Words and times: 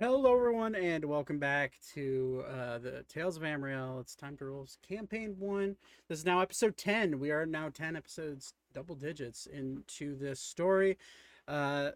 Hello, 0.00 0.34
everyone, 0.34 0.74
and 0.74 1.04
welcome 1.04 1.38
back 1.38 1.74
to 1.92 2.42
uh, 2.48 2.78
the 2.78 3.04
Tales 3.06 3.36
of 3.36 3.42
Ammriel. 3.42 4.00
It's 4.00 4.16
time 4.16 4.34
to 4.38 4.46
roll 4.46 4.66
campaign 4.80 5.36
one. 5.38 5.76
This 6.08 6.20
is 6.20 6.24
now 6.24 6.40
episode 6.40 6.78
10. 6.78 7.18
We 7.20 7.30
are 7.32 7.44
now 7.44 7.68
10 7.68 7.96
episodes, 7.96 8.54
double 8.72 8.94
digits, 8.94 9.44
into 9.44 10.16
this 10.16 10.40
story. 10.40 10.96
Uh, 11.46 11.90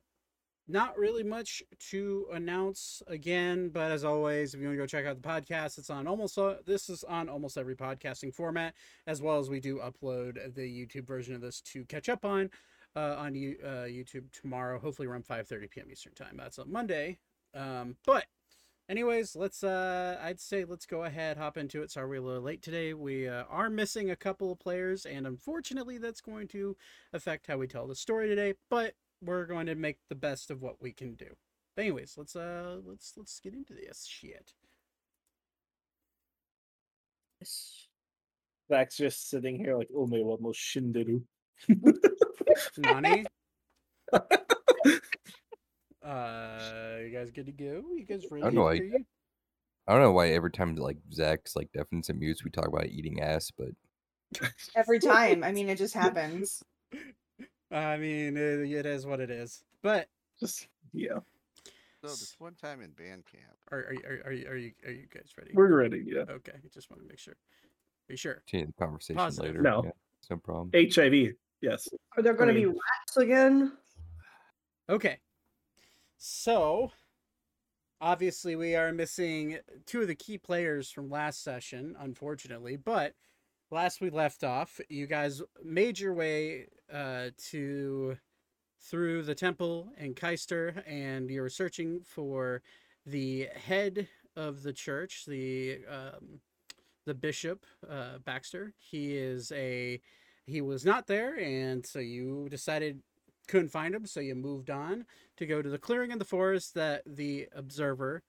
not 0.69 0.99
really 0.99 1.23
much 1.23 1.63
to 1.89 2.27
announce 2.31 3.03
again, 3.07 3.71
but 3.71 3.91
as 3.91 4.05
always, 4.05 4.53
if 4.53 4.61
you 4.61 4.67
want 4.67 4.77
to 4.77 4.83
go 4.83 4.87
check 4.87 5.07
out 5.07 5.23
the 5.23 5.27
podcast, 5.27 5.79
it's 5.79 5.89
on 5.89 6.07
almost 6.07 6.37
uh, 6.37 6.57
this 6.67 6.91
is 6.91 7.05
on 7.05 7.31
almost 7.31 7.57
every 7.57 7.75
podcasting 7.75 8.35
format, 8.35 8.75
as 9.07 9.23
well 9.23 9.39
as 9.39 9.49
we 9.49 9.61
do 9.61 9.79
upload 9.79 10.55
the 10.55 10.61
YouTube 10.61 11.07
version 11.07 11.35
of 11.35 11.41
this 11.41 11.63
to 11.63 11.87
catch 11.87 12.11
up 12.11 12.27
on 12.27 12.51
uh, 12.95 13.15
on 13.17 13.31
uh, 13.31 13.87
YouTube 13.87 14.31
tomorrow, 14.31 14.79
hopefully 14.79 15.09
around 15.09 15.25
5:30 15.25 15.71
p.m. 15.71 15.87
Eastern 15.91 16.13
time. 16.13 16.35
That's 16.37 16.59
on 16.59 16.71
Monday. 16.71 17.19
Um, 17.55 17.97
but 18.05 18.27
anyways, 18.89 19.37
let's 19.37 19.63
uh, 19.63 20.19
I'd 20.23 20.41
say 20.41 20.65
let's 20.65 20.87
go 20.87 21.05
ahead 21.05 21.37
hop 21.37 21.57
into 21.57 21.83
it. 21.83 21.91
Sorry 21.91 22.09
we're 22.09 22.17
a 22.17 22.21
little 22.21 22.43
late 22.43 22.63
today. 22.63 22.95
We 22.95 23.29
uh, 23.29 23.45
are 23.49 23.71
missing 23.71 24.11
a 24.11 24.17
couple 24.17 24.53
of 24.53 24.59
players, 24.59 25.07
and 25.07 25.27
unfortunately, 25.27 25.99
that's 25.99 26.21
going 26.21 26.49
to 26.49 26.77
affect 27.13 27.47
how 27.47 27.59
we 27.59 27.67
tell 27.67 27.87
the 27.87 27.95
story 27.95 28.29
today. 28.29 28.55
But 28.71 28.95
we're 29.23 29.47
going 29.47 29.67
to 29.67 29.75
make 29.75 29.99
the 30.09 30.15
best 30.15 30.51
of 30.51 30.61
what 30.63 30.83
we 30.83 30.93
can 30.93 31.15
do. 31.15 31.37
But 31.77 31.83
anyways, 31.83 32.15
let's 32.17 32.37
uh, 32.37 32.79
let's 32.85 33.15
let's 33.17 33.41
get 33.41 33.55
into 33.55 33.75
this 33.75 34.07
shit. 34.07 34.53
Zach's 38.69 38.97
just 38.97 39.29
sitting 39.29 39.59
here 39.59 39.77
like, 39.77 39.91
oh 39.95 40.07
my 40.07 40.19
god, 40.19 40.41
no 40.41 40.49
shinderu. 40.51 41.23
Nani. 42.79 43.25
Uh, 46.05 46.99
you 47.03 47.11
guys 47.11 47.31
good 47.31 47.47
to 47.47 47.53
go? 47.53 47.83
You 47.97 48.05
guys 48.07 48.25
ready? 48.31 48.43
I 48.43 48.47
don't 48.47 48.55
know. 48.57 48.63
to 48.65 48.69
I, 48.69 48.75
hear 48.75 48.85
you? 48.85 49.05
I 49.89 49.93
don't 49.93 50.03
know 50.03 50.13
why 50.13 50.29
every 50.31 50.51
time 50.51 50.77
like 50.77 50.99
Zach's 51.13 51.57
like 51.57 51.73
deafens 51.73 52.11
and 52.11 52.19
mutes, 52.19 52.45
we 52.45 52.51
talk 52.51 52.69
about 52.69 52.87
eating 52.87 53.21
ass, 53.21 53.51
but 53.57 53.71
every 54.77 54.99
time. 54.99 55.43
I 55.43 55.53
mean, 55.53 55.69
it 55.69 55.79
just 55.79 55.95
happens. 56.05 56.63
I 57.71 57.97
mean, 57.97 58.37
it, 58.37 58.71
it 58.71 58.87
is 58.87 59.07
what 59.07 59.21
it 59.21 59.31
is. 59.31 59.65
But 59.83 60.09
Just 60.39 60.69
yeah, 60.93 61.19
So 62.03 62.09
this 62.09 62.37
one 62.39 62.55
time 62.55 62.81
in 62.83 62.91
band 62.93 63.25
camp, 63.27 63.57
are 63.73 63.79
are 63.79 63.95
are, 64.07 64.23
are 64.27 64.33
you 64.33 64.47
are 64.49 64.57
you 64.57 64.73
are 64.87 64.91
you 64.93 65.07
guys 65.13 65.31
ready? 65.39 65.53
we're 65.55 65.75
ready. 65.75 66.05
Yeah, 66.07 66.25
Okay, 66.31 66.53
just 66.73 66.91
want 66.91 67.03
to 67.03 67.09
make 67.09 67.19
sure. 67.19 67.35
Are 67.35 68.13
you 68.13 68.17
sure? 68.17 68.43
continue 68.47 68.67
the 68.67 68.73
conversation 68.85 69.17
Positive. 69.17 69.51
later. 69.53 69.63
No. 69.63 69.83
Yeah, 69.85 69.91
no 70.31 70.37
problem. 70.37 70.71
HIV. 70.75 71.33
Yes, 71.63 71.89
Are 72.17 72.23
there 72.23 72.35
going 72.35 72.49
to 72.49 72.55
be 72.55 72.67
rats 72.67 73.17
again? 73.17 73.73
Okay. 74.91 75.19
So, 76.27 76.91
obviously, 78.01 78.57
we 78.57 78.75
are 78.77 78.95
missing 78.95 79.59
two 79.85 80.01
of 80.01 80.09
the 80.09 80.15
key 80.15 80.39
players 80.39 80.91
from 80.91 81.11
last 81.11 81.45
session, 81.45 81.95
unfortunately. 82.01 82.77
But 82.77 83.13
last 83.71 84.01
we 84.01 84.09
left 84.09 84.43
off, 84.43 84.81
you 84.89 85.07
guys 85.07 85.43
made 85.63 85.99
your 85.99 86.15
way 86.15 86.69
uh, 86.91 87.29
to 87.51 88.17
through 88.81 89.25
the 89.25 89.35
temple 89.35 89.93
in 89.99 90.15
Keister, 90.15 90.83
and 90.87 91.31
you 91.31 91.43
were 91.43 91.51
searching 91.51 92.01
for 92.03 92.63
the 93.05 93.49
head 93.55 94.09
of 94.35 94.63
the 94.63 94.73
church, 94.73 95.27
the 95.27 95.81
um, 95.87 96.41
the 97.05 97.13
bishop 97.13 97.67
uh, 97.87 98.17
Baxter. 98.25 98.73
He 98.79 99.15
is 99.15 99.53
a 99.53 100.01
he 100.47 100.63
was 100.63 100.87
not 100.87 101.07
there, 101.07 101.39
and 101.39 101.85
so 101.85 101.99
you 101.99 102.49
decided 102.49 103.03
couldn't 103.49 103.71
find 103.71 103.95
him, 103.95 104.07
so 104.07 104.21
you 104.21 104.35
moved 104.35 104.71
on 104.71 105.07
to 105.37 105.47
go 105.47 105.63
to 105.63 105.69
the 105.69 105.79
clearing 105.79 106.11
in 106.11 106.19
the 106.19 106.25
forest 106.25 106.75
that 106.75 107.03
the 107.07 107.49
observer 107.55 108.23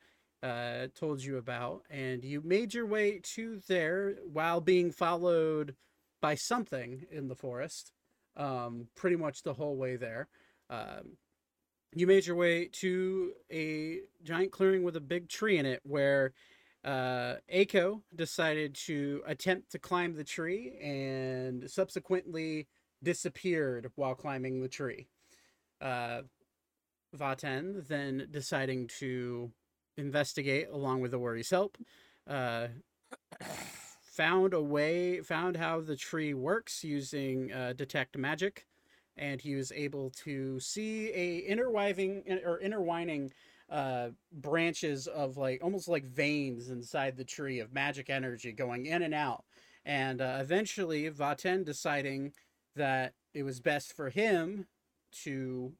uh, 0.44 0.88
told 0.95 1.23
you 1.23 1.38
about, 1.38 1.83
and 1.89 2.23
you 2.23 2.41
made 2.41 2.73
your 2.73 2.85
way 2.85 3.19
to 3.23 3.59
there 3.67 4.16
while 4.31 4.61
being 4.61 4.91
followed 4.91 5.75
by 6.22 6.35
something 6.35 7.05
in 7.11 7.27
the 7.27 7.35
forest, 7.35 7.91
um, 8.38 8.88
pretty 8.95 9.16
much 9.16 9.41
the 9.41 9.53
whole 9.53 9.75
way 9.75 9.95
there. 9.95 10.28
Um, 10.69 11.18
you 11.95 12.07
made 12.07 12.25
your 12.25 12.35
way 12.35 12.68
to 12.73 13.34
a 13.51 14.01
giant 14.23 14.51
clearing 14.51 14.84
with 14.84 14.95
a 14.95 15.01
big 15.01 15.29
tree 15.29 15.57
in 15.57 15.66
it 15.66 15.79
where 15.84 16.34
uh, 16.84 17.35
Aiko 17.51 18.01
decided 18.13 18.75
to 18.75 19.23
attempt 19.25 19.72
to 19.72 19.79
climb 19.79 20.16
the 20.16 20.23
tree 20.23 20.78
and 20.81 21.69
subsequently 21.69 22.68
disappeared 23.01 23.91
while 23.95 24.13
climbing 24.13 24.62
the 24.62 24.68
tree. 24.68 25.07
Uh, 25.81 26.22
Vat'en 27.16 27.88
then 27.88 28.28
deciding 28.30 28.88
to 29.00 29.52
investigate 29.97 30.68
along 30.72 31.02
with 31.02 31.12
the 31.12 31.19
worry's 31.19 31.50
help, 31.50 31.78
uh, 32.28 32.68
found 34.02 34.53
a 34.53 34.62
way, 34.62 35.22
found 35.22 35.58
how 35.58 35.81
the 35.81 35.96
tree 35.96 36.34
works 36.34 36.84
using 36.84 37.52
uh, 37.52 37.74
detect 37.75 38.18
magic, 38.18 38.66
and 39.18 39.41
he 39.41 39.56
was 39.56 39.72
able 39.72 40.09
to 40.09 40.59
see 40.59 41.09
a 41.09 41.40
interweaving 41.40 42.24
or 42.46 42.59
interwining 42.59 43.31
uh, 43.69 44.09
branches 44.31 45.07
of 45.07 45.38
like 45.38 45.63
almost 45.63 45.88
like 45.88 46.06
veins 46.06 46.69
inside 46.69 47.18
the 47.18 47.24
tree 47.24 47.59
of 47.59 47.74
magic 47.74 48.09
energy 48.09 48.52
going 48.52 48.86
in 48.86 49.02
and 49.02 49.13
out. 49.13 49.44
And 49.86 50.22
uh, 50.22 50.38
eventually, 50.40 51.09
Vat'en 51.09 51.63
deciding 51.63 52.34
that 52.75 53.13
it 53.34 53.44
was 53.44 53.59
best 53.59 53.94
for 53.94 54.09
him 54.09 54.66
to 55.23 55.73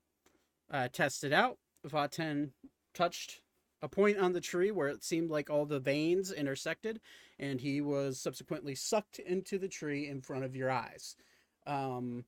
uh, 0.72 0.88
test 0.92 1.24
it 1.24 1.34
out. 1.34 1.58
Vat'en 1.88 2.52
touched 2.94 3.42
a 3.82 3.88
point 3.88 4.18
on 4.18 4.34
the 4.34 4.42
tree 4.42 4.72
where 4.72 4.88
it 4.88 5.04
seemed 5.04 5.30
like 5.30 5.50
all 5.50 5.66
the 5.66 5.80
veins 5.80 6.32
intersected, 6.32 7.00
and 7.38 7.62
he 7.62 7.82
was 7.82 8.20
subsequently 8.20 8.74
sucked 8.74 9.20
into 9.20 9.58
the 9.58 9.68
tree 9.68 10.08
in 10.08 10.22
front 10.22 10.44
of 10.44 10.56
your 10.56 10.72
eyes. 10.72 11.16
Um, 11.68 12.26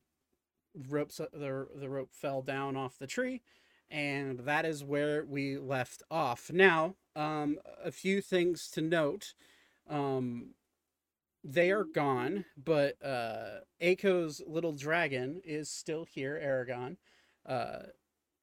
ropes, 0.88 1.16
the, 1.16 1.66
the 1.74 1.88
rope 1.88 2.10
fell 2.12 2.42
down 2.42 2.76
off 2.76 2.98
the 2.98 3.06
tree, 3.06 3.42
and 3.90 4.40
that 4.40 4.64
is 4.64 4.84
where 4.84 5.24
we 5.24 5.56
left 5.58 6.02
off. 6.10 6.50
Now, 6.52 6.94
um, 7.16 7.58
a 7.82 7.90
few 7.90 8.20
things 8.20 8.68
to 8.72 8.80
note. 8.80 9.34
Um, 9.88 10.50
they 11.44 11.70
are 11.70 11.84
gone, 11.84 12.44
but 12.62 13.02
uh, 13.04 13.60
Aiko's 13.82 14.42
little 14.46 14.72
dragon 14.72 15.40
is 15.44 15.70
still 15.70 16.04
here, 16.04 16.36
Aragon. 16.40 16.96
Uh, 17.46 17.84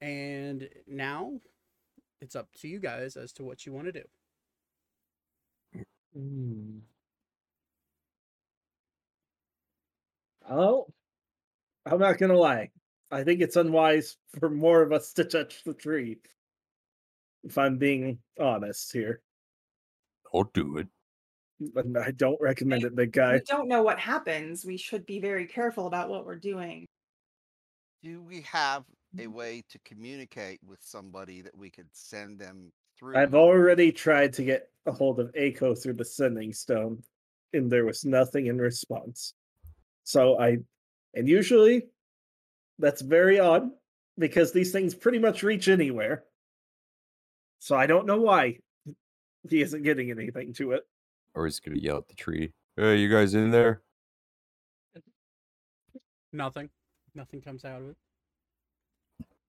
and 0.00 0.68
now 0.86 1.40
it's 2.20 2.36
up 2.36 2.48
to 2.60 2.68
you 2.68 2.80
guys 2.80 3.16
as 3.16 3.32
to 3.34 3.44
what 3.44 3.66
you 3.66 3.72
want 3.72 3.86
to 3.86 3.92
do. 3.92 4.02
Oh, 10.48 10.86
I'm 11.84 11.98
not 11.98 12.18
gonna 12.18 12.36
lie. 12.36 12.70
I 13.10 13.24
think 13.24 13.40
it's 13.40 13.56
unwise 13.56 14.16
for 14.38 14.48
more 14.50 14.82
of 14.82 14.92
us 14.92 15.12
to 15.14 15.24
touch 15.24 15.62
the 15.64 15.74
tree. 15.74 16.18
If 17.44 17.58
I'm 17.58 17.78
being 17.78 18.18
honest 18.38 18.92
here, 18.92 19.22
Don't 20.32 20.52
do 20.52 20.78
it. 20.78 20.88
But 21.60 21.86
I 21.96 22.10
don't 22.10 22.40
recommend 22.40 22.84
it, 22.84 22.94
big 22.94 23.12
guy. 23.12 23.34
We 23.34 23.40
don't 23.46 23.68
know 23.68 23.82
what 23.82 23.98
happens. 23.98 24.64
We 24.64 24.76
should 24.76 25.06
be 25.06 25.20
very 25.20 25.46
careful 25.46 25.86
about 25.86 26.08
what 26.08 26.26
we're 26.26 26.36
doing. 26.36 26.86
do 28.02 28.22
we 28.22 28.42
have 28.42 28.84
a 29.18 29.22
mm-hmm. 29.22 29.32
way 29.32 29.64
to 29.70 29.78
communicate 29.84 30.60
with 30.66 30.78
somebody 30.82 31.42
that 31.42 31.56
we 31.56 31.70
could 31.70 31.88
send 31.92 32.38
them 32.38 32.70
through? 32.98 33.16
I've 33.16 33.34
already 33.34 33.90
tried 33.90 34.32
to 34.34 34.44
get 34.44 34.68
a 34.86 34.92
hold 34.92 35.18
of 35.18 35.32
Aiko 35.32 35.80
through 35.80 35.94
the 35.94 36.04
sending 36.04 36.52
stone, 36.52 37.02
and 37.52 37.70
there 37.70 37.84
was 37.84 38.04
nothing 38.04 38.46
in 38.46 38.58
response. 38.58 39.32
So 40.04 40.38
I, 40.38 40.58
and 41.14 41.28
usually 41.28 41.86
that's 42.78 43.00
very 43.00 43.40
odd 43.40 43.70
because 44.18 44.52
these 44.52 44.72
things 44.72 44.94
pretty 44.94 45.18
much 45.18 45.42
reach 45.42 45.68
anywhere. 45.68 46.24
So 47.58 47.76
I 47.76 47.86
don't 47.86 48.06
know 48.06 48.20
why 48.20 48.58
he 49.48 49.62
isn't 49.62 49.82
getting 49.82 50.10
anything 50.10 50.52
to 50.54 50.72
it. 50.72 50.86
Or 51.36 51.44
he's 51.44 51.60
gonna 51.60 51.76
yell 51.76 51.98
at 51.98 52.08
the 52.08 52.14
tree. 52.14 52.54
Hey, 52.76 52.96
you 52.96 53.08
guys 53.08 53.34
in 53.34 53.50
there? 53.50 53.82
Nothing. 56.32 56.70
Nothing 57.14 57.42
comes 57.42 57.64
out 57.64 57.82
of 57.82 57.90
it. 57.90 57.96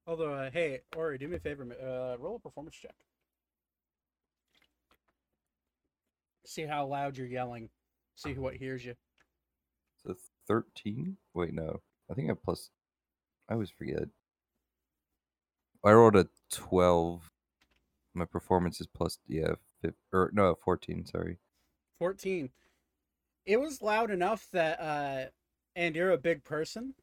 Although, 0.06 0.34
uh, 0.34 0.52
hey, 0.52 0.82
Ori, 0.96 1.18
do 1.18 1.28
me 1.28 1.38
a 1.38 1.40
favor. 1.40 1.64
Uh, 1.64 2.18
roll 2.22 2.36
a 2.36 2.40
performance 2.40 2.76
check. 2.76 2.96
See 6.46 6.64
how 6.64 6.86
loud 6.86 7.18
you're 7.18 7.28
yelling. 7.28 7.70
See 8.16 8.34
what 8.34 8.56
hears 8.56 8.86
you. 8.86 8.96
It's 9.96 10.06
a 10.06 10.16
thirteen. 10.48 11.18
Wait, 11.34 11.54
no. 11.54 11.82
I 12.12 12.14
think 12.14 12.30
I 12.30 12.34
plus. 12.34 12.70
I 13.50 13.54
always 13.54 13.70
forget. 13.70 14.10
I 15.84 15.92
rolled 15.92 16.16
a 16.16 16.28
twelve. 16.52 17.30
My 18.14 18.26
performance 18.26 18.82
is 18.82 18.88
plus 18.88 19.20
yeah, 19.28 19.56
or 20.12 20.32
no, 20.34 20.56
fourteen. 20.64 21.06
Sorry. 21.06 21.38
14. 22.00 22.50
It 23.46 23.60
was 23.60 23.82
loud 23.82 24.12
enough 24.12 24.48
that, 24.52 24.80
uh, 24.80 25.30
and 25.76 25.96
you're 25.96 26.12
a 26.12 26.18
big 26.18 26.44
person. 26.44 26.94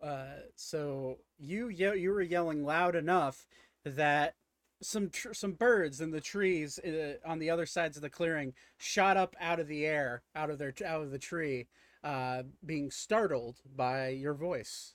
Uh, 0.00 0.42
so 0.56 1.18
you 1.38 1.68
ye- 1.68 1.98
you 2.00 2.10
were 2.10 2.22
yelling 2.22 2.64
loud 2.64 2.94
enough 2.94 3.46
that 3.84 4.34
some 4.80 5.10
tr- 5.10 5.34
some 5.34 5.52
birds 5.52 6.00
in 6.00 6.10
the 6.10 6.20
trees 6.22 6.78
uh, 6.78 7.16
on 7.24 7.38
the 7.38 7.50
other 7.50 7.66
sides 7.66 7.96
of 7.96 8.02
the 8.02 8.08
clearing 8.08 8.54
shot 8.78 9.16
up 9.18 9.36
out 9.38 9.60
of 9.60 9.68
the 9.68 9.84
air, 9.84 10.22
out 10.34 10.48
of 10.48 10.58
their 10.58 10.72
out 10.86 11.02
of 11.02 11.10
the 11.10 11.18
tree, 11.18 11.68
uh, 12.02 12.44
being 12.64 12.90
startled 12.90 13.60
by 13.76 14.08
your 14.08 14.32
voice. 14.32 14.94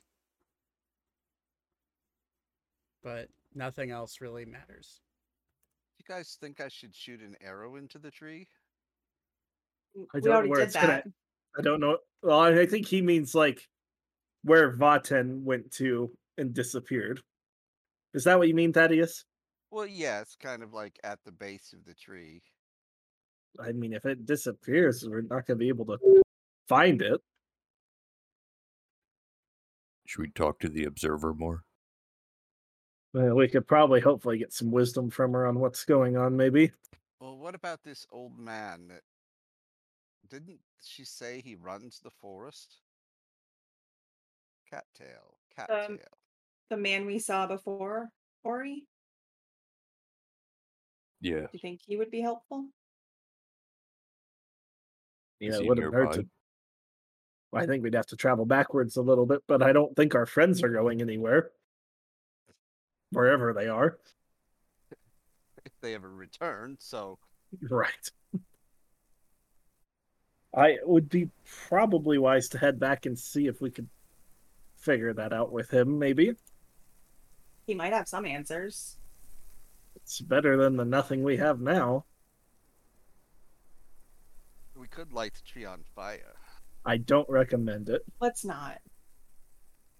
But 3.03 3.30
nothing 3.53 3.92
else 3.92 4.21
really 4.21 4.45
matters. 4.45 5.01
You 6.00 6.06
guys 6.07 6.36
think 6.39 6.59
I 6.59 6.68
should 6.68 6.95
shoot 6.95 7.21
an 7.21 7.36
arrow 7.42 7.75
into 7.75 8.00
the 8.00 8.09
tree? 8.09 8.47
I 10.13 10.19
don't 10.19 10.44
know 10.45 10.50
where 10.50 10.59
did 10.59 10.68
it's 10.68 10.75
gonna- 10.75 11.03
I 11.57 11.62
don't 11.62 11.80
know. 11.80 12.00
Well, 12.21 12.39
I 12.39 12.62
I 12.62 12.65
think 12.65 12.88
he 12.88 13.01
means 13.01 13.33
like 13.36 13.68
where 14.44 14.75
Vat'en 14.75 15.44
went 15.44 15.71
to 15.74 16.15
and 16.38 16.53
disappeared. 16.53 17.21
Is 18.13 18.24
that 18.25 18.38
what 18.38 18.47
you 18.47 18.53
mean, 18.53 18.74
Thaddeus? 18.74 19.25
Well, 19.71 19.86
yeah, 19.86 20.21
it's 20.21 20.36
kind 20.36 20.63
of 20.63 20.74
like 20.74 21.00
at 21.03 21.19
the 21.25 21.31
base 21.31 21.74
of 21.74 21.83
the 21.86 21.94
tree. 21.94 22.42
I 23.59 23.71
mean, 23.71 23.94
if 23.94 24.06
it 24.06 24.25
disappears, 24.25 25.06
we're 25.07 25.21
not 25.21 25.45
going 25.45 25.45
to 25.47 25.56
be 25.56 25.69
able 25.69 25.86
to 25.86 26.21
find 26.68 27.01
it. 27.01 27.21
Should 30.06 30.21
we 30.21 30.30
talk 30.30 30.59
to 30.59 30.69
the 30.69 30.86
observer 30.86 31.33
more? 31.33 31.63
Well, 33.13 33.36
we 33.36 33.47
could 33.47 33.68
probably, 33.68 34.01
hopefully, 34.01 34.38
get 34.38 34.53
some 34.53 34.71
wisdom 34.71 35.09
from 35.09 35.31
her 35.33 35.45
on 35.47 35.59
what's 35.59 35.86
going 35.86 36.18
on. 36.18 36.36
Maybe. 36.36 36.71
Well, 37.19 37.38
what 37.38 37.56
about 37.56 37.81
this 37.83 38.06
old 38.12 38.38
man 38.38 38.89
that 38.89 39.01
didn't 40.30 40.60
she 40.83 41.06
say 41.06 41.42
he 41.42 41.56
runs 41.56 42.00
the 42.04 42.10
forest? 42.10 42.81
Cattail, 44.69 45.38
cattail. 45.56 45.86
Um, 45.92 46.00
The 46.69 46.77
man 46.77 47.06
we 47.06 47.19
saw 47.19 47.45
before, 47.48 48.10
Ori, 48.44 48.88
Yeah. 51.22 51.42
do 51.42 51.50
you 51.54 51.60
think 51.60 51.81
he 51.86 51.95
would 51.98 52.10
be 52.12 52.22
helpful? 52.22 52.69
Yeah, 55.39 55.50
Is 55.50 55.56
know, 55.56 55.62
it 55.62 55.68
wouldn't 55.69 55.94
hurt 55.94 56.00
nearby? 56.01 56.18
to. 56.18 56.30
Well, 57.51 57.63
I 57.63 57.68
think 57.68 57.83
we'd 57.83 57.94
have 57.94 58.07
to 58.07 58.16
travel 58.16 58.45
backwards 58.45 58.98
a 58.98 59.01
little 59.01 59.25
bit, 59.25 59.42
but 59.48 59.62
I 59.62 59.71
don't 59.74 59.95
think 59.95 60.16
our 60.16 60.25
friends 60.25 60.63
are 60.63 60.69
going 60.69 61.01
anywhere. 61.01 61.51
Wherever 63.12 63.54
they 63.54 63.68
are. 63.68 63.98
if 65.66 65.71
they 65.81 65.94
ever 65.94 66.10
return, 66.10 66.78
so 66.80 67.19
Right. 67.62 68.12
I 70.56 70.69
it 70.69 70.88
would 70.88 71.10
be 71.10 71.30
probably 71.68 72.18
wise 72.18 72.48
to 72.50 72.57
head 72.57 72.80
back 72.80 73.06
and 73.06 73.18
see 73.18 73.48
if 73.48 73.62
we 73.62 73.69
could 73.69 73.90
figure 74.78 75.13
that 75.13 75.34
out 75.34 75.52
with 75.52 75.72
him, 75.72 76.00
maybe. 76.00 76.36
He 77.68 77.74
might 77.74 77.94
have 77.94 78.07
some 78.07 78.25
answers. 78.25 78.98
It's 79.96 80.22
better 80.22 80.56
than 80.56 80.78
the 80.78 80.86
nothing 80.86 81.24
we 81.24 81.38
have 81.38 81.60
now. 81.60 82.06
we 84.75 84.88
could 84.88 85.12
light 85.13 85.34
the 85.34 85.42
tree 85.42 85.66
on 85.66 85.84
fire. 85.96 86.36
I 86.86 86.98
don't 86.98 87.28
recommend 87.30 87.90
it. 87.90 88.04
Let's 88.22 88.46
not. 88.46 88.78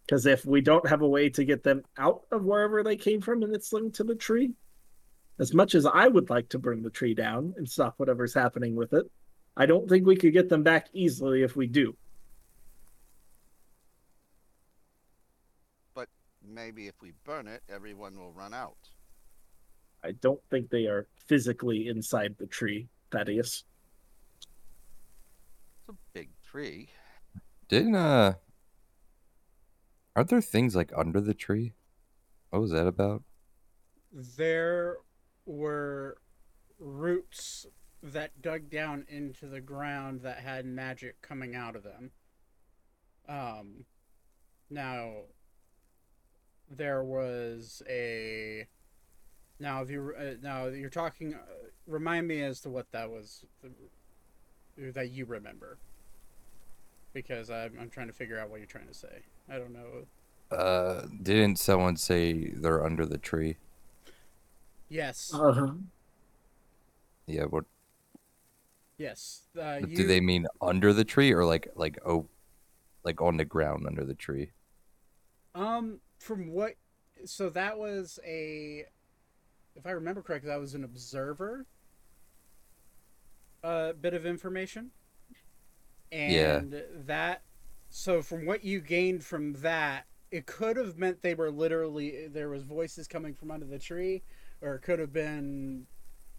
Because 0.06 0.28
if 0.28 0.46
we 0.46 0.62
don't 0.62 0.88
have 0.88 1.02
a 1.02 1.08
way 1.08 1.30
to 1.30 1.44
get 1.44 1.64
them 1.64 1.82
out 1.98 2.22
of 2.32 2.44
wherever 2.44 2.84
they 2.84 2.96
came 2.96 3.22
from 3.22 3.42
and 3.42 3.56
it's 3.56 3.74
linked 3.74 3.96
to 3.96 4.04
the 4.04 4.14
tree, 4.14 4.54
as 5.40 5.54
much 5.54 5.74
as 5.74 5.86
I 5.86 6.08
would 6.08 6.30
like 6.30 6.50
to 6.50 6.60
bring 6.60 6.84
the 6.84 6.92
tree 6.92 7.16
down 7.16 7.56
and 7.58 7.68
stop 7.68 7.96
whatever's 7.98 8.34
happening 8.34 8.76
with 8.76 8.94
it, 8.94 9.10
I 9.58 9.66
don't 9.66 9.88
think 9.88 10.06
we 10.06 10.16
could 10.16 10.34
get 10.34 10.50
them 10.50 10.64
back 10.64 10.88
easily 10.94 11.44
if 11.44 11.56
we 11.56 11.68
do. 11.68 11.96
But 15.94 16.10
maybe 16.44 16.88
if 16.88 16.96
we 17.02 17.14
burn 17.24 17.48
it, 17.48 17.64
everyone 17.70 18.18
will 18.18 18.34
run 18.34 18.54
out. 18.54 18.78
I 20.04 20.12
don't 20.12 20.42
think 20.50 20.70
they 20.70 20.86
are 20.88 21.08
physically 21.26 21.88
inside 21.88 22.36
the 22.38 22.48
tree, 22.48 22.90
Thaddeus. 23.12 23.64
It's 24.38 25.90
a 25.90 25.94
big 26.14 26.30
tree. 26.44 26.90
Didn't 27.70 27.96
uh 27.96 28.34
Aren't 30.16 30.30
there 30.30 30.42
things 30.42 30.76
like 30.76 30.92
under 30.96 31.20
the 31.20 31.34
tree? 31.34 31.74
What 32.50 32.62
was 32.62 32.72
that 32.72 32.88
about? 32.88 33.24
There 34.12 34.98
were 35.46 36.18
roots 36.80 37.68
that 38.14 38.42
dug 38.42 38.70
down 38.70 39.06
into 39.10 39.48
the 39.48 39.62
ground 39.62 40.22
that 40.22 40.40
had 40.40 40.66
magic 40.66 41.22
coming 41.22 41.56
out 41.56 41.76
of 41.76 41.84
them. 41.84 42.12
Um, 43.28 43.86
now 44.70 45.12
there 46.70 47.04
was 47.04 47.82
a. 47.90 48.68
Now, 49.60 49.82
if 49.82 49.90
you 49.90 50.14
uh, 50.18 50.36
now 50.42 50.68
you're 50.68 50.90
talking, 50.90 51.34
uh, 51.34 51.38
remind 51.88 52.28
me 52.28 52.42
as 52.42 52.60
to 52.62 52.70
what 52.70 52.92
that 52.92 53.10
was 53.10 53.46
the, 53.64 54.92
that 54.92 55.10
you 55.10 55.26
remember, 55.26 55.78
because 57.14 57.50
I'm 57.50 57.78
I'm 57.80 57.90
trying 57.90 58.08
to 58.08 58.14
figure 58.14 58.38
out 58.40 58.50
what 58.50 58.58
you're 58.60 58.68
trying 58.68 58.88
to 58.88 58.94
say. 58.94 59.24
I 59.50 59.58
don't 59.58 59.74
know. 59.74 60.06
Uh 60.56 61.08
didn't 61.24 61.58
someone 61.58 61.98
say 61.98 62.50
they're 62.50 62.86
under 62.86 63.06
the 63.06 63.18
tree? 63.18 63.58
Yes, 64.90 65.32
Uh-huh. 65.34 65.72
Yeah, 67.26 67.46
what 67.46 67.66
yes. 68.98 69.44
Uh, 69.60 69.80
you, 69.88 69.96
do 69.96 70.08
they 70.08 70.20
mean 70.22 70.48
under 70.62 70.94
the 70.94 71.04
tree 71.06 71.32
or 71.34 71.46
like 71.46 71.68
like 71.76 71.98
oh 72.06 72.28
like 73.04 73.22
on 73.22 73.38
the 73.38 73.46
ground 73.46 73.86
under 73.88 74.04
the 74.06 74.16
tree? 74.16 74.52
Um, 75.54 76.00
from 76.20 76.50
what, 76.52 76.74
so 77.26 77.50
that 77.52 77.78
was 77.78 78.20
a, 78.26 78.86
if 79.76 79.86
I 79.86 79.92
remember 79.92 80.22
correctly, 80.22 80.50
that 80.50 80.60
was 80.60 80.74
an 80.76 80.84
observer. 80.84 81.66
uh, 83.64 83.94
bit 83.94 84.14
of 84.14 84.26
information, 84.26 84.92
Yeah. 86.28 86.58
and 86.58 86.84
that, 87.08 87.44
so 87.90 88.22
from 88.22 88.46
what 88.46 88.64
you 88.64 88.80
gained 88.82 89.24
from 89.24 89.54
that, 89.62 90.06
it 90.32 90.46
could 90.46 90.78
have 90.78 90.98
meant 90.98 91.22
they 91.22 91.36
were 91.36 91.52
literally 91.52 92.28
there 92.28 92.50
was 92.50 92.64
voices 92.64 93.08
coming 93.08 93.34
from 93.34 93.52
under 93.52 93.66
the 93.66 93.80
tree, 93.80 94.24
or 94.62 94.76
it 94.76 94.82
could 94.82 95.00
have 95.00 95.14
been 95.14 95.88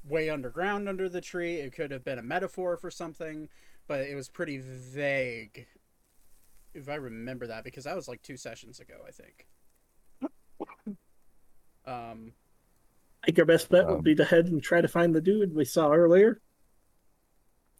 way 0.08 0.31
underground 0.31 0.88
under 0.88 1.08
the 1.08 1.20
tree. 1.20 1.56
It 1.56 1.73
could 1.73 1.91
have 1.91 2.05
been 2.05 2.19
a 2.19 2.23
metaphor 2.23 2.76
for 2.76 2.91
something, 2.91 3.49
but 3.87 4.00
it 4.00 4.14
was 4.14 4.29
pretty 4.29 4.58
vague 4.58 5.67
if 6.75 6.88
I 6.88 6.97
remember 6.97 7.47
that 7.47 7.64
because 7.64 7.85
that 7.85 7.97
was 7.97 8.06
like 8.08 8.23
two 8.23 8.37
sessions 8.37 8.81
ago, 8.81 8.97
I 9.06 9.11
think. 9.11 9.47
Um, 11.87 12.32
I 13.23 13.26
think 13.26 13.38
our 13.38 13.44
best 13.44 13.69
bet 13.69 13.87
Um, 13.87 13.94
would 13.94 14.05
be 14.05 14.14
to 14.17 14.25
head 14.25 14.47
and 14.47 14.62
try 14.62 14.81
to 14.81 14.88
find 14.88 15.14
the 15.14 15.20
dude 15.20 15.55
we 15.55 15.64
saw 15.64 15.93
earlier. 15.93 16.41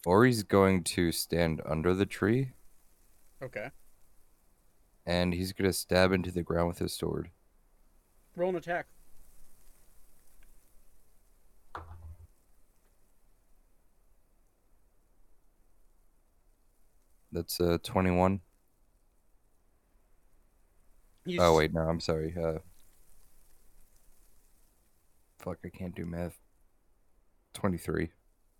Ori's 0.05 0.43
going 0.43 0.83
to 0.85 1.11
stand 1.11 1.61
under 1.65 1.93
the 1.93 2.05
tree 2.05 2.53
okay. 3.41 3.71
and 5.05 5.33
he's 5.33 5.51
gonna 5.53 5.73
stab 5.73 6.11
into 6.11 6.31
the 6.31 6.43
ground 6.43 6.69
with 6.69 6.79
his 6.79 6.93
sword. 6.93 7.29
Roll 8.35 8.49
an 8.51 8.55
attack. 8.55 8.87
That's 17.37 17.61
uh 17.61 17.77
21. 17.83 18.41
You 21.25 21.39
Oh 21.39 21.57
wait, 21.57 21.71
no, 21.71 21.81
I'm 21.81 21.99
sorry. 21.99 22.33
Uh 22.35 22.57
Fuck, 25.37 25.59
I 25.63 25.69
can't 25.69 25.93
do 25.95 26.03
math. 26.03 26.39
23. 27.53 28.09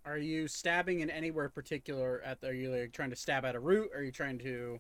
Are 0.06 0.20
you 0.20 0.48
stabbing 0.48 1.00
in 1.00 1.10
anywhere 1.10 1.50
particular? 1.50 2.22
At 2.24 2.40
the, 2.40 2.50
are 2.50 2.54
you 2.54 2.72
like 2.72 2.94
trying 2.94 3.10
to 3.10 3.16
stab 3.16 3.46
at 3.46 3.56
a 3.56 3.60
root? 3.60 3.90
Or 3.94 4.00
are 4.00 4.04
you 4.04 4.12
trying 4.12 4.38
to? 4.40 4.80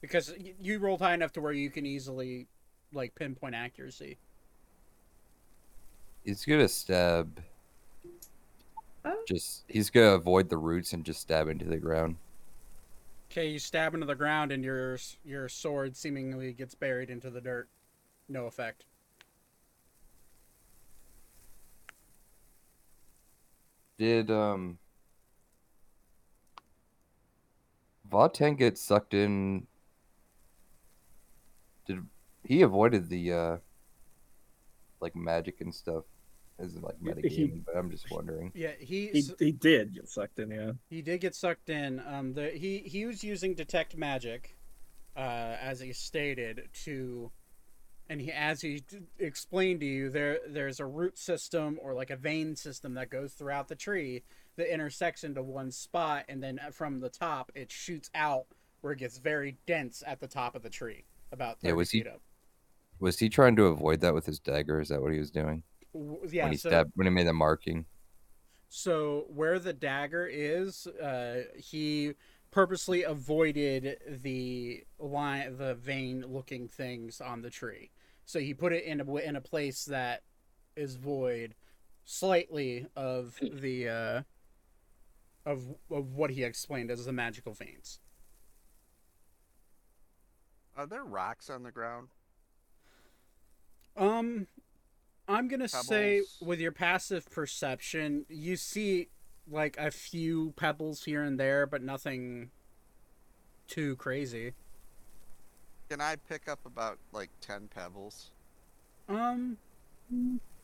Because 0.00 0.34
you 0.60 0.80
rolled 0.80 1.00
high 1.00 1.14
enough 1.14 1.30
to 1.34 1.40
where 1.40 1.52
you 1.52 1.70
can 1.70 1.86
easily, 1.86 2.48
like, 2.92 3.14
pinpoint 3.14 3.54
accuracy. 3.54 4.18
He's 6.24 6.44
gonna 6.44 6.68
stab 6.68 7.40
Oh. 9.04 9.22
just 9.26 9.64
he's 9.68 9.88
gonna 9.90 10.14
avoid 10.14 10.48
the 10.48 10.56
roots 10.56 10.92
and 10.92 11.04
just 11.04 11.20
stab 11.20 11.48
into 11.48 11.64
the 11.64 11.78
ground. 11.78 12.16
Okay, 13.32 13.48
you 13.48 13.58
stab 13.58 13.94
into 13.94 14.04
the 14.04 14.14
ground, 14.14 14.52
and 14.52 14.62
your 14.62 14.98
your 15.24 15.48
sword 15.48 15.96
seemingly 15.96 16.52
gets 16.52 16.74
buried 16.74 17.08
into 17.08 17.30
the 17.30 17.40
dirt. 17.40 17.66
No 18.28 18.44
effect. 18.44 18.84
Did 23.96 24.30
um 24.30 24.78
Vat'en 28.10 28.54
get 28.58 28.76
sucked 28.76 29.14
in 29.14 29.66
did 31.86 32.04
he 32.44 32.60
avoided 32.60 33.08
the 33.08 33.32
uh 33.32 33.56
like 35.00 35.16
magic 35.16 35.62
and 35.62 35.74
stuff 35.74 36.04
as 36.62 36.76
like 36.76 36.94
Y- 37.00 37.14
he- 37.22 37.28
metagaming, 37.48 37.64
but 37.66 37.76
I'm 37.76 37.90
just 37.90 38.10
wondering. 38.10 38.52
Yeah, 38.54 38.72
he 38.78 39.08
He 39.08 39.22
he 39.38 39.52
did 39.52 39.94
get 39.94 40.08
sucked 40.08 40.38
in, 40.38 40.50
yeah. 40.50 40.72
He 40.88 41.02
did 41.02 41.20
get 41.20 41.34
sucked 41.34 41.68
in. 41.68 42.00
Um, 42.06 42.32
the 42.34 42.50
he 42.50 42.78
he 42.78 43.04
was 43.06 43.22
using 43.24 43.54
detect 43.54 43.96
magic, 43.96 44.56
uh, 45.16 45.20
as 45.60 45.80
he 45.80 45.92
stated, 45.92 46.68
to 46.84 47.30
and 48.08 48.20
he 48.20 48.30
as 48.32 48.60
he 48.60 48.82
explained 49.18 49.80
to 49.80 49.86
you 49.86 50.10
there 50.10 50.40
there's 50.48 50.80
a 50.80 50.86
root 50.86 51.16
system 51.16 51.78
or 51.80 51.94
like 51.94 52.10
a 52.10 52.16
vein 52.16 52.56
system 52.56 52.94
that 52.94 53.10
goes 53.10 53.32
throughout 53.32 53.68
the 53.68 53.76
tree 53.76 54.22
that 54.56 54.70
intersects 54.72 55.22
into 55.24 55.42
one 55.42 55.70
spot 55.70 56.24
and 56.28 56.42
then 56.42 56.58
uh, 56.58 56.70
from 56.70 56.98
the 57.00 57.08
top 57.08 57.50
it 57.54 57.70
shoots 57.70 58.10
out 58.14 58.46
where 58.80 58.92
it 58.92 58.98
gets 58.98 59.18
very 59.18 59.56
dense 59.66 60.02
at 60.04 60.18
the 60.20 60.26
top 60.26 60.56
of 60.56 60.62
the 60.62 60.68
tree 60.68 61.04
about 61.30 61.60
30 61.60 61.68
Yeah, 61.68 61.74
was 61.74 61.90
he- 61.90 62.04
up 62.06 62.20
Was 62.98 63.18
he 63.20 63.28
trying 63.28 63.54
to 63.56 63.66
avoid 63.66 64.00
that 64.00 64.12
with 64.14 64.26
his 64.26 64.40
dagger? 64.40 64.80
Is 64.80 64.88
that 64.88 65.00
what 65.00 65.12
he 65.12 65.18
was 65.20 65.30
doing? 65.30 65.62
W- 65.94 66.20
yeah 66.30 66.44
when 66.44 66.52
he 66.52 66.58
so, 66.58 66.68
stabbed 66.70 66.92
when 66.94 67.06
he 67.06 67.10
made 67.10 67.26
the 67.26 67.32
marking. 67.32 67.84
so 68.68 69.26
where 69.28 69.58
the 69.58 69.72
dagger 69.72 70.26
is 70.26 70.86
uh 70.86 71.42
he 71.56 72.14
purposely 72.50 73.02
avoided 73.02 73.98
the 74.22 74.84
line 74.98 75.56
the 75.56 75.74
vein 75.74 76.24
looking 76.26 76.68
things 76.68 77.20
on 77.20 77.42
the 77.42 77.50
tree 77.50 77.90
so 78.24 78.38
he 78.38 78.54
put 78.54 78.72
it 78.72 78.84
in 78.84 79.00
a 79.00 79.04
w- 79.04 79.24
in 79.26 79.36
a 79.36 79.40
place 79.40 79.84
that 79.84 80.22
is 80.76 80.96
void 80.96 81.54
slightly 82.04 82.86
of 82.96 83.38
the 83.40 83.88
uh 83.88 84.22
of 85.44 85.74
of 85.90 86.14
what 86.14 86.30
he 86.30 86.42
explained 86.44 86.90
as 86.90 87.04
the 87.04 87.12
magical 87.12 87.52
veins 87.52 88.00
Are 90.76 90.86
there 90.86 91.04
rocks 91.04 91.50
on 91.50 91.62
the 91.64 91.70
ground? 91.70 92.08
um 93.96 94.46
i'm 95.28 95.48
gonna 95.48 95.68
say 95.68 96.22
with 96.40 96.60
your 96.60 96.72
passive 96.72 97.28
perception 97.30 98.24
you 98.28 98.56
see 98.56 99.08
like 99.50 99.76
a 99.78 99.90
few 99.90 100.52
pebbles 100.56 101.04
here 101.04 101.22
and 101.22 101.38
there 101.38 101.66
but 101.66 101.82
nothing 101.82 102.50
too 103.68 103.96
crazy 103.96 104.52
Can 105.88 106.00
I 106.00 106.16
pick 106.16 106.48
up 106.48 106.60
about 106.64 106.98
like 107.12 107.28
ten 107.40 107.68
pebbles? 107.68 108.30
Um, 109.08 109.58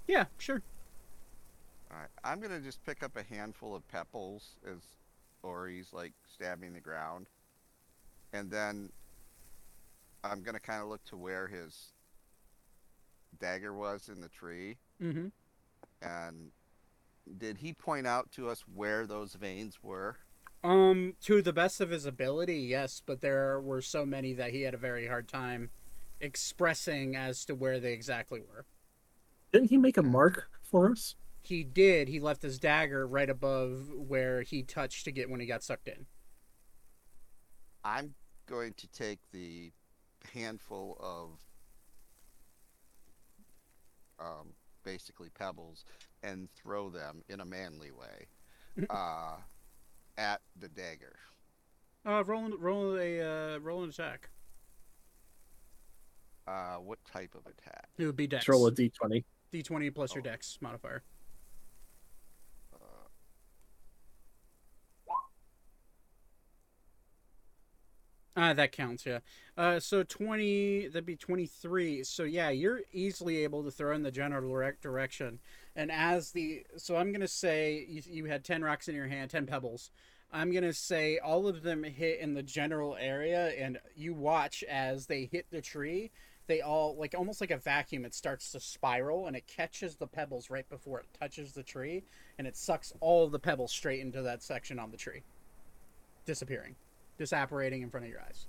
yeah, 0.06 0.24
sure. 0.38 0.62
All 1.90 1.98
right, 1.98 2.08
I'm 2.24 2.40
gonna 2.40 2.60
just 2.60 2.82
pick 2.86 3.02
up 3.02 3.14
a 3.16 3.22
handful 3.22 3.74
of 3.76 3.86
pebbles 3.88 4.56
as 4.66 4.78
Ori's 5.42 5.92
like 5.92 6.12
stabbing 6.32 6.72
the 6.72 6.80
ground, 6.80 7.26
and 8.32 8.50
then 8.50 8.90
I'm 10.24 10.42
gonna 10.42 10.60
kind 10.60 10.82
of 10.82 10.88
look 10.88 11.04
to 11.06 11.16
where 11.16 11.46
his 11.46 11.92
dagger 13.40 13.72
was 13.72 14.08
in 14.08 14.20
the 14.20 14.28
tree, 14.28 14.78
Mm-hmm. 15.02 15.28
and 16.02 16.50
did 17.36 17.58
he 17.58 17.72
point 17.72 18.06
out 18.06 18.30
to 18.32 18.48
us 18.48 18.64
where 18.72 19.06
those 19.06 19.34
veins 19.34 19.78
were? 19.82 20.16
Um, 20.64 21.14
to 21.22 21.40
the 21.40 21.52
best 21.52 21.80
of 21.80 21.90
his 21.90 22.04
ability, 22.04 22.58
yes, 22.60 23.00
but 23.04 23.20
there 23.20 23.60
were 23.60 23.80
so 23.82 24.04
many 24.04 24.32
that 24.34 24.50
he 24.52 24.62
had 24.62 24.74
a 24.74 24.78
very 24.78 25.06
hard 25.06 25.28
time 25.28 25.70
expressing 26.20 27.14
as 27.14 27.44
to 27.44 27.54
where 27.54 27.78
they 27.78 27.92
exactly 27.92 28.40
were. 28.40 28.66
Didn't 29.52 29.68
he 29.70 29.76
make 29.78 29.96
a 29.96 30.02
mark 30.02 30.48
for 30.62 30.90
us? 30.90 31.14
He 31.42 31.62
did. 31.62 32.08
He 32.08 32.18
left 32.18 32.42
his 32.42 32.58
dagger 32.58 33.06
right 33.06 33.30
above 33.30 33.88
where 33.94 34.42
he 34.42 34.62
touched 34.64 35.04
to 35.04 35.12
get 35.12 35.30
when 35.30 35.38
he 35.40 35.46
got 35.46 35.62
sucked 35.62 35.86
in. 35.88 36.06
I'm 37.84 38.14
going 38.46 38.74
to 38.78 38.88
take 38.88 39.20
the 39.32 39.72
handful 40.34 40.96
of 41.00 41.38
um, 44.20 44.48
basically 44.84 45.28
pebbles 45.30 45.84
and 46.22 46.48
throw 46.54 46.88
them 46.90 47.22
in 47.28 47.40
a 47.40 47.44
manly 47.44 47.90
way 47.90 48.26
uh, 48.90 49.36
at 50.16 50.40
the 50.58 50.68
dagger. 50.68 51.16
Uh, 52.06 52.22
roll, 52.24 52.50
roll 52.58 52.96
a, 52.98 53.20
uh, 53.20 53.58
roll 53.58 53.82
an 53.84 53.90
attack. 53.90 54.30
Uh, 56.46 56.76
what 56.76 56.98
type 57.04 57.34
of 57.34 57.42
attack? 57.46 57.88
It 57.98 58.06
would 58.06 58.16
be 58.16 58.26
dex. 58.26 58.48
Let's 58.48 58.48
roll 58.48 58.66
a 58.66 58.72
d20. 58.72 59.24
D20 59.52 59.94
plus 59.94 60.14
your 60.14 60.22
Oh. 60.22 60.24
dex 60.24 60.58
modifier. 60.60 61.02
Ah, 68.40 68.52
that 68.52 68.70
counts, 68.70 69.04
yeah. 69.04 69.18
Uh, 69.56 69.80
so 69.80 70.04
20, 70.04 70.86
that'd 70.86 71.04
be 71.04 71.16
23. 71.16 72.04
So, 72.04 72.22
yeah, 72.22 72.50
you're 72.50 72.82
easily 72.92 73.38
able 73.38 73.64
to 73.64 73.70
throw 73.72 73.96
in 73.96 74.04
the 74.04 74.12
general 74.12 74.48
direct 74.48 74.80
direction. 74.80 75.40
And 75.74 75.90
as 75.90 76.30
the, 76.30 76.62
so 76.76 76.96
I'm 76.96 77.10
going 77.10 77.20
to 77.20 77.26
say 77.26 77.84
you, 77.88 78.00
you 78.08 78.24
had 78.26 78.44
10 78.44 78.62
rocks 78.62 78.86
in 78.86 78.94
your 78.94 79.08
hand, 79.08 79.32
10 79.32 79.46
pebbles. 79.46 79.90
I'm 80.32 80.52
going 80.52 80.62
to 80.62 80.72
say 80.72 81.18
all 81.18 81.48
of 81.48 81.64
them 81.64 81.82
hit 81.82 82.20
in 82.20 82.34
the 82.34 82.44
general 82.44 82.96
area, 83.00 83.48
and 83.58 83.80
you 83.96 84.14
watch 84.14 84.62
as 84.68 85.06
they 85.06 85.24
hit 85.24 85.46
the 85.50 85.60
tree. 85.60 86.12
They 86.46 86.60
all, 86.60 86.94
like 86.96 87.16
almost 87.18 87.40
like 87.40 87.50
a 87.50 87.56
vacuum, 87.56 88.04
it 88.04 88.14
starts 88.14 88.52
to 88.52 88.60
spiral 88.60 89.26
and 89.26 89.34
it 89.34 89.48
catches 89.48 89.96
the 89.96 90.06
pebbles 90.06 90.48
right 90.48 90.68
before 90.70 91.00
it 91.00 91.06
touches 91.18 91.54
the 91.54 91.64
tree, 91.64 92.04
and 92.38 92.46
it 92.46 92.56
sucks 92.56 92.92
all 93.00 93.26
the 93.26 93.40
pebbles 93.40 93.72
straight 93.72 93.98
into 93.98 94.22
that 94.22 94.44
section 94.44 94.78
on 94.78 94.92
the 94.92 94.96
tree, 94.96 95.22
disappearing 96.24 96.76
disapparating 97.18 97.82
in 97.82 97.90
front 97.90 98.06
of 98.06 98.12
your 98.12 98.20
eyes. 98.20 98.46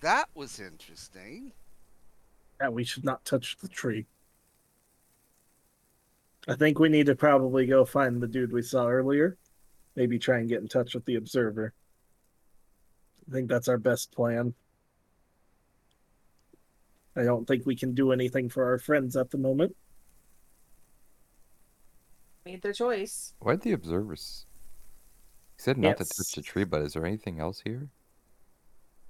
that 0.00 0.28
was 0.34 0.58
interesting. 0.58 1.52
Yeah, 2.60 2.68
we 2.68 2.84
should 2.84 3.04
not 3.04 3.24
touch 3.24 3.56
the 3.58 3.68
tree. 3.68 4.06
I 6.48 6.54
think 6.54 6.78
we 6.78 6.88
need 6.88 7.06
to 7.06 7.14
probably 7.14 7.66
go 7.66 7.84
find 7.84 8.20
the 8.20 8.26
dude 8.26 8.52
we 8.52 8.62
saw 8.62 8.88
earlier. 8.88 9.36
Maybe 9.96 10.18
try 10.18 10.38
and 10.38 10.48
get 10.48 10.60
in 10.60 10.68
touch 10.68 10.94
with 10.94 11.04
the 11.04 11.16
observer. 11.16 11.74
I 13.28 13.32
think 13.32 13.48
that's 13.48 13.68
our 13.68 13.78
best 13.78 14.12
plan. 14.12 14.54
I 17.16 17.24
don't 17.24 17.46
think 17.46 17.66
we 17.66 17.76
can 17.76 17.94
do 17.94 18.12
anything 18.12 18.48
for 18.48 18.64
our 18.64 18.78
friends 18.78 19.16
at 19.16 19.30
the 19.30 19.38
moment. 19.38 19.76
Made 22.44 22.62
their 22.62 22.72
choice. 22.72 23.34
Why'd 23.40 23.60
the 23.60 23.72
observers? 23.72 24.46
He 25.60 25.64
said 25.64 25.76
not 25.76 25.98
to 25.98 26.04
touch 26.06 26.32
the 26.32 26.40
tree, 26.40 26.64
but 26.64 26.80
is 26.80 26.94
there 26.94 27.04
anything 27.04 27.38
else 27.38 27.60
here? 27.60 27.86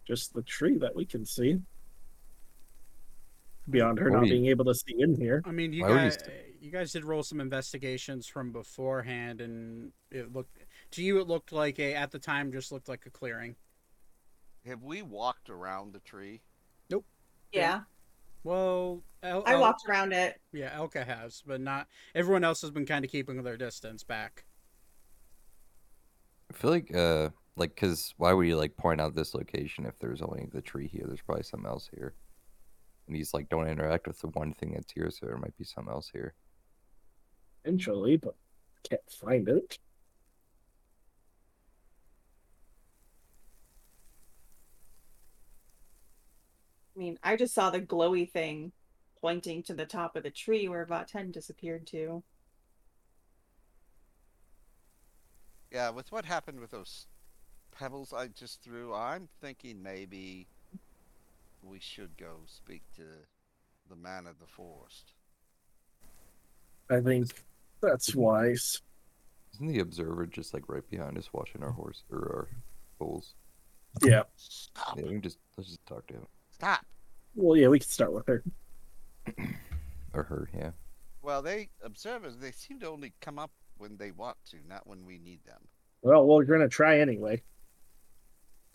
Just 0.05 0.35
the 0.35 0.43
tree 0.43 0.79
that 0.79 0.97
we 0.97 1.05
can 1.05 1.25
see. 1.25 1.61
Beyond 3.69 4.01
her 4.01 4.11
What 4.11 4.17
not 4.17 4.27
you- 4.27 4.33
being 4.33 4.47
able 4.47 4.65
to 4.65 4.75
see 4.75 5.01
in 5.01 5.15
here. 5.15 5.45
I 5.47 5.53
mean, 5.53 5.73
you 5.73 5.83
Why 5.83 5.91
guys, 5.91 6.19
you 6.61 6.73
guys 6.73 6.91
did 6.91 7.05
roll 7.05 7.23
some 7.23 7.41
investigations 7.41 8.27
from 8.27 8.51
beforehand, 8.51 9.41
and 9.41 9.93
it 10.11 10.33
looked 10.33 10.57
to 10.91 11.05
you 11.05 11.21
it 11.21 11.29
looked 11.29 11.53
like 11.53 11.79
a 11.79 11.95
at 11.95 12.11
the 12.11 12.19
time 12.19 12.51
just 12.51 12.73
looked 12.73 12.89
like 12.89 13.07
a 13.07 13.11
clearing. 13.11 13.55
Have 14.67 14.83
we 14.83 15.03
walked 15.03 15.51
around 15.51 15.93
the 15.93 16.01
tree? 16.01 16.41
Nope. 16.91 17.07
Yeah. 17.53 17.83
Well, 18.43 19.05
El- 19.23 19.45
I 19.47 19.53
El- 19.53 19.61
walked 19.61 19.89
around 19.89 20.13
it. 20.13 20.41
Yeah, 20.53 20.77
Elka 20.77 21.07
has, 21.07 21.45
but 21.47 21.61
not 21.61 21.87
everyone 22.13 22.43
else 22.43 22.61
has 22.63 22.73
been 22.73 22.87
kind 22.87 23.05
of 23.05 23.11
keeping 23.13 23.41
their 23.45 23.57
distance 23.57 24.03
back. 24.03 24.47
I 26.51 26.53
feel 26.53 26.71
like, 26.71 26.95
uh, 26.95 27.31
like, 27.57 27.77
cause 27.77 28.13
why 28.17 28.33
would 28.33 28.47
you 28.47 28.57
like 28.57 28.77
point 28.77 29.01
out 29.01 29.15
this 29.15 29.35
location 29.35 29.87
if 29.87 29.99
there's 29.99 30.23
only 30.23 30.49
the 30.53 30.61
tree 30.61 30.89
here? 30.89 31.05
There's 31.07 31.23
probably 31.23 31.45
something 31.45 31.69
else 31.69 31.89
here. 31.95 32.15
And 33.07 33.17
he's 33.17 33.33
like, 33.33 33.49
don't 33.49 33.69
interact 33.69 34.07
with 34.07 34.21
the 34.21 34.29
one 34.29 34.55
thing 34.55 34.73
that's 34.75 34.93
here, 34.93 35.11
so 35.11 35.27
there 35.27 35.37
might 35.37 35.57
be 35.57 35.65
something 35.65 35.93
else 35.93 36.11
here. 36.13 36.35
Eventually, 37.65 38.17
but 38.17 38.35
can't 38.89 39.01
find 39.11 39.49
it. 39.49 39.79
I 46.97 46.99
mean, 46.99 47.19
I 47.23 47.37
just 47.37 47.55
saw 47.55 47.71
the 47.71 47.81
glowy 47.81 48.31
thing 48.31 48.73
pointing 49.21 49.63
to 49.65 49.75
the 49.75 49.87
top 49.87 50.17
of 50.17 50.23
the 50.23 50.31
tree 50.31 50.69
where 50.69 50.83
about 50.83 51.09
10 51.09 51.31
disappeared 51.31 51.87
to. 51.89 52.23
Yeah, 55.71 55.91
with 55.91 56.11
what 56.11 56.25
happened 56.25 56.61
with 56.61 56.71
those 56.71 57.07
pebbles 57.71 58.13
I 58.13 58.29
just 58.29 58.63
threw, 58.63 58.93
I'm 58.93 59.29
thinking 59.41 59.83
maybe 59.83 60.49
we 61.63 61.79
should 61.79 62.17
go 62.17 62.41
speak 62.47 62.83
to 62.97 63.03
the 63.89 63.97
man 63.97 64.27
of 64.27 64.39
the 64.39 64.47
forest. 64.47 65.13
I 66.91 67.01
think 67.01 67.31
that's 67.81 68.15
wise. 68.15 68.81
Isn't 69.55 69.69
the 69.69 69.81
observer 69.81 70.27
just 70.27 70.55
like 70.55 70.69
right 70.69 70.89
behind 70.91 71.17
us, 71.19 71.33
watching 71.33 71.63
our 71.63 71.71
horse 71.71 72.03
or 72.11 72.19
our 72.19 72.49
bulls? 72.99 73.35
Yeah. 74.03 74.23
Stop! 74.37 74.97
Yeah, 74.97 75.05
we 75.05 75.11
can 75.11 75.23
just 75.23 75.39
let's 75.57 75.69
just 75.71 75.85
talk 75.87 76.07
to 76.09 76.15
him 76.15 76.27
Stop! 76.53 76.85
Well, 77.35 77.57
yeah, 77.57 77.69
we 77.69 77.79
can 77.79 77.89
start 77.89 78.13
with 78.13 78.27
her. 78.27 78.43
or 80.13 80.25
her. 80.25 80.49
Yeah. 80.57 80.71
Well, 81.23 81.43
they 81.43 81.69
observers 81.83 82.37
they 82.37 82.53
seem 82.53 82.81
to 82.81 82.89
only 82.89 83.13
come 83.21 83.39
up 83.39 83.51
when 83.81 83.97
they 83.97 84.11
want 84.11 84.37
to, 84.51 84.57
not 84.69 84.87
when 84.87 85.05
we 85.07 85.19
need 85.19 85.41
them. 85.45 85.61
Well, 86.03 86.27
we're 86.27 86.45
gonna 86.45 86.69
try 86.69 87.01
anyway. 87.01 87.43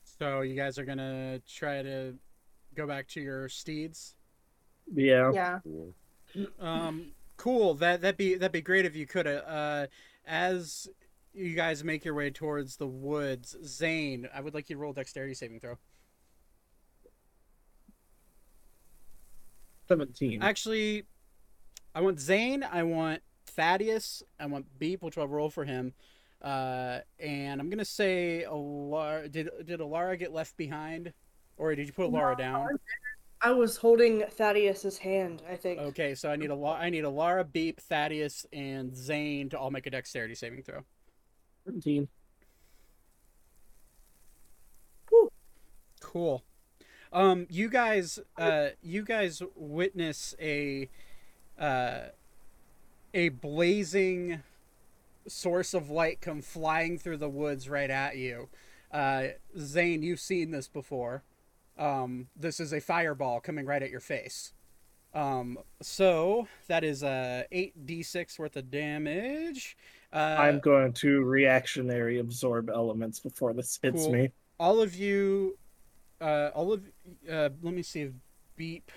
So 0.04 0.42
you 0.42 0.56
guys 0.56 0.78
are 0.78 0.86
gonna 0.86 1.42
try 1.48 1.82
to 1.82 2.16
go 2.76 2.88
back 2.88 3.08
to 3.10 3.22
your 3.22 3.48
steeds. 3.50 4.16
Yeah. 4.94 5.60
Yeah. 6.34 6.46
Um, 6.60 7.12
cool. 7.38 7.76
That 7.76 8.02
that'd 8.02 8.18
be 8.18 8.36
that'd 8.36 8.52
be 8.52 8.62
great 8.62 8.86
if 8.86 8.96
you 8.96 9.06
could. 9.06 9.28
Uh, 9.28 9.88
as 10.26 10.88
you 11.34 11.56
guys 11.56 11.84
make 11.84 12.06
your 12.06 12.14
way 12.14 12.30
towards 12.30 12.78
the 12.78 12.88
woods, 12.88 13.56
Zane, 13.64 14.28
I 14.34 14.42
would 14.42 14.54
like 14.54 14.70
you 14.70 14.76
to 14.76 14.82
roll 14.82 14.94
dexterity 14.94 15.34
saving 15.34 15.60
throw. 15.60 15.78
Seventeen. 19.88 20.42
Actually, 20.42 21.04
I 21.94 22.02
want 22.02 22.20
Zane. 22.20 22.64
I 22.64 22.84
want 22.84 23.22
Thaddeus. 23.56 24.24
I 24.40 24.46
want 24.46 24.66
Beep, 24.80 25.02
which 25.02 25.18
I'll 25.18 25.28
roll 25.28 25.50
for 25.50 25.66
him. 25.66 25.94
Uh, 26.42 27.00
and 27.20 27.60
I'm 27.60 27.70
gonna 27.70 27.86
say 27.86 28.46
Alara. 28.48 29.32
Did 29.32 29.50
did 29.66 29.80
Alara 29.80 30.20
get 30.20 30.32
left 30.32 30.58
behind, 30.58 31.14
or 31.58 31.74
did 31.76 31.88
you 31.88 31.94
put 31.94 32.12
Alara 32.12 32.38
down? 32.38 32.68
I 33.42 33.52
was 33.52 33.78
holding 33.78 34.22
Thaddeus's 34.22 34.98
hand, 34.98 35.44
I 35.50 35.56
think. 35.56 35.80
Okay, 35.80 36.16
so 36.16 36.30
I 36.30 36.36
need 36.36 36.52
a 36.52 36.56
I 36.66 36.90
need 36.90 37.04
Alara, 37.04 37.52
Beep, 37.52 37.80
Thaddeus, 37.80 38.46
and 38.54 38.96
Zane 38.96 39.50
to 39.50 39.60
all 39.60 39.72
make 39.72 39.88
a 39.88 39.90
dexterity 39.90 40.36
saving 40.36 40.64
throw. 40.64 40.82
Seventeen. 41.64 42.08
Cool. 46.16 46.44
Um, 47.12 47.48
you 47.50 47.70
guys, 47.70 48.20
uh, 48.38 48.70
you 48.82 49.04
guys 49.04 49.42
witness 49.56 50.36
a, 50.40 50.90
uh, 51.60 52.04
a 53.16 53.30
blazing 53.30 54.44
source 55.28 55.74
of 55.74 55.90
light 55.90 56.22
come 56.22 56.42
flying 56.42 57.00
through 57.00 57.18
the 57.18 57.30
woods 57.30 57.68
right 57.68 57.90
at 57.90 58.18
you. 58.18 58.50
Uh, 58.92 59.28
Zane, 59.58 60.04
you've 60.04 60.20
seen 60.20 60.52
this 60.52 60.68
before. 60.68 61.24
Um, 61.78 62.28
this 62.36 62.60
is 62.60 62.72
a 62.74 62.80
fireball 62.80 63.40
coming 63.40 63.66
right 63.66 63.82
at 63.82 63.90
your 63.90 64.00
face. 64.02 64.54
Um, 65.14 65.58
so 65.82 66.48
that 66.68 66.84
is 66.84 67.02
a 67.04 67.46
eight 67.52 67.86
d 67.86 68.04
six 68.04 68.38
worth 68.38 68.58
of 68.58 68.70
damage. 68.70 69.78
Uh, 70.14 70.36
I'm 70.38 70.60
going 70.60 70.92
to 70.94 71.24
reactionary 71.24 72.20
absorb 72.20 72.70
elements 72.70 73.20
before 73.22 73.54
this 73.54 73.80
hits 73.82 74.04
Cool. 74.04 74.12
me. 74.12 74.30
all 74.60 74.82
of 74.82 74.94
you 74.96 75.58
uh 76.22 76.50
all 76.56 76.72
of 76.72 76.82
uh 77.30 77.50
let 77.62 77.74
me 77.74 77.82
see 77.82 78.02
if 78.04 78.12
beep 78.56 78.90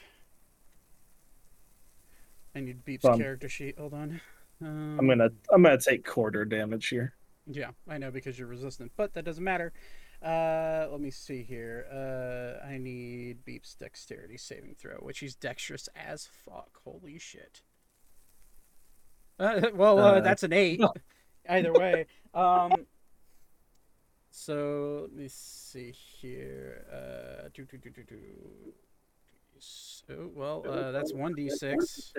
i 2.58 2.60
need 2.60 2.84
beep's 2.84 3.04
character 3.04 3.48
sheet. 3.48 3.78
Hold 3.78 3.94
on. 3.94 4.20
Um, 4.60 4.98
I'm 4.98 5.06
gonna 5.08 5.30
I'm 5.52 5.62
gonna 5.62 5.78
take 5.78 6.04
quarter 6.04 6.44
damage 6.44 6.88
here. 6.88 7.14
yeah 7.46 7.70
i 7.88 7.96
know 7.96 8.10
because 8.10 8.38
you're 8.38 8.48
resistant 8.48 8.90
but 8.96 9.14
that 9.14 9.24
doesn't 9.24 9.44
matter. 9.44 9.72
Uh 10.20 10.88
let 10.90 11.00
me 11.00 11.10
see 11.10 11.42
here. 11.44 11.86
Uh 11.92 12.66
i 12.66 12.76
need 12.78 13.44
beep's 13.44 13.74
dexterity 13.76 14.36
saving 14.36 14.74
throw 14.76 14.96
which 14.96 15.20
he's 15.20 15.36
dexterous 15.36 15.88
as 15.94 16.26
fuck. 16.44 16.80
Holy 16.84 17.18
shit. 17.18 17.62
Uh, 19.38 19.60
well 19.74 19.98
uh, 20.00 20.12
Uh, 20.14 20.20
that's 20.20 20.42
an 20.42 20.52
eight 20.52 20.80
either 21.48 21.72
way. 21.72 22.06
Um 22.34 22.72
so 24.30 25.00
let 25.02 25.12
me 25.12 25.26
see 25.28 25.90
here. 25.92 26.84
Uh, 26.92 27.48
do, 27.54 27.64
do, 27.64 27.76
do, 27.78 27.90
do, 27.90 28.02
do. 28.04 28.16
So, 29.60 30.30
well, 30.34 30.64
uh, 30.68 30.92
that's 30.92 31.12
one 31.12 31.34
d 31.34 31.50
six. 31.50 32.12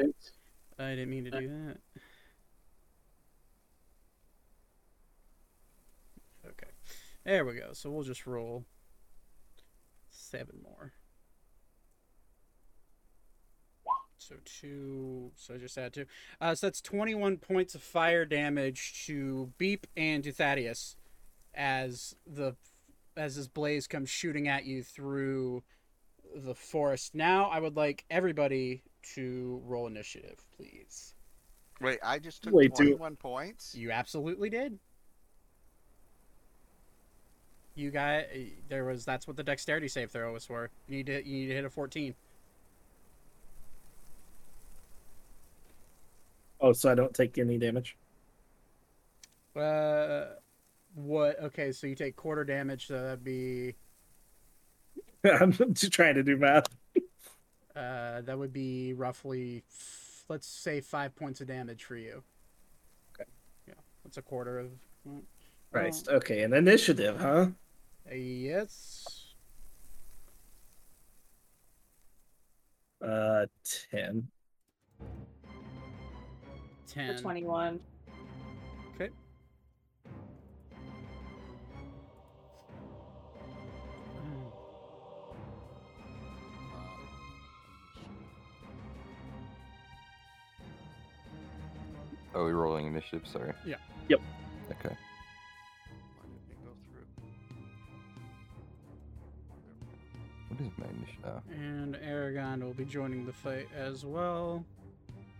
I 0.77 0.89
didn't 0.91 1.09
mean 1.09 1.25
to 1.25 1.31
do 1.31 1.47
that. 1.47 1.77
Okay, 6.45 6.71
there 7.25 7.45
we 7.45 7.55
go. 7.55 7.73
So 7.73 7.89
we'll 7.89 8.03
just 8.03 8.25
roll 8.25 8.65
seven 10.09 10.59
more. 10.63 10.93
So 14.17 14.35
two. 14.45 15.31
So 15.35 15.55
I 15.55 15.57
just 15.57 15.77
add 15.77 15.93
two. 15.93 16.05
Uh, 16.39 16.53
so 16.53 16.67
that's 16.67 16.81
twenty-one 16.81 17.37
points 17.37 17.73
of 17.73 17.81
fire 17.81 18.25
damage 18.25 19.05
to 19.07 19.51
Beep 19.57 19.87
and 19.97 20.23
to 20.23 20.31
Thaddeus 20.31 20.95
as 21.55 22.15
the 22.27 22.55
as 23.17 23.35
this 23.35 23.47
blaze 23.47 23.87
comes 23.87 24.09
shooting 24.09 24.47
at 24.47 24.65
you 24.65 24.83
through 24.83 25.63
the 26.35 26.55
forest. 26.55 27.15
Now 27.15 27.49
I 27.49 27.59
would 27.59 27.75
like 27.75 28.05
everybody 28.09 28.83
to 29.15 29.61
roll 29.65 29.87
initiative, 29.87 30.43
please. 30.55 31.15
Wait, 31.81 31.99
I 32.03 32.19
just 32.19 32.43
took 32.43 32.53
Wait, 32.53 32.73
do- 32.75 32.83
21 32.83 33.15
points. 33.15 33.73
You 33.73 33.91
absolutely 33.91 34.49
did. 34.49 34.77
You 37.75 37.91
got 37.91 38.23
there 38.67 38.83
was 38.83 39.05
that's 39.05 39.25
what 39.25 39.37
the 39.37 39.43
dexterity 39.43 39.87
save 39.87 40.11
throw 40.11 40.33
was 40.33 40.45
for. 40.45 40.69
You 40.87 40.97
need 40.97 41.05
to 41.05 41.25
you 41.25 41.39
need 41.39 41.47
to 41.47 41.53
hit 41.53 41.65
a 41.65 41.69
14. 41.69 42.13
Oh, 46.61 46.73
so 46.73 46.91
I 46.91 46.95
don't 46.95 47.13
take 47.13 47.37
any 47.37 47.57
damage. 47.57 47.95
Uh 49.55 50.25
what 50.95 51.41
okay, 51.41 51.71
so 51.71 51.87
you 51.87 51.95
take 51.95 52.17
quarter 52.17 52.43
damage, 52.43 52.87
so 52.87 53.01
that'd 53.01 53.23
be 53.23 53.75
I'm 55.39 55.51
just 55.73 55.91
trying 55.91 56.15
to 56.15 56.23
do 56.23 56.37
math. 56.37 56.67
uh 57.75 58.21
that 58.21 58.37
would 58.37 58.53
be 58.53 58.93
roughly 58.93 59.63
let's 60.27 60.47
say 60.47 60.79
5 60.81 61.15
points 61.15 61.41
of 61.41 61.47
damage 61.47 61.83
for 61.83 61.95
you. 61.95 62.23
Okay. 63.15 63.29
Yeah. 63.67 63.73
That's 64.03 64.17
a 64.17 64.21
quarter 64.21 64.59
of 64.59 64.67
mm, 65.07 65.21
Christ. 65.71 66.07
Okay, 66.07 66.43
an 66.43 66.53
initiative, 66.53 67.19
huh? 67.19 67.47
uh, 68.09 68.13
yes. 68.13 69.33
Uh, 73.03 73.45
ten. 73.91 74.27
10. 76.87 77.15
For 77.15 77.21
21. 77.21 77.79
Oh, 92.35 92.43
we're 92.43 92.53
rolling 92.53 92.85
initiative. 92.85 93.27
Sorry. 93.27 93.53
Yeah. 93.65 93.77
Yep. 94.07 94.21
Okay. 94.71 94.95
Why 96.15 96.27
didn't 96.27 96.51
it 96.51 96.63
go 96.63 96.71
through? 96.85 97.07
What 100.49 100.61
is 100.61 100.77
my 100.77 100.85
initiative? 100.85 101.25
Oh. 101.25 101.41
And 101.51 101.97
Aragon 102.03 102.63
will 102.63 102.73
be 102.73 102.85
joining 102.85 103.25
the 103.25 103.33
fight 103.33 103.67
as 103.75 104.05
well. 104.05 104.63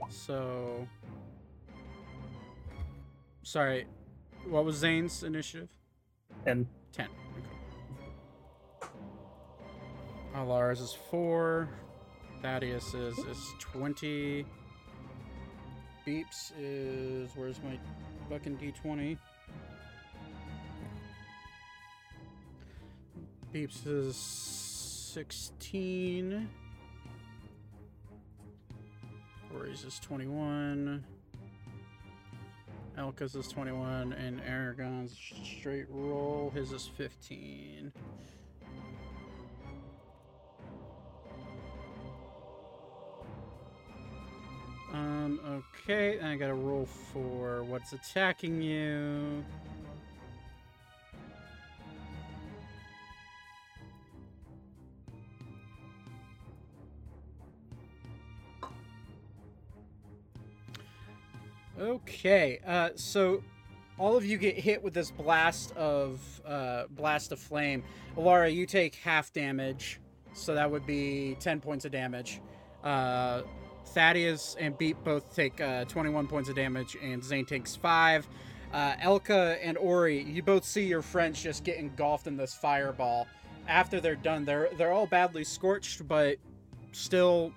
So. 0.09 0.87
Sorry. 3.43 3.85
What 4.47 4.65
was 4.65 4.77
Zane's 4.77 5.23
initiative? 5.23 5.69
And 6.45 6.65
10. 6.93 7.07
Okay. 8.81 8.89
Alara's 10.35 10.79
is 10.79 10.97
4. 11.11 11.69
Thaddeus 12.41 12.93
is, 12.93 13.17
is 13.19 13.53
20. 13.59 14.45
Beeps 16.09 16.51
is. 16.59 17.29
Where's 17.35 17.61
my 17.61 17.77
fucking 18.31 18.57
d20? 18.57 19.15
Beeps 23.53 23.85
is 23.85 24.15
16. 24.15 26.49
Ori's 29.53 29.83
is 29.83 29.99
21. 29.99 31.03
Elka's 32.97 33.35
is 33.35 33.47
21. 33.47 34.13
And 34.13 34.41
Aragon's 34.41 35.15
straight 35.43 35.85
roll. 35.91 36.51
His 36.55 36.71
is 36.71 36.89
15. 36.97 37.93
Um, 45.29 45.63
okay, 45.83 46.17
and 46.17 46.27
I 46.27 46.35
gotta 46.35 46.55
roll 46.55 46.87
for 47.13 47.63
what's 47.63 47.93
attacking 47.93 48.61
you. 48.61 49.43
Okay, 61.79 62.59
uh, 62.65 62.89
so 62.95 63.43
all 63.99 64.17
of 64.17 64.25
you 64.25 64.37
get 64.37 64.57
hit 64.57 64.83
with 64.83 64.93
this 64.93 65.11
blast 65.11 65.75
of 65.77 66.41
uh, 66.45 66.85
blast 66.89 67.31
of 67.31 67.39
flame. 67.39 67.83
Alara, 68.17 68.53
you 68.53 68.65
take 68.65 68.95
half 68.95 69.31
damage, 69.31 69.99
so 70.33 70.55
that 70.55 70.69
would 70.69 70.87
be 70.87 71.37
ten 71.39 71.61
points 71.61 71.85
of 71.85 71.91
damage. 71.91 72.41
Uh, 72.83 73.43
Thaddeus 73.89 74.55
and 74.59 74.77
Beep 74.77 75.03
both 75.03 75.33
take 75.35 75.59
uh, 75.61 75.85
21 75.85 76.27
points 76.27 76.49
of 76.49 76.55
damage, 76.55 76.97
and 77.01 77.23
Zane 77.23 77.45
takes 77.45 77.75
five. 77.75 78.27
Uh, 78.71 78.93
Elka 78.97 79.57
and 79.63 79.77
Ori, 79.77 80.21
you 80.21 80.43
both 80.43 80.63
see 80.63 80.85
your 80.85 81.01
friends 81.01 81.41
just 81.41 81.63
get 81.63 81.77
engulfed 81.77 82.27
in 82.27 82.37
this 82.37 82.53
fireball. 82.53 83.27
After 83.67 83.99
they're 83.99 84.15
done, 84.15 84.45
they're 84.45 84.69
they're 84.77 84.91
all 84.91 85.07
badly 85.07 85.43
scorched, 85.43 86.07
but 86.07 86.37
still 86.91 87.51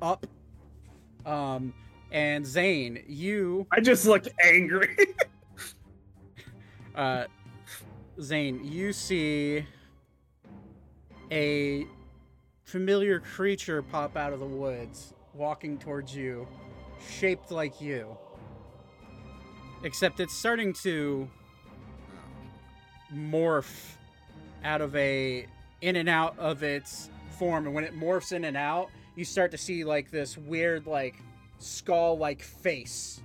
up. 0.00 0.26
Um, 1.24 1.72
and 2.10 2.46
Zane, 2.46 3.02
you 3.06 3.66
I 3.70 3.80
just 3.80 4.06
look 4.06 4.24
angry. 4.44 4.96
uh, 6.94 7.24
Zane, 8.20 8.64
you 8.64 8.92
see 8.92 9.64
a 11.30 11.86
familiar 12.64 13.20
creature 13.20 13.82
pop 13.82 14.16
out 14.16 14.32
of 14.32 14.40
the 14.40 14.46
woods, 14.46 15.14
walking 15.34 15.78
towards 15.78 16.14
you, 16.14 16.46
shaped 17.18 17.50
like 17.50 17.80
you. 17.80 18.16
Except 19.84 20.20
it's 20.20 20.34
starting 20.34 20.72
to 20.82 21.28
morph 23.12 23.96
out 24.64 24.80
of 24.80 24.94
a 24.94 25.46
in 25.80 25.96
and 25.96 26.08
out 26.08 26.38
of 26.38 26.62
its 26.62 27.10
form. 27.38 27.66
And 27.66 27.74
when 27.74 27.84
it 27.84 27.98
morphs 27.98 28.32
in 28.32 28.44
and 28.44 28.56
out 28.56 28.90
you 29.14 29.24
start 29.24 29.50
to 29.50 29.58
see 29.58 29.84
like 29.84 30.10
this 30.10 30.38
weird 30.38 30.86
like 30.86 31.16
skull 31.58 32.16
like 32.18 32.42
face 32.42 33.20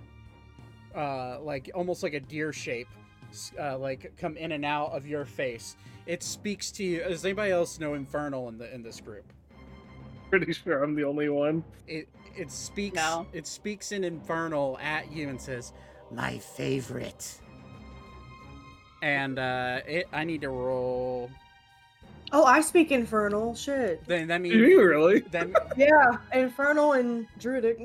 uh 0.96 1.39
like 1.41 1.72
almost 1.74 2.04
like 2.04 2.13
a 2.13 2.20
deer 2.20 2.54
shape 2.54 2.88
uh, 3.60 3.78
like 3.78 4.13
come 4.17 4.38
in 4.38 4.54
and 4.54 4.63
out 4.63 4.91
of 4.93 5.06
your 5.06 5.26
face. 5.26 5.76
It 6.06 6.24
speaks 6.24 6.72
to 6.72 6.84
you. 6.84 7.04
Does 7.04 7.26
anybody 7.26 7.52
else 7.52 7.78
know 7.78 7.93
infernal 7.93 8.48
in 8.48 8.58
the 8.58 8.74
in 8.74 8.82
this 8.82 9.02
group 9.02 9.34
Pretty 10.30 10.54
sure 10.54 10.84
I'm 10.84 10.96
the 10.96 11.04
only 11.04 11.30
one. 11.30 11.63
it 11.88 12.08
it 12.36 12.52
speaks 12.52 12.96
No. 12.96 13.26
it 13.34 13.48
speaks 13.48 13.92
in 13.92 14.04
infernal 14.04 14.78
at 14.82 15.12
you 15.12 15.30
and 15.30 15.42
says 15.42 15.74
my 16.12 16.38
favorite 16.38 17.40
and 19.02 19.40
uh 19.40 19.80
it 19.88 20.08
i 20.13 20.24
need 20.24 20.42
to 20.42 20.50
roll 20.50 21.30
Oh, 22.34 22.44
I 22.44 22.60
speak 22.60 22.92
infernal. 22.92 23.56
Shit. 23.56 24.06
then 24.06 24.28
that 24.28 24.40
Do 24.40 24.50
means 24.50 24.56
you 24.56 24.84
really? 24.84 25.20
then 25.32 25.56
Yeah, 25.78 26.18
infernal 26.34 26.92
and 26.94 27.26
druidic. 27.40 27.80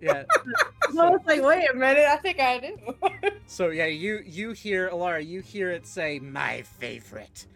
yeah 0.00 0.24
I 0.98 1.10
was 1.10 1.20
like, 1.26 1.42
wait 1.42 1.70
a 1.72 1.76
minute, 1.76 2.04
I 2.08 2.16
think 2.16 2.40
I 2.40 2.58
do. 2.58 3.30
So 3.46 3.68
yeah, 3.68 3.86
you 3.86 4.20
you 4.26 4.50
hear 4.52 4.90
Alara, 4.90 5.24
you 5.24 5.40
hear 5.40 5.70
it 5.70 5.86
say 5.86 6.18
"my 6.18 6.62
favorite" 6.62 7.46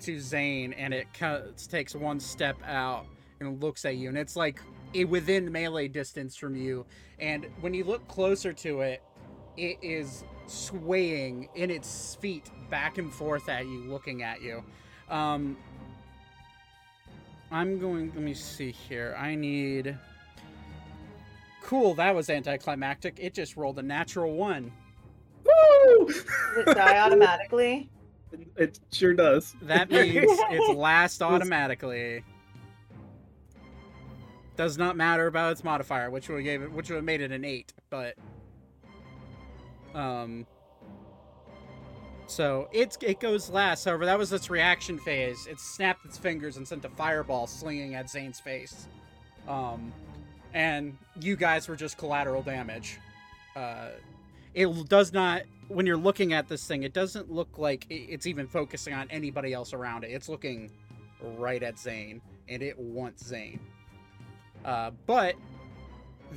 to 0.00 0.20
Zane, 0.20 0.72
and 0.74 0.94
it 0.94 1.08
co- 1.12 1.50
takes 1.68 1.94
one 1.96 2.20
step 2.20 2.56
out 2.64 3.06
and 3.40 3.62
looks 3.62 3.84
at 3.84 3.96
you, 3.96 4.08
and 4.08 4.18
it's 4.18 4.36
like 4.36 4.60
i- 4.96 5.04
within 5.04 5.50
melee 5.50 5.88
distance 5.88 6.36
from 6.36 6.56
you. 6.56 6.86
And 7.18 7.46
when 7.60 7.74
you 7.74 7.84
look 7.84 8.06
closer 8.08 8.52
to 8.52 8.80
it, 8.80 9.02
it 9.56 9.78
is 9.82 10.24
swaying 10.46 11.48
in 11.54 11.70
its 11.70 12.14
feet 12.16 12.50
back 12.70 12.98
and 12.98 13.12
forth 13.12 13.48
at 13.48 13.66
you, 13.66 13.84
looking 13.84 14.22
at 14.22 14.42
you. 14.42 14.62
Um, 15.08 15.56
I'm 17.50 17.78
going. 17.78 18.08
Let 18.08 18.22
me 18.22 18.34
see 18.34 18.70
here. 18.72 19.16
I 19.18 19.34
need. 19.34 19.96
Cool, 21.62 21.94
that 21.94 22.14
was 22.14 22.30
anticlimactic. 22.30 23.18
It 23.20 23.34
just 23.34 23.56
rolled 23.56 23.78
a 23.78 23.82
natural 23.82 24.34
one. 24.34 24.72
Woo! 25.44 26.06
Does 26.06 26.24
it 26.58 26.74
die 26.74 26.98
automatically? 26.98 27.88
It 28.56 28.80
sure 28.92 29.14
does. 29.14 29.54
That 29.62 29.88
means 29.90 30.14
it's 30.28 30.76
last 30.76 31.22
automatically. 31.22 32.22
Does 34.56 34.78
not 34.78 34.96
matter 34.96 35.26
about 35.26 35.52
its 35.52 35.62
modifier, 35.62 36.10
which 36.10 36.28
would 36.28 36.42
gave 36.44 36.62
it, 36.62 36.72
which 36.72 36.88
would 36.88 36.96
have 36.96 37.04
made 37.04 37.20
it 37.20 37.32
an 37.32 37.44
eight, 37.44 37.72
but 37.90 38.14
um. 39.94 40.46
So 42.28 42.68
it's 42.72 42.98
it 43.02 43.20
goes 43.20 43.50
last. 43.50 43.84
However, 43.84 44.06
that 44.06 44.18
was 44.18 44.32
its 44.32 44.50
reaction 44.50 44.98
phase. 44.98 45.46
It 45.46 45.60
snapped 45.60 46.04
its 46.04 46.18
fingers 46.18 46.56
and 46.56 46.66
sent 46.66 46.84
a 46.84 46.88
fireball 46.88 47.46
slinging 47.46 47.94
at 47.94 48.10
Zane's 48.10 48.40
face. 48.40 48.88
Um, 49.46 49.92
and 50.54 50.96
you 51.20 51.36
guys 51.36 51.68
were 51.68 51.76
just 51.76 51.98
collateral 51.98 52.42
damage. 52.42 52.98
Uh, 53.54 53.90
it 54.56 54.88
does 54.88 55.12
not 55.12 55.42
when 55.68 55.86
you're 55.86 55.96
looking 55.96 56.32
at 56.32 56.48
this 56.48 56.66
thing 56.66 56.82
it 56.82 56.92
doesn't 56.92 57.30
look 57.30 57.58
like 57.58 57.86
it's 57.90 58.26
even 58.26 58.46
focusing 58.46 58.94
on 58.94 59.06
anybody 59.10 59.52
else 59.52 59.72
around 59.72 60.02
it 60.02 60.08
it's 60.08 60.28
looking 60.28 60.70
right 61.36 61.62
at 61.62 61.78
zane 61.78 62.20
and 62.48 62.62
it 62.62 62.78
wants 62.78 63.24
zane 63.24 63.60
uh, 64.66 64.90
but 65.06 65.34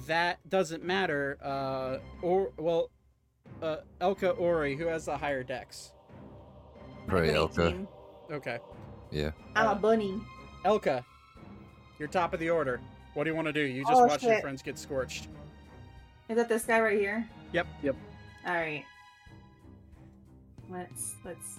that 0.07 0.37
doesn't 0.49 0.83
matter 0.83 1.37
uh, 1.43 1.97
or 2.21 2.51
well 2.57 2.89
uh, 3.61 3.77
elka 3.99 4.39
ori 4.39 4.75
who 4.75 4.85
has 4.85 5.05
the 5.05 5.17
higher 5.17 5.43
dex 5.43 5.91
Right, 7.07 7.29
An 7.29 7.35
Elka. 7.35 7.87
okay 8.31 8.59
Yeah. 9.11 9.31
I'm 9.55 9.69
a 9.69 9.75
bunny. 9.75 10.21
elka 10.63 11.03
you're 11.97 12.07
top 12.07 12.33
of 12.33 12.39
the 12.39 12.49
order 12.49 12.79
what 13.15 13.23
do 13.23 13.31
you 13.31 13.35
want 13.35 13.47
to 13.47 13.53
do 13.53 13.61
you 13.61 13.81
just 13.83 13.99
Oh, 13.99 14.05
watch 14.05 14.23
your 14.23 14.39
friends 14.41 14.61
get 14.61 14.77
scorched 14.77 15.27
Is 16.29 16.37
that 16.37 16.47
this 16.47 16.63
guy 16.65 16.79
right 16.79 16.99
here? 16.99 17.27
Yep. 17.51 17.65
Yep. 17.81 17.95
All 18.45 18.53
right. 18.53 18.85
Let's 20.69 21.15
let's 21.25 21.57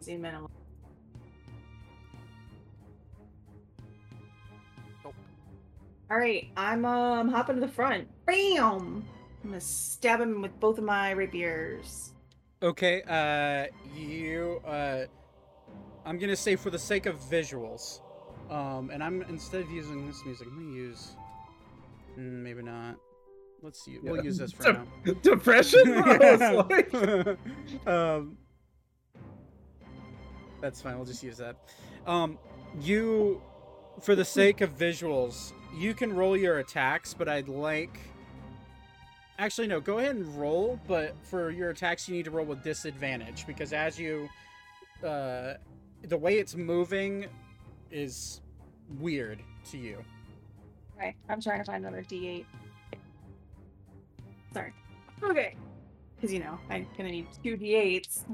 zoom 0.00 0.24
in 0.24 0.34
a 0.36 0.40
little. 0.42 0.50
All 6.12 6.18
right, 6.18 6.46
I'm 6.58 6.84
um 6.84 7.30
hopping 7.30 7.54
to 7.54 7.60
the 7.62 7.72
front. 7.72 8.06
Bam! 8.26 9.02
I'm 9.42 9.48
gonna 9.48 9.58
stab 9.62 10.20
him 10.20 10.42
with 10.42 10.60
both 10.60 10.76
of 10.76 10.84
my 10.84 11.12
rapiers. 11.12 12.12
Okay, 12.62 13.00
uh, 13.08 13.74
you, 13.98 14.60
uh, 14.66 15.06
I'm 16.04 16.18
gonna 16.18 16.36
say 16.36 16.54
for 16.54 16.68
the 16.68 16.78
sake 16.78 17.06
of 17.06 17.18
visuals, 17.18 18.02
um, 18.50 18.90
and 18.90 19.02
I'm 19.02 19.22
instead 19.22 19.62
of 19.62 19.70
using 19.70 20.06
this 20.06 20.22
music, 20.26 20.48
I'm 20.50 20.54
gonna 20.62 20.76
use, 20.76 21.16
mm, 22.18 22.42
maybe 22.42 22.62
not. 22.62 22.96
Let's 23.62 23.82
see. 23.82 23.96
We'll 24.02 24.16
Yeah. 24.16 24.22
use 24.24 24.36
this 24.36 24.52
for 24.52 24.64
Dep- 24.64 24.86
now. 25.06 25.12
Depression? 25.22 25.80
Like, 26.68 26.94
um, 27.86 28.36
that's 30.60 30.82
fine. 30.82 30.96
We'll 30.96 31.06
just 31.06 31.22
use 31.22 31.38
that. 31.38 31.56
Um, 32.06 32.38
you, 32.82 33.40
for 34.02 34.14
the 34.14 34.26
sake 34.26 34.60
of 34.60 34.76
visuals, 34.76 35.54
you 35.72 35.94
can 35.94 36.14
roll 36.14 36.36
your 36.36 36.58
attacks, 36.58 37.14
but 37.14 37.28
I'd 37.28 37.48
like. 37.48 37.98
Actually, 39.38 39.66
no. 39.66 39.80
Go 39.80 39.98
ahead 39.98 40.16
and 40.16 40.38
roll, 40.38 40.78
but 40.86 41.14
for 41.22 41.50
your 41.50 41.70
attacks, 41.70 42.08
you 42.08 42.14
need 42.14 42.24
to 42.24 42.30
roll 42.30 42.46
with 42.46 42.62
disadvantage 42.62 43.46
because 43.46 43.72
as 43.72 43.98
you, 43.98 44.28
uh, 45.04 45.54
the 46.02 46.16
way 46.16 46.38
it's 46.38 46.54
moving, 46.54 47.26
is 47.90 48.40
weird 48.98 49.42
to 49.70 49.78
you. 49.78 50.02
Okay, 50.96 51.14
I'm 51.28 51.40
trying 51.40 51.58
to 51.58 51.64
find 51.64 51.84
another 51.84 52.02
D8. 52.02 52.44
Sorry. 54.52 54.72
Okay. 55.22 55.56
Because, 56.16 56.32
you 56.32 56.40
know, 56.40 56.58
I'm 56.70 56.84
going 56.96 57.04
to 57.06 57.10
need 57.10 57.26
two 57.42 57.56
D8s. 57.56 58.24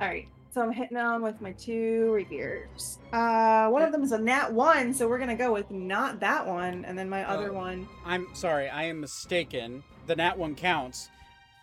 Alright, 0.00 0.28
so 0.56 0.62
I'm 0.62 0.72
hitting 0.72 0.94
them 0.96 1.20
with 1.20 1.38
my 1.42 1.52
two 1.52 2.10
rapiers. 2.14 2.98
Uh, 3.12 3.68
one 3.68 3.82
of 3.82 3.92
them 3.92 4.02
is 4.02 4.12
a 4.12 4.18
nat 4.18 4.50
1, 4.50 4.94
so 4.94 5.06
we're 5.06 5.18
going 5.18 5.28
to 5.28 5.34
go 5.36 5.52
with 5.52 5.70
not 5.70 6.18
that 6.20 6.46
one, 6.46 6.82
and 6.86 6.98
then 6.98 7.10
my 7.10 7.28
other 7.28 7.50
Oh. 7.50 7.56
one. 7.56 7.86
I'm 8.06 8.26
sorry, 8.34 8.66
I 8.70 8.84
am 8.84 8.98
mistaken. 8.98 9.84
The 10.06 10.16
nat 10.16 10.38
one 10.38 10.54
counts. 10.54 11.10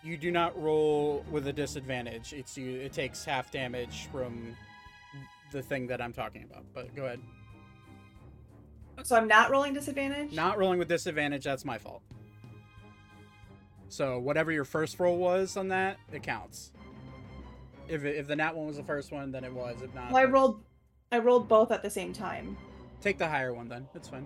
You 0.04 0.16
do 0.16 0.30
not 0.30 0.56
roll 0.62 1.26
with 1.32 1.48
a 1.48 1.54
disadvantage. 1.54 2.34
It's 2.34 2.56
you. 2.56 2.76
It 2.82 2.94
takes 2.94 3.26
half 3.26 3.50
damage 3.50 4.10
from 4.12 4.56
the 5.52 5.64
thing 5.64 5.88
that 5.88 6.00
I'm 6.00 6.14
talking 6.14 6.44
about. 6.44 6.64
But 6.76 6.96
go 6.96 7.06
ahead. 7.06 7.20
So 9.02 9.16
I'm 9.16 9.28
not 9.28 9.50
rolling 9.50 9.74
disadvantage? 9.74 10.34
Not 10.34 10.60
rolling 10.60 10.78
with 10.78 10.88
disadvantage. 10.88 11.46
That's 11.46 11.66
my 11.66 11.80
fault. 11.80 12.04
So 13.90 14.20
whatever 14.20 14.52
your 14.52 14.66
first 14.66 15.00
roll 15.00 15.18
was 15.18 15.58
on 15.58 15.70
that, 15.70 15.98
it 16.12 16.22
counts. 16.22 16.72
If 17.88 18.06
if 18.06 18.28
the 18.28 18.36
nat 18.36 18.56
one 18.56 18.68
was 18.68 18.78
the 18.78 18.84
first 18.84 19.12
one, 19.12 19.32
then 19.32 19.44
it 19.44 19.54
was. 19.54 19.82
If 19.82 19.94
not, 19.94 20.12
Well, 20.12 20.22
I 20.22 20.26
rolled. 20.26 20.64
I 21.12 21.20
rolled 21.20 21.48
both 21.48 21.72
at 21.72 21.84
the 21.84 21.90
same 21.90 22.14
time. 22.14 22.58
Take 23.02 23.18
the 23.18 23.28
higher 23.28 23.54
one 23.54 23.68
then. 23.68 23.88
It's 23.94 24.08
fine. 24.08 24.26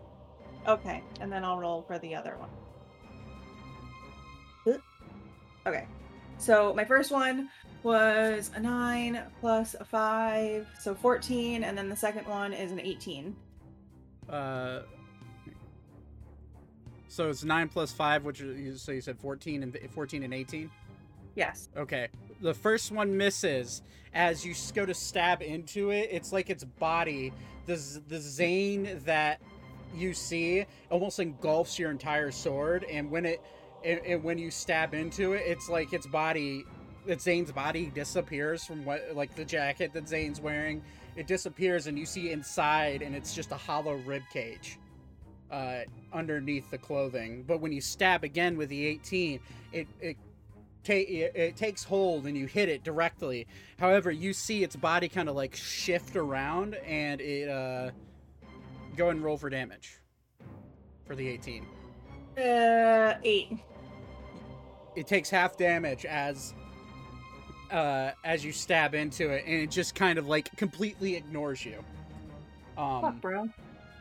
Okay, 0.67 1.03
and 1.19 1.31
then 1.31 1.43
I'll 1.43 1.57
roll 1.57 1.81
for 1.81 1.97
the 1.99 2.15
other 2.15 2.37
one. 2.37 2.49
Okay, 5.65 5.85
so 6.37 6.73
my 6.73 6.85
first 6.85 7.11
one 7.11 7.49
was 7.83 8.51
a 8.55 8.59
9 8.61 9.21
plus 9.41 9.75
a 9.77 9.83
5, 9.83 10.65
so 10.79 10.95
14, 10.95 11.65
and 11.65 11.77
then 11.77 11.89
the 11.89 11.95
second 11.95 12.25
one 12.25 12.53
is 12.53 12.71
an 12.71 12.79
18. 12.79 13.35
Uh. 14.29 14.79
So 17.09 17.29
it's 17.29 17.43
nine 17.43 17.67
plus 17.67 17.91
five, 17.91 18.23
which 18.25 18.41
is 18.41 18.81
so 18.81 18.91
you 18.91 19.01
said 19.01 19.17
fourteen 19.17 19.63
and 19.63 19.75
fourteen 19.91 20.23
and 20.23 20.33
eighteen. 20.33 20.69
Yes. 21.35 21.69
Okay. 21.75 22.09
The 22.41 22.53
first 22.53 22.91
one 22.91 23.17
misses. 23.17 23.81
As 24.13 24.45
you 24.45 24.55
go 24.73 24.85
to 24.85 24.93
stab 24.93 25.41
into 25.41 25.91
it, 25.91 26.09
it's 26.11 26.31
like 26.31 26.49
its 26.49 26.63
body, 26.63 27.33
the 27.65 28.01
the 28.07 28.19
Zane 28.19 29.01
that 29.05 29.39
you 29.95 30.13
see, 30.13 30.65
almost 30.89 31.19
engulfs 31.19 31.77
your 31.77 31.91
entire 31.91 32.31
sword. 32.31 32.83
And 32.85 33.11
when 33.11 33.25
it, 33.25 33.41
it 33.83 34.21
when 34.21 34.37
you 34.37 34.49
stab 34.51 34.93
into 34.93 35.33
it, 35.33 35.43
it's 35.45 35.69
like 35.69 35.93
its 35.93 36.07
body, 36.07 36.63
its 37.05 37.23
Zane's 37.23 37.51
body 37.51 37.91
disappears 37.93 38.63
from 38.65 38.85
what 38.85 39.03
like 39.13 39.35
the 39.35 39.45
jacket 39.45 39.93
that 39.93 40.07
Zane's 40.07 40.41
wearing. 40.41 40.81
It 41.15 41.27
disappears, 41.27 41.87
and 41.87 41.97
you 41.97 42.05
see 42.05 42.31
inside, 42.31 43.01
and 43.01 43.15
it's 43.15 43.33
just 43.33 43.51
a 43.51 43.57
hollow 43.57 43.95
rib 43.95 44.21
cage 44.31 44.77
uh, 45.51 45.79
underneath 46.13 46.69
the 46.69 46.77
clothing. 46.77 47.43
But 47.47 47.59
when 47.59 47.71
you 47.71 47.81
stab 47.81 48.23
again 48.23 48.57
with 48.57 48.69
the 48.69 48.85
18, 48.85 49.39
it 49.73 49.87
it 49.99 50.17
ta- 50.87 50.93
it, 51.35 51.55
takes 51.55 51.83
hold 51.83 52.25
and 52.25 52.37
you 52.37 52.45
hit 52.45 52.69
it 52.69 52.83
directly. 52.83 53.47
However, 53.77 54.09
you 54.11 54.33
see 54.33 54.63
its 54.63 54.75
body 54.75 55.09
kind 55.09 55.27
of 55.29 55.35
like 55.35 55.55
shift 55.55 56.15
around 56.15 56.75
and 56.75 57.19
it 57.21 57.49
uh 57.49 57.91
go 58.95 59.09
and 59.09 59.23
roll 59.23 59.37
for 59.37 59.49
damage 59.49 59.99
for 61.05 61.15
the 61.15 61.27
18. 61.27 61.65
Uh, 62.37 63.15
eight. 63.23 63.51
It 64.95 65.07
takes 65.07 65.29
half 65.29 65.57
damage 65.57 66.05
as 66.05 66.53
uh 67.71 68.11
as 68.23 68.45
you 68.45 68.51
stab 68.51 68.95
into 68.95 69.29
it 69.29 69.43
and 69.45 69.55
it 69.55 69.71
just 69.71 69.93
kind 69.93 70.17
of 70.17 70.27
like 70.27 70.49
completely 70.55 71.15
ignores 71.15 71.65
you. 71.65 71.83
Um 72.77 73.01
Fuck, 73.01 73.21
bro. 73.21 73.49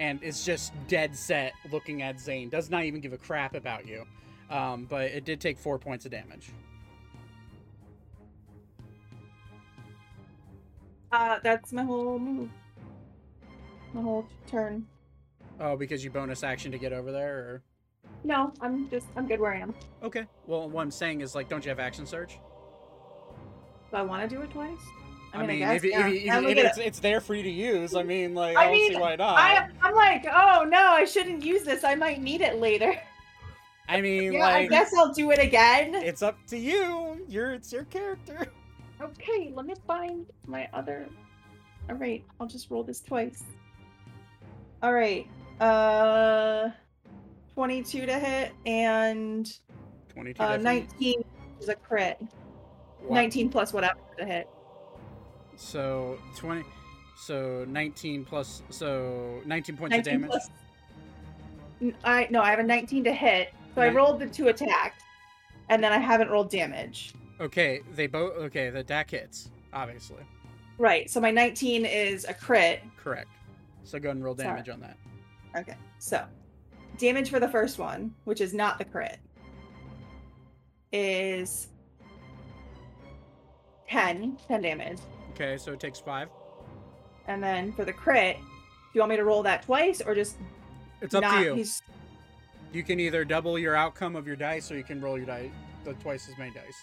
and 0.01 0.22
is 0.22 0.44
just 0.44 0.72
dead 0.88 1.16
set 1.16 1.53
looking 1.72 2.03
at 2.03 2.20
Zane. 2.20 2.49
Does 2.49 2.70
not 2.70 2.85
even 2.85 3.01
give 3.01 3.12
a 3.12 3.18
crap 3.18 3.55
about 3.55 3.87
you. 3.87 4.07
Um, 4.49 4.87
but 4.88 5.07
it 5.07 5.25
did 5.25 5.40
take 5.40 5.59
four 5.59 5.77
points 5.77 6.05
of 6.05 6.12
damage. 6.12 6.51
Uh, 11.12 11.38
that's 11.42 11.73
my 11.73 11.83
whole 11.85 12.19
move. 12.19 12.51
My 13.95 14.03
whole 14.03 14.27
turn. 14.47 14.87
Oh, 15.61 15.77
because 15.77 16.05
you 16.05 16.11
bonus 16.11 16.42
action 16.42 16.71
to 16.73 16.79
get 16.79 16.92
over 16.92 17.11
there, 17.12 17.37
or 17.38 17.62
No, 18.25 18.53
I'm 18.61 18.90
just 18.90 19.07
I'm 19.16 19.27
good 19.27 19.40
where 19.40 19.55
I 19.55 19.61
am. 19.61 19.75
okay. 20.03 20.27
Well, 20.47 20.69
what 20.69 20.83
I'm 20.83 20.90
saying 20.90 21.21
is 21.23 21.35
like, 21.35 21.49
don't 21.49 21.64
you 21.64 21.69
have 21.71 21.79
action 21.81 22.05
surge? 22.07 22.38
Do 23.90 23.97
I 23.97 24.03
want 24.03 24.29
to 24.29 24.37
do 24.37 24.42
it 24.42 24.51
twice? 24.51 24.79
I 25.33 25.47
mean, 25.47 25.59
guess, 25.61 25.77
if, 25.77 25.85
you- 25.85 25.90
yeah. 25.90 26.07
if, 26.09 26.14
if, 26.14 26.27
Now 26.27 26.38
you- 26.40 26.47
we 26.47 26.53
if 26.53 26.59
it's, 26.66 26.79
it's 26.79 27.01
there 27.01 27.21
for 27.21 27.35
you 27.35 27.42
to 27.42 27.51
use, 27.51 27.95
I 27.95 28.03
mean, 28.03 28.35
like, 28.35 28.57
I 28.57 28.62
I, 28.62 28.64
don't 28.64 28.73
mean, 28.73 28.92
see 28.92 28.99
why 28.99 29.16
not. 29.16 29.38
I, 29.38 29.69
I'm 29.83 29.95
like, 29.95 30.27
oh 30.33 30.64
no, 30.69 30.79
I 30.79 31.05
shouldn't 31.05 31.45
use 31.45 31.62
this. 31.62 31.85
I 31.85 31.95
might 31.95 32.21
need 32.23 32.40
it 32.40 32.59
later. 32.59 32.95
I 33.88 34.01
mean, 34.01 34.33
yeah, 34.35 34.47
I 34.47 34.66
guess 34.66 34.92
I'll 34.95 35.12
do 35.14 35.31
it 35.31 35.38
again. 35.38 35.95
it's 35.95 36.21
up 36.23 36.37
to 36.49 36.59
you. 36.59 37.25
You're 37.29 37.53
it's 37.55 37.73
your 37.73 37.85
character. 37.85 38.47
Okay, 39.07 39.53
let 39.55 39.66
me 39.66 39.75
find 39.87 40.27
my 40.47 40.69
other. 40.73 41.07
All 41.88 41.97
right, 41.97 42.25
I'll 42.40 42.47
just 42.47 42.71
roll 42.71 42.83
this 42.83 43.01
twice. 43.01 43.45
All 44.83 44.92
right, 44.92 45.27
uh, 45.61 46.71
twenty-two 47.55 48.07
to 48.07 48.19
hit 48.19 48.53
and 48.66 49.49
Twenty-two. 50.09 50.42
uh, 50.42 50.57
definitely. 50.57 50.64
nineteen 50.64 51.25
is 51.61 51.69
a 51.69 51.77
crit. 51.77 52.21
Wow. 53.03 53.14
Nineteen 53.14 53.49
plus 53.49 53.73
whatever 53.73 54.01
to 54.19 54.25
hit. 54.25 54.49
So 55.57 56.19
twenty. 56.37 56.64
So 57.16 57.64
nineteen 57.69 58.25
plus. 58.25 58.62
So 58.71 59.40
nineteen 59.47 59.77
points 59.77 59.97
of 59.97 60.03
damage. 60.03 60.31
plus. 60.31 60.51
I 62.05 62.27
no, 62.31 62.40
I 62.42 62.51
have 62.51 62.59
a 62.59 62.64
nineteen 62.64 63.05
to 63.05 63.12
hit, 63.12 63.55
so 63.75 63.83
I 63.83 63.90
rolled 63.90 64.19
the 64.19 64.27
two 64.27 64.49
attacks, 64.49 65.05
and 65.69 65.83
then 65.85 65.92
I 65.92 65.99
haven't 65.99 66.29
rolled 66.31 66.51
damage. 66.51 67.14
Okay, 67.40 67.83
they 67.94 68.07
both. 68.07 68.35
Okay, 68.37 68.70
the 68.70 68.83
deck 68.83 69.11
hits. 69.11 69.51
Obviously, 69.72 70.22
Right, 70.79 71.11
so 71.11 71.20
my 71.20 71.31
nineteen 71.31 71.85
is 71.85 72.25
a 72.25 72.35
crit. 72.35 72.83
correct. 72.96 73.29
So 73.85 73.99
go 73.99 74.09
ahead 74.09 74.16
and 74.16 74.25
roll 74.25 74.35
Sorry. 74.37 74.49
damage 74.49 74.68
on 74.68 74.81
that. 74.81 74.96
Okay, 75.57 75.77
so 75.99 76.25
damage 76.99 77.31
for 77.31 77.38
the 77.40 77.49
first 77.49 77.79
one, 77.79 78.14
which 78.25 78.40
is 78.40 78.53
not 78.55 78.79
the 78.79 78.85
crit, 78.85 79.18
is 80.92 81.68
10, 83.88 84.37
10 84.49 84.62
damage. 84.62 84.99
Okay, 85.33 85.57
so 85.57 85.72
it 85.72 85.81
takes 85.81 85.99
five. 86.01 86.29
And 87.29 87.42
then 87.42 87.72
for 87.72 87.85
the 87.85 87.92
crit, 87.92 88.37
do 88.38 88.44
you 88.94 89.01
want 89.01 89.11
me 89.11 89.16
to 89.16 89.25
roll 89.25 89.42
that 89.44 89.62
twice 89.62 90.01
or 90.01 90.14
just 90.14 90.37
It's 91.01 91.14
up 91.14 91.22
not? 91.22 91.38
to 91.38 91.44
you. 91.44 91.55
He's 91.55 91.83
You 92.72 92.83
can 92.83 92.99
either 92.99 93.25
double 93.25 93.59
your 93.59 93.77
outcome 93.77 94.16
of 94.16 94.27
your 94.27 94.37
dice, 94.37 94.70
or 94.72 94.77
you 94.77 94.85
can 94.85 95.01
roll 95.01 95.16
your 95.16 95.27
dice 95.27 95.51
the 95.85 95.94
twice 95.94 96.29
as 96.29 96.37
many 96.38 96.51
dice. 96.51 96.83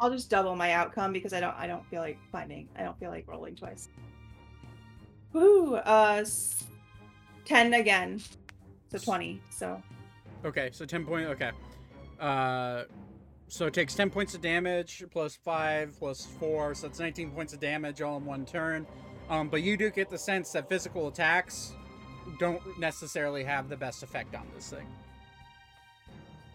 I'll 0.00 0.10
just 0.10 0.30
double 0.30 0.56
my 0.56 0.72
outcome 0.72 1.12
because 1.12 1.32
I 1.32 1.40
don't 1.40 1.54
I 1.56 1.66
don't 1.66 1.86
feel 1.90 2.00
like 2.00 2.18
finding 2.32 2.68
I 2.76 2.82
don't 2.82 2.98
feel 2.98 3.10
like 3.10 3.28
rolling 3.28 3.54
twice. 3.54 3.88
Woo, 5.32 5.76
uh, 5.76 6.24
ten 7.44 7.74
again, 7.74 8.20
so 8.90 8.98
twenty. 8.98 9.40
So 9.50 9.82
Okay, 10.44 10.70
so 10.72 10.86
ten 10.86 11.04
point. 11.04 11.26
Okay, 11.26 11.50
uh, 12.18 12.84
so 13.48 13.66
it 13.66 13.74
takes 13.74 13.94
ten 13.94 14.08
points 14.08 14.34
of 14.34 14.40
damage 14.40 15.04
plus 15.10 15.36
five 15.36 15.94
plus 15.98 16.24
four, 16.24 16.74
so 16.74 16.86
it's 16.86 16.98
nineteen 16.98 17.30
points 17.30 17.52
of 17.52 17.60
damage 17.60 18.00
all 18.00 18.16
in 18.16 18.24
one 18.24 18.46
turn. 18.46 18.86
Um, 19.28 19.48
but 19.48 19.62
you 19.62 19.76
do 19.76 19.90
get 19.90 20.08
the 20.08 20.18
sense 20.18 20.50
that 20.52 20.68
physical 20.68 21.08
attacks 21.08 21.74
don't 22.38 22.62
necessarily 22.78 23.44
have 23.44 23.68
the 23.68 23.76
best 23.76 24.02
effect 24.02 24.34
on 24.34 24.46
this 24.54 24.70
thing. 24.70 24.86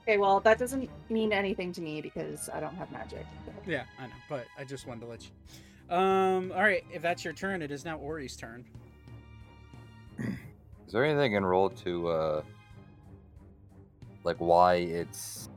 Okay, 0.06 0.18
well 0.18 0.40
that 0.42 0.58
doesn't 0.60 0.90
mean 1.10 1.34
anything 1.34 1.72
to 1.74 1.82
me 1.82 2.02
because 2.02 2.50
I 2.54 2.60
don't 2.60 2.76
have 2.76 2.92
magic. 2.92 3.26
Yeah, 3.66 3.84
I 4.00 4.08
know, 4.08 4.14
but 4.30 4.46
I 4.58 4.64
just 4.64 4.88
wanted 4.88 5.02
to 5.02 5.08
let 5.08 5.24
you. 5.24 5.96
Um, 5.96 6.52
all 6.56 6.62
right, 6.62 6.84
if 6.92 7.02
that's 7.02 7.24
your 7.24 7.34
turn, 7.34 7.62
it 7.62 7.72
is 7.72 7.86
now 7.86 7.98
Ori's 7.98 8.36
turn. 8.36 8.66
Is 10.18 10.94
there 10.94 11.04
anything 11.04 11.34
in 11.34 11.46
roll 11.46 11.70
to 11.70 12.08
uh 12.08 12.42
like 14.24 14.38
why 14.38 14.76
it's 14.76 15.50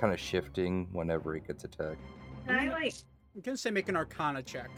kind 0.00 0.12
of 0.12 0.18
shifting 0.18 0.88
whenever 0.92 1.36
it 1.36 1.46
gets 1.46 1.64
attacked? 1.64 2.00
Can 2.46 2.58
I 2.58 2.68
like 2.68 2.94
I'm 3.34 3.40
gonna 3.40 3.56
say 3.56 3.70
make 3.70 3.88
an 3.88 3.96
Arcana 3.96 4.42
check. 4.42 4.70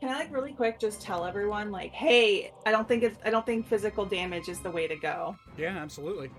Can 0.00 0.10
I 0.10 0.18
like 0.18 0.32
really 0.32 0.52
quick 0.52 0.78
just 0.78 1.00
tell 1.00 1.24
everyone 1.24 1.72
like, 1.72 1.92
hey, 1.92 2.52
I 2.66 2.70
don't 2.70 2.86
think 2.86 3.02
it's 3.02 3.18
I 3.24 3.30
don't 3.30 3.46
think 3.46 3.66
physical 3.66 4.04
damage 4.04 4.48
is 4.48 4.60
the 4.60 4.70
way 4.70 4.86
to 4.86 4.96
go. 4.96 5.36
Yeah, 5.56 5.76
absolutely. 5.76 6.30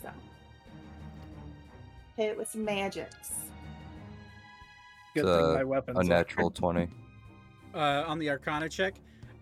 So 0.00 0.10
hit 2.16 2.30
it 2.30 2.38
with 2.38 2.48
some 2.48 2.64
magics. 2.64 3.30
Good 5.14 5.24
It's, 5.24 5.36
thing 5.36 5.44
uh, 5.44 5.54
my 5.54 5.64
weapons. 5.64 5.96
A 5.96 6.00
are- 6.00 6.04
natural 6.04 6.50
twenty. 6.62 6.88
Uh, 7.74 8.04
on 8.06 8.18
the 8.18 8.30
Arcana 8.30 8.68
check, 8.68 8.94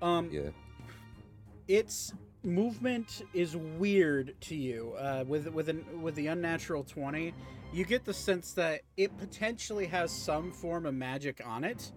um, 0.02 0.28
Yeah. 0.32 0.50
its 1.68 2.12
movement 2.42 3.22
is 3.34 3.56
weird 3.56 4.34
to 4.42 4.54
you. 4.56 4.94
Uh, 4.98 5.24
with 5.26 5.46
with 5.48 5.68
an 5.68 5.84
with 6.02 6.14
the 6.16 6.26
unnatural 6.28 6.82
twenty, 6.84 7.32
you 7.72 7.84
get 7.84 8.04
the 8.04 8.12
sense 8.14 8.52
that 8.52 8.82
it 8.96 9.16
potentially 9.18 9.86
has 9.86 10.10
some 10.10 10.50
form 10.52 10.86
of 10.86 10.94
magic 10.94 11.40
on 11.46 11.64
it. 11.64 11.92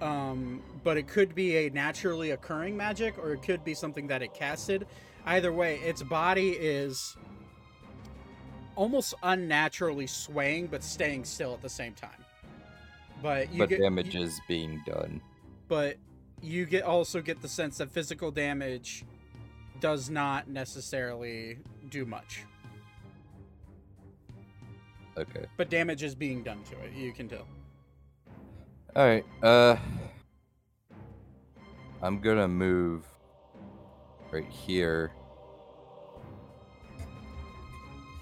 Um, 0.00 0.62
but 0.82 0.96
it 0.96 1.06
could 1.06 1.34
be 1.34 1.66
a 1.66 1.70
naturally 1.70 2.30
occurring 2.32 2.76
magic, 2.76 3.18
or 3.18 3.32
it 3.32 3.42
could 3.42 3.62
be 3.64 3.74
something 3.74 4.06
that 4.08 4.20
it 4.22 4.34
casted. 4.34 4.86
Either 5.26 5.52
way, 5.52 5.76
its 5.78 6.02
body 6.02 6.50
is 6.50 7.16
almost 8.76 9.14
unnaturally 9.22 10.06
swaying, 10.06 10.66
but 10.68 10.82
staying 10.82 11.24
still 11.24 11.52
at 11.54 11.60
the 11.62 11.68
same 11.68 11.94
time. 11.94 12.10
But 13.22 13.52
you 13.52 13.58
but 13.58 13.68
get, 13.68 13.80
damage 13.80 14.14
you- 14.14 14.22
is 14.22 14.40
being 14.48 14.82
done. 14.86 15.20
but 15.68 15.96
you 16.40 16.66
get 16.66 16.82
also 16.82 17.20
get 17.22 17.40
the 17.40 17.48
sense 17.48 17.78
that 17.78 17.90
physical 17.90 18.30
damage 18.32 19.04
does 19.78 20.10
not 20.10 20.48
necessarily 20.48 21.58
do 21.88 22.04
much 22.04 22.42
Okay. 25.16 25.44
but 25.56 25.70
damage 25.70 26.02
is 26.02 26.14
being 26.16 26.42
done 26.42 26.62
to 26.64 26.78
it 26.80 26.92
you 26.94 27.12
can 27.12 27.28
tell 27.28 27.46
All 28.96 29.04
right. 29.06 29.24
Uh, 29.42 29.76
I'm 32.02 32.20
gonna 32.20 32.48
move 32.48 33.06
right 34.32 34.48
here. 34.48 35.12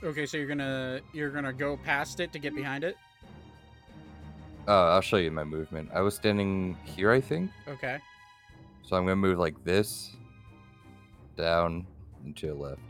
Okay 0.04 0.26
so 0.26 0.36
you're 0.36 0.46
gonna 0.46 1.00
you're 1.12 1.30
gonna 1.30 1.52
go 1.52 1.76
past 1.76 2.20
it 2.20 2.32
to 2.32 2.38
get 2.38 2.54
behind 2.54 2.84
it 2.84 2.96
Uh, 4.68 4.92
I'll 4.94 5.00
show 5.00 5.16
you 5.16 5.30
my 5.32 5.42
movement. 5.42 5.88
I 5.92 6.00
was 6.02 6.14
standing 6.14 6.76
here, 6.84 7.10
I 7.10 7.20
think. 7.20 7.50
okay 7.66 7.98
So 8.82 8.96
I'm 8.96 9.04
gonna 9.04 9.16
move 9.16 9.38
like 9.38 9.62
this, 9.64 10.14
down, 11.36 11.86
and 12.24 12.36
to 12.36 12.46
the 12.48 12.54
left. 12.54 12.80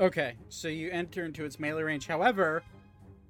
okay 0.00 0.34
so 0.48 0.68
you 0.68 0.90
enter 0.90 1.24
into 1.24 1.44
its 1.44 1.58
melee 1.58 1.82
range 1.82 2.06
however 2.06 2.62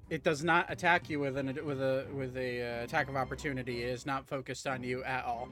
it 0.09 0.23
does 0.23 0.43
not 0.43 0.71
attack 0.71 1.09
you 1.09 1.19
with 1.19 1.35
an 1.37 1.47
with 1.65 1.81
a 1.81 2.05
with 2.13 2.35
a 2.37 2.61
uh, 2.61 2.83
attack 2.83 3.09
of 3.09 3.15
opportunity 3.15 3.83
it 3.83 3.89
is 3.89 4.05
not 4.05 4.25
focused 4.27 4.65
on 4.67 4.83
you 4.83 5.03
at 5.03 5.25
all 5.25 5.49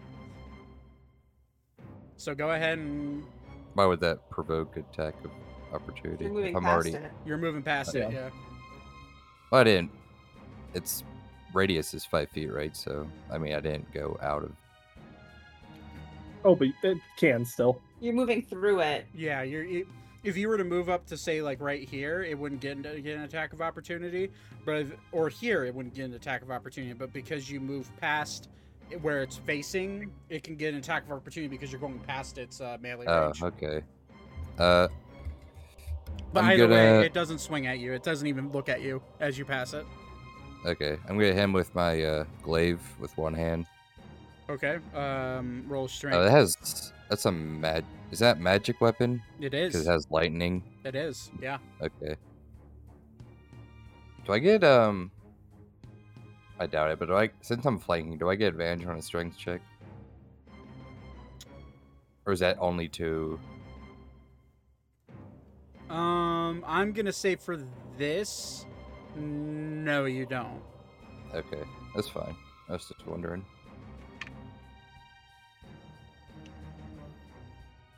so 2.17 2.33
go 2.35 2.51
ahead 2.51 2.77
and 2.77 3.23
Why 3.73 3.85
would 3.85 3.99
that 4.01 4.29
provoke 4.29 4.77
attack 4.77 5.15
of 5.25 5.31
opportunity? 5.75 6.25
You're 6.25 6.33
moving 6.33 6.49
if 6.51 6.55
I'm 6.57 6.63
past 6.63 6.73
already. 6.73 6.91
it. 7.05 7.11
you're 7.25 7.37
moving 7.37 7.61
past 7.61 7.95
it 7.95 8.11
yeah 8.11 8.29
Well, 9.51 9.61
I 9.61 9.63
didn't. 9.63 9.91
Its 10.73 11.03
radius 11.53 11.93
is 11.93 12.03
five 12.05 12.29
feet, 12.29 12.51
right? 12.51 12.75
So 12.75 13.07
I 13.31 13.37
mean, 13.37 13.53
I 13.53 13.59
didn't 13.59 13.91
go 13.93 14.17
out 14.21 14.43
of. 14.43 14.51
Oh, 16.43 16.55
but 16.55 16.67
it 16.83 16.97
can 17.17 17.43
still. 17.45 17.81
You're 17.99 18.13
moving 18.13 18.41
through 18.41 18.81
it. 18.81 19.05
Yeah, 19.15 19.41
you're. 19.41 19.63
You, 19.63 19.87
if 20.23 20.35
you 20.35 20.47
were 20.47 20.57
to 20.57 20.63
move 20.63 20.89
up 20.89 21.05
to 21.07 21.17
say 21.17 21.41
like 21.41 21.61
right 21.61 21.87
here, 21.87 22.23
it 22.23 22.37
wouldn't 22.37 22.59
get, 22.61 22.73
into- 22.77 22.99
get 22.99 23.15
an 23.15 23.23
attack 23.23 23.53
of 23.53 23.61
opportunity, 23.61 24.31
but 24.65 24.75
if, 24.77 24.91
or 25.11 25.29
here 25.29 25.65
it 25.65 25.73
wouldn't 25.73 25.93
get 25.93 26.05
an 26.05 26.13
attack 26.15 26.41
of 26.41 26.49
opportunity. 26.51 26.93
But 26.93 27.13
because 27.13 27.49
you 27.49 27.59
move 27.59 27.89
past 28.01 28.49
where 29.01 29.21
it's 29.21 29.37
facing, 29.37 30.11
it 30.29 30.43
can 30.43 30.55
get 30.55 30.73
an 30.73 30.79
attack 30.79 31.05
of 31.05 31.11
opportunity 31.11 31.47
because 31.47 31.71
you're 31.71 31.81
going 31.81 31.99
past 31.99 32.37
its 32.39 32.59
uh, 32.59 32.77
melee 32.81 33.05
Oh, 33.07 33.25
range. 33.27 33.43
okay. 33.43 33.81
Uh, 34.59 34.87
But 36.33 36.43
I'm 36.43 36.51
either 36.51 36.67
gonna- 36.67 36.99
way, 36.99 37.05
it 37.05 37.13
doesn't 37.13 37.39
swing 37.39 37.67
at 37.67 37.79
you. 37.79 37.93
It 37.93 38.03
doesn't 38.03 38.27
even 38.27 38.51
look 38.51 38.67
at 38.69 38.81
you 38.81 39.01
as 39.19 39.37
you 39.37 39.45
pass 39.45 39.73
it. 39.73 39.85
okay. 40.65 40.97
I'm 41.07 41.15
gonna 41.15 41.27
hit 41.27 41.35
him 41.35 41.53
with 41.53 41.73
my 41.75 42.03
uh, 42.03 42.25
glaive 42.41 42.81
with 42.99 43.17
one 43.17 43.33
hand. 43.33 43.65
Okay. 44.49 44.77
Um, 44.93 45.63
roll 45.67 45.87
strength. 45.87 46.15
Oh, 46.17 46.25
it 46.25 46.29
has 46.31 46.91
That's 47.09 47.25
a 47.25 47.31
mag. 47.31 47.83
Is 48.11 48.19
that 48.19 48.39
magic 48.39 48.81
weapon? 48.81 49.21
It 49.39 49.53
is. 49.53 49.73
Because 49.73 49.87
it 49.87 49.91
has 49.91 50.07
lightning. 50.11 50.63
It 50.83 50.95
is. 50.95 51.31
Yeah. 51.41 51.57
Okay. 51.81 52.15
Do 54.25 54.33
I 54.33 54.39
get 54.39 54.63
um? 54.63 55.11
I 56.59 56.67
doubt 56.67 56.91
it, 56.91 56.99
but 56.99 57.07
do 57.07 57.15
I? 57.15 57.29
Since 57.41 57.65
I'm 57.65 57.79
flanking, 57.79 58.17
do 58.17 58.29
I 58.29 58.35
get 58.35 58.49
advantage 58.49 58.87
on 58.87 58.97
a 58.97 59.01
strength 59.01 59.37
check? 59.37 59.61
Or 62.25 62.33
is 62.33 62.39
that 62.39 62.57
only 62.59 62.87
to? 62.89 63.39
Um, 65.95 66.61
I'm 66.67 66.91
gonna 66.91 67.13
say 67.13 67.35
for 67.37 67.57
this, 67.97 68.65
no, 69.15 70.03
you 70.03 70.25
don't. 70.25 70.61
Okay, 71.33 71.63
that's 71.95 72.09
fine. 72.09 72.35
I 72.67 72.73
was 72.73 72.85
just 72.85 73.07
wondering. 73.07 73.45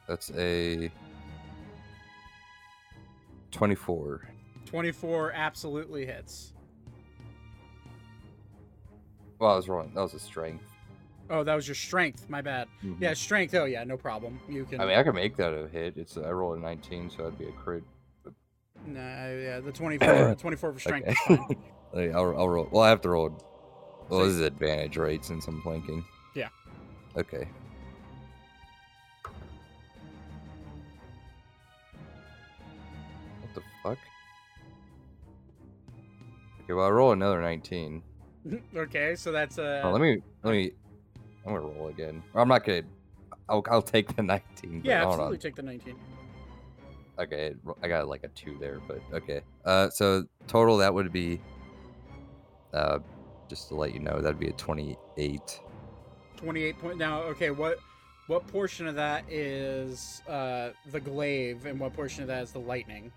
That's 0.07 0.31
a 0.35 0.91
twenty-four. 3.51 4.21
24 4.65 5.31
absolutely 5.31 6.05
hits. 6.05 6.51
Well, 9.39 9.51
I 9.51 9.55
was 9.55 9.69
wrong. 9.69 9.91
That 9.95 10.01
was 10.01 10.13
a 10.13 10.19
strength. 10.19 10.65
Oh, 11.29 11.43
that 11.43 11.55
was 11.55 11.67
your 11.67 11.75
strength. 11.75 12.29
My 12.29 12.41
bad. 12.41 12.67
Mhm. 12.83 12.97
Yeah, 12.99 13.13
strength. 13.13 13.53
Oh, 13.53 13.65
yeah, 13.65 13.83
no 13.83 13.97
problem. 13.97 14.39
You 14.47 14.65
can. 14.65 14.79
I 14.79 14.85
mean, 14.85 14.97
I 14.97 15.03
could 15.03 15.15
make 15.15 15.35
that 15.37 15.53
a 15.53 15.67
hit. 15.67 15.97
It's 15.97 16.17
I 16.17 16.31
rolled 16.31 16.57
a 16.57 16.61
nineteen, 16.61 17.09
so 17.09 17.23
that'd 17.23 17.37
be 17.37 17.47
a 17.47 17.51
crit. 17.51 17.83
Nah, 18.85 18.99
yeah, 18.99 19.59
the 19.59 19.71
24, 19.71 20.35
24 20.39 20.73
for 20.73 20.79
strength 20.79 21.07
Okay. 21.07 21.11
is 21.11 21.19
fine. 21.19 21.57
Like, 21.91 22.11
I'll, 22.15 22.37
I'll 22.37 22.47
roll. 22.47 22.69
Well, 22.71 22.83
I 22.83 22.89
have 22.89 23.01
to 23.01 23.09
roll. 23.09 23.37
Well, 24.07 24.21
this 24.21 24.29
is 24.29 24.41
advantage, 24.41 24.95
right? 24.95 25.23
Since 25.25 25.47
I'm 25.47 25.61
flanking. 25.61 26.05
Yeah. 26.33 26.47
Okay. 27.17 27.49
What 33.41 33.53
the 33.53 33.61
fuck? 33.83 33.97
Okay, 36.63 36.73
well, 36.73 36.85
I 36.85 36.89
roll 36.89 37.11
another 37.11 37.41
19. 37.41 38.01
okay, 38.77 39.15
so 39.15 39.31
that's 39.31 39.57
uh. 39.57 39.81
oh, 39.83 39.91
let 39.91 40.01
me, 40.01 40.21
let 40.43 40.51
me, 40.51 40.71
I'm 41.47 41.53
gonna 41.53 41.67
roll 41.67 41.87
again. 41.87 42.21
Or 42.33 42.41
I'm 42.41 42.47
not 42.47 42.65
gonna. 42.65 42.83
I'll, 43.49 43.63
I'll 43.69 43.81
take 43.81 44.15
the 44.15 44.23
19. 44.23 44.81
Yeah, 44.83 45.05
absolutely 45.05 45.37
take 45.37 45.55
the 45.55 45.63
19. 45.63 45.95
Okay, 47.19 47.55
I 47.81 47.87
got 47.87 48.07
like 48.07 48.23
a 48.23 48.27
two 48.29 48.57
there, 48.59 48.79
but 48.87 49.01
okay. 49.11 49.41
Uh, 49.65 49.89
so 49.89 50.25
total 50.47 50.77
that 50.77 50.93
would 50.93 51.11
be. 51.11 51.41
Uh, 52.73 52.99
just 53.49 53.69
to 53.69 53.75
let 53.75 53.93
you 53.93 53.99
know, 53.99 54.19
that'd 54.21 54.39
be 54.39 54.49
a 54.49 54.53
28. 54.53 55.61
28 56.35 56.79
point. 56.79 56.97
Now, 56.97 57.21
okay, 57.23 57.49
what 57.49 57.79
what 58.27 58.45
portion 58.47 58.87
of 58.87 58.95
that 58.95 59.23
is 59.31 60.21
uh 60.27 60.71
the 60.91 60.99
glaive, 60.99 61.65
and 61.65 61.79
what 61.79 61.93
portion 61.93 62.21
of 62.23 62.27
that 62.27 62.43
is 62.43 62.51
the 62.51 62.59
lightning? 62.59 63.11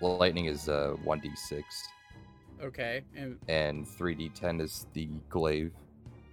Well, 0.00 0.16
lightning 0.16 0.46
is 0.46 0.68
uh 0.68 0.96
1d6, 1.04 1.62
Okay, 2.62 3.02
and 3.14 3.38
and 3.48 3.86
3d10 3.86 4.62
is 4.62 4.86
the 4.94 5.08
glaive. 5.28 5.72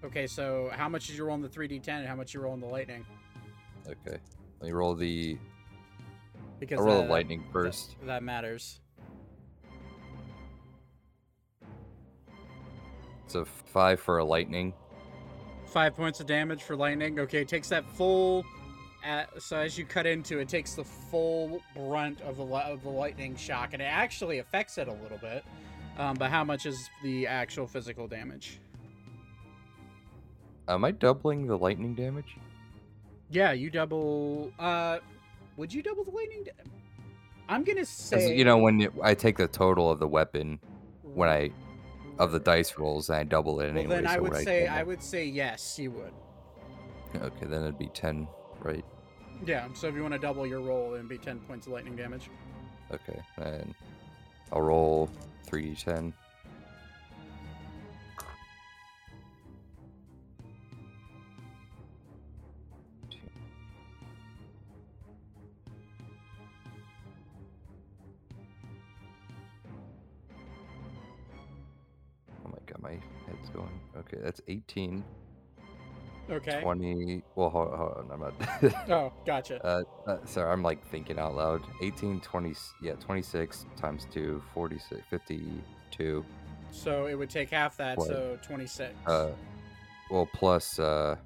Okay, 0.04 0.28
so 0.28 0.70
how 0.74 0.90
much 0.90 1.10
is 1.10 1.18
you 1.18 1.26
roll 1.26 1.34
on 1.34 1.42
the 1.42 1.50
3d10, 1.50 1.88
and 1.88 2.08
how 2.08 2.16
much 2.16 2.34
you 2.34 2.42
roll 2.42 2.54
on 2.54 2.60
the 2.60 2.68
lightning? 2.68 3.06
Okay, 3.88 4.18
let 4.60 4.68
me 4.68 4.72
roll 4.72 4.96
the. 4.96 5.38
Because 6.60 6.80
I'll 6.80 6.86
roll 6.86 6.98
that- 7.00 7.08
the 7.08 7.12
lightning 7.12 7.44
first. 7.52 7.96
That, 8.04 8.24
matters. 8.24 8.80
So 13.28 13.46
five 13.46 14.00
for 14.00 14.20
a 14.20 14.24
lightning. 14.24 14.74
Five 15.66 15.96
points 15.96 16.20
of 16.20 16.28
damage 16.28 16.62
for 16.62 16.76
lightning. 16.76 17.20
Okay, 17.20 17.42
it 17.42 17.48
takes 17.48 17.68
that 17.70 17.84
full. 17.84 18.46
At, 19.04 19.42
so 19.42 19.58
as 19.58 19.78
you 19.78 19.86
cut 19.86 20.06
into 20.06 20.38
it, 20.40 20.48
takes 20.48 20.76
the 20.76 20.84
full 20.84 21.62
brunt 21.76 22.22
of 22.22 22.38
the 22.38 22.46
of 22.46 22.84
the 22.84 22.90
lightning 22.90 23.36
shock, 23.36 23.74
and 23.74 23.82
it 23.82 23.86
actually 23.86 24.38
affects 24.38 24.78
it 24.78 24.88
a 24.88 24.94
little 24.94 25.18
bit. 25.18 25.44
Um, 25.98 26.16
but 26.16 26.30
how 26.30 26.44
much 26.44 26.66
is 26.66 26.90
the 27.04 27.28
actual 27.28 27.68
physical 27.68 28.08
damage? 28.08 28.60
Am 30.68 30.86
I 30.86 30.92
doubling 30.92 31.48
the 31.48 31.58
lightning 31.58 31.94
damage? 31.94 32.38
Yeah, 33.30 33.52
you 33.52 33.70
double. 33.70 34.52
Uh, 34.60 35.00
would 35.58 35.74
you 35.74 35.82
double 35.84 36.04
the 36.04 36.12
lightning? 36.12 36.46
Da- 36.46 36.52
I'm 37.50 37.64
gonna 37.64 37.86
say. 37.86 38.36
you 38.36 38.46
know 38.46 38.58
when 38.58 38.88
I 39.04 39.14
take 39.14 39.38
the 39.38 39.48
total 39.48 39.92
of 39.92 40.00
the 40.00 40.08
weapon 40.08 40.60
when 41.02 41.28
I 41.30 41.52
of 42.20 42.32
the 42.32 42.40
dice 42.40 42.78
rolls 42.78 43.10
and 43.10 43.18
I 43.18 43.24
double 43.24 43.60
it 43.60 43.66
anyway. 43.70 43.88
Well, 43.88 43.98
anyway. 43.98 44.02
then 44.04 44.08
I 44.12 44.16
so 44.16 44.22
would 44.22 44.44
say 44.44 44.66
can- 44.66 44.74
I 44.74 44.84
would 44.84 45.04
say 45.04 45.26
yes, 45.26 45.78
you 45.80 45.92
would. 45.92 46.14
Okay, 47.22 47.46
then 47.46 47.62
it'd 47.64 47.78
be 47.78 47.88
ten, 47.88 48.28
right? 48.62 48.86
Yeah. 49.46 49.68
So 49.74 49.88
if 49.88 49.96
you 49.96 50.02
want 50.02 50.14
to 50.14 50.20
double 50.20 50.48
your 50.48 50.62
roll, 50.62 50.94
it'd 50.94 51.10
be 51.10 51.18
ten 51.18 51.40
points 51.42 51.68
of 51.68 51.74
lightning 51.74 51.96
damage. 51.96 52.30
Okay, 52.92 53.20
and 53.38 53.74
I'll 54.54 54.62
roll 54.62 55.10
three 55.44 55.70
d 55.72 55.76
ten. 55.76 56.14
My 72.84 72.92
head's 73.26 73.50
going. 73.50 73.80
Okay, 73.98 74.18
that's 74.22 74.42
18, 74.48 75.04
Okay. 76.30 76.62
20. 76.62 77.24
Well, 77.36 77.50
hold, 77.50 77.74
hold 77.74 77.98
on, 77.98 78.12
I'm 78.12 78.20
not. 78.22 78.34
Oh, 78.90 79.12
gotcha. 79.26 79.64
Uh, 79.66 79.84
uh, 80.08 80.18
sorry, 80.26 80.52
I'm 80.52 80.62
like 80.64 80.86
thinking 80.88 81.18
out 81.20 81.36
loud. 81.36 81.62
18, 81.82 82.22
20, 82.22 82.54
yeah, 82.82 82.94
26 82.94 83.66
times 83.76 84.08
2, 84.12 84.42
46, 84.54 85.02
52. 85.10 86.26
So 86.72 87.08
it 87.08 87.16
would 87.16 87.30
take 87.30 87.50
half 87.50 87.78
that, 87.78 87.98
What? 87.98 88.08
so 88.08 88.38
twenty-six. 88.42 88.94
Uh, 89.06 89.32
well, 90.10 90.28
plus, 90.34 90.80
uh, 90.80 91.18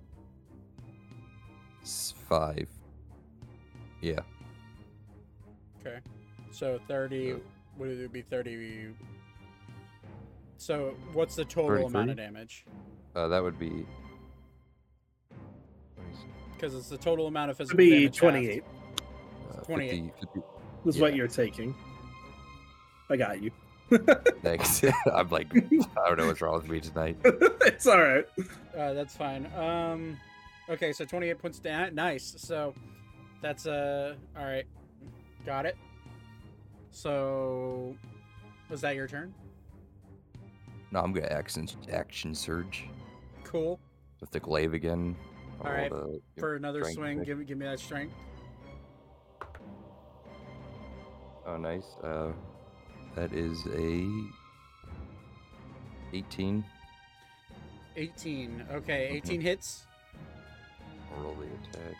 5. 1.83 2.67
Yeah. 4.01 4.19
Okay. 5.79 5.99
So 6.51 6.79
30 6.87 7.33
Uh, 7.33 7.35
would 7.77 7.89
it 7.91 8.11
be 8.11 8.21
30 8.23 8.93
So 10.57 10.95
what's 11.13 11.35
the 11.35 11.45
total 11.45 11.85
amount 11.87 12.09
of 12.09 12.17
damage? 12.17 12.65
Uh, 13.15 13.27
that 13.27 13.41
would 13.41 13.59
be. 13.59 13.85
Because 16.53 16.73
it's 16.73 16.89
the 16.89 16.97
total 16.97 17.27
amount 17.27 17.51
of 17.51 17.59
It'd 17.61 17.69
physical 17.69 17.77
be 17.77 17.89
damage. 18.07 18.17
28. 18.17 18.63
Uh, 19.49 19.53
28. 19.61 19.89
50, 19.89 20.11
50 20.19 20.39
This 20.85 20.95
is 20.95 21.01
what 21.01 21.15
you're 21.15 21.27
taking. 21.27 21.75
I 23.09 23.15
got 23.17 23.41
you. 23.41 23.51
thanks. 24.41 24.83
I'm 25.13 25.29
like, 25.29 25.47
I 25.55 26.07
don't 26.09 26.17
know 26.17 26.27
what's 26.27 26.41
wrong 26.41 26.55
with 26.55 26.69
me 26.69 26.81
tonight. 26.81 27.17
it's 27.23 27.87
all 27.87 28.01
right. 28.01 28.25
Uh, 28.75 28.93
that's 28.93 29.15
fine. 29.15 29.45
Um 29.55 30.17
Okay, 30.69 30.91
so 30.91 31.05
28 31.05 31.39
points 31.39 31.59
down. 31.59 31.95
Nice. 31.95 32.35
So 32.37 32.73
that's 33.41 33.65
uh 33.67 34.15
all 34.37 34.43
right. 34.45 34.65
Got 35.45 35.65
it. 35.65 35.77
So 36.91 37.95
was 38.69 38.81
that 38.81 38.95
your 38.95 39.07
turn? 39.07 39.33
No, 40.91 41.01
I'm 41.01 41.11
gonna 41.13 41.27
action 41.27 41.67
action 41.91 42.33
surge 42.33 42.87
Cool. 43.43 43.79
with 44.21 44.31
the 44.31 44.39
glaive 44.39 44.73
again. 44.73 45.15
I'll 45.61 45.67
All 45.67 45.73
roll 45.77 45.89
the- 45.89 46.21
For 46.39 46.55
another 46.55 46.81
strength 46.81 46.95
swing, 46.97 47.17
check. 47.19 47.25
give 47.27 47.37
me 47.39 47.45
give 47.45 47.57
me 47.57 47.65
that 47.65 47.79
strength. 47.79 48.13
Oh, 51.45 51.57
nice. 51.57 51.85
Uh, 52.03 52.33
that 53.15 53.31
is 53.33 53.65
a 53.67 54.07
18. 56.13 56.63
18. 57.95 58.65
Okay, 58.71 59.09
Mhm. 59.11 59.15
18 59.15 59.41
hits. 59.41 59.85
I'll 61.15 61.23
roll 61.23 61.35
the 61.35 61.47
attack. 61.69 61.95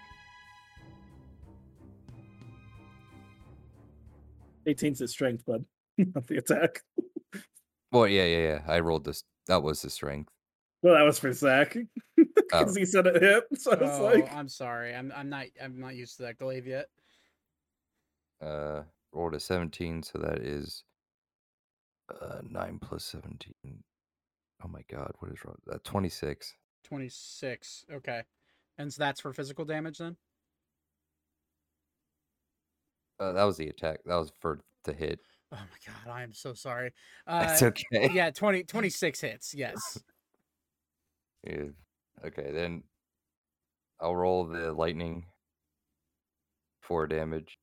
18's 4.66 5.00
his 5.00 5.12
strength, 5.12 5.46
bud. 5.46 5.66
Not 5.98 6.28
the 6.28 6.38
attack. 6.38 6.84
Well, 7.92 8.08
yeah, 8.08 8.26
yeah, 8.26 8.38
yeah. 8.40 8.62
I 8.68 8.80
rolled 8.80 9.06
this. 9.06 9.24
That 9.48 9.64
was 9.64 9.82
the 9.82 9.90
strength. 9.90 10.32
Well, 10.82 10.94
that 10.96 11.04
was 11.04 11.20
for 11.20 11.32
Zach. 11.34 11.76
Oh. 12.54 12.60
Because 12.60 12.78
he 12.78 12.86
said 12.86 13.06
it 13.08 13.22
hit. 13.22 13.44
So 13.60 13.74
I 13.74 13.82
was 13.82 14.00
Oh, 14.00 14.04
like, 14.06 14.32
I'm 14.34 14.48
sorry. 14.48 14.96
I'm 14.96 15.12
I'm 15.14 15.28
not 15.28 15.48
I'm 15.62 15.80
not 15.80 15.96
used 15.96 16.16
to 16.18 16.24
that 16.24 16.38
glaive 16.38 16.66
yet. 16.66 16.88
Uh, 18.42 18.84
rolled 19.12 19.34
a 19.36 19.40
17, 19.40 20.02
so 20.02 20.18
that 20.20 20.38
is 20.40 20.86
uh, 22.22 22.40
9 22.44 22.80
plus 22.80 23.04
17. 23.06 23.54
Oh 24.64 24.68
my 24.68 24.82
god, 24.90 25.12
what 25.20 25.32
is 25.32 25.44
wrong? 25.46 25.58
Uh, 25.70 25.78
26. 25.84 26.56
26. 26.86 27.86
Okay. 27.92 28.24
And 28.78 28.94
so 28.94 29.00
that's 29.00 29.20
for 29.22 29.34
physical 29.34 29.66
damage 29.66 29.98
then? 29.98 30.16
Uh, 33.20 33.34
that 33.34 33.44
was 33.44 33.58
the 33.58 33.68
attack. 33.68 34.00
That 34.06 34.16
was 34.16 34.32
for 34.40 34.62
the 34.84 34.94
hit. 34.94 35.20
Oh 35.52 35.56
my 35.56 35.94
god, 35.94 36.12
I 36.12 36.24
am 36.24 36.34
so 36.34 36.54
sorry. 36.54 36.92
Uh, 37.26 37.40
That's 37.40 37.64
okay. 37.64 38.10
yeah, 38.14 38.32
20 38.32 38.64
26 38.66 39.22
hits. 39.22 39.54
Yes. 39.56 39.98
Yeah. 41.46 41.68
Okay, 42.26 42.52
then 42.52 42.84
I'll 44.02 44.16
roll 44.16 44.46
the 44.46 44.74
lightning. 44.74 45.26
for 46.82 47.06
damage. 47.08 47.58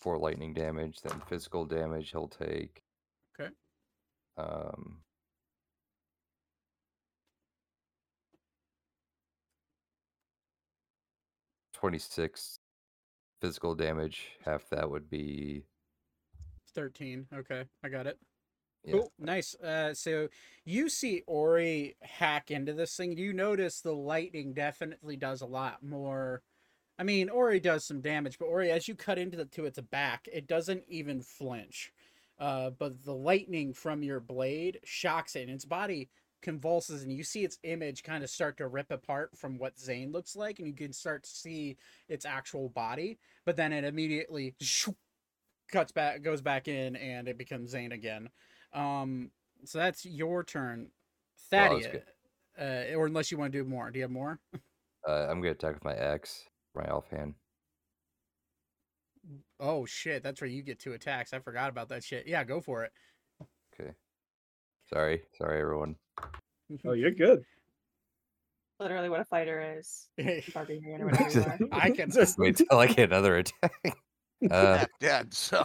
For 0.00 0.18
lightning 0.18 0.52
damage, 0.52 0.98
then 1.02 1.20
physical 1.28 1.64
damage 1.64 2.10
he'll 2.10 2.28
take. 2.28 2.82
Okay. 3.40 3.50
Um. 4.36 4.98
Twenty-six 11.72 12.58
physical 13.42 13.74
damage. 13.74 14.30
Half 14.44 14.70
that 14.70 14.88
would 14.88 15.10
be 15.10 15.64
13. 16.74 17.26
Okay, 17.34 17.64
I 17.82 17.88
got 17.88 18.06
it. 18.06 18.16
yeah. 18.84 18.92
Cool, 18.92 19.12
nice. 19.18 19.56
Uh, 19.56 19.92
so 19.94 20.28
you 20.64 20.88
see 20.88 21.24
Ori 21.26 21.96
hack 22.00 22.52
into 22.52 22.72
this 22.72 22.96
thing. 22.96 23.18
You 23.18 23.32
notice 23.32 23.80
the 23.80 23.92
lightning 23.92 24.54
definitely 24.54 25.16
does 25.16 25.40
a 25.40 25.46
lot 25.46 25.82
more. 25.82 26.42
I 27.00 27.02
mean, 27.02 27.28
Ori 27.28 27.58
does 27.58 27.84
some 27.84 28.00
damage, 28.00 28.38
but 28.38 28.46
Ori, 28.46 28.70
as 28.70 28.86
you 28.86 28.94
cut 28.94 29.18
into 29.18 29.36
the 29.36 29.46
to 29.46 29.64
its 29.64 29.80
back, 29.80 30.28
it 30.32 30.46
doesn't 30.46 30.84
even 30.86 31.20
flinch. 31.20 31.92
Uh, 32.38 32.70
but 32.70 33.04
the 33.04 33.14
lightning 33.14 33.74
from 33.74 34.04
your 34.04 34.20
blade 34.20 34.78
shocks 34.84 35.34
it, 35.34 35.42
and 35.42 35.50
its 35.50 35.64
body 35.64 36.08
convulses, 36.42 37.02
and 37.02 37.12
you 37.12 37.24
see 37.24 37.44
its 37.44 37.58
image 37.62 38.02
kind 38.02 38.22
of 38.22 38.30
start 38.30 38.56
to 38.58 38.68
rip 38.68 38.90
apart 38.90 39.30
from 39.36 39.58
what 39.58 39.78
Zane 39.78 40.12
looks 40.12 40.36
like, 40.36 40.58
and 40.58 40.68
you 40.68 40.74
can 40.74 40.92
start 40.92 41.22
to 41.24 41.30
see 41.30 41.76
its 42.08 42.26
actual 42.26 42.68
body. 42.68 43.18
But 43.46 43.56
then 43.56 43.72
it 43.72 43.84
immediately 43.84 44.54
shoo, 44.60 44.96
cuts 45.70 45.92
back, 45.92 46.22
goes 46.22 46.42
back 46.42 46.68
in, 46.68 46.96
and 46.96 47.28
it 47.28 47.38
becomes 47.38 47.70
Zane 47.70 47.92
again. 47.92 48.28
Um, 48.72 49.30
so 49.64 49.78
that's 49.78 50.04
your 50.04 50.44
turn, 50.44 50.88
I 50.90 51.68
Thaddeus. 51.68 52.02
Uh, 52.60 52.94
or 52.94 53.06
unless 53.06 53.30
you 53.30 53.38
want 53.38 53.52
to 53.52 53.58
do 53.58 53.68
more. 53.68 53.90
Do 53.90 53.98
you 53.98 54.04
have 54.04 54.10
more? 54.10 54.38
Uh, 55.04 55.26
I'm 55.28 55.40
gonna 55.40 55.50
attack 55.50 55.74
with 55.74 55.82
my 55.82 55.96
axe, 55.96 56.44
my 56.76 56.84
offhand. 56.84 57.34
Oh 59.58 59.84
shit, 59.84 60.22
that's 60.22 60.40
where 60.40 60.48
you 60.48 60.62
get 60.62 60.78
two 60.78 60.92
attacks. 60.92 61.32
I 61.32 61.40
forgot 61.40 61.70
about 61.70 61.88
that 61.88 62.04
shit. 62.04 62.28
Yeah, 62.28 62.44
go 62.44 62.60
for 62.60 62.84
it. 62.84 62.92
Okay. 64.92 64.98
Sorry, 64.98 65.22
sorry 65.38 65.60
everyone. 65.60 65.96
Oh, 66.84 66.92
you're 66.92 67.10
good. 67.10 67.42
Literally 68.80 69.08
what 69.08 69.20
a 69.20 69.24
fighter 69.24 69.76
is. 69.78 70.08
Barbarian 70.52 71.02
or 71.02 71.06
whatever 71.06 71.30
you 71.30 71.68
are. 71.72 71.78
I 71.80 71.90
can. 71.90 72.10
Just- 72.12 72.38
Wait 72.38 72.56
till 72.56 72.78
I 72.78 72.86
get 72.86 73.10
another 73.10 73.36
attack. 73.38 73.72
Uh, 74.50 74.84
dead, 74.98 75.32
so 75.32 75.64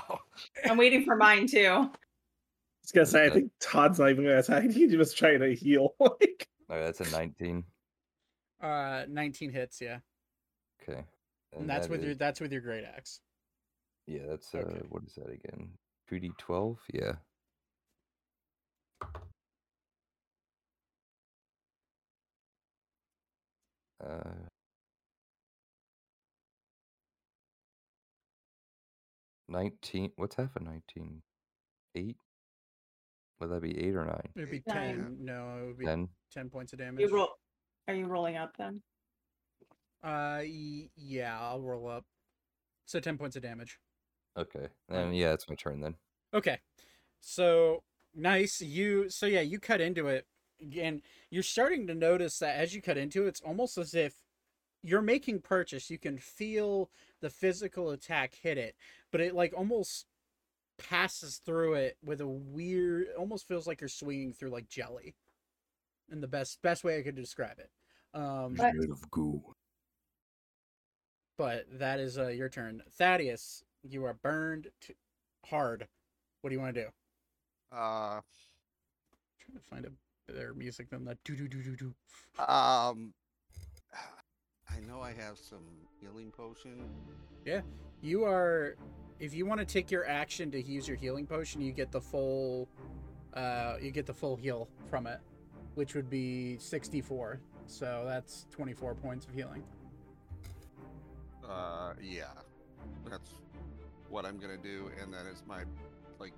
I'm 0.63 0.77
waiting 0.77 1.03
for 1.03 1.15
mine 1.15 1.47
too. 1.47 1.65
I 1.67 1.79
was 1.79 2.91
gonna 2.93 3.07
say, 3.07 3.25
I 3.25 3.31
think 3.31 3.49
Todd's 3.59 3.97
not 3.97 4.11
even 4.11 4.23
gonna 4.25 4.37
attack. 4.37 4.69
He 4.69 4.95
was 4.95 5.15
trying 5.15 5.39
to 5.39 5.55
heal. 5.55 5.95
like, 5.99 6.47
oh, 6.69 6.79
that's 6.79 7.01
a 7.01 7.09
19. 7.09 7.63
Uh, 8.61 9.05
19 9.09 9.51
hits. 9.51 9.81
Yeah, 9.81 9.97
Okay. 10.87 11.03
and 11.57 11.67
that's 11.67 11.87
that 11.87 11.91
with 11.91 12.03
your 12.03 12.13
that's 12.13 12.39
with 12.39 12.51
your 12.51 12.61
great 12.61 12.83
axe. 12.83 13.19
Yeah, 14.05 14.27
that's 14.29 14.53
uh, 14.53 14.59
Okay. 14.59 14.81
what 14.89 15.01
is 15.07 15.15
that 15.15 15.31
again? 15.31 15.69
2d12? 16.11 16.77
Yeah. 16.93 17.13
Uh, 24.03 24.47
nineteen. 29.47 30.11
What's 30.15 30.35
half 30.35 30.55
of 30.55 30.61
nineteen? 30.63 31.21
Eight. 31.95 32.17
Would 33.39 33.49
that 33.51 33.61
be 33.61 33.77
eight 33.77 33.95
or 33.95 34.05
nine? 34.05 34.29
It'd 34.35 34.49
be 34.49 34.63
Nine. 34.65 34.95
10. 34.97 35.17
No, 35.21 35.59
it 35.61 35.65
would 35.67 35.77
be 35.77 35.85
Ten. 35.85 36.09
10 36.33 36.49
points 36.49 36.73
of 36.73 36.79
damage. 36.79 37.01
You 37.01 37.13
roll. 37.15 37.29
Are 37.87 37.93
you 37.93 38.07
rolling 38.07 38.35
up 38.35 38.57
then? 38.57 38.81
Uh, 40.03 40.41
y- 40.41 40.89
yeah, 40.95 41.37
I'll 41.39 41.61
roll 41.61 41.87
up. 41.87 42.03
So 42.87 42.99
10 42.99 43.15
points 43.17 43.35
of 43.35 43.43
damage. 43.43 43.77
Okay. 44.35 44.67
Then 44.89 45.13
yeah, 45.13 45.33
it's 45.33 45.47
my 45.47 45.55
turn 45.55 45.81
then. 45.81 45.95
Okay. 46.33 46.57
So 47.21 47.83
nice. 48.17 48.59
You 48.61 49.09
so 49.09 49.25
yeah, 49.25 49.41
you 49.41 49.59
cut 49.59 49.79
into 49.81 50.07
it 50.07 50.27
and 50.81 51.01
you're 51.29 51.43
starting 51.43 51.87
to 51.87 51.95
notice 51.95 52.39
that 52.39 52.57
as 52.57 52.73
you 52.75 52.81
cut 52.81 52.97
into 52.97 53.25
it, 53.25 53.29
it's 53.29 53.41
almost 53.41 53.77
as 53.77 53.93
if 53.93 54.15
you're 54.83 55.01
making 55.01 55.41
purchase. 55.41 55.89
You 55.89 55.97
can 55.99 56.17
feel 56.17 56.89
the 57.21 57.29
physical 57.29 57.91
attack 57.91 58.35
hit 58.41 58.57
it, 58.57 58.75
but 59.11 59.21
it 59.21 59.33
like 59.35 59.53
almost 59.55 60.07
passes 60.77 61.37
through 61.37 61.73
it 61.75 61.97
with 62.03 62.21
a 62.21 62.27
weird 62.27 63.07
almost 63.17 63.47
feels 63.47 63.65
like 63.67 63.81
you're 63.81 63.87
swinging 63.87 64.33
through 64.33 64.49
like 64.51 64.67
jelly. 64.69 65.15
In 66.11 66.21
the 66.21 66.27
best 66.27 66.61
best 66.61 66.83
way 66.83 66.97
I 66.99 67.03
could 67.03 67.15
describe 67.15 67.59
it. 67.59 67.69
Um 68.13 68.55
But- 68.55 68.75
of 68.91 69.09
goo. 69.11 69.53
but 71.37 71.65
that 71.79 71.99
is 71.99 72.17
uh, 72.17 72.27
your 72.29 72.49
turn. 72.49 72.81
Thaddeus, 72.93 73.63
you 73.83 74.03
are 74.05 74.13
burned 74.15 74.67
hard. 75.45 75.87
What 76.41 76.49
do 76.49 76.55
you 76.55 76.61
want 76.61 76.75
to 76.75 76.83
do? 76.85 76.89
Uh 77.71 78.21
trying 79.39 79.57
to 79.57 79.63
find 79.69 79.85
a 79.85 80.31
better 80.31 80.53
music 80.53 80.89
than 80.89 81.05
that. 81.05 81.17
Do 81.23 81.35
do 81.35 81.47
do 81.47 81.61
do 81.61 81.75
do. 81.75 81.93
um 82.43 83.13
I 84.69 84.79
know 84.87 85.01
I 85.01 85.13
have 85.13 85.37
some 85.37 85.63
healing 86.01 86.31
potion. 86.31 86.83
Yeah, 87.45 87.61
you 88.01 88.25
are, 88.25 88.75
if 89.19 89.33
you 89.33 89.45
want 89.45 89.59
to 89.59 89.65
take 89.65 89.89
your 89.89 90.05
action 90.05 90.51
to 90.51 90.61
use 90.61 90.87
your 90.87 90.97
healing 90.97 91.25
potion, 91.25 91.61
you 91.61 91.71
get 91.71 91.91
the 91.91 92.01
full, 92.01 92.67
uh, 93.33 93.77
you 93.81 93.91
get 93.91 94.05
the 94.05 94.13
full 94.13 94.35
heal 94.35 94.67
from 94.89 95.07
it, 95.07 95.19
which 95.75 95.95
would 95.95 96.09
be 96.09 96.57
sixty-four. 96.59 97.39
So 97.67 98.03
that's 98.05 98.45
twenty-four 98.51 98.95
points 98.95 99.25
of 99.25 99.33
healing. 99.33 99.63
Uh 101.47 101.93
yeah. 102.01 102.25
That's 103.09 103.29
what 104.09 104.25
I'm 104.25 104.37
gonna 104.37 104.57
do, 104.57 104.91
and 105.01 105.13
then 105.13 105.25
it's 105.29 105.43
my 105.47 105.63
like 106.19 106.33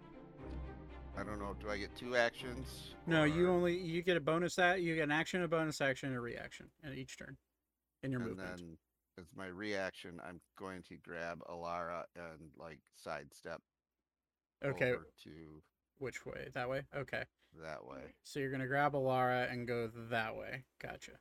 I 1.18 1.24
don't 1.24 1.39
know, 1.39 1.55
do 1.62 1.70
I 1.70 1.78
get 1.78 1.95
two 1.97 2.16
actions? 2.16 2.93
No, 3.05 3.24
you 3.26 3.49
only 3.49 3.78
you 3.78 4.01
get 4.01 4.16
a 4.16 4.22
bonus 4.22 4.55
that 4.55 4.82
you 4.82 4.95
get 4.95 5.03
an 5.03 5.12
action, 5.12 5.41
a 5.43 5.47
bonus 5.47 5.82
action, 5.82 6.14
a 6.14 6.22
reaction 6.22 6.68
at 6.84 6.93
each 6.93 7.18
turn 7.18 7.36
in 8.03 8.12
your 8.12 8.22
movement. 8.22 8.47
and 8.49 8.60
movement. 8.62 8.80
then 9.18 9.26
as 9.26 9.36
my 9.36 9.47
reaction 9.47 10.22
I'm 10.26 10.39
going 10.57 10.82
to 10.84 10.95
grab 10.97 11.39
Alara 11.49 12.03
and 12.16 12.51
like 12.57 12.80
sidestep 12.95 13.62
Okay, 14.64 14.91
over 14.91 15.07
to 15.24 15.62
which 15.97 16.26
way? 16.26 16.49
That 16.53 16.70
way. 16.70 16.84
Okay, 16.95 17.24
that 17.64 17.86
way. 17.86 18.14
so 18.24 18.39
you're 18.39 18.51
gonna 18.51 18.68
grab 18.68 18.93
Alara 18.93 19.51
and 19.51 19.68
go 19.68 19.89
that 20.10 20.36
way. 20.38 20.64
Gotcha. 20.82 21.14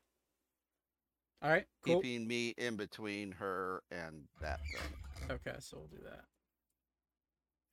All 1.43 1.51
right, 1.51 1.67
cool. 1.85 2.01
Keeping 2.03 2.27
me 2.27 2.49
in 2.59 2.77
between 2.77 3.33
her 3.33 3.83
and 3.91 4.25
that 4.41 4.61
thing. 4.73 5.31
Okay, 5.37 5.57
so 5.61 5.79
we'll 5.79 5.87
do 5.89 6.05
that. 6.05 6.25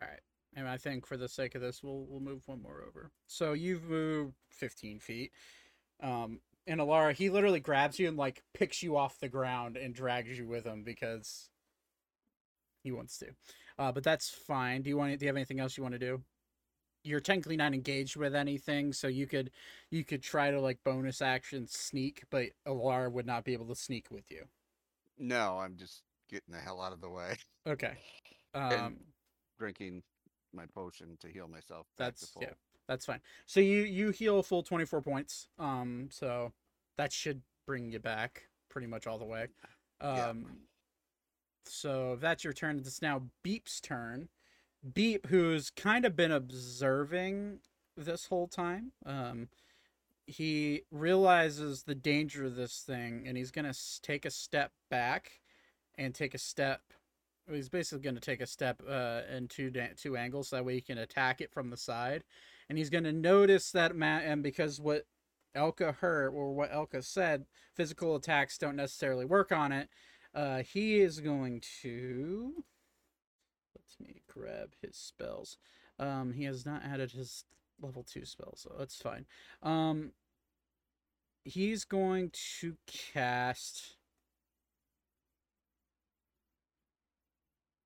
All 0.02 0.08
right, 0.08 0.20
and 0.56 0.68
I 0.68 0.78
think 0.78 1.06
for 1.06 1.18
the 1.18 1.28
sake 1.28 1.56
of 1.56 1.62
this, 1.62 1.84
we'll 1.84 2.06
we'll 2.10 2.22
move 2.22 2.44
one 2.48 2.62
more 2.62 2.84
over. 2.88 3.12
So 3.28 3.54
you've 3.54 3.84
moved 3.84 4.36
15 4.50 5.00
feet. 5.00 5.32
Um, 6.02 6.40
and 6.68 6.80
Alara, 6.80 7.14
he 7.14 7.30
literally 7.30 7.60
grabs 7.60 8.00
you 8.00 8.08
and 8.08 8.18
like 8.18 8.42
picks 8.54 8.82
you 8.82 8.98
off 8.98 9.20
the 9.20 9.30
ground 9.30 9.78
and 9.78 9.94
drags 9.94 10.38
you 10.38 10.48
with 10.48 10.66
him 10.66 10.84
because 10.84 11.50
he 12.84 12.92
wants 12.92 13.18
to. 13.20 13.28
Uh, 13.78 13.92
but 13.92 14.04
that's 14.04 14.30
fine. 14.30 14.82
Do 14.82 14.90
you 14.90 14.98
want? 14.98 15.18
Do 15.20 15.26
you 15.26 15.30
have 15.30 15.36
anything 15.36 15.60
else 15.60 15.78
you 15.78 15.84
want 15.84 15.94
to 15.94 16.00
do? 16.00 16.22
You're 17.04 17.20
technically 17.20 17.58
not 17.58 17.74
engaged 17.74 18.16
with 18.16 18.34
anything, 18.34 18.94
so 18.94 19.08
you 19.08 19.28
could 19.28 19.52
you 19.92 20.04
could 20.04 20.24
try 20.24 20.50
to 20.50 20.60
like 20.60 20.80
bonus 20.84 21.22
action 21.22 21.68
sneak, 21.68 22.24
but 22.32 22.48
Alara 22.68 23.12
would 23.12 23.28
not 23.28 23.44
be 23.44 23.54
able 23.54 23.68
to 23.68 23.76
sneak 23.76 24.10
with 24.10 24.32
you. 24.32 24.46
No, 25.20 25.60
I'm 25.60 25.78
just 25.78 26.02
getting 26.30 26.54
the 26.54 26.60
hell 26.60 26.82
out 26.82 26.94
of 26.94 27.02
the 27.02 27.10
way. 27.10 27.38
Okay. 27.68 27.98
And 28.54 28.74
Um, 28.74 28.98
Drinking 29.60 30.02
my 30.56 30.66
potion 30.66 31.18
to 31.22 31.28
heal 31.28 31.48
myself. 31.48 31.88
That's 31.98 32.34
yeah, 32.40 32.54
that's 32.88 33.06
fine. 33.06 33.22
So 33.46 33.60
you 33.60 33.84
you 33.84 34.12
heal 34.12 34.40
a 34.40 34.44
full 34.44 34.64
twenty 34.64 34.86
four 34.86 35.02
points. 35.02 35.48
Um, 35.60 36.10
so 36.12 36.54
that 36.98 37.12
should 37.12 37.42
bring 37.66 37.92
you 37.92 38.00
back 38.00 38.44
pretty 38.70 38.88
much 38.88 39.08
all 39.08 39.18
the 39.18 39.26
way. 39.26 39.48
Yeah. 40.02 40.28
Um, 40.28 40.46
so 41.66 42.18
that's 42.20 42.44
your 42.44 42.54
turn. 42.54 42.78
It's 42.78 43.02
now 43.02 43.24
Beep's 43.44 43.82
turn. 43.82 44.30
Beep, 44.94 45.28
who's 45.28 45.72
kind 45.72 46.06
of 46.06 46.16
been 46.16 46.32
observing 46.32 47.60
this 47.98 48.28
whole 48.28 48.48
time. 48.48 48.92
Um, 49.06 49.48
he 50.28 50.84
realizes 50.92 51.84
the 51.84 51.96
danger 51.96 52.46
of 52.46 52.56
this 52.56 52.80
thing, 52.80 53.24
and 53.28 53.38
he's 53.38 53.52
gonna 53.52 53.74
take 54.02 54.26
a 54.26 54.32
step 54.32 54.72
back 54.90 55.42
and 55.98 56.14
take 56.14 56.34
a 56.34 56.40
step. 56.40 56.82
He's 57.52 57.70
basically 57.70 58.02
going 58.02 58.16
to 58.16 58.22
take 58.22 58.42
a 58.42 58.48
step 58.48 58.82
uh, 58.88 59.22
in 59.32 59.48
two 59.48 59.70
da- 59.70 59.94
two 59.96 60.18
angles, 60.18 60.50
so 60.50 60.56
that 60.56 60.66
way 60.66 60.76
he 60.76 60.82
can 60.82 60.98
attack 60.98 61.42
it 61.42 61.52
from 61.52 61.70
the 61.70 61.78
side, 61.78 62.24
and 62.70 62.78
he's 62.78 62.90
going 62.90 63.04
to 63.04 63.14
notice 63.14 63.72
that 63.72 63.96
ma- 63.96 64.18
and 64.18 64.42
because 64.42 64.80
what 64.80 65.06
Elka 65.56 65.96
heard 65.96 66.30
or 66.30 66.54
what 66.54 66.72
Elka 66.72 67.04
said, 67.04 67.46
physical 67.76 68.16
attacks 68.16 68.58
don't 68.58 68.76
necessarily 68.76 69.26
work 69.26 69.52
on 69.52 69.72
it. 69.72 69.90
Uh, 70.34 70.64
he 70.64 71.00
is 71.00 71.20
going 71.20 71.62
to 71.82 72.64
let 73.76 74.08
me 74.08 74.22
grab 74.28 74.74
his 74.82 74.98
spells. 74.98 75.58
Um, 75.98 76.34
he 76.34 76.44
has 76.44 76.66
not 76.66 76.84
added 76.84 77.12
his 77.12 77.46
level 77.82 78.04
two 78.04 78.26
spells, 78.26 78.62
so 78.62 78.76
that's 78.78 78.98
fine. 78.98 79.26
Um, 79.64 80.12
he's 81.44 81.86
going 81.86 82.32
to 82.60 82.76
cast. 82.88 83.95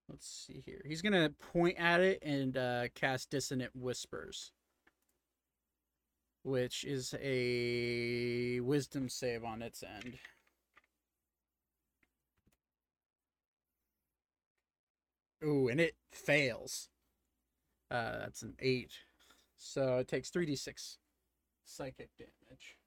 Let's 0.09 0.27
see 0.27 0.63
here. 0.65 0.81
He's 0.85 1.01
gonna 1.01 1.29
point 1.53 1.77
at 1.77 1.99
it 2.01 2.19
and 2.23 2.57
uh, 2.57 2.87
cast 2.95 3.29
Dissonant 3.29 3.75
Whispers, 3.75 4.51
which 6.43 6.83
is 6.83 7.13
a 7.21 8.59
Wisdom 8.61 9.07
save 9.07 9.43
on 9.43 9.61
its 9.61 9.83
end. 9.83 10.17
Ooh, 15.43 15.67
and 15.69 15.79
it 15.79 15.95
fails. 16.11 16.89
Uh, 17.91 18.19
that's 18.19 18.41
an 18.41 18.55
eight. 18.59 18.91
So 19.57 19.97
it 19.97 20.07
takes 20.07 20.29
3d6 20.31 20.97
psychic 21.63 22.09
damage. 22.17 22.78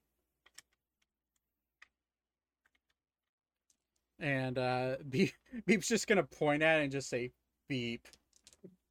And 4.22 4.58
uh, 4.58 4.96
Beep, 5.10 5.32
Beep's 5.66 5.88
just 5.88 6.06
gonna 6.08 6.24
point 6.24 6.62
at 6.62 6.80
it 6.80 6.84
and 6.84 6.92
just 6.92 7.10
say 7.10 7.32
beep. 7.68 8.08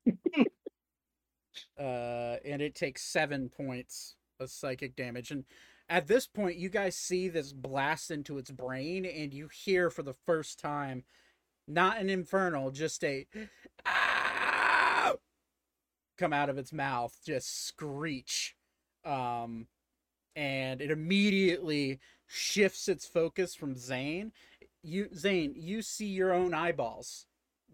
uh, 1.80 2.36
and 2.46 2.62
it 2.62 2.76
takes 2.76 3.02
seven 3.04 3.50
points 3.50 4.16
of 4.40 4.52
psychic 4.52 4.96
damage. 4.96 5.32
And 5.32 5.46
at 5.90 6.08
this 6.08 6.28
point, 6.28 6.58
you 6.58 6.70
guys 6.70 6.96
see 6.96 7.30
this 7.30 7.54
blast 7.54 8.12
into 8.12 8.38
its 8.38 8.52
brain, 8.52 9.06
and 9.06 9.34
you 9.34 9.50
hear 9.54 9.90
for 9.90 10.04
the 10.04 10.14
first 10.26 10.60
time, 10.60 11.04
not 11.68 12.00
an 12.00 12.10
infernal, 12.10 12.72
just 12.72 13.04
a 13.04 13.28
"Ah!" 13.86 15.16
come 16.18 16.34
out 16.34 16.50
of 16.50 16.58
its 16.58 16.74
mouth, 16.74 17.18
just 17.26 17.66
screech. 17.68 18.56
Um, 19.06 19.68
and 20.36 20.82
it 20.82 20.92
immediately 20.92 22.00
shifts 22.28 22.88
its 22.88 23.06
focus 23.08 23.56
from 23.56 23.76
Zane. 23.76 24.32
You 24.84 25.10
Zane, 25.16 25.54
you 25.56 25.82
see 25.82 26.08
your 26.08 26.34
own 26.34 26.54
eyeballs. 26.54 27.26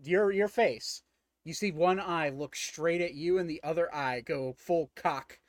Your 0.04 0.32
your 0.32 0.48
face. 0.48 1.02
You 1.46 1.54
see 1.54 1.72
one 1.72 2.00
eye 2.00 2.30
look 2.30 2.56
straight 2.56 3.00
at 3.02 3.14
you 3.14 3.38
and 3.40 3.50
the 3.50 3.62
other 3.64 3.94
eye 3.96 4.22
go 4.22 4.54
full 4.58 4.92
cock 4.96 5.40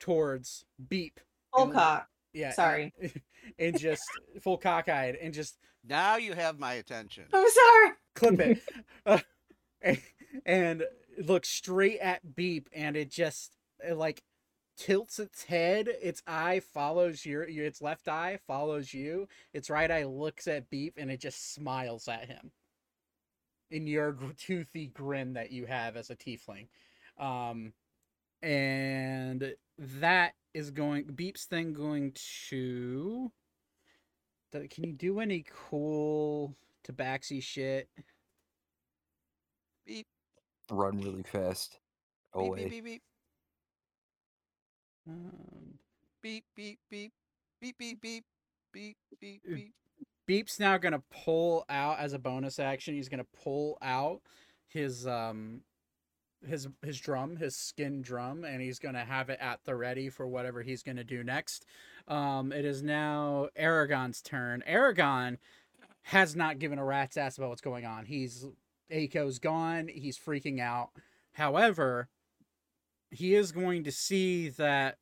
towards 0.00 0.64
Beep. 0.88 1.20
Full 1.54 1.64
And- 1.64 1.72
cock. 1.74 2.08
Yeah. 2.32 2.52
Sorry. 2.52 2.92
And 3.58 3.76
just 3.76 4.04
full 4.40 4.56
cockeyed 4.56 5.16
and 5.20 5.34
just 5.34 5.58
Now 5.84 6.16
you 6.16 6.32
have 6.32 6.60
my 6.60 6.74
attention. 6.74 7.24
I'm 7.32 7.44
sorry. 7.50 7.90
clip 8.14 8.40
it. 8.40 8.62
Uh, 9.04 9.18
and, 9.82 9.98
and 10.46 10.82
look 11.18 11.44
straight 11.44 11.98
at 11.98 12.36
Beep 12.36 12.68
and 12.72 12.96
it 12.96 13.10
just 13.10 13.56
it 13.84 13.96
like 13.96 14.22
tilts 14.82 15.20
its 15.20 15.44
head 15.44 15.88
its 16.02 16.22
eye 16.26 16.60
follows 16.74 17.24
your, 17.24 17.48
your 17.48 17.64
its 17.64 17.80
left 17.80 18.08
eye 18.08 18.36
follows 18.48 18.92
you 18.92 19.28
its 19.52 19.70
right 19.70 19.92
eye 19.92 20.04
looks 20.04 20.48
at 20.48 20.68
Beep 20.70 20.94
and 20.96 21.08
it 21.08 21.20
just 21.20 21.54
smiles 21.54 22.08
at 22.08 22.26
him 22.26 22.50
in 23.70 23.86
your 23.86 24.16
toothy 24.36 24.88
grin 24.88 25.34
that 25.34 25.52
you 25.52 25.66
have 25.66 25.96
as 25.96 26.10
a 26.10 26.16
tiefling 26.16 26.66
um 27.16 27.72
and 28.42 29.54
that 29.78 30.32
is 30.52 30.72
going 30.72 31.04
Beep's 31.04 31.46
then 31.46 31.72
going 31.72 32.12
to 32.48 33.30
can 34.68 34.84
you 34.84 34.92
do 34.92 35.20
any 35.20 35.44
cool 35.70 36.56
tabaxi 36.84 37.40
shit 37.40 37.88
Beep. 39.86 40.06
Run 40.70 41.00
really 41.00 41.22
fast. 41.24 41.78
Beep, 42.34 42.46
Away. 42.46 42.56
beep, 42.56 42.70
beep, 42.70 42.84
beep, 42.84 43.02
Um, 45.08 45.78
beep, 46.22 46.44
beep, 46.54 46.78
beep, 46.90 47.12
beep, 47.60 47.76
beep, 47.78 48.00
beep, 48.00 48.24
beep, 48.72 48.96
beep, 49.20 49.42
beep. 49.46 49.74
Beep's 50.26 50.60
now 50.60 50.78
gonna 50.78 51.02
pull 51.10 51.64
out 51.68 51.98
as 51.98 52.12
a 52.12 52.18
bonus 52.18 52.58
action. 52.58 52.94
He's 52.94 53.08
gonna 53.08 53.26
pull 53.42 53.76
out 53.82 54.20
his 54.68 55.06
um 55.06 55.62
his 56.46 56.68
his 56.84 56.98
drum, 56.98 57.36
his 57.36 57.56
skin 57.56 58.02
drum, 58.02 58.44
and 58.44 58.62
he's 58.62 58.78
gonna 58.78 59.04
have 59.04 59.30
it 59.30 59.38
at 59.40 59.60
the 59.64 59.74
ready 59.74 60.08
for 60.08 60.26
whatever 60.26 60.62
he's 60.62 60.82
gonna 60.82 61.04
do 61.04 61.24
next. 61.24 61.66
Um, 62.08 62.52
it 62.52 62.64
is 62.64 62.82
now 62.82 63.48
Aragon's 63.56 64.22
turn. 64.22 64.62
Aragon 64.66 65.38
has 66.02 66.34
not 66.34 66.58
given 66.58 66.78
a 66.78 66.84
rat's 66.84 67.16
ass 67.16 67.38
about 67.38 67.50
what's 67.50 67.60
going 67.60 67.84
on. 67.84 68.06
He's 68.06 68.46
Aiko's 68.90 69.38
gone. 69.38 69.88
He's 69.88 70.18
freaking 70.18 70.60
out. 70.60 70.90
However, 71.32 72.08
he 73.12 73.34
is 73.34 73.52
going 73.52 73.84
to 73.84 73.92
see 73.92 74.48
that 74.48 74.96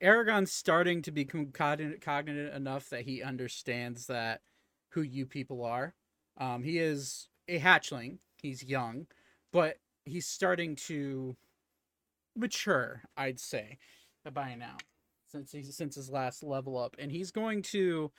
Aragon's 0.00 0.52
starting 0.52 1.00
to 1.02 1.12
become 1.12 1.46
cognizant, 1.52 2.00
cognizant 2.00 2.54
enough 2.54 2.90
that 2.90 3.02
he 3.02 3.22
understands 3.22 4.06
that 4.06 4.40
who 4.90 5.02
you 5.02 5.24
people 5.24 5.64
are. 5.64 5.94
Um, 6.36 6.62
he 6.62 6.78
is 6.78 7.28
a 7.48 7.58
hatchling. 7.58 8.18
He's 8.42 8.62
young, 8.62 9.06
but 9.52 9.78
he's 10.04 10.26
starting 10.26 10.76
to 10.88 11.36
mature. 12.36 13.02
I'd 13.16 13.40
say 13.40 13.78
by 14.32 14.56
now, 14.56 14.76
since 15.30 15.52
he's 15.52 15.74
since 15.76 15.94
his 15.94 16.10
last 16.10 16.42
level 16.42 16.76
up, 16.76 16.96
and 16.98 17.10
he's 17.12 17.30
going 17.30 17.62
to 17.62 18.10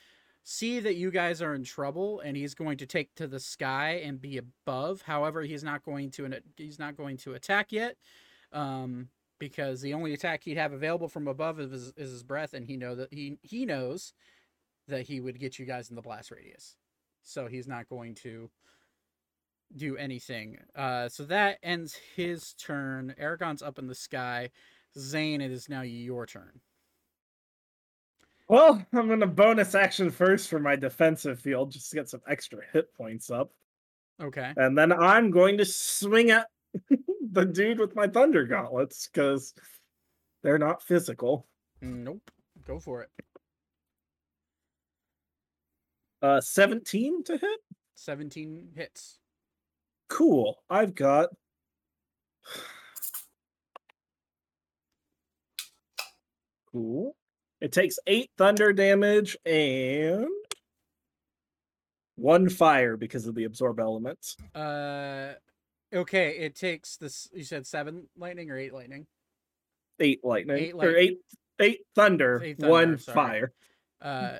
see 0.44 0.80
that 0.80 0.96
you 0.96 1.12
guys 1.12 1.42
are 1.42 1.54
in 1.54 1.64
trouble, 1.64 2.22
and 2.22 2.38
he's 2.38 2.56
going 2.56 2.78
to 2.78 2.86
take 2.86 3.14
to 3.16 3.28
the 3.28 3.40
sky 3.40 4.02
and 4.04 4.22
be 4.22 4.38
above. 4.38 5.02
However, 5.02 5.42
he's 5.44 5.64
not 5.64 5.84
going 5.84 6.12
to 6.12 6.42
he's 6.56 6.80
not 6.80 6.96
going 6.96 7.18
to 7.18 7.34
attack 7.34 7.72
yet. 7.72 7.98
Um, 8.56 9.10
because 9.38 9.82
the 9.82 9.94
only 9.94 10.14
attack 10.14 10.44
he'd 10.44 10.58
have 10.58 10.74
available 10.74 11.10
from 11.10 11.28
above 11.28 11.60
is 11.60 11.72
his, 11.72 11.94
is 11.98 12.12
his 12.12 12.24
breath, 12.24 12.54
and 12.54 12.66
he 12.66 12.78
know 12.78 12.96
that 12.96 13.14
he 13.14 13.38
he 13.42 13.66
knows 13.66 14.14
that 14.88 15.02
he 15.02 15.20
would 15.20 15.40
get 15.40 15.60
you 15.60 15.66
guys 15.66 15.90
in 15.90 15.96
the 15.96 16.02
blast 16.02 16.32
radius, 16.32 16.76
so 17.22 17.48
he's 17.48 17.68
not 17.68 17.90
going 17.90 18.16
to 18.16 18.50
do 19.76 19.98
anything. 19.98 20.58
Uh, 20.76 21.10
so 21.10 21.24
that 21.26 21.58
ends 21.64 21.98
his 22.16 22.54
turn. 22.54 23.14
Aragon's 23.18 23.62
up 23.62 23.78
in 23.78 23.88
the 23.88 23.96
sky. 23.96 24.50
Zane, 24.98 25.42
it 25.42 25.52
is 25.52 25.68
now 25.68 25.82
your 25.82 26.26
turn. 26.26 26.62
Well, 28.48 28.86
I'm 28.94 29.10
gonna 29.10 29.28
bonus 29.28 29.76
action 29.76 30.12
first 30.12 30.50
for 30.50 30.60
my 30.60 30.76
defensive 30.76 31.40
field 31.40 31.72
just 31.72 31.90
to 31.90 31.96
get 31.96 32.10
some 32.10 32.22
extra 32.28 32.60
hit 32.72 32.94
points 32.94 33.30
up. 33.30 33.52
Okay. 34.22 34.54
And 34.56 34.78
then 34.78 34.94
I'm 34.94 35.32
going 35.32 35.58
to 35.58 35.66
swing 35.66 36.32
at 36.32 36.48
the 37.36 37.46
dude 37.46 37.80
with 37.80 37.96
my 37.96 38.08
thunder 38.08 38.46
gauntlets 38.46 39.08
because 39.08 39.54
they're 40.42 40.58
not 40.58 40.82
physical. 40.82 41.48
Nope. 41.82 42.32
Go 42.66 42.80
for 42.80 43.04
it. 43.04 43.10
Uh 46.22 46.42
17 46.42 47.24
to 47.26 47.38
hit? 47.38 47.60
Seventeen 47.96 48.70
hits. 48.76 49.20
Cool. 50.10 50.58
I've 50.70 50.96
got 50.96 51.30
Cool. 56.72 57.16
It 57.62 57.72
takes 57.72 57.98
eight 58.06 58.30
thunder 58.38 58.74
damage 58.74 59.38
and 59.46 60.28
one 62.16 62.50
fire 62.50 62.98
because 62.98 63.28
of 63.28 63.36
the 63.36 63.46
absorb 63.46 63.80
element. 63.80 64.36
Uh, 64.54 65.34
okay. 65.96 66.38
It 66.38 66.56
takes 66.56 66.98
this. 66.98 67.30
You 67.34 67.44
said 67.44 67.66
seven 67.66 68.08
lightning 68.18 68.50
or 68.52 68.58
eight 68.58 68.74
lightning. 68.74 69.08
Eight 70.00 70.20
lightning. 70.24 70.58
Eight 70.58 70.74
or 70.74 70.78
lightning. 70.78 70.96
eight 70.98 71.18
eight 71.60 71.80
thunder, 71.96 72.42
Eight 72.44 72.58
thunder, 72.60 72.72
one 72.72 72.98
sorry. 73.00 73.16
fire. 73.16 73.54
uh 74.02 74.38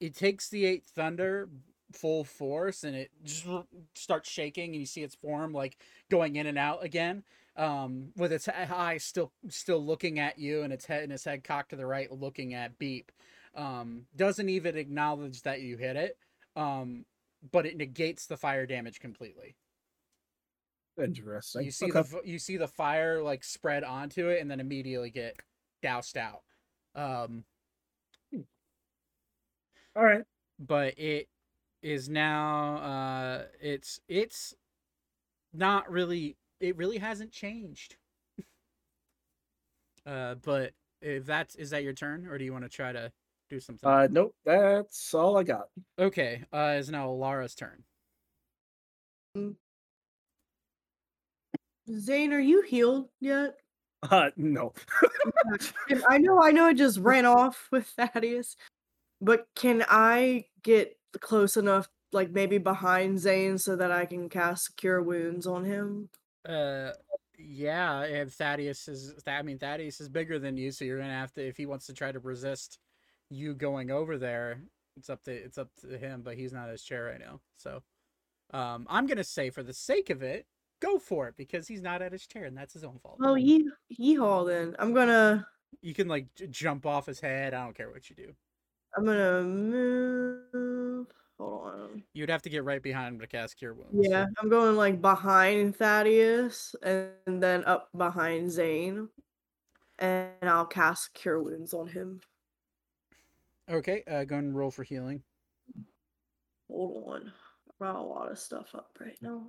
it 0.00 0.14
takes 0.14 0.48
the 0.48 0.64
eight 0.64 0.84
thunder 0.84 1.48
full 1.92 2.24
force 2.24 2.82
and 2.84 2.96
it 2.96 3.10
just 3.24 3.46
starts 3.94 4.28
shaking 4.30 4.70
and 4.72 4.80
you 4.80 4.86
see 4.86 5.02
its 5.02 5.14
form 5.14 5.52
like 5.52 5.78
going 6.10 6.36
in 6.36 6.46
and 6.46 6.58
out 6.58 6.82
again 6.84 7.22
um 7.56 8.08
with 8.16 8.32
its 8.32 8.48
e- 8.48 8.52
eyes 8.52 9.04
still 9.04 9.32
still 9.48 9.84
looking 9.84 10.18
at 10.18 10.38
you 10.38 10.62
and 10.62 10.72
its 10.72 10.84
head 10.86 11.02
and 11.04 11.12
its 11.12 11.24
head 11.24 11.44
cocked 11.44 11.70
to 11.70 11.76
the 11.76 11.86
right 11.86 12.10
looking 12.12 12.52
at 12.54 12.78
beep 12.78 13.12
um 13.54 14.02
doesn't 14.16 14.48
even 14.48 14.76
acknowledge 14.76 15.42
that 15.42 15.60
you 15.60 15.76
hit 15.76 15.96
it 15.96 16.18
um 16.56 17.04
but 17.52 17.64
it 17.66 17.76
negates 17.76 18.26
the 18.26 18.36
fire 18.36 18.66
damage 18.66 18.98
completely 18.98 19.56
Interesting. 20.98 21.64
you 21.64 21.70
see 21.70 21.90
Okay. 21.90 22.02
the 22.02 22.20
you 22.24 22.38
see 22.38 22.56
the 22.56 22.68
fire 22.68 23.22
like 23.22 23.44
spread 23.44 23.84
onto 23.84 24.28
it 24.28 24.40
and 24.40 24.50
then 24.50 24.60
immediately 24.60 25.10
get 25.10 25.36
doused 25.82 26.16
out 26.16 26.42
um 26.94 27.44
All 29.94 30.04
right. 30.04 30.24
but 30.58 30.98
it 30.98 31.28
is 31.82 32.08
now 32.08 32.76
uh 32.78 33.44
it's 33.60 34.00
it's 34.08 34.54
not 35.52 35.90
really 35.90 36.36
it 36.60 36.76
really 36.76 36.98
hasn't 36.98 37.30
changed 37.32 37.96
uh 40.06 40.34
but 40.36 40.72
if 41.02 41.26
that's 41.26 41.54
is 41.56 41.70
that 41.70 41.82
your 41.82 41.92
turn 41.92 42.26
or 42.26 42.38
do 42.38 42.44
you 42.44 42.52
want 42.52 42.64
to 42.64 42.70
try 42.70 42.92
to 42.92 43.12
do 43.48 43.60
something 43.60 43.88
Uh 43.88 44.08
nope, 44.10 44.34
that's 44.44 45.14
all 45.14 45.36
I 45.36 45.42
got. 45.44 45.68
okay 45.98 46.44
uh 46.52 46.74
is 46.78 46.90
now 46.90 47.10
lara's 47.10 47.54
turn 47.54 47.84
Zane, 51.90 52.32
are 52.32 52.40
you 52.40 52.62
healed 52.62 53.08
yet? 53.20 53.56
Uh 54.02 54.30
no. 54.36 54.72
I 56.08 56.18
know, 56.18 56.42
I 56.42 56.50
know. 56.52 56.66
I 56.66 56.74
just 56.74 56.98
ran 56.98 57.24
off 57.24 57.68
with 57.70 57.86
Thaddeus. 57.86 58.56
But 59.20 59.46
can 59.54 59.84
I 59.88 60.46
get 60.62 60.96
close 61.20 61.56
enough, 61.56 61.88
like 62.12 62.30
maybe 62.30 62.58
behind 62.58 63.18
Zane, 63.18 63.58
so 63.58 63.76
that 63.76 63.90
I 63.90 64.06
can 64.06 64.28
cast 64.28 64.76
Cure 64.76 65.02
Wounds 65.02 65.46
on 65.46 65.64
him? 65.64 66.10
Uh, 66.46 66.90
yeah. 67.38 68.02
If 68.02 68.34
Thaddeus 68.34 68.88
is, 68.88 69.14
I 69.26 69.42
mean, 69.42 69.58
Thaddeus 69.58 70.00
is 70.00 70.08
bigger 70.08 70.38
than 70.38 70.56
you, 70.56 70.70
so 70.70 70.84
you're 70.84 71.00
gonna 71.00 71.12
have 71.12 71.32
to. 71.34 71.46
If 71.46 71.56
he 71.56 71.66
wants 71.66 71.86
to 71.86 71.94
try 71.94 72.12
to 72.12 72.20
resist 72.20 72.78
you 73.30 73.54
going 73.54 73.90
over 73.90 74.18
there, 74.18 74.60
it's 74.96 75.10
up 75.10 75.22
to 75.24 75.32
it's 75.32 75.58
up 75.58 75.70
to 75.80 75.96
him. 75.96 76.22
But 76.22 76.36
he's 76.36 76.52
not 76.52 76.66
at 76.66 76.72
his 76.72 76.82
chair 76.82 77.04
right 77.04 77.20
now, 77.20 77.40
so. 77.56 77.82
Um, 78.52 78.86
I'm 78.88 79.06
gonna 79.06 79.24
say 79.24 79.50
for 79.50 79.64
the 79.64 79.74
sake 79.74 80.08
of 80.10 80.22
it, 80.22 80.46
go 80.80 80.98
for 80.98 81.28
it 81.28 81.36
because 81.36 81.66
he's 81.68 81.82
not 81.82 82.02
at 82.02 82.12
his 82.12 82.26
chair 82.26 82.44
and 82.44 82.56
that's 82.56 82.74
his 82.74 82.84
own 82.84 82.98
fault. 82.98 83.18
Oh, 83.22 83.34
ye 83.34 83.68
yeehaw 83.98 84.46
then. 84.46 84.76
I'm 84.78 84.92
gonna 84.94 85.46
You 85.82 85.94
can 85.94 86.08
like 86.08 86.26
j- 86.34 86.46
jump 86.48 86.86
off 86.86 87.06
his 87.06 87.20
head. 87.20 87.54
I 87.54 87.64
don't 87.64 87.76
care 87.76 87.90
what 87.90 88.08
you 88.10 88.16
do. 88.16 88.32
I'm 88.96 89.04
gonna 89.04 89.42
move. 89.42 91.06
Hold 91.38 91.66
on. 91.66 92.02
You'd 92.14 92.30
have 92.30 92.42
to 92.42 92.48
get 92.50 92.64
right 92.64 92.82
behind 92.82 93.14
him 93.14 93.20
to 93.20 93.26
cast 93.26 93.58
Cure 93.58 93.74
Wounds. 93.74 94.08
Yeah, 94.08 94.26
I'm 94.38 94.48
going 94.48 94.76
like 94.76 95.02
behind 95.02 95.76
Thaddeus 95.76 96.74
and 96.82 97.42
then 97.42 97.64
up 97.64 97.90
behind 97.96 98.50
Zane. 98.50 99.08
And 99.98 100.32
I'll 100.42 100.66
cast 100.66 101.12
Cure 101.14 101.42
Wounds 101.42 101.74
on 101.74 101.88
him. 101.88 102.20
Okay. 103.68 104.02
Uh, 104.06 104.24
go 104.24 104.36
and 104.36 104.56
roll 104.56 104.70
for 104.70 104.82
healing. 104.82 105.22
Hold 106.70 107.04
on. 107.06 107.32
I 107.68 107.72
brought 107.78 107.96
a 107.96 108.02
lot 108.02 108.30
of 108.30 108.38
stuff 108.38 108.74
up 108.74 108.90
right 109.00 109.16
now. 109.20 109.44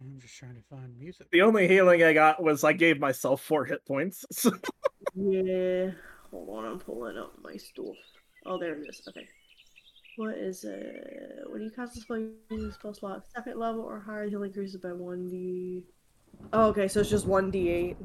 I'm 0.00 0.18
just 0.20 0.36
trying 0.36 0.54
to 0.56 0.62
find 0.62 0.96
music. 0.98 1.28
The 1.30 1.42
only 1.42 1.68
healing 1.68 2.02
I 2.02 2.12
got 2.12 2.42
was 2.42 2.64
I 2.64 2.72
gave 2.72 2.98
myself 3.00 3.42
four 3.42 3.64
hit 3.64 3.84
points. 3.86 4.24
So 4.32 4.50
Yeah. 5.14 5.90
Hold 6.30 6.48
on, 6.58 6.64
I'm 6.64 6.78
pulling 6.80 7.16
up 7.16 7.34
my 7.42 7.56
stuff. 7.56 7.96
Oh, 8.46 8.58
there 8.58 8.74
it 8.74 8.88
is. 8.88 9.00
Okay. 9.08 9.28
What 10.16 10.36
is 10.36 10.64
it? 10.64 11.44
When 11.48 11.62
you 11.62 11.70
cast 11.70 11.96
a 11.96 12.00
spell, 12.00 12.18
you 12.18 12.34
use 12.50 12.74
spell 12.74 12.94
slot 12.94 13.24
second 13.34 13.58
level 13.58 13.82
or 13.82 14.00
higher, 14.00 14.28
healing 14.28 14.50
increases 14.50 14.80
by 14.80 14.90
1d. 14.90 15.84
Oh, 16.52 16.66
okay, 16.68 16.88
so 16.88 17.00
it's 17.00 17.10
just 17.10 17.26
1d8. 17.26 17.96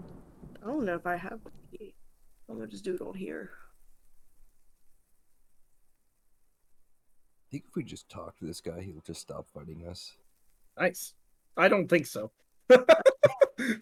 I 0.63 0.65
don't 0.67 0.85
know 0.85 0.95
if 0.95 1.05
I 1.05 1.15
have 1.17 1.39
1d8. 1.43 1.93
I'm 2.49 2.55
gonna 2.57 2.67
just 2.67 2.83
do 2.83 2.95
it 2.95 3.01
on 3.01 3.13
here. 3.15 3.51
I 7.47 7.51
think 7.51 7.65
if 7.67 7.75
we 7.75 7.83
just 7.83 8.09
talk 8.09 8.37
to 8.37 8.45
this 8.45 8.61
guy, 8.61 8.81
he'll 8.81 9.01
just 9.01 9.21
stop 9.21 9.47
fighting 9.49 9.85
us. 9.87 10.15
nice. 10.77 11.13
I 11.57 11.67
don't 11.67 11.87
think 11.87 12.05
so. 12.07 12.31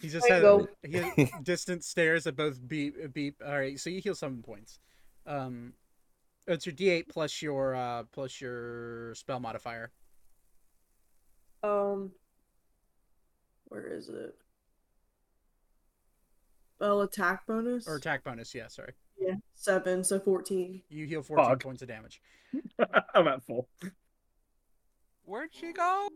He 0.02 0.10
just 0.10 0.28
There 0.28 0.42
had 0.42 0.68
he 0.84 0.98
had 1.26 1.44
distant 1.44 1.84
stares 1.84 2.26
at 2.26 2.36
both 2.36 2.68
beep 2.68 3.14
beep. 3.14 3.42
All 3.46 3.58
right, 3.58 3.80
so 3.80 3.90
you 3.90 4.02
heal 4.02 4.16
seven 4.16 4.42
points. 4.42 4.80
Um, 5.26 5.74
it's 6.48 6.66
your 6.66 6.74
D8 6.74 7.08
plus 7.10 7.42
your 7.42 7.76
uh 7.76 8.04
plus 8.12 8.42
your 8.42 9.14
spell 9.16 9.40
modifier. 9.40 9.92
Um, 11.64 12.12
where 13.66 13.86
is 13.88 14.10
it? 14.10 14.36
Well, 16.80 17.02
attack 17.02 17.46
bonus? 17.48 17.88
or 17.88 17.96
attack 17.96 18.24
bonus. 18.24 18.54
Yeah, 18.54 18.68
sorry. 18.68 18.94
yeah, 19.20 19.36
seven, 19.56 20.04
so 20.04 20.20
14. 20.20 20.82
You 20.90 21.06
heal 21.06 21.24
14 21.24 21.46
Fuck. 21.46 21.64
points 21.64 21.82
of 21.82 21.88
damage. 21.88 22.22
I'm 23.14 23.28
at 23.28 23.44
full. 23.44 23.68
Where'd 25.24 25.54
she 25.54 25.74
go? 25.74 26.08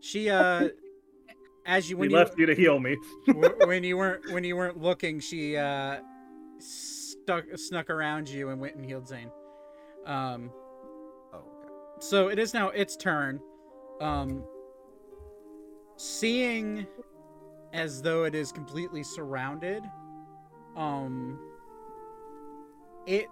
She 0.00 0.30
uh, 0.30 0.68
as 1.66 1.88
you 1.88 1.96
We 1.96 2.02
when 2.02 2.10
you 2.10 2.16
left 2.16 2.38
you 2.38 2.46
to 2.46 2.54
heal 2.54 2.78
me. 2.78 2.96
when 3.64 3.84
you 3.84 3.96
weren't 3.96 4.32
when 4.32 4.44
you 4.44 4.56
weren't 4.56 4.80
looking, 4.80 5.20
she 5.20 5.56
uh 5.56 6.00
stuck 6.58 7.44
snuck 7.56 7.90
around 7.90 8.28
you 8.28 8.50
and 8.50 8.60
went 8.60 8.76
and 8.76 8.84
healed 8.84 9.08
Zane. 9.08 9.30
Um, 10.06 10.50
Oh, 11.32 11.38
okay. 11.38 11.72
so 12.00 12.28
it 12.28 12.38
is 12.38 12.52
now 12.54 12.68
its 12.68 12.96
turn. 12.96 13.40
Um, 14.00 14.44
seeing 15.96 16.86
as 17.72 18.02
though 18.02 18.24
it 18.24 18.34
is 18.34 18.52
completely 18.52 19.02
surrounded, 19.02 19.82
um, 20.76 21.38
its 23.06 23.28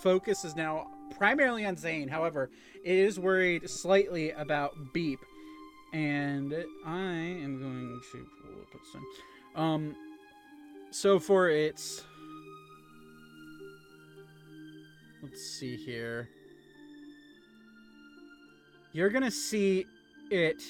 focus 0.00 0.44
is 0.44 0.56
now 0.56 0.86
primarily 1.16 1.64
on 1.66 1.76
Zane. 1.76 2.08
However, 2.08 2.50
it 2.82 2.96
is 2.96 3.18
worried 3.20 3.68
slightly 3.68 4.30
about 4.32 4.72
Beep, 4.92 5.20
and 5.94 6.52
I 6.84 7.00
am 7.00 7.60
going 7.60 8.00
to 8.12 8.26
pull 8.42 8.60
up 8.60 8.68
its 8.74 8.92
thing. 8.92 9.04
Um, 9.54 9.96
so 10.90 11.20
for 11.20 11.48
its, 11.48 12.02
let's 15.22 15.40
see 15.40 15.76
here. 15.76 16.28
You're 18.92 19.10
gonna 19.10 19.30
see 19.30 19.86
it 20.30 20.62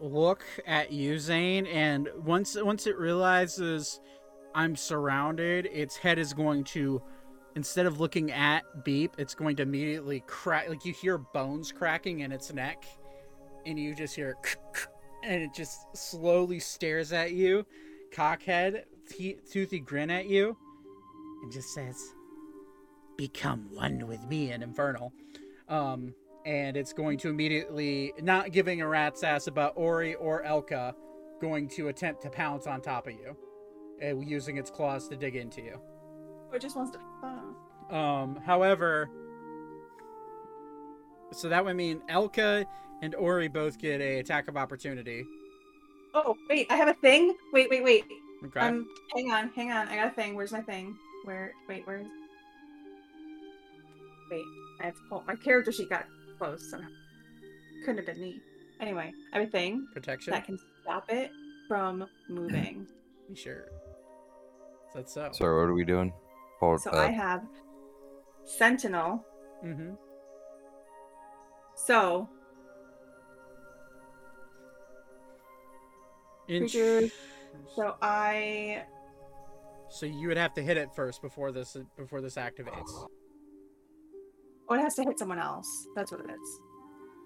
look 0.00 0.44
at 0.66 0.90
you, 0.90 1.18
Zane, 1.18 1.66
and 1.66 2.08
once 2.24 2.56
once 2.60 2.86
it 2.86 2.98
realizes 2.98 4.00
I'm 4.54 4.76
surrounded, 4.76 5.66
its 5.66 5.96
head 5.96 6.18
is 6.18 6.32
going 6.32 6.64
to 6.64 7.02
instead 7.56 7.86
of 7.86 8.00
looking 8.00 8.30
at 8.32 8.84
Beep, 8.84 9.14
it's 9.18 9.34
going 9.34 9.56
to 9.56 9.62
immediately 9.62 10.22
crack 10.26 10.68
like 10.68 10.84
you 10.84 10.92
hear 10.92 11.18
bones 11.18 11.72
cracking 11.72 12.20
in 12.20 12.32
its 12.32 12.52
neck, 12.52 12.84
and 13.66 13.78
you 13.78 13.94
just 13.94 14.14
hear 14.14 14.36
and 15.22 15.42
it 15.42 15.54
just 15.54 15.96
slowly 15.96 16.58
stares 16.58 17.12
at 17.12 17.32
you, 17.32 17.64
cockhead, 18.12 18.84
te- 19.08 19.38
toothy 19.50 19.80
grin 19.80 20.10
at 20.10 20.26
you, 20.26 20.56
and 21.42 21.52
just 21.52 21.72
says, 21.72 21.96
"Become 23.16 23.68
one 23.72 24.06
with 24.06 24.22
me 24.28 24.52
in 24.52 24.62
Infernal." 24.62 25.12
Um, 25.68 26.14
and 26.44 26.76
it's 26.76 26.92
going 26.92 27.16
to 27.18 27.30
immediately, 27.30 28.12
not 28.20 28.52
giving 28.52 28.82
a 28.82 28.86
rat's 28.88 29.22
ass 29.22 29.46
about 29.46 29.72
Ori 29.76 30.14
or 30.16 30.42
Elka, 30.42 30.94
going 31.40 31.68
to 31.68 31.88
attempt 31.88 32.20
to 32.22 32.30
pounce 32.30 32.66
on 32.66 32.82
top 32.82 33.06
of 33.06 33.14
you, 33.14 33.36
using 34.20 34.58
its 34.58 34.70
claws 34.70 35.08
to 35.08 35.16
dig 35.16 35.36
into 35.36 35.62
you. 35.62 35.80
Or 36.52 36.58
just 36.58 36.76
wants 36.76 36.92
to. 36.92 37.94
Um, 37.94 38.36
however, 38.44 39.10
so 41.32 41.48
that 41.48 41.64
would 41.64 41.76
mean 41.76 42.00
Elka 42.08 42.64
and 43.02 43.14
Ori 43.14 43.48
both 43.48 43.78
get 43.78 44.00
a 44.00 44.18
attack 44.20 44.48
of 44.48 44.56
opportunity. 44.56 45.24
oh, 46.14 46.36
wait, 46.48 46.66
I 46.70 46.76
have 46.76 46.88
a 46.88 46.94
thing. 46.94 47.34
Wait, 47.52 47.68
wait, 47.70 47.82
wait. 47.82 48.04
Okay. 48.46 48.60
Um, 48.60 48.86
hang 49.14 49.30
on, 49.30 49.50
hang 49.54 49.72
on. 49.72 49.88
I 49.88 49.96
got 49.96 50.06
a 50.08 50.10
thing. 50.10 50.34
Where's 50.34 50.52
my 50.52 50.60
thing? 50.60 50.96
Where? 51.24 51.52
Wait, 51.68 51.86
where 51.86 51.98
is? 51.98 52.06
Wait, 54.30 54.44
I 54.80 54.86
have 54.86 54.94
to 54.94 55.00
pull. 55.08 55.24
My 55.26 55.34
character 55.36 55.72
sheet 55.72 55.90
got 55.90 56.06
closed 56.38 56.62
somehow. 56.70 56.88
Couldn't 57.84 57.98
have 57.98 58.06
been 58.06 58.20
me. 58.20 58.40
Anyway, 58.80 59.12
I 59.32 59.38
have 59.38 59.48
a 59.48 59.50
thing 59.50 59.86
Protection. 59.92 60.32
that 60.32 60.44
can 60.44 60.58
stop 60.82 61.10
it 61.10 61.30
from 61.68 62.06
moving. 62.28 62.86
You 63.28 63.36
Sure. 63.36 63.66
Is 64.88 64.94
that 64.94 65.10
so? 65.10 65.30
Sorry, 65.32 65.60
what 65.60 65.68
are 65.70 65.74
we 65.74 65.84
doing? 65.84 66.12
Hold 66.64 66.80
so 66.80 66.90
up. 66.90 67.08
I 67.08 67.10
have 67.10 67.42
Sentinel. 68.44 69.24
Mm-hmm. 69.64 69.94
So 71.76 72.28
Creature- 76.46 77.10
so 77.74 77.96
I 78.02 78.84
So 79.90 80.06
you 80.06 80.28
would 80.28 80.36
have 80.36 80.54
to 80.54 80.62
hit 80.62 80.76
it 80.76 80.88
first 80.94 81.22
before 81.22 81.52
this 81.52 81.76
before 81.96 82.20
this 82.20 82.36
activates. 82.36 83.06
oh, 84.68 84.74
it 84.74 84.80
has 84.80 84.94
to 84.96 85.02
hit 85.02 85.18
someone 85.18 85.38
else. 85.38 85.86
That's 85.94 86.10
what 86.12 86.20
it 86.20 86.30
is. 86.30 86.60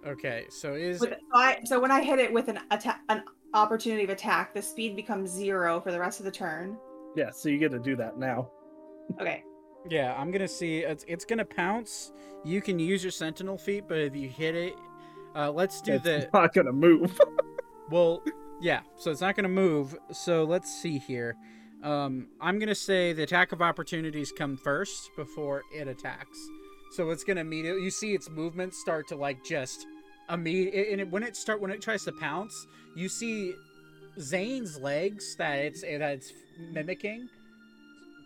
Okay, 0.07 0.47
so 0.49 0.74
is 0.74 1.01
With, 1.01 1.11
so, 1.11 1.16
I, 1.34 1.59
so 1.64 1.80
when 1.80 1.91
I 1.91 2.03
hit 2.03 2.20
it 2.20 2.32
with 2.32 2.49
an 2.49 2.61
attack, 2.70 3.01
an 3.09 3.24
opportunity 3.53 4.05
of 4.05 4.11
attack, 4.11 4.55
the 4.55 4.62
speed 4.62 4.95
becomes 4.95 5.30
zero 5.30 5.80
for 5.80 5.91
the 5.91 5.99
rest 5.99 6.20
of 6.20 6.24
the 6.24 6.30
turn. 6.30 6.78
Yeah, 7.16 7.30
so 7.30 7.49
you 7.49 7.59
get 7.59 7.72
to 7.72 7.80
do 7.80 7.97
that 7.97 8.16
now. 8.16 8.49
Okay. 9.21 9.43
yeah, 9.89 10.15
I'm 10.17 10.31
gonna 10.31 10.49
see 10.49 10.79
it's 10.79 11.05
it's 11.09 11.25
gonna 11.25 11.45
pounce. 11.45 12.13
You 12.45 12.61
can 12.61 12.79
use 12.79 13.03
your 13.03 13.11
sentinel 13.11 13.59
feat, 13.59 13.85
but 13.89 13.99
if 13.99 14.15
you 14.15 14.29
hit 14.29 14.55
it, 14.55 14.75
uh, 15.35 15.51
let's 15.51 15.81
do 15.81 15.99
the 15.99 16.17
it's 16.17 16.25
the 16.27 16.31
not 16.39 16.55
gonna 16.55 16.73
move. 16.73 17.21
well, 17.91 18.23
yeah. 18.61 18.81
So 18.97 19.11
it's 19.11 19.21
not 19.21 19.37
gonna 19.37 19.49
move. 19.49 19.97
So 20.13 20.45
let's 20.45 20.71
see 20.71 20.99
here. 20.99 21.37
Um, 21.83 22.29
I'm 22.41 22.59
gonna 22.59 22.75
say 22.75 23.13
the 23.13 23.23
attack 23.23 23.53
of 23.53 23.63
opportunities 23.63 24.33
come 24.33 24.57
first 24.57 25.11
before 25.17 25.63
it 25.75 25.89
attacks. 25.89 26.39
So 26.93 27.11
it's 27.11 27.25
gonna 27.25 27.41
immediately 27.43 27.83
you 27.83 27.91
see 27.91 28.15
its 28.15 28.29
movements 28.31 28.79
start 28.79 29.09
to 29.09 29.17
like 29.17 29.45
just 29.45 29.87
immediate 30.31 30.89
and 30.91 31.01
it, 31.01 31.11
when 31.11 31.23
it 31.23 31.37
start 31.37 31.61
when 31.61 31.71
it 31.71 31.81
tries 31.81 32.05
to 32.05 32.13
pounce, 32.13 32.67
you 32.97 33.09
see 33.09 33.55
Zane's 34.21 34.79
legs 34.79 35.37
that 35.37 35.59
it's 35.59 35.83
that 35.83 36.01
it's 36.01 36.33
mimicking 36.73 37.29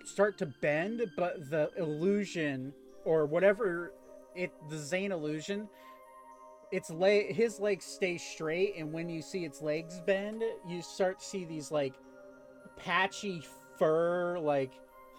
start 0.07 0.39
to 0.39 0.47
bend, 0.47 1.03
but 1.17 1.51
the 1.51 1.71
illusion 1.77 2.73
or 3.05 3.27
whatever 3.27 3.93
it 4.35 4.53
the 4.71 4.79
Zane 4.79 5.13
illusion, 5.13 5.69
its 6.71 6.91
leg 6.91 7.35
his 7.35 7.61
legs 7.61 7.85
stay 7.85 8.19
straight, 8.19 8.75
and 8.77 8.93
when 8.93 9.09
you 9.09 9.23
see 9.23 9.45
its 9.45 9.61
legs 9.61 10.01
bend, 10.07 10.43
you 10.69 10.83
start 10.83 11.21
to 11.21 11.25
see 11.25 11.45
these 11.45 11.71
like 11.71 11.95
patchy 12.77 13.43
fur 13.79 14.39
like 14.39 14.73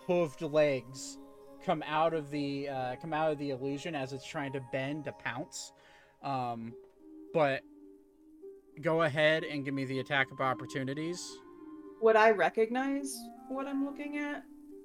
hooved 0.08 0.52
legs 0.52 1.18
come 1.66 1.84
out 1.88 2.14
of 2.14 2.30
the 2.30 2.70
uh, 2.70 2.96
come 2.98 3.14
out 3.14 3.32
of 3.32 3.38
the 3.38 3.52
illusion 3.52 3.96
as 3.96 4.14
it's 4.14 4.26
trying 4.26 4.54
to 4.54 4.62
bend 4.72 5.06
to 5.06 5.12
pounce. 5.14 5.72
Um, 6.22 6.74
but 7.34 7.62
go 8.82 9.04
ahead 9.04 9.44
and 9.44 9.64
give 9.64 9.74
me 9.74 9.86
the 9.86 10.00
attack 10.00 10.32
of 10.32 10.42
opportunities. 10.42 11.22
Would 12.02 12.16
I 12.16 12.32
recognize 12.32 13.16
what 13.48 13.68
I'm 13.68 13.86
looking 13.86 14.18
at? 14.18 14.44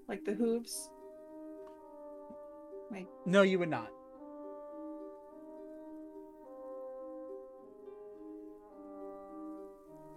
Like 0.09 0.25
the 0.25 0.33
hooves? 0.35 0.91
Like, 2.91 3.07
No, 3.27 3.43
you 3.43 3.59
would 3.59 3.69
not. 3.69 3.91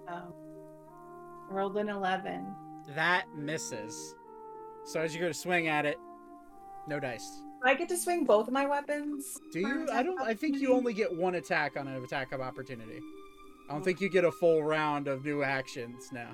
um, 0.07 0.33
rolled 1.49 1.77
an 1.77 1.89
11. 1.89 2.45
That 2.95 3.25
misses. 3.35 4.15
So 4.85 4.99
as 5.01 5.13
you 5.13 5.21
go 5.21 5.27
to 5.27 5.33
swing 5.33 5.67
at 5.67 5.85
it, 5.85 5.97
no 6.87 6.99
dice. 6.99 7.41
I 7.63 7.75
get 7.75 7.89
to 7.89 7.97
swing 7.97 8.25
both 8.25 8.47
of 8.47 8.53
my 8.53 8.65
weapons? 8.65 9.37
Do 9.53 9.59
you? 9.59 9.87
I 9.91 10.01
don't. 10.01 10.19
I 10.19 10.33
think 10.33 10.57
you 10.59 10.73
only 10.73 10.93
get 10.93 11.15
one 11.15 11.35
attack 11.35 11.77
on 11.77 11.87
an 11.87 12.03
attack 12.03 12.31
of 12.31 12.41
opportunity. 12.41 12.99
I 13.69 13.73
don't 13.73 13.83
think 13.83 14.01
you 14.01 14.09
get 14.09 14.25
a 14.25 14.31
full 14.31 14.63
round 14.63 15.07
of 15.07 15.23
new 15.23 15.43
actions 15.43 16.09
now. 16.11 16.29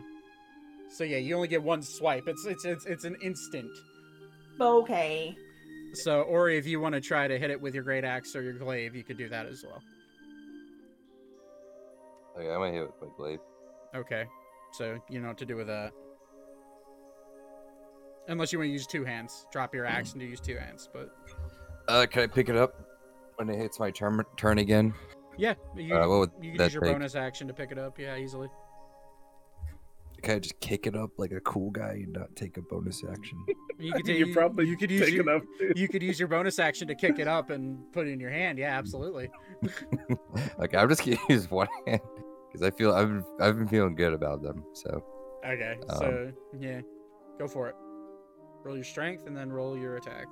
So 0.89 1.03
yeah, 1.03 1.17
you 1.17 1.35
only 1.35 1.47
get 1.47 1.61
one 1.61 1.81
swipe. 1.81 2.27
It's 2.27 2.45
it's 2.45 2.65
it's 2.65 2.85
it's 2.85 3.03
an 3.03 3.15
instant. 3.21 3.69
Okay. 4.59 5.35
So 5.93 6.21
Ori, 6.23 6.57
if 6.57 6.65
you 6.67 6.79
want 6.79 6.95
to 6.95 7.01
try 7.01 7.27
to 7.27 7.37
hit 7.37 7.49
it 7.51 7.59
with 7.61 7.73
your 7.73 7.83
great 7.83 8.03
axe 8.03 8.35
or 8.35 8.41
your 8.41 8.53
glaive, 8.53 8.95
you 8.95 9.03
could 9.03 9.17
do 9.17 9.29
that 9.29 9.45
as 9.45 9.63
well. 9.63 9.81
Okay, 12.37 12.51
I 12.51 12.57
might 12.57 12.73
hit 12.73 12.81
with 12.83 12.95
my 13.01 13.07
glaive. 13.17 13.39
Okay. 13.95 14.25
So 14.73 14.99
you 15.09 15.19
know 15.19 15.29
what 15.29 15.37
to 15.39 15.45
do 15.45 15.55
with 15.55 15.67
that. 15.67 15.91
Unless 18.27 18.51
you 18.51 18.59
want 18.59 18.67
to 18.67 18.73
use 18.73 18.85
two 18.85 19.05
hands, 19.05 19.47
drop 19.51 19.73
your 19.73 19.85
axe 19.85 20.13
and 20.13 20.21
use 20.21 20.39
two 20.41 20.57
hands. 20.57 20.89
But 20.91 21.09
Uh, 21.87 22.05
can 22.05 22.23
I 22.23 22.27
pick 22.27 22.49
it 22.49 22.55
up 22.57 22.75
when 23.37 23.49
it 23.49 23.57
hits 23.57 23.79
my 23.79 23.89
turn 23.91 24.21
turn 24.35 24.57
again? 24.59 24.93
yeah, 25.37 25.53
you, 25.75 25.95
Uh, 25.95 26.07
what 26.07 26.19
would 26.19 26.31
you 26.41 26.51
can 26.53 26.61
use 26.63 26.73
your 26.73 26.83
take? 26.83 26.93
bonus 26.93 27.15
action 27.15 27.47
to 27.47 27.53
pick 27.53 27.71
it 27.71 27.77
up. 27.79 27.97
Yeah, 27.97 28.17
easily. 28.17 28.49
Can 30.27 30.35
I 30.35 30.39
just 30.39 30.59
kick 30.59 30.87
it 30.87 30.93
up 30.93 31.11
like 31.17 31.31
a 31.31 31.39
cool 31.39 31.71
guy 31.71 32.01
and 32.03 32.11
not 32.11 32.35
take 32.35 32.57
a 32.57 32.61
bonus 32.61 33.01
action? 33.09 33.37
You 33.79 33.93
could, 33.93 34.07
you 34.07 34.25
you, 34.25 34.33
probably 34.33 34.67
you 34.67 34.75
could 34.75 34.89
use 34.91 35.09
your, 35.11 35.29
up. 35.29 35.43
you 35.75 35.87
could 35.87 36.01
use 36.01 36.19
your 36.19 36.27
bonus 36.27 36.57
action 36.57 36.87
to 36.87 36.95
kick 36.95 37.19
it 37.19 37.27
up 37.27 37.51
and 37.51 37.77
put 37.93 38.07
it 38.07 38.09
in 38.11 38.19
your 38.19 38.31
hand. 38.31 38.57
Yeah, 38.57 38.75
absolutely. 38.77 39.29
okay, 40.59 40.77
I'm 40.77 40.89
just 40.89 41.05
gonna 41.05 41.17
use 41.29 41.49
one 41.51 41.67
hand 41.85 42.01
because 42.47 42.67
I 42.67 42.71
feel 42.71 42.91
I've 42.91 43.23
I've 43.39 43.55
been 43.55 43.67
feeling 43.67 43.93
good 43.95 44.13
about 44.13 44.41
them. 44.41 44.65
So 44.73 45.01
Okay, 45.45 45.77
Um, 45.89 45.97
so 45.99 46.31
yeah, 46.59 46.81
go 47.37 47.47
for 47.47 47.69
it. 47.69 47.75
Roll 48.65 48.75
your 48.75 48.83
strength 48.83 49.27
and 49.27 49.37
then 49.37 49.51
roll 49.51 49.77
your 49.77 49.95
attack. 49.97 50.25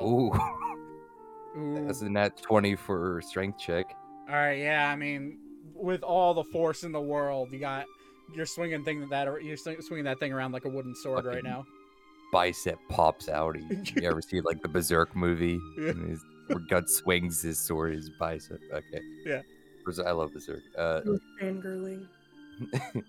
ooh, 0.00 0.32
Ooh. 1.56 1.86
that's 1.86 2.02
a 2.02 2.10
net 2.10 2.36
twenty 2.42 2.74
for 2.74 3.22
strength 3.24 3.58
check. 3.60 3.86
All 4.28 4.34
right, 4.34 4.58
yeah. 4.58 4.90
I 4.90 4.96
mean, 4.96 5.38
with 5.72 6.02
all 6.02 6.34
the 6.34 6.44
force 6.44 6.82
in 6.82 6.90
the 6.90 7.00
world, 7.00 7.50
you 7.52 7.60
got 7.60 7.86
you're 8.34 8.46
swinging 8.46 8.84
thing 8.84 9.08
that 9.08 9.28
you're 9.42 9.56
swinging 9.56 10.04
that 10.04 10.18
thing 10.18 10.32
around 10.32 10.52
like 10.52 10.64
a 10.64 10.68
wooden 10.68 10.94
sword 10.94 11.24
right 11.24 11.44
now. 11.44 11.64
Bicep 12.32 12.78
pops 12.88 13.28
out. 13.28 13.56
He, 13.56 13.62
you 14.00 14.08
ever 14.08 14.22
see 14.22 14.40
like 14.40 14.62
the 14.62 14.68
Berserk 14.68 15.14
movie? 15.14 15.60
Yeah. 15.78 15.90
And 15.90 16.10
his, 16.10 16.24
where 16.46 16.60
Guts 16.70 16.96
swings 16.96 17.42
his 17.42 17.58
sword, 17.58 17.94
his 17.94 18.10
bicep. 18.18 18.58
Okay. 18.72 19.00
Yeah. 19.24 19.42
I 20.06 20.12
love 20.12 20.32
Berserk. 20.32 20.62
Uh, 20.78 21.00
Fangirling. 21.40 22.06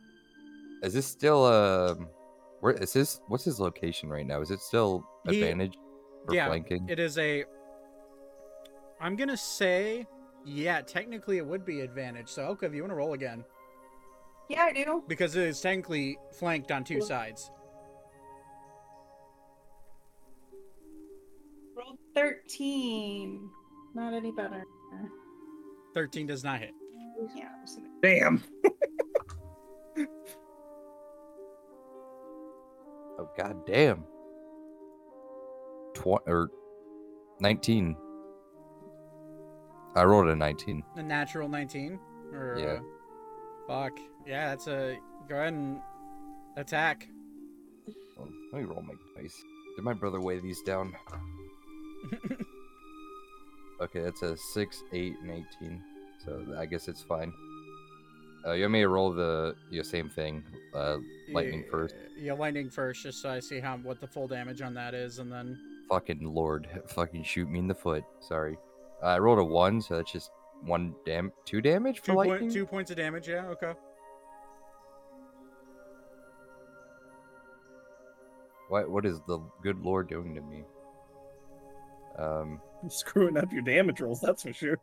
is 0.84 0.94
this 0.94 1.06
still 1.06 1.46
um? 1.46 2.10
Where 2.60 2.74
is 2.74 2.94
this? 2.94 3.22
What's 3.28 3.44
his 3.44 3.60
location 3.60 4.10
right 4.10 4.26
now? 4.26 4.42
Is 4.42 4.52
it 4.52 4.60
still 4.60 5.06
He- 5.28 5.42
advantage 5.42 5.78
for 6.26 6.34
yeah, 6.34 6.48
flanking? 6.48 6.88
It 6.90 7.00
is 7.00 7.18
a. 7.18 7.46
I'm 9.00 9.16
gonna 9.16 9.38
say, 9.38 10.08
yeah. 10.46 10.82
Technically, 10.82 11.38
it 11.38 11.46
would 11.46 11.66
be 11.66 11.82
advantage. 11.82 12.30
So, 12.30 12.44
okay, 12.44 12.68
if 12.68 12.74
you 12.74 12.82
want 12.82 12.92
to 12.92 12.96
roll 12.96 13.14
again, 13.14 13.44
Yeah, 14.54 14.64
I 14.66 14.74
do. 14.74 15.04
because 15.08 15.36
it 15.36 15.44
is 15.48 15.60
technically 15.62 16.18
flanked 16.38 16.72
on 16.72 16.84
two 16.84 17.02
sides. 17.02 17.50
Rolled 21.76 21.98
13. 22.16 23.50
Not 23.96 24.14
any 24.14 24.32
better. 24.32 24.64
Thirteen 25.94 26.26
does 26.28 26.44
not 26.44 26.60
hit. 26.60 26.72
Yeah. 27.36 27.50
Damn. 28.02 28.44
Oh 33.20 33.30
god 33.38 33.66
damn. 33.68 34.04
Tw- 35.94 36.28
or 36.28 36.50
19. 37.42 37.96
I 39.96 40.04
rolled 40.04 40.30
a 40.30 40.36
19. 40.36 40.84
A 40.96 41.04
natural 41.04 41.48
19? 41.48 42.00
Or, 42.34 42.58
Yeah. 42.60 42.66
uh, 42.66 42.80
fuck. 43.68 44.00
Yeah, 44.26 44.50
that's 44.50 44.68
a. 44.68 44.98
Go 45.28 45.36
ahead 45.36 45.54
and 45.54 45.80
attack. 46.58 47.08
Well, 48.18 48.28
let 48.52 48.62
me 48.62 48.66
roll 48.68 48.82
my 48.82 48.94
dice. 49.22 49.42
Did 49.76 49.84
my 49.86 49.94
brother 49.94 50.20
weigh 50.22 50.40
these 50.40 50.62
down? 50.62 50.94
Okay, 53.82 54.00
that's 54.02 54.22
a 54.22 54.38
6, 54.38 54.84
8, 54.94 55.14
and 55.24 55.46
18. 55.62 55.84
So 56.24 56.46
I 56.58 56.66
guess 56.66 56.88
it's 56.88 57.02
fine. 57.02 57.34
Uh, 58.46 58.54
you 58.54 58.64
want 58.64 58.74
me 58.74 58.80
to 58.82 58.88
roll 58.88 59.12
the, 59.12 59.56
the 59.72 59.84
same 59.84 60.10
thing? 60.10 60.42
Uh, 60.74 60.98
lightning 61.32 61.66
first. 61.70 61.96
Yeah, 62.18 62.34
lightning 62.34 62.70
first, 62.70 63.04
just 63.04 63.22
so 63.22 63.30
I 63.30 63.40
see 63.40 63.60
how 63.60 63.76
what 63.78 64.00
the 64.00 64.08
full 64.08 64.28
damage 64.28 64.62
on 64.62 64.74
that 64.76 64.94
is, 64.94 65.20
and 65.20 65.30
then. 65.30 65.58
Fucking 65.90 66.20
lord. 66.22 66.68
Fucking 66.90 67.24
shoot 67.24 67.50
me 67.50 67.60
in 67.60 67.68
the 67.68 67.76
foot. 67.76 68.04
Sorry. 68.22 68.58
Uh, 69.02 69.08
I 69.08 69.20
rolled 69.20 69.40
a 69.40 69.44
1, 69.44 69.82
so 69.82 69.98
that's 69.98 70.12
just 70.12 70.30
one 70.64 70.96
dam, 71.06 71.34
two 71.44 71.60
damage 71.60 72.00
for 72.00 72.12
Two, 72.12 72.14
lightning? 72.18 72.40
point, 72.40 72.54
two 72.54 72.66
points 72.66 72.92
of 72.92 72.96
damage, 72.98 73.28
yeah, 73.28 73.48
okay. 73.48 73.74
What 78.74 78.90
what 78.90 79.06
is 79.06 79.22
the 79.28 79.38
good 79.62 79.80
lord 79.84 80.10
doing 80.10 80.34
to 80.34 80.42
me? 80.42 80.64
Um, 82.18 82.60
Screwing 82.90 83.38
up 83.38 83.54
your 83.54 83.62
damage 83.62 84.02
rolls, 84.02 84.20
that's 84.20 84.42
for 84.42 84.52
sure. 84.52 84.80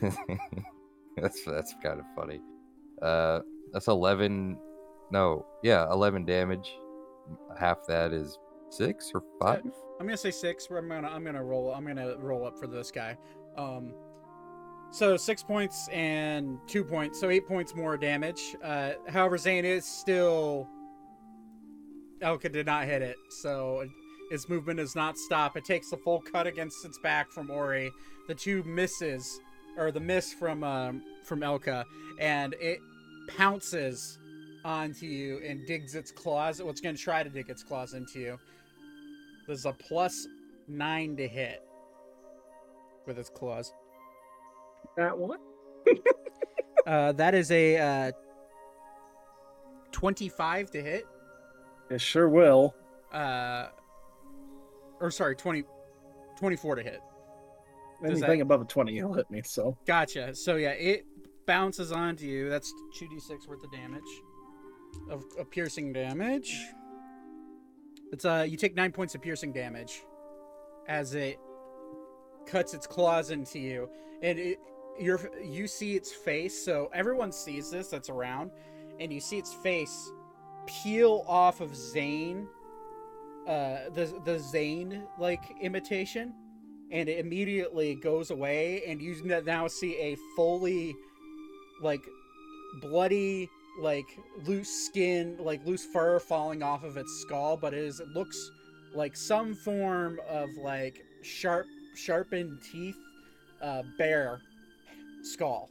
that's 1.16 1.44
that's 1.44 1.72
kind 1.80 2.00
of 2.00 2.06
funny. 2.16 2.40
Uh, 3.00 3.42
that's 3.72 3.86
eleven. 3.86 4.58
No, 5.12 5.46
yeah, 5.62 5.86
eleven 5.92 6.24
damage. 6.24 6.76
Half 7.56 7.86
that 7.86 8.12
is 8.12 8.40
six 8.70 9.12
or 9.14 9.22
five. 9.40 9.62
I'm 10.00 10.06
gonna 10.06 10.16
say 10.16 10.32
six. 10.32 10.68
where 10.68 10.80
I'm 10.80 10.88
gonna 10.88 11.06
I'm 11.06 11.22
gonna 11.22 11.44
roll 11.44 11.72
I'm 11.72 11.86
gonna 11.86 12.16
roll 12.18 12.44
up 12.44 12.58
for 12.58 12.66
this 12.66 12.90
guy. 12.90 13.16
Um, 13.56 13.94
so 14.90 15.16
six 15.16 15.42
points 15.42 15.88
and 15.88 16.58
two 16.66 16.84
points, 16.84 17.20
so 17.20 17.28
eight 17.28 17.46
points 17.46 17.74
more 17.74 17.96
damage. 17.96 18.56
Uh, 18.62 18.92
however, 19.08 19.38
Zane 19.38 19.64
is 19.64 19.84
still. 19.84 20.68
Elka 22.22 22.50
did 22.50 22.64
not 22.64 22.84
hit 22.86 23.02
it, 23.02 23.16
so 23.28 23.86
its 24.30 24.48
movement 24.48 24.78
does 24.78 24.96
not 24.96 25.18
stop. 25.18 25.56
It 25.56 25.64
takes 25.64 25.90
the 25.90 25.98
full 25.98 26.20
cut 26.20 26.46
against 26.46 26.84
its 26.84 26.98
back 26.98 27.30
from 27.30 27.50
Ori. 27.50 27.90
The 28.26 28.34
two 28.34 28.62
misses, 28.64 29.40
or 29.76 29.92
the 29.92 30.00
miss 30.00 30.32
from 30.32 30.64
um, 30.64 31.02
from 31.24 31.40
Elka, 31.40 31.84
and 32.18 32.54
it 32.58 32.78
pounces 33.36 34.18
onto 34.64 35.06
you 35.06 35.40
and 35.46 35.66
digs 35.66 35.94
its 35.94 36.10
claws. 36.10 36.60
Well, 36.60 36.70
it's 36.70 36.80
going 36.80 36.96
to 36.96 37.00
try 37.00 37.22
to 37.22 37.30
dig 37.30 37.50
its 37.50 37.62
claws 37.62 37.94
into 37.94 38.18
you. 38.18 38.38
There's 39.46 39.66
a 39.66 39.72
plus 39.72 40.26
nine 40.66 41.16
to 41.16 41.28
hit 41.28 41.62
with 43.06 43.18
its 43.18 43.30
claws. 43.30 43.72
That 44.96 45.16
one? 45.16 45.38
Uh, 46.86 47.10
that 47.10 47.34
is 47.34 47.50
a 47.50 47.76
uh, 47.78 48.12
25 49.90 50.70
to 50.70 50.80
hit. 50.82 51.04
It 51.90 52.00
sure 52.00 52.28
will. 52.28 52.76
Uh, 53.12 53.66
or 55.00 55.10
sorry, 55.10 55.34
20, 55.34 55.64
24 56.38 56.76
to 56.76 56.82
hit. 56.84 57.00
Does 58.02 58.10
Anything 58.22 58.38
that- 58.38 58.42
above 58.44 58.60
a 58.60 58.64
20 58.66 58.92
you'll 58.92 59.14
hit 59.14 59.28
me, 59.32 59.42
so. 59.44 59.76
Gotcha. 59.84 60.32
So 60.36 60.54
yeah, 60.54 60.70
it 60.70 61.04
bounces 61.46 61.90
onto 61.90 62.24
you. 62.24 62.48
That's 62.48 62.72
2d6 62.96 63.48
worth 63.48 63.64
of 63.64 63.72
damage. 63.72 64.02
Of, 65.10 65.24
of 65.38 65.50
piercing 65.50 65.92
damage. 65.92 66.56
It's 68.12 68.24
uh 68.24 68.46
you 68.48 68.56
take 68.56 68.76
9 68.76 68.92
points 68.92 69.16
of 69.16 69.22
piercing 69.22 69.52
damage 69.52 70.04
as 70.86 71.14
it 71.14 71.38
cuts 72.46 72.74
its 72.74 72.86
claws 72.86 73.30
into 73.32 73.58
you. 73.58 73.88
And 74.22 74.38
it 74.38 74.58
you're 74.98 75.20
you 75.42 75.66
see 75.66 75.94
its 75.94 76.12
face, 76.12 76.64
so 76.64 76.90
everyone 76.94 77.32
sees 77.32 77.70
this 77.70 77.88
that's 77.88 78.08
around 78.10 78.50
and 78.98 79.12
you 79.12 79.20
see 79.20 79.38
its 79.38 79.52
face 79.54 80.10
peel 80.66 81.24
off 81.28 81.60
of 81.60 81.76
Zane 81.76 82.48
uh 83.46 83.90
the 83.94 84.20
the 84.24 84.38
Zane 84.38 85.02
like 85.18 85.42
imitation 85.60 86.34
and 86.90 87.08
it 87.08 87.18
immediately 87.18 87.94
goes 87.94 88.30
away 88.30 88.82
and 88.86 89.00
you 89.00 89.14
now 89.44 89.66
see 89.66 89.96
a 89.96 90.16
fully 90.34 90.94
like 91.82 92.00
bloody, 92.80 93.48
like 93.80 94.06
loose 94.44 94.86
skin, 94.86 95.36
like 95.38 95.64
loose 95.66 95.84
fur 95.92 96.18
falling 96.18 96.62
off 96.62 96.84
of 96.84 96.96
its 96.96 97.12
skull, 97.22 97.56
but 97.56 97.74
it 97.74 97.80
is 97.80 98.00
it 98.00 98.08
looks 98.08 98.50
like 98.94 99.16
some 99.16 99.54
form 99.54 100.18
of 100.28 100.48
like 100.62 101.04
sharp, 101.22 101.66
sharpened 101.94 102.58
teeth, 102.72 102.96
uh, 103.62 103.82
bear 103.98 104.40
skull 105.26 105.70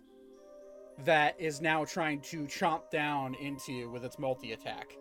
that 1.04 1.36
is 1.40 1.62
now 1.62 1.84
trying 1.86 2.22
to 2.22 2.46
chomp 2.46 2.90
down 2.90 3.36
into 3.36 3.74
you 3.74 3.90
with 3.90 4.06
its 4.06 4.18
multi 4.18 4.54
attack. 4.54 4.96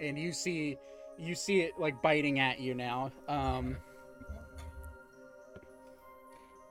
And 0.00 0.18
you 0.18 0.32
see, 0.32 0.76
you 1.18 1.34
see 1.34 1.60
it 1.60 1.72
like 1.78 2.00
biting 2.02 2.40
at 2.40 2.60
you 2.60 2.74
now. 2.74 3.12
Um, 3.28 3.76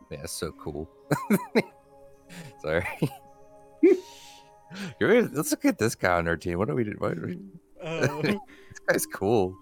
Yeah, 0.10 0.26
so 0.26 0.52
cool. 0.54 0.90
Sorry. 2.62 2.86
Let's 5.00 5.52
look 5.52 5.66
at 5.66 5.78
this 5.78 5.96
guy 5.96 6.18
on 6.18 6.28
our 6.28 6.36
team. 6.36 6.58
What 6.58 6.68
do 6.68 6.74
we 6.76 6.84
do? 6.84 6.96
What 6.98 7.18
are 7.18 7.28
we, 7.28 7.38
uh, 7.82 8.22
this 8.22 8.80
guy's 8.88 9.06
cool. 9.06 9.56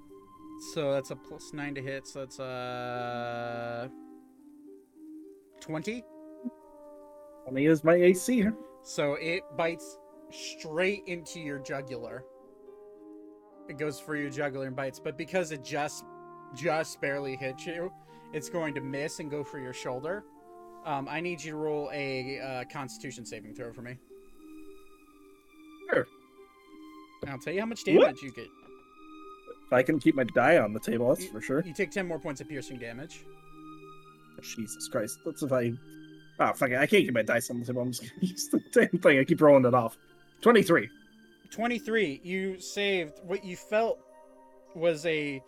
so 0.73 0.93
that's 0.93 1.11
a 1.11 1.15
plus 1.15 1.51
nine 1.53 1.75
to 1.75 1.81
hit. 1.81 2.07
So 2.07 2.19
that's 2.19 2.39
uh 2.39 3.87
twenty. 5.59 6.03
Let 7.47 7.53
me 7.53 7.63
use 7.63 7.81
my 7.81 7.95
AC 7.95 8.35
here. 8.35 8.53
So 8.83 9.13
it 9.13 9.41
bites 9.55 9.97
straight 10.31 11.03
into 11.07 11.39
your 11.39 11.59
jugular. 11.59 12.25
It 13.69 13.77
goes 13.77 14.01
for 14.01 14.17
your 14.17 14.29
jugular 14.29 14.67
and 14.67 14.75
bites, 14.75 14.99
but 14.99 15.17
because 15.17 15.53
it 15.53 15.63
just 15.63 16.03
just 16.53 16.99
barely 16.99 17.37
hits 17.37 17.65
you, 17.65 17.89
it's 18.33 18.49
going 18.49 18.73
to 18.75 18.81
miss 18.81 19.19
and 19.19 19.31
go 19.31 19.45
for 19.45 19.59
your 19.59 19.71
shoulder. 19.71 20.25
Um, 20.85 21.07
I 21.09 21.21
need 21.21 21.41
you 21.41 21.51
to 21.51 21.57
roll 21.57 21.89
a 21.93 22.39
uh, 22.39 22.63
Constitution 22.69 23.25
saving 23.25 23.55
throw 23.55 23.71
for 23.71 23.81
me. 23.81 23.97
Sure. 25.89 26.05
And 27.21 27.31
I'll 27.31 27.39
tell 27.39 27.53
you 27.53 27.61
how 27.61 27.65
much 27.65 27.81
What? 27.87 28.01
damage 28.01 28.21
you 28.23 28.31
get. 28.31 28.47
If 29.67 29.73
I 29.73 29.83
can 29.83 29.99
keep 29.99 30.15
my 30.15 30.25
die 30.35 30.57
on 30.57 30.73
the 30.73 30.79
table, 30.81 31.07
that's 31.15 31.27
for 31.27 31.39
sure. 31.39 31.63
You 31.65 31.73
take 31.73 31.91
ten 31.91 32.07
more 32.09 32.19
points 32.19 32.41
of 32.41 32.49
piercing 32.49 32.77
damage. 32.77 33.23
Jesus 34.41 34.89
Christ. 34.89 35.19
That's 35.25 35.43
if 35.43 35.51
I. 35.53 35.71
Oh, 36.39 36.53
fuck 36.53 36.69
it. 36.69 36.77
I 36.77 36.85
can't 36.85 37.03
get 37.03 37.13
my 37.13 37.23
dice 37.23 37.49
on 37.49 37.59
the 37.59 37.65
table. 37.65 37.81
I'm 37.81 37.91
just 37.91 38.01
going 38.01 38.11
to 38.21 38.25
use 38.27 38.47
the 38.49 38.61
same 38.71 38.99
thing. 39.01 39.19
I 39.19 39.23
keep 39.23 39.41
rolling 39.41 39.65
it 39.65 39.73
off. 39.73 39.97
23. 40.41 40.89
23 41.51 42.21
you 42.23 42.59
saved 42.59 43.19
what 43.23 43.43
you 43.43 43.55
felt 43.55 43.99
was 44.75 45.05
a 45.05 45.41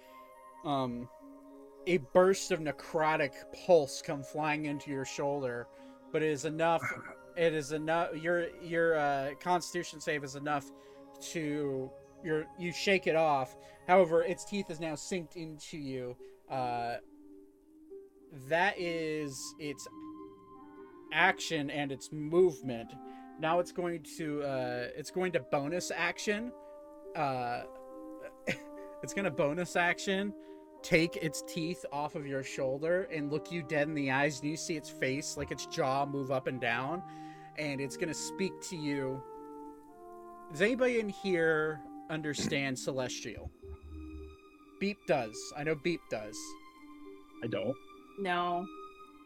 um 0.65 1.07
a 1.87 1.97
burst 2.13 2.51
of 2.51 2.59
necrotic 2.59 3.33
pulse 3.65 4.01
come 4.01 4.23
flying 4.23 4.65
into 4.65 4.91
your 4.91 5.05
shoulder 5.05 5.67
but 6.11 6.23
it 6.23 6.29
is 6.29 6.45
enough 6.45 6.81
it 7.37 7.53
is 7.53 7.71
enough 7.71 8.15
your 8.15 8.47
your 8.61 8.97
uh 8.97 9.31
constitution 9.39 9.99
save 9.99 10.23
is 10.23 10.35
enough 10.35 10.71
to 11.21 11.89
your 12.23 12.45
you 12.57 12.71
shake 12.71 13.07
it 13.07 13.15
off 13.15 13.55
however 13.87 14.23
its 14.23 14.45
teeth 14.45 14.69
is 14.69 14.79
now 14.79 14.93
synced 14.93 15.35
into 15.35 15.77
you 15.77 16.15
uh 16.49 16.95
that 18.47 18.79
is 18.79 19.53
its 19.59 19.87
action 21.13 21.69
and 21.69 21.91
its 21.91 22.11
movement 22.11 22.93
now 23.39 23.59
it's 23.59 23.71
going 23.71 24.01
to 24.17 24.41
uh 24.43 24.87
it's 24.95 25.11
going 25.11 25.31
to 25.31 25.39
bonus 25.39 25.91
action 25.95 26.51
uh 27.15 27.61
it's 29.03 29.13
gonna 29.13 29.31
bonus 29.31 29.75
action 29.75 30.33
take 30.81 31.17
its 31.17 31.41
teeth 31.47 31.85
off 31.91 32.15
of 32.15 32.25
your 32.25 32.43
shoulder 32.43 33.03
and 33.13 33.31
look 33.31 33.51
you 33.51 33.61
dead 33.63 33.87
in 33.87 33.93
the 33.93 34.09
eyes 34.11 34.39
and 34.39 34.49
you 34.49 34.55
see 34.57 34.77
its 34.77 34.89
face 34.89 35.35
like 35.35 35.51
its 35.51 35.65
jaw 35.65 36.05
move 36.05 36.31
up 36.31 36.47
and 36.47 36.61
down 36.61 37.01
and 37.57 37.81
it's 37.81 37.97
gonna 37.97 38.13
speak 38.13 38.53
to 38.61 38.75
you 38.75 39.21
does 40.51 40.61
anybody 40.61 40.99
in 40.99 41.09
here 41.09 41.79
understand 42.09 42.77
celestial 42.77 43.51
beep 44.79 44.97
does 45.05 45.37
i 45.57 45.63
know 45.63 45.75
beep 45.75 46.01
does 46.09 46.37
I 47.43 47.47
don't. 47.47 47.75
No. 48.19 48.65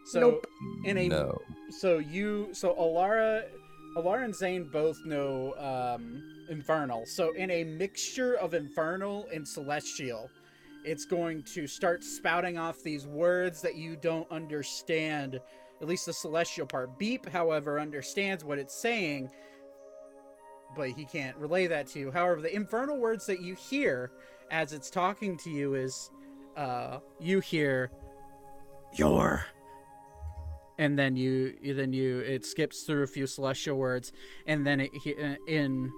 So 0.06 0.20
Nope. 0.20 0.48
in 0.86 0.98
a 0.98 1.08
no. 1.08 1.38
so 1.70 1.98
you 1.98 2.50
so 2.52 2.74
alara 2.76 3.44
alara 3.98 4.26
and 4.26 4.36
zane 4.36 4.70
both 4.72 4.98
know 5.06 5.54
um 5.58 6.22
infernal 6.50 7.06
so 7.06 7.32
in 7.34 7.50
a 7.52 7.64
mixture 7.64 8.36
of 8.36 8.54
infernal 8.54 9.28
and 9.34 9.48
celestial 9.48 10.30
it's 10.86 11.06
going 11.06 11.42
to 11.44 11.66
start 11.66 12.04
spouting 12.04 12.58
off 12.58 12.84
these 12.84 13.08
words 13.08 13.62
that 13.62 13.76
you 13.76 13.96
don't 13.96 14.30
understand 14.30 15.40
at 15.82 15.88
least 15.88 16.06
the 16.06 16.14
celestial 16.14 16.66
part 16.66 16.98
beep 17.00 17.28
however 17.30 17.80
understands 17.80 18.44
what 18.44 18.60
it's 18.60 18.76
saying 18.76 19.30
but 20.76 20.90
he 20.90 21.06
can't 21.06 21.38
relay 21.38 21.66
that 21.68 21.88
to 21.88 22.00
you 22.00 22.12
however 22.12 22.42
the 22.42 22.54
infernal 22.54 22.98
words 23.00 23.26
that 23.26 23.42
you 23.42 23.56
hear 23.56 24.12
as 24.52 24.74
it's 24.74 24.90
talking 24.90 25.38
to 25.38 25.50
you 25.50 25.76
is 25.76 26.10
uh 26.58 27.00
you 27.20 27.40
hear 27.40 27.90
your 28.96 29.46
and 30.78 30.98
then 30.98 31.16
you 31.16 31.54
you- 31.62 31.74
then 31.74 31.94
you 31.94 32.20
it 32.20 32.46
skips 32.46 32.84
through 32.84 33.04
a 33.04 33.08
few 33.08 33.28
celestial 33.28 33.78
words 33.78 34.12
and 34.48 34.66
then 34.66 34.80
it 34.80 34.92
uh, 35.20 35.36
in 35.48 35.92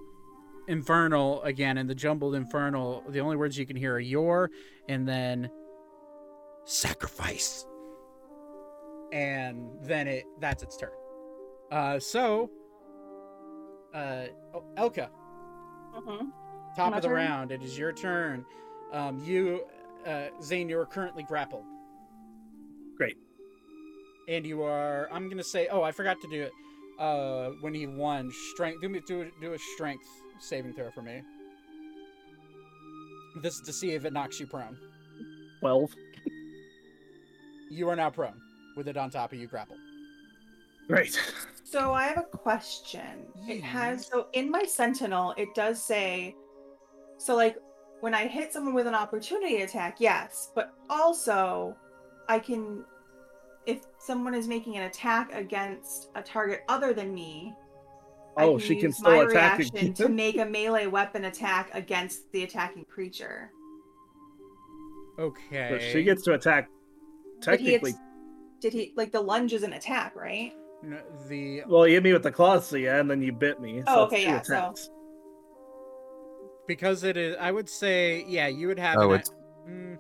infernal 0.68 1.42
again 1.44 1.78
in 1.78 1.86
the 1.88 1.96
jumbled 1.96 2.34
infernal 2.36 3.04
the 3.10 3.20
only 3.20 3.36
words 3.36 3.58
you 3.58 3.66
can 3.66 3.76
hear 3.76 3.94
are 3.96 4.00
your 4.00 4.50
and 4.90 5.08
then 5.08 5.50
sacrifice. 6.66 7.66
And 9.14 9.70
then 9.84 10.08
it 10.08 10.26
that's 10.40 10.64
its 10.64 10.76
turn. 10.78 10.90
Uh 11.72 12.00
so 12.00 12.50
uh 13.94 14.26
oh, 14.54 14.64
elka. 14.78 15.10
Hmm 15.94 16.30
top 16.76 16.92
My 16.92 16.98
of 16.98 17.04
the 17.04 17.08
turn? 17.08 17.16
round 17.16 17.52
it 17.52 17.62
is 17.64 17.78
your 17.78 17.94
turn. 17.94 18.44
Um 18.92 19.22
you 19.24 19.64
uh 20.06 20.28
zane 20.42 20.68
you 20.68 20.78
are 20.80 20.86
currently 20.86 21.24
grappled. 21.24 21.64
Great. 22.98 23.18
And 24.28 24.46
you 24.46 24.64
are 24.64 25.10
i'm 25.12 25.30
gonna 25.30 25.44
say 25.44 25.68
oh 25.72 25.84
i 25.84 25.92
forgot 25.92 26.18
to 26.22 26.28
do 26.30 26.44
it 26.44 26.52
uh 27.00 27.50
when 27.62 27.74
he 27.74 27.88
won 27.88 28.32
strength 28.54 28.82
do 28.82 28.90
me 28.90 29.02
do, 29.08 29.30
do 29.42 29.54
a 29.54 29.60
strength 29.76 30.06
saving 30.40 30.74
throw 30.74 30.90
for 30.92 31.02
me 31.02 31.22
this 33.42 33.56
is 33.56 33.62
to 33.62 33.74
see 33.74 33.92
if 33.92 34.06
it 34.06 34.14
knocks 34.14 34.40
you 34.40 34.48
prone 34.48 34.78
12. 35.60 35.96
you 37.70 37.90
are 37.90 37.96
now 37.96 38.10
prone 38.10 38.40
with 38.76 38.88
it 38.88 38.98
on 38.98 39.10
top 39.10 39.34
of 39.34 39.40
you 39.40 39.48
grapple. 39.48 39.78
Great. 40.88 41.20
So 41.64 41.94
I 41.94 42.04
have 42.04 42.20
a 42.20 42.38
question. 42.38 43.26
It 43.48 43.62
has 43.62 44.06
so 44.06 44.28
in 44.34 44.52
my 44.52 44.64
sentinel, 44.64 45.34
it 45.36 45.50
does 45.56 45.82
say 45.82 46.36
so 47.18 47.36
like 47.36 47.58
when 48.02 48.14
I 48.14 48.28
hit 48.28 48.54
someone 48.54 48.76
with 48.76 48.86
an 48.86 48.94
opportunity 48.94 49.64
attack, 49.64 49.98
yes, 50.00 50.52
but 50.54 50.74
also 50.90 51.76
I 52.30 52.38
can 52.40 52.86
if 53.68 53.82
someone 53.98 54.34
is 54.36 54.48
making 54.48 54.78
an 54.78 54.84
attack 54.84 55.34
against 55.34 56.10
a 56.16 56.22
target 56.22 56.62
other 56.70 56.94
than 56.94 57.14
me, 57.14 57.54
I 58.38 58.44
Oh, 58.44 58.58
she 58.58 58.76
can 58.76 58.86
use 58.88 58.98
still 58.98 59.12
my 59.12 59.24
attack 59.24 59.60
reaction 59.60 59.94
to 59.94 60.10
make 60.10 60.38
a 60.38 60.46
melee 60.46 60.88
weapon 60.88 61.26
attack 61.26 61.70
against 61.74 62.32
the 62.32 62.44
attacking 62.44 62.86
creature. 62.86 63.52
okay 65.18 65.70
So 65.72 65.80
she 65.80 66.04
gets 66.04 66.24
to 66.24 66.34
attack. 66.34 66.70
But 67.46 67.60
he 67.60 67.66
Technically, 67.72 67.94
did 68.62 68.74
he 68.74 68.94
like 68.96 69.12
the 69.12 69.22
lunge 69.22 69.54
is 69.54 69.64
an 69.64 69.74
attack, 69.74 70.16
right? 70.16 70.54
No, 70.84 71.00
the 71.28 71.64
well, 71.68 71.88
you 71.88 71.96
hit 71.96 72.04
me 72.04 72.14
with 72.14 72.24
the 72.24 72.32
claws, 72.32 72.68
so 72.68 72.76
yeah, 72.76 73.00
and 73.00 73.10
then 73.10 73.22
you 73.22 73.32
bit 73.32 73.60
me. 73.60 73.80
So 73.88 73.94
Oh, 73.96 74.04
okay, 74.06 74.24
two 74.24 74.30
yeah, 74.30 74.42
so- 74.42 74.74
because 76.68 77.04
it 77.04 77.16
is 77.16 77.36
i 77.40 77.52
would 77.52 77.70
say 77.70 78.26
yeah 78.28 78.48
you 78.48 78.68
would 78.68 78.80
have 78.80 78.98
Oh, 78.98 79.12
an- 79.12 79.20
it's 79.20 79.30
mm, 79.70 79.98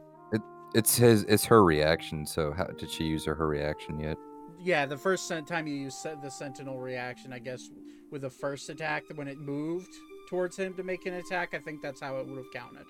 it's 0.75 0.97
his 0.97 1.23
it's 1.23 1.45
her 1.45 1.63
reaction. 1.63 2.25
So 2.25 2.51
how 2.51 2.65
did 2.65 2.91
she 2.91 3.05
use 3.05 3.25
her, 3.25 3.33
her 3.33 3.47
reaction 3.47 3.99
yet? 3.99 4.17
Yeah, 4.59 4.85
the 4.85 4.97
first 4.97 5.31
time 5.47 5.67
you 5.67 5.75
use 5.75 5.95
se- 5.95 6.15
the 6.21 6.29
Sentinel 6.29 6.79
reaction, 6.79 7.31
I 7.31 7.39
guess, 7.39 7.69
with 8.11 8.21
the 8.21 8.29
first 8.29 8.69
attack, 8.69 9.03
when 9.15 9.27
it 9.27 9.39
moved 9.39 9.93
towards 10.29 10.57
him 10.57 10.73
to 10.75 10.83
make 10.83 11.05
an 11.05 11.13
attack, 11.13 11.53
I 11.53 11.59
think 11.59 11.81
that's 11.81 12.01
how 12.01 12.17
it 12.17 12.27
would 12.27 12.37
have 12.37 12.51
counted. 12.53 12.85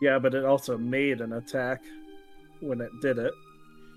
Yeah, 0.00 0.18
but 0.18 0.34
it 0.34 0.44
also 0.44 0.76
made 0.76 1.20
an 1.20 1.34
attack 1.34 1.82
when 2.60 2.80
it 2.80 2.90
did 3.00 3.18
it. 3.18 3.32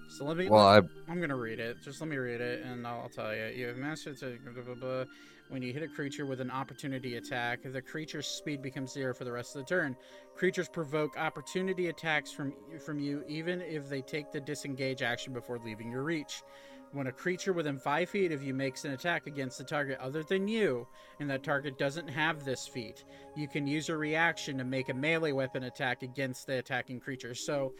So 0.09 0.25
let 0.25 0.37
me. 0.37 0.49
Well, 0.49 0.65
I 0.65 0.81
I'm 1.09 1.19
gonna 1.19 1.35
read 1.35 1.59
it. 1.59 1.77
Just 1.83 2.01
let 2.01 2.09
me 2.09 2.17
read 2.17 2.41
it, 2.41 2.63
and 2.63 2.85
I'll, 2.85 3.01
I'll 3.01 3.09
tell 3.09 3.35
you. 3.35 3.45
You 3.55 3.67
have 3.67 3.77
mastered 3.77 4.17
to 4.19 4.37
blah, 4.43 4.63
blah, 4.63 4.75
blah. 4.75 5.03
When 5.49 5.61
you 5.63 5.73
hit 5.73 5.83
a 5.83 5.87
creature 5.87 6.25
with 6.25 6.39
an 6.39 6.51
opportunity 6.51 7.17
attack, 7.17 7.59
the 7.63 7.81
creature's 7.81 8.27
speed 8.27 8.61
becomes 8.61 8.93
zero 8.93 9.13
for 9.13 9.25
the 9.25 9.31
rest 9.31 9.55
of 9.55 9.63
the 9.63 9.67
turn. 9.67 9.95
Creatures 10.35 10.69
provoke 10.69 11.17
opportunity 11.17 11.87
attacks 11.87 12.31
from 12.31 12.53
from 12.85 12.99
you, 12.99 13.23
even 13.27 13.61
if 13.61 13.89
they 13.89 14.01
take 14.01 14.31
the 14.31 14.39
disengage 14.39 15.01
action 15.01 15.33
before 15.33 15.59
leaving 15.59 15.91
your 15.91 16.03
reach. 16.03 16.43
When 16.91 17.07
a 17.07 17.11
creature 17.11 17.53
within 17.53 17.77
five 17.77 18.09
feet 18.09 18.31
of 18.31 18.41
you 18.41 18.53
makes 18.53 18.83
an 18.83 18.91
attack 18.93 19.27
against 19.27 19.59
a 19.59 19.63
target 19.63 19.99
other 19.99 20.23
than 20.23 20.47
you, 20.47 20.87
and 21.19 21.29
that 21.29 21.43
target 21.43 21.77
doesn't 21.77 22.07
have 22.07 22.43
this 22.43 22.67
feat, 22.67 23.03
you 23.35 23.47
can 23.47 23.67
use 23.67 23.87
your 23.87 23.97
reaction 23.99 24.57
to 24.57 24.63
make 24.63 24.89
a 24.89 24.93
melee 24.93 25.31
weapon 25.31 25.63
attack 25.65 26.01
against 26.01 26.47
the 26.47 26.57
attacking 26.57 26.99
creature. 26.99 27.35
So, 27.35 27.73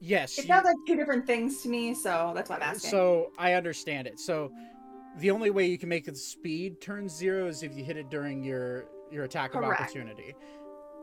yes, 0.00 0.36
It 0.36 0.42
you- 0.42 0.48
sounds 0.48 0.64
like 0.64 0.76
two 0.84 0.96
different 0.96 1.26
things 1.26 1.62
to 1.62 1.68
me, 1.68 1.94
so 1.94 2.32
that's 2.34 2.50
why 2.50 2.56
I'm 2.56 2.62
asking. 2.62 2.90
so 2.90 3.30
I 3.38 3.52
understand 3.52 4.08
it. 4.08 4.18
So 4.18 4.52
the 5.18 5.30
only 5.30 5.50
way 5.50 5.66
you 5.66 5.78
can 5.78 5.88
make 5.88 6.08
its 6.08 6.22
speed 6.22 6.80
turn 6.80 7.08
zero 7.08 7.46
is 7.48 7.62
if 7.62 7.76
you 7.76 7.84
hit 7.84 7.96
it 7.96 8.10
during 8.10 8.42
your 8.42 8.86
your 9.10 9.24
attack 9.24 9.54
of 9.54 9.62
Correct. 9.62 9.80
opportunity. 9.80 10.34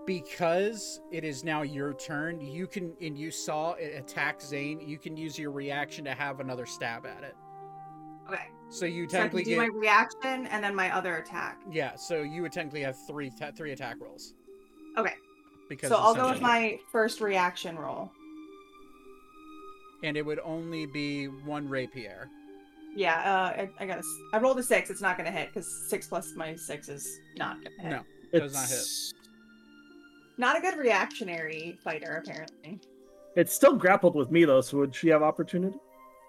Because 0.05 0.99
it 1.14 1.24
is 1.24 1.45
now 1.45 1.61
your 1.61 1.93
turn, 1.93 2.41
you 2.41 2.68
can 2.68 2.93
and 3.01 3.18
you 3.18 3.32
saw 3.32 3.74
it 3.74 3.95
attack 3.95 4.41
Zane. 4.41 4.82
You 4.82 4.97
can 4.97 5.16
use 5.16 5.39
your 5.39 5.51
reaction 5.51 6.03
to 6.05 6.14
have 6.14 6.41
another 6.41 6.66
stab 6.66 7.05
at 7.05 7.24
it. 7.24 7.36
Okay. 8.30 8.47
So 8.70 8.86
you 8.86 9.07
So 9.07 9.18
technically 9.18 9.43
do 9.45 9.51
get 9.51 9.57
my 9.59 9.68
reaction 9.68 10.47
and 10.47 10.61
then 10.64 10.76
my 10.76 10.93
other 10.93 11.16
attack. 11.18 11.61
yeah. 11.72 11.95
So 11.95 12.22
you 12.22 12.41
would 12.41 12.51
technically 12.51 12.82
have 12.82 12.97
three 13.07 13.32
ta- 13.39 13.51
three 13.55 13.72
attack 13.72 13.95
rolls. 14.01 14.34
Okay. 14.97 15.14
Because 15.70 15.89
So 15.89 15.95
I'll 15.95 16.14
go 16.16 16.30
with 16.30 16.41
my 16.41 16.78
first 16.91 17.22
reaction 17.22 17.78
roll. 17.78 18.11
and 20.03 20.18
it 20.18 20.26
would 20.26 20.39
only 20.43 20.86
be 20.86 21.28
one 21.28 21.68
rapier. 21.70 22.30
Yeah, 22.96 23.16
uh, 23.20 23.62
I, 23.62 23.70
I 23.80 23.86
got 23.88 23.96
a. 23.96 24.00
s- 24.00 24.18
I 24.34 24.38
rolled 24.39 24.60
a 24.60 24.64
six. 24.64 24.89
It's 24.89 25.02
not 25.02 25.18
gonna 25.18 25.32
hit 25.32 25.48
because 25.50 25.68
six 25.89 26.08
plus 26.08 26.34
my 26.36 26.56
six 26.56 26.89
is 26.89 27.20
not 27.38 27.58
gonna 27.64 27.82
hit. 27.82 27.89
No. 27.91 28.02
It 28.32 28.39
does 28.39 28.54
not 28.54 28.68
hit. 28.70 28.86
Not 30.38 30.58
a 30.58 30.62
good 30.62 30.78
reactionary 30.78 31.78
fighter, 31.84 32.22
apparently. 32.24 32.80
it's 33.36 33.54
still 33.54 33.76
grappled 33.76 34.16
with 34.16 34.30
me 34.32 34.46
though, 34.46 34.62
so 34.62 34.78
would 34.80 34.94
she 34.96 35.08
have 35.10 35.22
opportunity? 35.24 35.78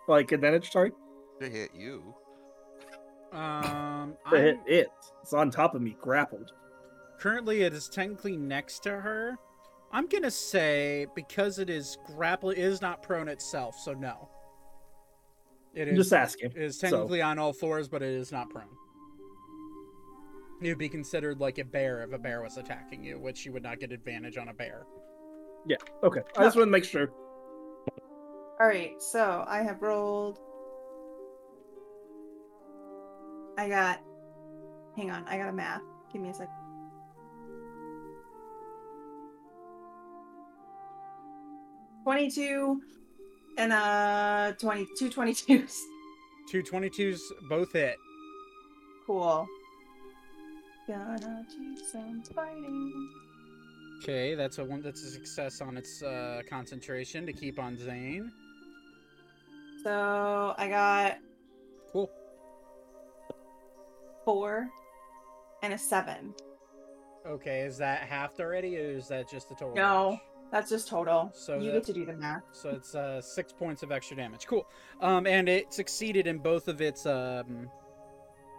Like 0.09 0.33
advantage, 0.33 0.71
sorry? 0.71 0.93
To 1.41 1.49
hit 1.49 1.71
you. 1.75 2.15
Um, 3.33 4.15
To 4.31 4.39
hit 4.41 4.59
it. 4.67 4.89
It's 5.23 5.33
on 5.33 5.51
top 5.51 5.75
of 5.75 5.83
me, 5.83 5.97
grappled. 6.01 6.53
currently 7.19 7.62
it 7.62 7.73
is 7.73 7.89
technically 7.89 8.37
next 8.37 8.81
to 8.81 8.91
her. 9.01 9.37
I'm 9.93 10.07
gonna 10.09 10.31
say 10.31 11.07
because 11.15 11.59
it 11.59 11.71
is 11.71 11.99
grapple 12.07 12.51
it 12.51 12.59
is 12.59 12.81
not 12.83 13.03
prone 13.03 13.29
itself, 13.29 13.77
so 13.79 13.93
no. 13.95 14.29
It 15.75 15.83
I'm 15.83 15.95
is 15.95 15.97
just 15.97 16.12
asking. 16.12 16.53
it 16.55 16.62
is 16.62 16.79
so- 16.79 16.89
technically 16.91 17.22
on 17.22 17.39
all 17.39 17.53
fours, 17.53 17.89
but 17.89 18.03
it 18.03 18.14
is 18.14 18.31
not 18.33 18.49
prone. 18.51 18.64
It 20.62 20.68
would 20.68 20.79
be 20.79 20.89
considered 20.89 21.41
like 21.41 21.59
a 21.59 21.64
bear 21.64 22.03
if 22.03 22.12
a 22.12 22.18
bear 22.18 22.41
was 22.43 22.57
attacking 22.57 23.03
you, 23.03 23.18
which 23.18 23.45
you 23.45 23.53
would 23.53 23.62
not 23.62 23.81
get 23.81 23.93
advantage 23.93 24.37
on 24.39 24.49
a 24.49 24.55
bear. 24.55 24.87
Yeah. 25.66 25.77
Okay. 26.03 26.20
I 26.37 26.45
just 26.45 26.57
want 26.57 26.68
to 26.68 26.70
make 26.70 26.85
sure. 26.85 27.11
All 28.61 28.66
right, 28.68 29.01
so 29.03 29.45
I 29.49 29.62
have 29.62 29.83
rolled. 29.83 30.39
I 33.59 33.68
got. 33.68 34.01
Hang 34.97 35.11
on, 35.11 35.25
I 35.27 35.37
got 35.39 35.49
a 35.49 35.53
math. 35.53 35.83
Give 36.12 36.22
me 36.22 36.29
a 36.31 36.35
sec. 36.35 36.49
Twenty-two, 42.05 42.81
and 43.57 43.72
uh, 43.72 44.52
twenty-two, 44.59 45.11
twenty-twos. 45.11 45.78
Two 46.50 46.62
22s 46.62 47.20
both 47.48 47.72
hit. 47.72 47.96
Cool. 49.07 49.46
Gonna 50.86 51.46
do 51.48 51.76
some 51.90 52.22
fighting. 52.34 53.11
Okay, 54.02 54.34
that's 54.34 54.59
a 54.59 54.64
one 54.64 54.82
that's 54.82 55.02
a 55.02 55.11
success 55.11 55.62
on 55.62 55.78
its 55.78 56.02
uh, 56.02 56.42
concentration 56.48 57.24
to 57.24 57.32
keep 57.32 57.59
on 57.59 57.78
Zane. 57.78 58.30
So 59.82 60.55
I 60.59 60.68
got 60.68 61.16
Cool. 61.90 62.11
four 64.26 64.68
and 65.62 65.72
a 65.72 65.78
seven. 65.78 66.34
Okay, 67.26 67.61
is 67.61 67.78
that 67.78 68.00
halved 68.00 68.38
already, 68.38 68.76
or 68.76 68.90
is 68.90 69.09
that 69.09 69.30
just 69.30 69.48
the 69.48 69.55
total? 69.55 69.74
No. 69.74 70.09
damage? 70.11 70.20
That's 70.55 70.70
just 70.70 70.86
total. 70.86 71.32
So 71.34 71.59
you 71.59 71.72
that- 71.72 71.78
get 71.78 71.84
to 71.86 71.92
do 71.92 72.07
the 72.07 72.12
math. 72.12 72.44
So 72.52 72.68
it's 72.70 72.94
uh, 72.94 73.20
six 73.20 73.52
points 73.52 73.82
of 73.82 73.90
extra 73.90 74.16
damage. 74.16 74.46
Cool. 74.46 74.68
Um, 75.00 75.26
and 75.26 75.48
it 75.48 75.74
succeeded 75.74 76.28
in 76.28 76.38
both 76.38 76.68
of 76.68 76.80
its 76.80 77.07
um, 77.07 77.68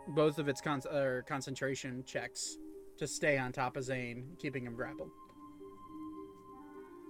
both 0.10 0.38
of 0.38 0.50
its 0.50 0.60
con- 0.60 0.82
or 0.92 1.24
concentration 1.26 2.04
checks 2.06 2.58
to 2.98 3.08
stay 3.08 3.38
on 3.38 3.54
top 3.54 3.78
of 3.78 3.86
Zane, 3.86 4.26
keeping 4.38 4.66
him 4.66 4.76
grappled. 4.76 5.10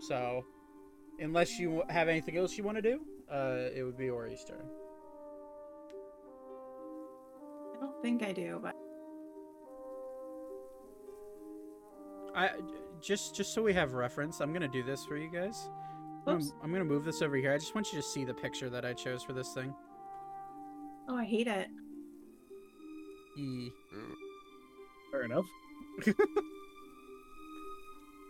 So, 0.02 0.46
unless 1.18 1.58
you 1.58 1.82
have 1.90 2.08
anything 2.08 2.38
else 2.38 2.56
you 2.56 2.64
want 2.64 2.78
to 2.78 2.84
do, 2.84 3.00
uh, 3.32 3.70
it 3.76 3.82
would 3.82 3.98
be 3.98 4.12
Ori's 4.12 4.46
turn. 4.46 4.70
I 7.76 7.80
don't 7.80 8.02
think 8.04 8.22
I 8.22 8.32
do, 8.34 8.60
but 8.62 8.76
I 12.36 12.52
just 13.02 13.36
just 13.36 13.54
so 13.54 13.62
we 13.62 13.74
have 13.74 13.94
reference, 13.94 14.40
I'm 14.40 14.52
gonna 14.54 14.68
do 14.68 14.84
this 14.84 15.06
for 15.06 15.18
you 15.18 15.30
guys. 15.32 15.70
I'm 16.28 16.40
gonna, 16.40 16.52
I'm 16.64 16.72
gonna 16.72 16.84
move 16.86 17.06
this 17.06 17.22
over 17.22 17.36
here. 17.36 17.54
I 17.54 17.58
just 17.58 17.76
want 17.76 17.92
you 17.94 18.00
to 18.00 18.04
see 18.08 18.26
the 18.26 18.34
picture 18.34 18.70
that 18.70 18.84
I 18.86 18.94
chose 18.94 19.24
for 19.24 19.34
this 19.34 19.54
thing. 19.54 19.74
oh, 21.08 21.16
I 21.18 21.24
hate 21.26 21.48
it. 21.48 21.68
E. 23.38 23.70
Fair 25.12 25.24
enough. 25.24 25.46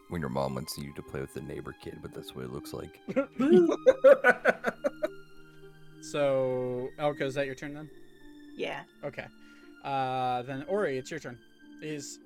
When 0.10 0.22
your 0.22 0.30
mom 0.30 0.54
wants 0.54 0.78
you 0.78 0.94
to 0.94 1.02
play 1.02 1.20
with 1.20 1.34
the 1.34 1.42
neighbor 1.42 1.74
kid, 1.84 1.98
but 2.00 2.14
that's 2.14 2.36
what 2.36 2.46
it 2.46 2.52
looks 2.54 2.74
like. 2.74 3.00
So, 6.02 6.90
Elka, 7.00 7.22
is 7.24 7.34
that 7.34 7.48
your 7.48 7.56
turn 7.56 7.74
then? 7.74 7.90
Yeah. 8.56 8.84
Okay. 9.04 9.26
Uh, 9.84 10.44
then 10.44 10.64
Ori, 10.68 11.00
it's 11.00 11.10
your 11.10 11.20
turn. 11.20 11.40
Is 11.82 12.20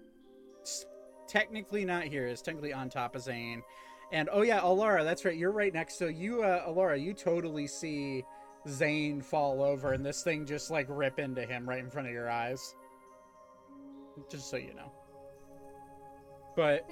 s- 0.64 0.86
technically 1.30 1.86
not 1.86 2.04
here. 2.04 2.28
Is 2.28 2.42
technically 2.42 2.74
on 2.74 2.90
top 2.90 3.16
of 3.16 3.22
Zane. 3.22 3.64
And 4.12 4.28
oh 4.32 4.42
yeah, 4.42 4.60
Alara, 4.62 5.04
that's 5.04 5.24
right. 5.24 5.38
You're 5.38 5.52
right 5.52 5.74
next. 5.74 6.00
So 6.00 6.08
you, 6.08 6.44
uh, 6.44 6.68
Alara, 6.68 7.02
you 7.02 7.14
totally 7.14 7.68
see 7.68 8.24
Zane 8.68 9.22
fall 9.22 9.62
over, 9.62 9.94
and 9.94 10.04
this 10.06 10.24
thing 10.24 10.46
just 10.46 10.72
like 10.72 10.88
rip 10.90 11.20
into 11.20 11.46
him 11.46 11.70
right 11.70 11.80
in 11.80 11.90
front 11.92 12.08
of 12.08 12.14
your 12.14 12.30
eyes. 12.30 12.76
Just 14.30 14.50
so 14.50 14.58
you 14.58 14.74
know. 14.74 14.92
But 16.56 16.90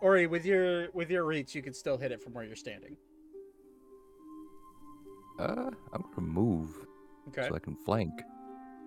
Ori, 0.00 0.26
with 0.26 0.44
your 0.44 0.90
with 0.92 1.10
your 1.10 1.24
reach, 1.24 1.54
you 1.54 1.62
can 1.62 1.72
still 1.72 1.96
hit 1.96 2.12
it 2.12 2.22
from 2.22 2.34
where 2.34 2.44
you're 2.44 2.54
standing. 2.54 2.96
Uh, 5.38 5.70
I'm 5.92 6.04
gonna 6.14 6.26
move 6.26 6.86
Okay. 7.28 7.48
so 7.48 7.54
I 7.54 7.58
can 7.58 7.74
flank 7.74 8.12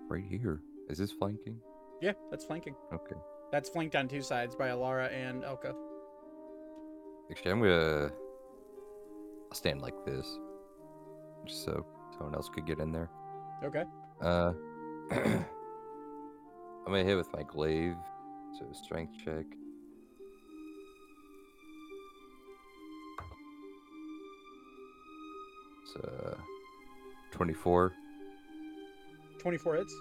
right 0.08 0.24
here. 0.24 0.60
Is 0.88 0.98
this 0.98 1.10
flanking? 1.12 1.58
Yeah, 2.00 2.12
that's 2.30 2.44
flanking. 2.44 2.76
Okay. 2.92 3.16
That's 3.54 3.68
flanked 3.68 3.94
on 3.94 4.08
two 4.08 4.20
sides 4.20 4.56
by 4.56 4.70
Alara 4.70 5.12
and 5.12 5.44
Elka. 5.44 5.76
Actually, 7.30 7.52
I'm 7.52 7.60
gonna 7.60 8.10
I'll 9.48 9.54
stand 9.54 9.80
like 9.80 9.94
this, 10.04 10.26
just 11.46 11.64
so 11.64 11.86
someone 12.18 12.34
else 12.34 12.48
could 12.52 12.66
get 12.66 12.80
in 12.80 12.90
there. 12.90 13.08
Okay. 13.62 13.84
Uh, 14.20 14.54
I'm 15.12 15.44
gonna 16.84 17.04
hit 17.04 17.16
with 17.16 17.32
my 17.32 17.44
glaive, 17.44 17.94
so 18.58 18.66
strength 18.72 19.12
check. 19.24 19.44
It's 25.84 26.04
uh, 26.04 26.34
24. 27.30 27.92
24 29.38 29.76
hits. 29.76 29.94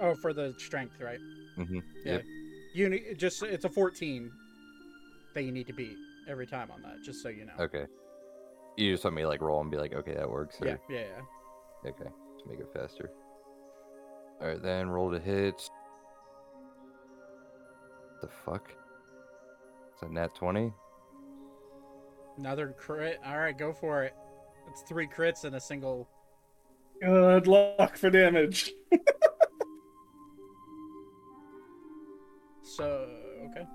Oh, 0.00 0.14
for 0.14 0.32
the 0.32 0.54
strength, 0.56 0.94
right? 1.02 1.18
Mm-hmm. 1.58 1.80
Yeah. 2.06 2.20
You 2.74 2.88
ne- 2.88 3.14
just 3.14 3.42
it's 3.42 3.64
a 3.64 3.68
14 3.68 4.30
that 5.34 5.42
you 5.42 5.52
need 5.52 5.66
to 5.66 5.72
beat 5.72 5.96
every 6.28 6.46
time 6.46 6.70
on 6.70 6.82
that, 6.82 7.02
just 7.04 7.22
so 7.22 7.28
you 7.28 7.44
know. 7.46 7.52
Okay. 7.58 7.86
You 8.76 8.92
just 8.92 9.04
want 9.04 9.16
me 9.16 9.22
to, 9.22 9.28
like 9.28 9.42
roll 9.42 9.60
and 9.60 9.70
be 9.70 9.76
like, 9.76 9.92
okay, 9.92 10.14
that 10.14 10.28
works. 10.30 10.56
or- 10.60 10.66
Yeah, 10.68 10.76
yeah, 10.88 11.00
yeah. 11.84 11.90
Okay, 11.90 12.04
to 12.04 12.48
make 12.48 12.58
it 12.60 12.68
faster. 12.72 13.10
All 14.40 14.48
right, 14.48 14.62
then 14.62 14.88
roll 14.88 15.10
to 15.10 15.18
hit. 15.20 15.60
The 18.22 18.28
fuck? 18.44 18.70
It's 19.92 20.02
a 20.02 20.08
nat 20.08 20.34
twenty. 20.34 20.72
Another 22.38 22.74
crit. 22.78 23.18
All 23.26 23.38
right, 23.38 23.56
go 23.56 23.72
for 23.72 24.04
it. 24.04 24.14
It's 24.70 24.82
three 24.88 25.06
crits 25.06 25.44
in 25.44 25.54
a 25.54 25.60
single. 25.60 26.08
Good 27.02 27.46
luck 27.46 27.96
for 27.96 28.10
damage. 28.10 28.72
So 32.76 33.06
okay. 33.50 33.66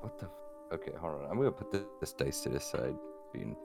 What 0.00 0.18
the? 0.18 0.26
F- 0.26 0.74
okay, 0.74 0.92
hold 1.00 1.22
on. 1.22 1.30
I'm 1.30 1.38
gonna 1.38 1.50
put 1.50 1.72
thi- 1.72 1.86
this 2.00 2.12
dice 2.12 2.40
to 2.42 2.50
the 2.50 2.60
side. 2.60 2.94
Being, 3.32 3.56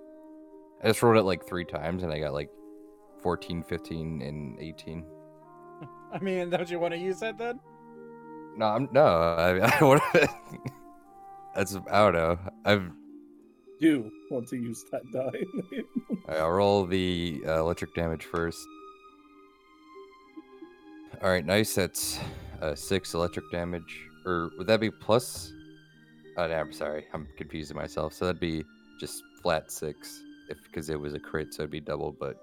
I 0.83 0.87
just 0.87 1.03
rolled 1.03 1.17
it 1.17 1.23
like 1.23 1.45
three 1.45 1.65
times 1.65 2.01
and 2.01 2.11
I 2.11 2.19
got 2.19 2.33
like 2.33 2.49
14, 3.21 3.61
15, 3.61 4.21
and 4.23 4.59
18. 4.59 5.05
I 6.13 6.19
mean, 6.19 6.49
don't 6.49 6.69
you 6.71 6.79
want 6.79 6.95
to 6.95 6.99
use 6.99 7.19
that 7.19 7.37
then? 7.37 7.59
No, 8.57 8.65
I'm 8.65 8.89
no. 8.91 9.05
I, 9.05 9.59
I 9.79 9.83
want 9.83 10.01
That's 11.55 11.75
I 11.91 11.99
don't 11.99 12.13
know. 12.13 12.39
I've 12.65 12.89
Do 13.79 14.11
want 14.31 14.47
to 14.47 14.55
use 14.55 14.83
that 14.91 15.03
die. 15.13 15.43
Alright, 16.27 16.41
I'll 16.41 16.49
roll 16.49 16.85
the 16.87 17.43
uh, 17.45 17.59
electric 17.59 17.93
damage 17.93 18.25
first. 18.25 18.57
All 21.21 21.29
right, 21.29 21.45
nice. 21.45 21.75
That's 21.75 22.19
uh, 22.61 22.75
six 22.75 23.13
electric 23.13 23.49
damage, 23.51 24.07
or 24.25 24.49
would 24.57 24.67
that 24.67 24.79
be 24.79 24.89
plus? 24.89 25.51
Oh, 26.37 26.47
no, 26.47 26.53
I'm 26.55 26.71
sorry, 26.73 27.05
I'm 27.13 27.27
confusing 27.37 27.75
myself. 27.77 28.13
So 28.13 28.25
that'd 28.25 28.39
be 28.39 28.63
just 28.99 29.21
flat 29.43 29.71
six, 29.71 30.23
if 30.49 30.57
because 30.63 30.89
it 30.89 30.99
was 30.99 31.13
a 31.13 31.19
crit, 31.19 31.53
so 31.53 31.63
it'd 31.63 31.71
be 31.71 31.79
double. 31.79 32.11
But 32.19 32.37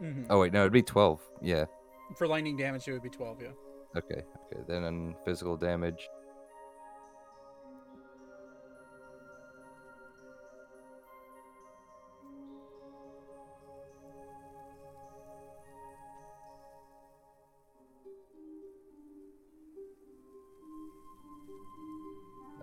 Mhm. 0.00 0.26
Oh 0.30 0.40
wait, 0.40 0.52
no, 0.52 0.60
it'd 0.62 0.72
be 0.72 0.82
twelve. 0.82 1.20
Yeah. 1.40 1.66
For 2.16 2.26
lightning 2.26 2.56
damage, 2.56 2.86
it 2.88 2.92
would 2.92 3.02
be 3.02 3.08
12, 3.08 3.40
yeah. 3.40 3.48
Okay. 3.96 4.22
Okay. 4.52 4.62
Then 4.68 4.84
on 4.84 5.14
physical 5.24 5.56
damage. 5.56 6.06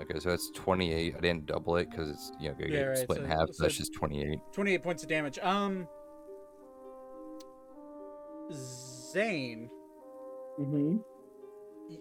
Okay, 0.10 0.20
so 0.20 0.30
that's 0.30 0.50
28. 0.56 1.16
I 1.16 1.20
didn't 1.20 1.46
double 1.46 1.76
it 1.78 1.90
because 1.90 2.10
it's 2.10 2.32
you 2.40 2.50
know 2.50 2.56
gonna 2.56 2.72
Yeah, 2.72 2.80
get 2.80 2.86
right, 2.88 2.98
split 2.98 3.18
in 3.20 3.26
half. 3.26 3.48
So, 3.48 3.54
so 3.54 3.64
that's 3.64 3.78
just 3.78 3.94
28. 3.94 4.40
28 4.54 4.84
points 4.84 5.04
of 5.04 5.10
damage. 5.10 5.38
Um, 5.40 5.88
Zane, 8.52 9.70
Mm-hmm. 10.60 10.98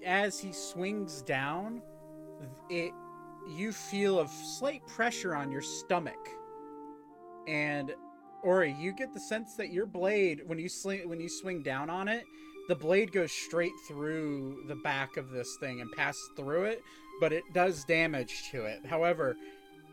as 0.05 0.39
he 0.41 0.53
swings 0.53 1.23
down, 1.23 1.81
it 2.71 2.93
you 3.49 3.71
feel 3.73 4.21
a 4.21 4.29
slight 4.29 4.85
pressure 4.89 5.35
on 5.35 5.51
your 5.53 5.63
stomach, 5.63 6.19
and 7.47 7.95
Ori, 8.43 8.75
you 8.79 8.93
get 8.93 9.13
the 9.15 9.21
sense 9.21 9.55
that 9.57 9.71
your 9.73 9.87
blade, 9.87 10.43
when 10.47 10.59
you 10.59 10.69
sling, 10.69 11.09
when 11.09 11.21
you 11.21 11.29
swing 11.29 11.63
down 11.63 11.89
on 11.89 12.09
it, 12.09 12.25
the 12.69 12.75
blade 12.75 13.13
goes 13.13 13.31
straight 13.33 13.73
through 13.87 14.65
the 14.67 14.77
back 14.77 15.17
of 15.17 15.31
this 15.31 15.57
thing 15.61 15.81
and 15.81 15.91
passes 15.93 16.29
through 16.37 16.65
it, 16.65 16.83
but 17.21 17.33
it 17.33 17.43
does 17.53 17.85
damage 17.85 18.51
to 18.51 18.65
it. 18.65 18.85
However, 18.87 19.37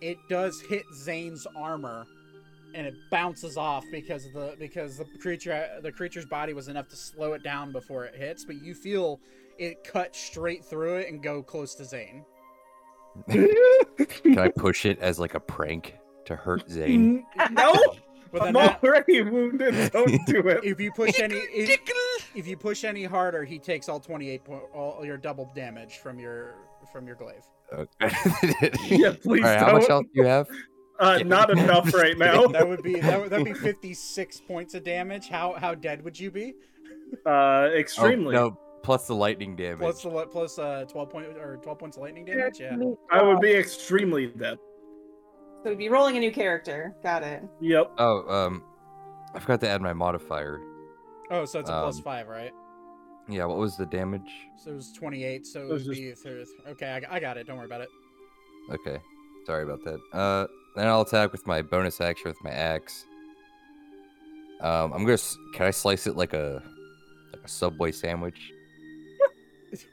it 0.01 0.17
does 0.29 0.61
hit 0.61 0.83
Zane's 0.93 1.47
armor 1.55 2.05
and 2.73 2.85
it 2.85 2.93
bounces 3.09 3.55
off 3.57 3.85
because 3.91 4.25
the 4.33 4.55
because 4.59 4.97
the 4.97 5.05
creature 5.21 5.67
the 5.81 5.91
creature's 5.91 6.25
body 6.25 6.53
was 6.53 6.67
enough 6.67 6.89
to 6.89 6.95
slow 6.95 7.33
it 7.33 7.43
down 7.43 7.71
before 7.71 8.03
it 8.05 8.15
hits, 8.15 8.43
but 8.45 8.57
you 8.57 8.73
feel 8.75 9.19
it 9.57 9.83
cut 9.85 10.13
straight 10.15 10.65
through 10.65 10.95
it 10.97 11.09
and 11.09 11.23
go 11.23 11.41
close 11.41 11.75
to 11.75 11.85
Zane. 11.85 12.25
Can 13.29 14.37
I 14.39 14.49
push 14.49 14.85
it 14.85 14.99
as 14.99 15.19
like 15.19 15.33
a 15.35 15.39
prank 15.39 15.95
to 16.25 16.35
hurt 16.35 16.69
Zane? 16.69 17.25
Mm, 17.37 17.51
no, 17.51 17.73
With 18.31 18.41
a 18.41 18.45
I'm 18.47 18.53
nat- 18.53 18.83
already 18.83 19.21
wounded. 19.21 19.91
Don't 19.93 20.19
do 20.25 20.39
it. 20.49 20.63
if 20.65 20.79
you 20.81 20.91
push 20.91 21.19
any 21.21 21.35
if, 21.35 21.79
if 22.35 22.47
you 22.47 22.57
push 22.57 22.83
any 22.83 23.05
harder, 23.05 23.45
he 23.45 23.57
takes 23.59 23.87
all 23.87 23.99
28 24.01 24.43
point 24.43 24.63
all 24.73 25.05
your 25.05 25.15
double 25.17 25.49
damage 25.55 25.97
from 25.99 26.19
your 26.19 26.55
from 26.91 27.07
your 27.07 27.15
glaive. 27.15 27.43
Okay. 27.73 28.69
Yeah, 28.95 29.13
please 29.21 29.43
All 29.43 29.49
right, 29.49 29.59
how 29.59 29.73
much 29.73 29.81
don't. 29.81 29.89
health 29.89 30.05
do 30.13 30.21
you 30.21 30.25
have? 30.25 30.47
Uh, 30.99 31.19
not 31.25 31.49
enough 31.49 31.93
right 31.93 32.17
now. 32.17 32.47
That 32.47 32.67
would 32.67 32.81
be 32.83 32.99
that 32.99 33.19
would 33.19 33.29
that'd 33.29 33.45
be 33.45 33.53
56 33.71 34.41
points 34.47 34.73
of 34.75 34.83
damage. 34.83 35.27
How 35.29 35.53
how 35.53 35.75
dead 35.75 36.03
would 36.03 36.19
you 36.19 36.31
be? 36.31 36.53
Uh, 37.25 37.29
Oh, 37.29 37.71
extremely. 37.75 38.33
no, 38.35 38.57
plus 38.83 39.07
the 39.07 39.15
lightning 39.15 39.55
damage. 39.55 39.79
Plus 39.79 40.03
the 40.03 40.09
plus 40.31 40.57
uh 40.59 40.85
12 40.87 41.09
point 41.09 41.27
or 41.37 41.57
12 41.63 41.79
points 41.79 41.97
of 41.97 42.03
lightning 42.03 42.23
damage. 42.25 42.59
Yeah. 42.59 42.77
I 43.11 43.21
would 43.23 43.39
be 43.41 43.51
extremely 43.53 44.27
dead. 44.27 44.57
So 45.63 45.69
we'd 45.71 45.77
be 45.79 45.89
rolling 45.89 46.15
a 46.17 46.19
new 46.19 46.31
character. 46.31 46.93
Got 47.03 47.23
it. 47.23 47.41
Yep. 47.59 47.91
Oh, 47.97 48.29
um, 48.31 48.63
I 49.33 49.39
forgot 49.39 49.59
to 49.61 49.67
add 49.69 49.81
my 49.81 49.93
modifier. 49.93 50.61
Oh, 51.31 51.43
so 51.45 51.59
it's 51.59 51.69
a 51.71 51.75
Um, 51.75 51.91
five, 52.03 52.27
right? 52.27 52.51
Yeah, 53.27 53.45
what 53.45 53.57
was 53.57 53.75
the 53.77 53.85
damage? 53.87 54.29
So 54.57 54.71
it 54.71 54.75
was 54.75 54.91
28. 54.93 55.45
So 55.47 55.59
it 55.59 55.63
It 55.63 55.65
would 55.67 55.73
was 55.73 55.85
just- 55.85 55.99
be 55.99 56.11
thir- 56.13 56.45
okay. 56.69 56.91
I, 56.91 56.99
got- 56.99 57.11
I 57.11 57.19
got 57.19 57.37
it. 57.37 57.47
Don't 57.47 57.57
worry 57.57 57.65
about 57.65 57.81
it. 57.81 57.89
Okay, 58.71 58.99
sorry 59.45 59.63
about 59.63 59.83
that. 59.83 59.99
Uh, 60.13 60.47
then 60.75 60.87
I'll 60.87 61.01
attack 61.01 61.31
with 61.31 61.45
my 61.47 61.61
bonus 61.61 62.01
action 62.01 62.29
with 62.29 62.43
my 62.43 62.51
axe. 62.51 63.05
Um, 64.61 64.93
I'm 64.93 65.03
gonna. 65.05 65.17
Can 65.53 65.65
I 65.67 65.71
slice 65.71 66.07
it 66.07 66.15
like 66.15 66.33
a 66.33 66.63
like 67.33 67.43
a 67.43 67.47
Subway 67.47 67.91
sandwich? 67.91 68.51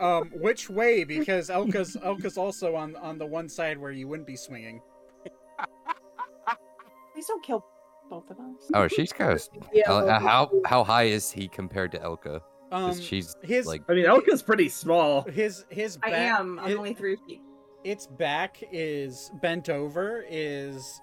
Um, 0.00 0.30
which 0.32 0.70
way? 0.70 1.02
Because 1.02 1.50
Elka's 1.50 1.96
Elka's 1.96 2.38
also 2.38 2.76
on 2.76 2.94
on 2.96 3.18
the 3.18 3.26
one 3.26 3.48
side 3.48 3.76
where 3.76 3.90
you 3.90 4.06
wouldn't 4.06 4.28
be 4.28 4.36
swinging. 4.36 4.80
Please 7.12 7.26
don't 7.26 7.42
kill 7.42 7.64
both 8.08 8.30
of 8.30 8.38
us. 8.38 8.70
Oh, 8.74 8.86
she's 8.86 9.12
kind 9.12 9.32
of. 9.32 9.42
Yeah, 9.72 9.90
uh, 9.92 10.20
how 10.20 10.50
how 10.66 10.84
high 10.84 11.04
is 11.06 11.32
he 11.32 11.48
compared 11.48 11.90
to 11.92 11.98
Elka? 11.98 12.40
'Cause 12.70 12.98
Um, 12.98 13.02
she's 13.02 13.34
his 13.42 13.66
like 13.66 13.82
I 13.88 13.94
mean, 13.94 14.04
Elka's 14.04 14.42
pretty 14.42 14.68
small. 14.68 15.22
his 15.22 15.64
his 15.70 15.98
I 16.02 16.10
am. 16.10 16.58
I'm 16.58 16.70
it- 16.72 16.76
only 16.76 16.94
three 16.94 17.16
feet. 17.26 17.40
its 17.84 18.06
back 18.06 18.62
is 18.72 19.30
bent 19.40 19.68
over. 19.70 20.24
Is 20.28 21.00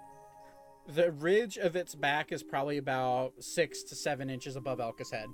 the 0.87 1.11
ridge 1.13 1.57
of 1.57 1.75
its 1.75 1.95
back 1.95 2.31
is 2.31 2.43
probably 2.43 2.77
about 2.77 3.33
six 3.39 3.81
to 3.83 3.95
seven 3.95 4.29
inches 4.29 4.55
above 4.55 4.79
Elka's 4.79 5.09
head. 5.09 5.27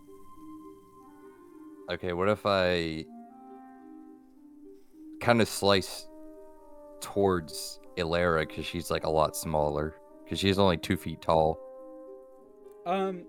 Okay, 1.91 2.13
what 2.13 2.29
if 2.29 2.45
I 2.45 3.03
kind 5.19 5.41
of 5.41 5.49
slice 5.49 6.07
towards 7.01 7.79
Alara 7.97 8.47
because 8.47 8.65
she's 8.65 8.89
like 8.89 9.03
a 9.03 9.09
lot 9.09 9.35
smaller 9.35 9.95
because 10.23 10.39
she's 10.39 10.57
only 10.57 10.77
two 10.77 10.95
feet 10.95 11.21
tall. 11.21 11.59
Um. 12.85 13.25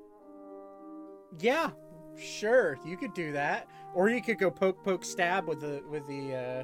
Yeah, 1.40 1.70
sure, 2.16 2.78
you 2.84 2.96
could 2.96 3.14
do 3.14 3.32
that, 3.32 3.68
or 3.94 4.08
you 4.08 4.22
could 4.22 4.38
go 4.38 4.50
poke, 4.50 4.82
poke, 4.84 5.04
stab 5.04 5.46
with 5.46 5.60
the 5.60 5.82
with 5.90 6.06
the 6.06 6.34
uh, 6.34 6.62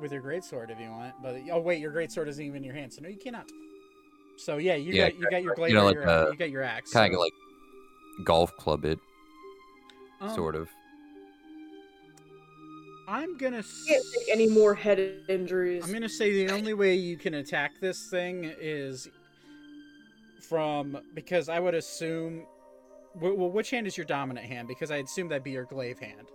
with 0.00 0.12
your 0.12 0.22
greatsword 0.22 0.70
if 0.70 0.80
you 0.80 0.90
want. 0.90 1.14
But 1.22 1.36
oh 1.52 1.60
wait, 1.60 1.80
your 1.80 1.92
greatsword 1.92 2.28
isn't 2.28 2.44
even 2.44 2.58
in 2.58 2.64
your 2.64 2.74
hand, 2.74 2.92
so 2.92 3.02
no, 3.02 3.08
you 3.08 3.18
cannot. 3.18 3.50
So 4.36 4.58
yeah, 4.58 4.76
you 4.76 4.92
Yeah, 4.92 5.10
got 5.10 5.18
you 5.18 5.30
got 5.30 5.42
your 5.42 5.68
you 5.68 5.74
know, 5.74 5.86
like, 5.86 5.94
your, 5.94 6.08
uh, 6.08 6.30
you 6.30 6.36
got 6.36 6.50
your 6.50 6.62
axe. 6.62 6.92
Kind 6.92 7.12
so- 7.12 7.18
of 7.18 7.24
like 7.24 7.32
golf 8.24 8.56
club 8.56 8.84
it, 8.84 8.98
um, 10.20 10.34
sort 10.34 10.54
of. 10.54 10.68
I'm 13.08 13.38
gonna. 13.38 13.64
can't 13.86 14.04
take 14.14 14.28
any 14.30 14.48
more 14.48 14.74
head 14.74 14.98
injuries. 15.28 15.82
I'm 15.84 15.92
gonna 15.92 16.08
say 16.10 16.44
the 16.46 16.52
only 16.52 16.74
way 16.74 16.94
you 16.94 17.16
can 17.16 17.34
attack 17.34 17.72
this 17.80 18.10
thing 18.10 18.52
is 18.60 19.08
from 20.40 20.98
because 21.14 21.48
I 21.48 21.58
would 21.58 21.74
assume. 21.74 22.44
Wh- 23.14 23.36
Well, 23.36 23.50
which 23.50 23.70
hand 23.70 23.86
is 23.86 23.96
your 23.96 24.06
dominant 24.06 24.46
hand? 24.46 24.68
Because 24.68 24.90
I 24.90 24.96
assume 24.96 25.28
that'd 25.28 25.42
be 25.44 25.50
your 25.52 25.64
glaive 25.64 25.98
hand. 25.98 26.28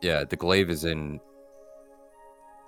Yeah, 0.00 0.24
the 0.24 0.36
glaive 0.36 0.70
is 0.70 0.84
in 0.84 1.20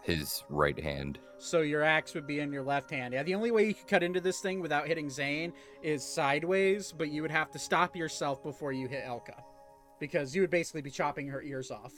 his 0.03 0.45
right 0.49 0.79
hand. 0.79 1.19
So 1.39 1.61
your 1.61 1.83
axe 1.83 2.15
would 2.15 2.27
be 2.27 2.41
in 2.41 2.53
your 2.53 2.63
left 2.63 2.91
hand. 2.91 3.13
Yeah, 3.13 3.23
the 3.23 3.35
only 3.35 3.51
way 3.51 3.67
you 3.67 3.75
could 3.75 3.89
cut 3.89 4.03
into 4.03 4.21
this 4.21 4.41
thing 4.41 4.61
without 4.61 4.87
hitting 4.87 5.11
Zane 5.11 5.53
is 5.83 6.03
sideways, 6.03 6.93
but 6.97 7.09
you 7.11 7.23
would 7.23 7.31
have 7.31 7.51
to 7.51 7.59
stop 7.59 7.95
yourself 7.97 8.43
before 8.43 8.73
you 8.73 8.89
hit 8.89 9.05
Elka. 9.05 9.43
Because 10.01 10.35
you 10.35 10.43
would 10.43 10.51
basically 10.51 10.83
be 10.83 10.91
chopping 10.91 11.27
her 11.29 11.43
ears 11.43 11.71
off 11.71 11.93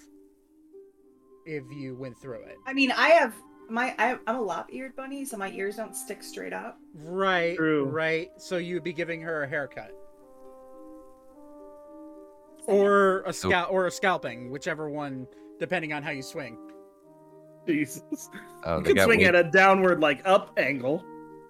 if 1.45 1.65
you 1.71 1.97
went 1.97 2.19
through 2.19 2.43
it. 2.43 2.57
I 2.67 2.73
mean, 2.73 2.91
I 2.93 3.11
have 3.11 3.35
my 3.69 3.95
I, 3.99 4.17
I'm 4.27 4.37
a 4.37 4.41
lop-eared 4.41 4.97
bunny, 4.97 5.25
so 5.25 5.37
my 5.37 5.51
ears 5.51 5.77
don't 5.77 5.95
stick 5.95 6.23
straight 6.23 6.53
up. 6.53 6.79
Right, 6.95 7.57
True. 7.57 7.85
right. 7.85 8.29
So 8.39 8.57
you 8.57 8.75
would 8.75 8.85
be 8.85 8.93
giving 8.93 9.21
her 9.23 9.43
a 9.43 9.49
haircut. 9.49 9.91
Or 12.69 13.23
a 13.23 13.33
So- 13.33 13.49
scalp 13.49 13.71
or 13.73 13.87
a 13.87 13.91
scalping, 13.91 14.51
whichever 14.51 14.89
one 14.91 15.27
depending 15.59 15.93
on 15.93 16.03
how 16.03 16.11
you 16.11 16.23
swing. 16.23 16.57
Jesus. 17.67 18.03
Oh, 18.65 18.79
You 18.79 18.85
they 18.85 18.95
can 18.95 19.05
swing 19.05 19.19
wing- 19.21 19.27
at 19.27 19.35
a 19.35 19.45
downward, 19.45 20.01
like 20.01 20.21
up 20.25 20.53
angle. 20.59 21.05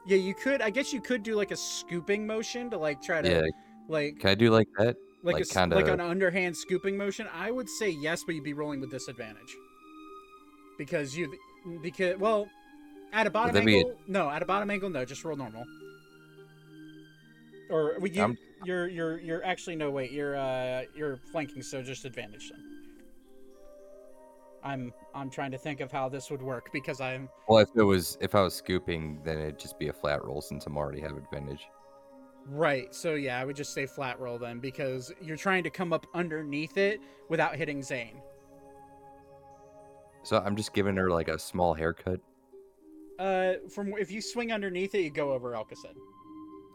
Yeah, 0.06 0.16
you 0.16 0.34
could 0.34 0.62
I 0.62 0.70
guess 0.70 0.92
you 0.92 1.00
could 1.00 1.22
do 1.22 1.34
like 1.34 1.50
a 1.50 1.56
scooping 1.56 2.26
motion 2.26 2.70
to 2.70 2.78
like 2.78 3.02
try 3.02 3.20
to 3.20 3.28
Yeah, 3.28 3.42
like 3.88 4.18
can 4.20 4.30
I 4.30 4.34
do 4.34 4.50
like 4.50 4.68
that? 4.78 4.96
like, 5.22 5.34
like 5.34 5.36
a, 5.38 5.40
s- 5.40 5.52
kinda- 5.52 5.76
like 5.76 5.88
an 5.88 6.00
underhand 6.00 6.56
scooping 6.56 6.96
motion 6.96 7.26
i 7.34 7.50
would 7.50 7.68
say 7.68 7.90
yes 7.90 8.22
but 8.24 8.34
you'd 8.36 8.44
be 8.44 8.52
rolling 8.52 8.80
with 8.80 8.88
disadvantage 8.90 9.56
because 10.78 11.16
you 11.16 11.36
because 11.82 12.16
well 12.18 12.48
at 13.12 13.26
a 13.26 13.30
bottom 13.30 13.52
that 13.54 13.64
be 13.66 13.74
a- 13.74 13.78
angle 13.78 13.96
no 14.06 14.30
at 14.30 14.40
a 14.42 14.46
bottom 14.46 14.70
angle 14.70 14.88
no 14.88 15.04
just 15.04 15.24
roll 15.24 15.36
normal 15.36 15.64
or 17.70 17.98
well, 17.98 18.06
you, 18.10 18.22
I'm- 18.22 18.38
you're 18.64 18.88
you're 18.88 19.18
you're 19.20 19.44
actually 19.44 19.76
no 19.76 19.90
wait 19.90 20.10
you're 20.10 20.36
uh 20.36 20.82
you're 20.94 21.16
flanking 21.16 21.62
so 21.62 21.82
just 21.82 22.04
advantage 22.04 22.50
then 22.50 22.64
i'm 24.64 24.92
i'm 25.14 25.30
trying 25.30 25.50
to 25.50 25.58
think 25.58 25.80
of 25.80 25.92
how 25.92 26.08
this 26.08 26.30
would 26.30 26.42
work 26.42 26.68
because 26.72 27.00
i'm 27.00 27.28
Well, 27.48 27.58
if 27.60 27.68
it 27.76 27.82
was 27.82 28.18
if 28.20 28.34
I 28.34 28.42
was 28.42 28.54
scooping, 28.54 29.20
then 29.24 29.38
it'd 29.38 29.58
just 29.58 29.78
be 29.78 29.88
a 29.88 29.92
flat 29.92 30.24
roll 30.24 30.40
since 30.40 30.66
I'm 30.66 30.76
already 30.76 31.00
have 31.00 31.16
advantage. 31.16 31.68
right 32.46 32.92
so 32.94 33.14
yeah 33.14 33.40
i 33.40 33.44
would 33.44 33.56
just 33.56 33.72
say 33.72 33.86
flat 33.86 34.18
roll 34.18 34.38
then 34.38 34.58
because 34.58 35.12
you're 35.20 35.36
trying 35.36 35.62
to 35.64 35.70
come 35.70 35.92
up 35.92 36.06
underneath 36.14 36.76
it 36.76 37.00
without 37.28 37.54
hitting 37.56 37.82
zane 37.82 38.20
So 40.24 40.38
I'm 40.44 40.56
just 40.56 40.74
giving 40.74 40.96
her 40.96 41.08
like 41.10 41.28
a 41.28 41.38
small 41.38 41.72
haircut. 41.74 42.20
Uh, 43.18 43.54
from 43.70 43.94
if 43.98 44.10
you 44.10 44.20
swing 44.20 44.52
underneath 44.52 44.94
it, 44.94 45.00
you 45.02 45.10
go 45.10 45.32
over 45.32 45.52
Elka's 45.54 45.82
head. 45.84 45.96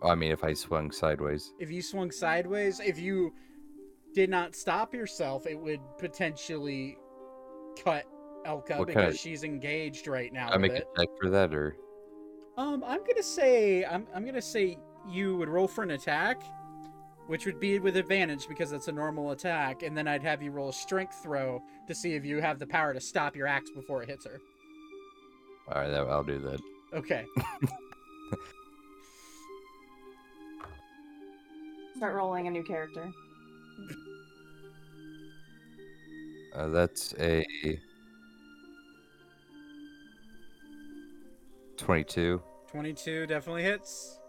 I 0.04 0.16
mean, 0.16 0.32
if 0.32 0.44
I 0.44 0.54
swung 0.54 0.92
sideways. 0.92 1.54
If 1.60 1.72
you 1.72 1.82
swung 1.82 2.12
sideways, 2.12 2.80
if 2.80 3.00
you 3.00 3.34
did 4.14 4.30
not 4.30 4.56
stop 4.56 4.94
yourself, 4.94 5.48
it 5.48 5.58
would 5.58 5.80
potentially 5.98 6.98
cut 7.84 8.06
Elka 8.46 8.78
What 8.80 8.88
because 8.88 9.04
kinda- 9.04 9.18
she's 9.18 9.44
engaged 9.44 10.08
right 10.08 10.32
now 10.34 10.50
I 10.52 10.58
make 10.58 10.74
it. 10.74 10.88
a 10.96 11.00
check 11.00 11.10
for 11.22 11.30
that, 11.30 11.54
or 11.54 11.78
um, 12.58 12.84
I'm 12.86 13.00
gonna 13.06 13.24
say 13.24 13.86
I'm 13.86 14.06
I'm 14.14 14.26
gonna 14.26 14.42
say 14.42 14.78
you 15.10 15.38
would 15.38 15.50
roll 15.50 15.68
for 15.68 15.84
an 15.84 15.92
attack, 15.92 16.44
which 17.28 17.46
would 17.46 17.60
be 17.60 17.80
with 17.80 17.96
advantage 17.98 18.48
because 18.48 18.72
it's 18.74 18.90
a 18.90 18.92
normal 18.92 19.32
attack, 19.32 19.82
and 19.84 19.98
then 19.98 20.08
I'd 20.08 20.24
have 20.24 20.44
you 20.44 20.52
roll 20.52 20.70
a 20.70 20.74
strength 20.74 21.16
throw 21.24 21.64
to 21.88 21.96
see 21.96 22.14
if 22.14 22.26
you 22.26 22.42
have 22.42 22.60
the 22.60 22.68
power 22.68 22.94
to 22.94 23.00
stop 23.00 23.36
your 23.36 23.48
axe 23.48 23.70
before 23.72 24.04
it 24.04 24.10
hits 24.10 24.26
her. 24.26 24.40
All 25.70 25.82
right, 25.82 25.94
I'll 25.94 26.24
do 26.24 26.40
that. 26.40 26.60
Okay. 26.94 27.26
Start 32.04 32.16
rolling 32.16 32.48
a 32.48 32.52
new 32.52 32.64
character. 32.64 33.10
Uh, 36.54 36.68
that's 36.68 37.16
a 37.18 37.46
22. 41.78 42.42
22 42.70 43.26
definitely 43.28 43.64
hits. 43.64 44.20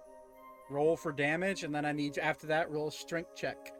Roll 0.70 0.96
for 0.96 1.10
damage, 1.10 1.64
and 1.64 1.74
then 1.74 1.84
I 1.84 1.90
need 1.90 2.16
after 2.18 2.46
that 2.46 2.70
roll 2.70 2.92
strength 2.92 3.34
check. 3.34 3.72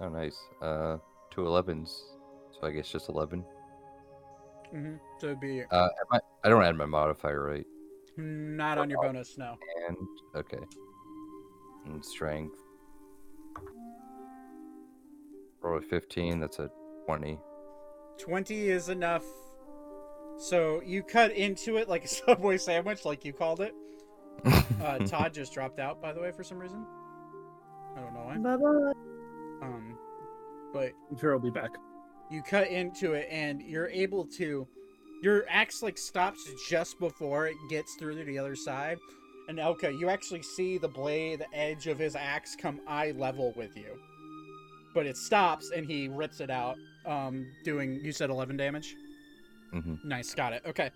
Oh, 0.00 0.08
nice. 0.08 0.36
Uh, 0.60 0.96
two 1.30 1.42
11s. 1.42 1.90
So 2.60 2.66
I 2.66 2.72
guess 2.72 2.90
just 2.90 3.08
11. 3.08 3.44
Mm-hmm. 4.74 4.96
So 5.20 5.26
it'd 5.28 5.38
be 5.38 5.62
Uh, 5.70 5.88
I, 6.10 6.18
I 6.42 6.48
don't 6.48 6.64
add 6.64 6.74
my 6.74 6.86
modifier, 6.86 7.40
right? 7.40 7.64
Not 8.18 8.78
on 8.78 8.90
your 8.90 9.00
bonus, 9.00 9.38
no. 9.38 9.56
And 9.88 9.96
okay. 10.36 10.58
And 11.86 12.04
strength. 12.04 12.58
Roll 15.62 15.78
a 15.78 15.80
15. 15.80 16.40
That's 16.40 16.58
a 16.58 16.70
20. 17.06 17.38
20 18.18 18.68
is 18.68 18.88
enough. 18.88 19.24
So 20.38 20.82
you 20.84 21.02
cut 21.02 21.32
into 21.32 21.76
it 21.76 21.88
like 21.88 22.04
a 22.04 22.08
Subway 22.26 22.58
sandwich, 22.58 23.04
like 23.04 23.24
you 23.24 23.32
called 23.32 23.60
it. 23.60 23.74
Uh, 24.80 24.96
Todd 24.98 25.34
just 25.34 25.52
dropped 25.52 25.80
out, 25.80 26.00
by 26.00 26.12
the 26.12 26.20
way, 26.20 26.30
for 26.30 26.44
some 26.44 26.56
reason. 26.56 26.86
I 27.96 28.00
don't 28.00 28.14
know 28.14 28.20
why. 28.20 28.36
Bye 28.38 28.56
bye. 28.56 28.92
Um, 29.66 29.98
but 30.72 30.92
I'm 31.10 31.18
sure 31.18 31.32
I'll 31.32 31.40
be 31.40 31.50
back. 31.50 31.70
you 32.30 32.42
cut 32.42 32.68
into 32.68 33.14
it 33.14 33.26
and 33.28 33.60
you're 33.60 33.88
able 33.88 34.24
to 34.36 34.68
your 35.22 35.44
axe 35.48 35.82
like 35.82 35.98
stops 35.98 36.48
just 36.68 36.98
before 36.98 37.46
it 37.46 37.56
gets 37.68 37.94
through 37.94 38.16
to 38.18 38.24
the 38.24 38.38
other 38.38 38.56
side. 38.56 38.98
And 39.48 39.58
Elka, 39.58 39.98
you 39.98 40.08
actually 40.10 40.42
see 40.42 40.78
the 40.78 40.88
blade 40.88 41.40
the 41.40 41.56
edge 41.58 41.86
of 41.86 41.98
his 41.98 42.14
axe 42.14 42.54
come 42.54 42.80
eye 42.86 43.12
level 43.16 43.52
with 43.56 43.76
you. 43.76 43.98
But 44.94 45.06
it 45.06 45.16
stops 45.16 45.70
and 45.74 45.86
he 45.86 46.08
rips 46.08 46.40
it 46.40 46.50
out 46.50 46.76
um 47.06 47.46
doing 47.64 48.00
you 48.04 48.12
said 48.12 48.30
11 48.30 48.56
damage? 48.56 48.94
Mm-hmm. 49.74 49.96
nice 50.06 50.34
got 50.34 50.52
it. 50.52 50.62
Okay. 50.66 50.90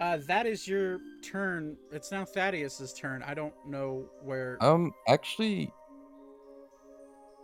Uh 0.00 0.18
that 0.26 0.46
is 0.46 0.66
your 0.66 0.98
turn. 1.22 1.76
It's 1.92 2.10
now 2.10 2.24
thaddeus's 2.24 2.92
turn. 2.92 3.22
I 3.22 3.34
don't 3.34 3.54
know 3.66 4.06
where 4.22 4.58
Um, 4.60 4.92
actually, 5.08 5.72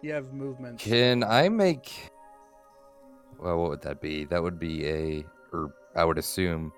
you 0.03 0.13
have 0.13 0.33
movements. 0.33 0.83
can 0.83 1.23
I 1.25 1.49
make? 1.49 2.11
Well, 3.39 3.59
what 3.59 3.71
would 3.71 3.83
that 3.83 4.01
be? 4.01 4.25
That 4.25 4.43
would 4.43 4.59
be 4.59 4.87
a, 4.87 5.25
or 5.53 5.73
I 5.99 6.05
would 6.05 6.17
assume, 6.17 6.73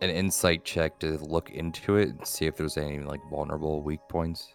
an 0.00 0.10
insight 0.10 0.64
check 0.64 1.00
to 1.00 1.18
look 1.18 1.50
into 1.50 1.96
it 1.96 2.10
and 2.10 2.24
see 2.26 2.46
if 2.46 2.56
there's 2.56 2.76
any 2.78 3.00
like 3.00 3.20
vulnerable 3.28 3.82
weak 3.82 3.98
points. 4.08 4.54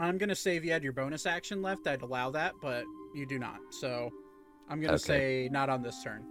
I'm 0.00 0.18
gonna 0.18 0.34
say 0.34 0.56
if 0.56 0.64
you 0.64 0.72
had 0.72 0.82
your 0.82 0.92
bonus 0.92 1.24
action 1.24 1.62
left, 1.62 1.86
I'd 1.86 2.02
allow 2.02 2.32
that, 2.32 2.54
but 2.60 2.84
you 3.14 3.24
do 3.26 3.38
not. 3.38 3.60
So 3.70 4.10
I'm 4.68 4.80
gonna 4.80 4.94
Okay. 4.94 4.98
say 4.98 5.48
not 5.52 5.68
on 5.68 5.82
this 5.82 6.02
turn. 6.02 6.26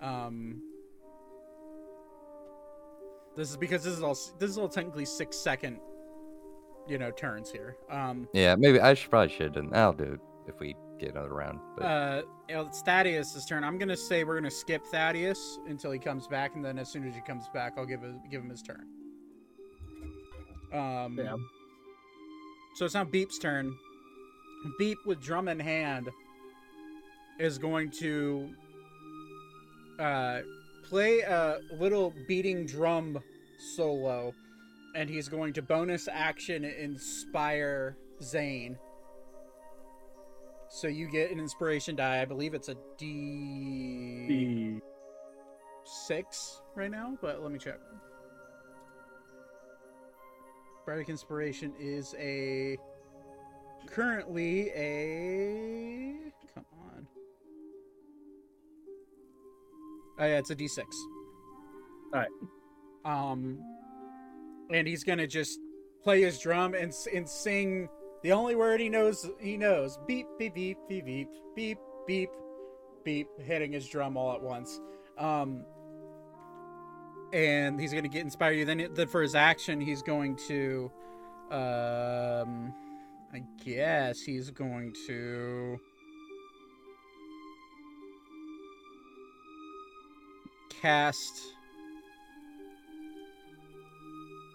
Um, 0.00 0.62
this 3.34 3.50
is 3.50 3.56
because 3.56 3.82
this 3.82 3.94
is 3.94 4.02
all 4.04 4.14
this 4.38 4.48
is 4.50 4.56
all 4.56 4.68
technically 4.68 5.04
six 5.04 5.36
second, 5.36 5.80
you 6.86 6.98
know, 6.98 7.10
turns 7.10 7.50
here. 7.50 7.76
Um, 7.90 8.28
Yeah, 8.32 8.54
maybe 8.54 8.78
I 8.80 8.94
should 8.94 9.10
probably 9.10 9.34
should, 9.34 9.56
and 9.56 9.74
I'll 9.76 9.92
do 9.92 10.04
it 10.14 10.20
if 10.46 10.60
we 10.60 10.76
get 11.00 11.10
another 11.10 11.32
round. 11.32 11.58
But 11.76 11.84
uh, 11.84 12.22
it's 12.48 12.82
Thaddeus' 12.82 13.44
turn. 13.46 13.64
I'm 13.64 13.78
gonna 13.78 13.96
say 13.96 14.24
we're 14.24 14.36
gonna 14.36 14.50
skip 14.50 14.84
Thaddeus 14.86 15.58
until 15.66 15.90
he 15.90 15.98
comes 15.98 16.26
back, 16.26 16.54
and 16.54 16.64
then 16.64 16.78
as 16.78 16.88
soon 16.88 17.08
as 17.08 17.14
he 17.14 17.20
comes 17.20 17.48
back, 17.52 17.74
I'll 17.76 17.86
give 17.86 18.00
him 18.02 18.20
give 18.30 18.42
him 18.42 18.50
his 18.50 18.62
turn. 18.62 18.86
Um, 20.72 21.18
Yeah. 21.18 21.36
So 22.74 22.84
it's 22.84 22.94
now 22.94 23.04
Beep's 23.04 23.38
turn. 23.38 23.76
Beep 24.78 24.98
with 25.06 25.20
drum 25.20 25.48
in 25.48 25.58
hand 25.58 26.08
is 27.38 27.58
going 27.58 27.90
to 27.90 28.50
uh, 29.98 30.40
play 30.84 31.20
a 31.20 31.58
little 31.78 32.14
beating 32.28 32.66
drum 32.66 33.18
solo, 33.74 34.32
and 34.94 35.08
he's 35.08 35.28
going 35.28 35.52
to 35.54 35.62
bonus 35.62 36.08
action 36.10 36.64
inspire 36.64 37.96
Zane. 38.22 38.78
So 40.72 40.86
you 40.86 41.08
get 41.08 41.32
an 41.32 41.40
inspiration 41.40 41.96
die. 41.96 42.22
I 42.22 42.24
believe 42.24 42.54
it's 42.54 42.68
a 42.68 42.76
D 42.96 44.80
six 45.84 46.62
right 46.76 46.90
now, 46.90 47.18
but 47.20 47.42
let 47.42 47.50
me 47.50 47.58
check. 47.58 47.78
Bardic 50.86 51.08
Inspiration 51.08 51.72
is 51.78 52.14
a 52.18 52.78
currently 53.88 54.70
a 54.70 56.32
come 56.54 56.64
on. 56.72 57.06
Oh 60.20 60.24
yeah, 60.24 60.38
it's 60.38 60.50
a 60.50 60.54
D 60.54 60.68
six. 60.68 60.96
Alright. 62.14 62.30
Um, 63.04 63.58
and 64.72 64.86
he's 64.86 65.02
gonna 65.02 65.26
just 65.26 65.58
play 66.02 66.22
his 66.22 66.38
drum 66.38 66.74
and 66.74 66.92
and 67.12 67.28
sing 67.28 67.88
the 68.22 68.32
only 68.32 68.54
word 68.54 68.80
he 68.80 68.88
knows 68.88 69.28
he 69.40 69.56
knows. 69.56 69.98
Beep 70.06 70.26
beep 70.38 70.54
beep 70.54 70.78
beep 70.88 71.06
beep 71.06 71.28
beep 71.56 71.78
beep 72.06 72.30
beep 73.04 73.28
hitting 73.40 73.72
his 73.72 73.86
drum 73.88 74.16
all 74.16 74.32
at 74.34 74.42
once. 74.42 74.80
Um 75.18 75.64
and 77.32 77.80
he's 77.80 77.92
going 77.92 78.02
to 78.02 78.08
get 78.08 78.22
inspire 78.22 78.52
you 78.52 78.64
then, 78.64 78.88
then 78.92 79.06
for 79.06 79.22
his 79.22 79.34
action 79.36 79.80
he's 79.80 80.02
going 80.02 80.36
to 80.48 80.90
um 81.50 82.74
I 83.32 83.42
guess 83.64 84.20
he's 84.20 84.50
going 84.50 84.92
to 85.06 85.78
cast 90.82 91.54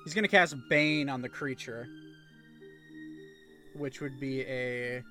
He's 0.06 0.14
going 0.14 0.24
to 0.24 0.30
cast 0.30 0.56
Bane 0.70 1.10
on 1.10 1.24
the 1.24 1.30
creature 1.30 1.88
which 3.76 4.02
would 4.02 4.20
be 4.20 4.42
a. 4.42 5.04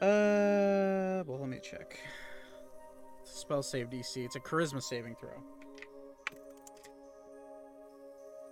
Uh, 0.00 1.24
well, 1.26 1.38
let 1.40 1.48
me 1.48 1.60
check. 1.62 1.98
Spell 3.24 3.62
save 3.62 3.90
DC. 3.90 4.24
It's 4.24 4.36
a 4.36 4.40
charisma 4.40 4.82
saving 4.82 5.16
throw. 5.16 5.42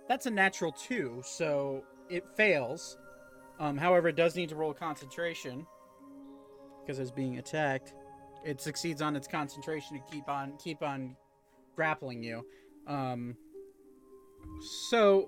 That's 0.07 0.25
a 0.25 0.31
natural 0.31 0.71
two, 0.71 1.21
so 1.25 1.83
it 2.09 2.25
fails. 2.35 2.97
Um, 3.59 3.77
however, 3.77 4.09
it 4.09 4.15
does 4.15 4.35
need 4.35 4.49
to 4.49 4.55
roll 4.55 4.73
concentration 4.73 5.65
because 6.81 6.99
it's 6.99 7.11
being 7.11 7.37
attacked. 7.37 7.93
It 8.45 8.61
succeeds 8.61 9.01
on 9.01 9.15
its 9.15 9.27
concentration 9.27 9.97
to 9.97 10.03
keep 10.11 10.29
on 10.29 10.53
keep 10.57 10.81
on 10.81 11.15
grappling 11.75 12.23
you. 12.23 12.45
Um, 12.87 13.35
so, 14.89 15.27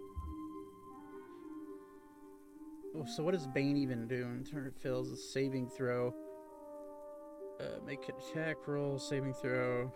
oh, 2.96 3.06
so 3.06 3.24
what 3.24 3.34
does 3.34 3.48
Bane 3.48 3.78
even 3.78 4.08
do? 4.08 4.24
In 4.24 4.44
turn, 4.44 4.66
it 4.66 4.76
fails 4.82 5.12
a 5.12 5.18
saving 5.18 5.70
throw. 5.70 6.14
Uh, 7.60 7.84
make 7.86 8.00
attack 8.08 8.56
roll, 8.68 8.98
saving 8.98 9.34
throw. 9.34 9.92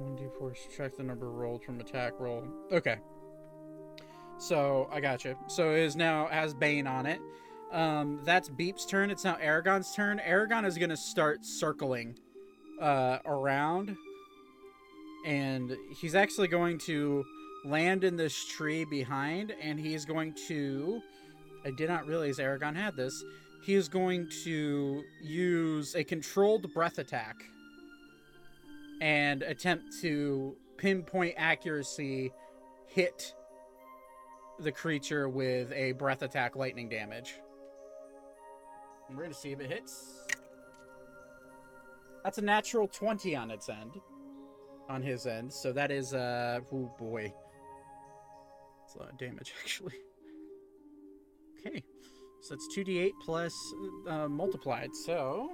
1d4, 0.00 0.56
subtract 0.56 0.98
the 0.98 1.02
number 1.02 1.30
rolled 1.30 1.64
from 1.64 1.80
attack 1.80 2.12
roll. 2.18 2.46
Okay. 2.70 2.96
So, 4.38 4.88
I 4.92 5.00
got 5.00 5.24
you. 5.24 5.36
So, 5.48 5.70
it 5.72 5.80
is 5.80 5.96
now 5.96 6.26
has 6.26 6.52
Bane 6.52 6.86
on 6.86 7.06
it. 7.06 7.20
Um, 7.72 8.20
that's 8.24 8.48
Beep's 8.48 8.84
turn. 8.84 9.10
It's 9.10 9.24
now 9.24 9.38
Aragon's 9.40 9.92
turn. 9.94 10.20
Aragon 10.20 10.64
is 10.64 10.76
going 10.76 10.90
to 10.90 10.96
start 10.96 11.44
circling 11.44 12.18
uh, 12.80 13.18
around. 13.24 13.96
And 15.26 15.76
he's 15.98 16.14
actually 16.14 16.48
going 16.48 16.78
to 16.80 17.24
land 17.64 18.04
in 18.04 18.16
this 18.16 18.46
tree 18.46 18.84
behind. 18.84 19.54
And 19.60 19.80
he's 19.80 20.04
going 20.04 20.34
to. 20.48 21.00
I 21.66 21.70
did 21.72 21.88
not 21.88 22.06
realize 22.06 22.38
Aragon 22.38 22.74
had 22.74 22.96
this 22.96 23.24
he 23.66 23.74
is 23.74 23.88
going 23.88 24.28
to 24.44 25.02
use 25.20 25.96
a 25.96 26.04
controlled 26.04 26.72
breath 26.72 26.98
attack 26.98 27.34
and 29.00 29.42
attempt 29.42 29.86
to 30.02 30.54
pinpoint 30.76 31.34
accuracy 31.36 32.32
hit 32.86 33.34
the 34.60 34.70
creature 34.70 35.28
with 35.28 35.72
a 35.72 35.92
breath 35.92 36.22
attack 36.22 36.54
lightning 36.54 36.88
damage. 36.88 37.34
We're 39.10 39.16
going 39.16 39.30
to 39.30 39.34
see 39.34 39.50
if 39.50 39.58
it 39.58 39.68
hits. 39.68 40.26
That's 42.22 42.38
a 42.38 42.42
natural 42.42 42.86
20 42.86 43.34
on 43.34 43.50
its 43.50 43.68
end. 43.68 44.00
on 44.88 45.02
his 45.02 45.26
end. 45.26 45.52
So 45.52 45.72
that 45.72 45.90
is 45.90 46.14
uh 46.14 46.60
oh 46.72 46.94
boy. 46.98 47.34
It's 48.84 48.94
a 48.94 48.98
lot 49.00 49.10
of 49.10 49.18
damage 49.18 49.52
actually. 49.62 49.94
Okay. 51.66 51.82
So 52.40 52.54
that's 52.54 52.68
2d8 52.76 53.12
plus 53.20 53.74
uh, 54.08 54.28
multiplied. 54.28 54.94
So 54.94 55.50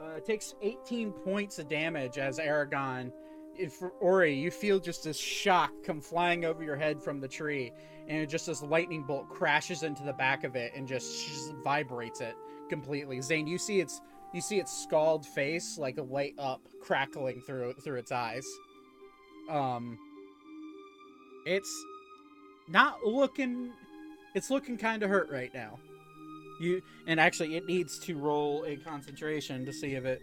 uh, 0.00 0.16
it 0.16 0.24
takes 0.24 0.54
18 0.62 1.12
points 1.12 1.58
of 1.58 1.68
damage 1.68 2.18
as 2.18 2.38
Aragon 2.38 3.12
if 3.58 3.82
Ori, 4.00 4.34
you 4.34 4.50
feel 4.50 4.78
just 4.78 5.04
this 5.04 5.18
shock 5.18 5.72
come 5.84 6.00
flying 6.00 6.44
over 6.44 6.62
your 6.62 6.76
head 6.76 7.02
from 7.02 7.20
the 7.20 7.28
tree, 7.28 7.72
and 8.08 8.28
just 8.28 8.46
this 8.46 8.62
lightning 8.62 9.02
bolt 9.02 9.28
crashes 9.28 9.82
into 9.82 10.02
the 10.02 10.12
back 10.12 10.44
of 10.44 10.56
it 10.56 10.72
and 10.74 10.86
just, 10.86 11.26
just 11.26 11.52
vibrates 11.62 12.20
it 12.20 12.34
completely. 12.68 13.20
Zane, 13.20 13.46
you 13.46 13.58
see 13.58 13.80
its 13.80 14.00
you 14.32 14.40
see 14.40 14.58
its 14.58 14.76
scald 14.82 15.24
face 15.24 15.78
like 15.78 15.96
a 15.98 16.02
light 16.02 16.34
up, 16.38 16.60
crackling 16.80 17.40
through 17.40 17.74
through 17.74 17.98
its 17.98 18.10
eyes. 18.10 18.46
Um, 19.48 19.98
it's 21.46 21.84
not 22.68 23.04
looking. 23.04 23.72
It's 24.34 24.50
looking 24.50 24.76
kind 24.76 25.02
of 25.02 25.10
hurt 25.10 25.30
right 25.30 25.52
now. 25.54 25.78
You 26.60 26.82
and 27.06 27.20
actually, 27.20 27.56
it 27.56 27.66
needs 27.66 27.98
to 28.00 28.16
roll 28.16 28.64
a 28.64 28.76
concentration 28.76 29.64
to 29.66 29.72
see 29.72 29.94
if 29.94 30.04
it 30.04 30.20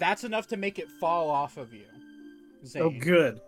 that's 0.00 0.24
enough 0.24 0.48
to 0.48 0.56
make 0.56 0.78
it 0.78 0.90
fall 0.98 1.30
off 1.30 1.56
of 1.56 1.72
you. 1.72 1.84
Zane. 2.66 2.82
Oh, 2.82 2.90
good. 2.90 3.40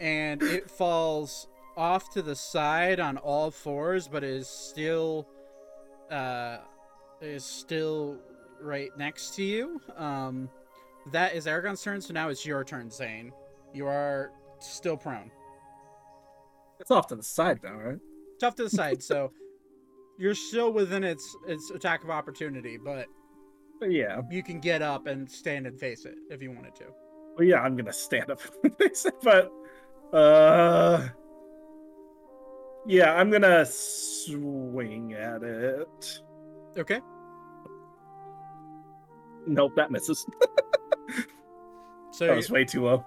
And 0.00 0.42
it 0.42 0.68
falls 0.68 1.46
off 1.76 2.10
to 2.14 2.22
the 2.22 2.34
side 2.34 3.00
on 3.00 3.16
all 3.16 3.50
fours, 3.50 4.08
but 4.08 4.24
is 4.24 4.48
still, 4.48 5.28
uh, 6.10 6.58
is 7.20 7.44
still 7.44 8.18
right 8.60 8.90
next 8.98 9.36
to 9.36 9.44
you. 9.44 9.80
Um, 9.96 10.50
that 11.12 11.34
is 11.34 11.46
Aragon's 11.46 11.82
turn. 11.82 12.00
So 12.00 12.12
now 12.12 12.28
it's 12.28 12.44
your 12.44 12.64
turn, 12.64 12.90
Zane. 12.90 13.32
You 13.72 13.86
are 13.86 14.32
still 14.66 14.96
prone. 14.96 15.30
It's 16.80 16.90
off 16.90 17.06
to 17.08 17.16
the 17.16 17.22
side 17.22 17.60
though, 17.62 17.72
right? 17.72 17.98
It's 18.34 18.42
off 18.42 18.54
to 18.56 18.64
the 18.64 18.70
side, 18.70 19.02
so 19.02 19.32
you're 20.18 20.34
still 20.34 20.72
within 20.72 21.04
its 21.04 21.36
its 21.46 21.70
attack 21.70 22.04
of 22.04 22.10
opportunity, 22.10 22.76
but 22.76 23.06
But 23.80 23.92
yeah. 23.92 24.20
you 24.30 24.42
can 24.42 24.60
get 24.60 24.82
up 24.82 25.06
and 25.06 25.30
stand 25.30 25.66
and 25.66 25.78
face 25.78 26.04
it 26.04 26.14
if 26.30 26.42
you 26.42 26.50
wanted 26.50 26.74
to. 26.76 26.84
Well, 27.36 27.46
yeah, 27.46 27.60
I'm 27.60 27.76
gonna 27.76 27.92
stand 27.92 28.30
up, 28.30 28.40
and 28.64 28.76
face 28.76 29.06
it, 29.06 29.14
but 29.22 29.50
uh, 30.12 31.08
yeah, 32.86 33.14
I'm 33.14 33.30
gonna 33.30 33.64
swing 33.64 35.14
at 35.14 35.42
it. 35.42 36.20
Okay. 36.76 37.00
Nope, 39.46 39.72
that 39.76 39.90
misses. 39.90 40.26
So 42.12 42.26
that 42.26 42.36
was 42.36 42.50
way 42.50 42.64
too 42.64 42.84
low. 42.84 43.04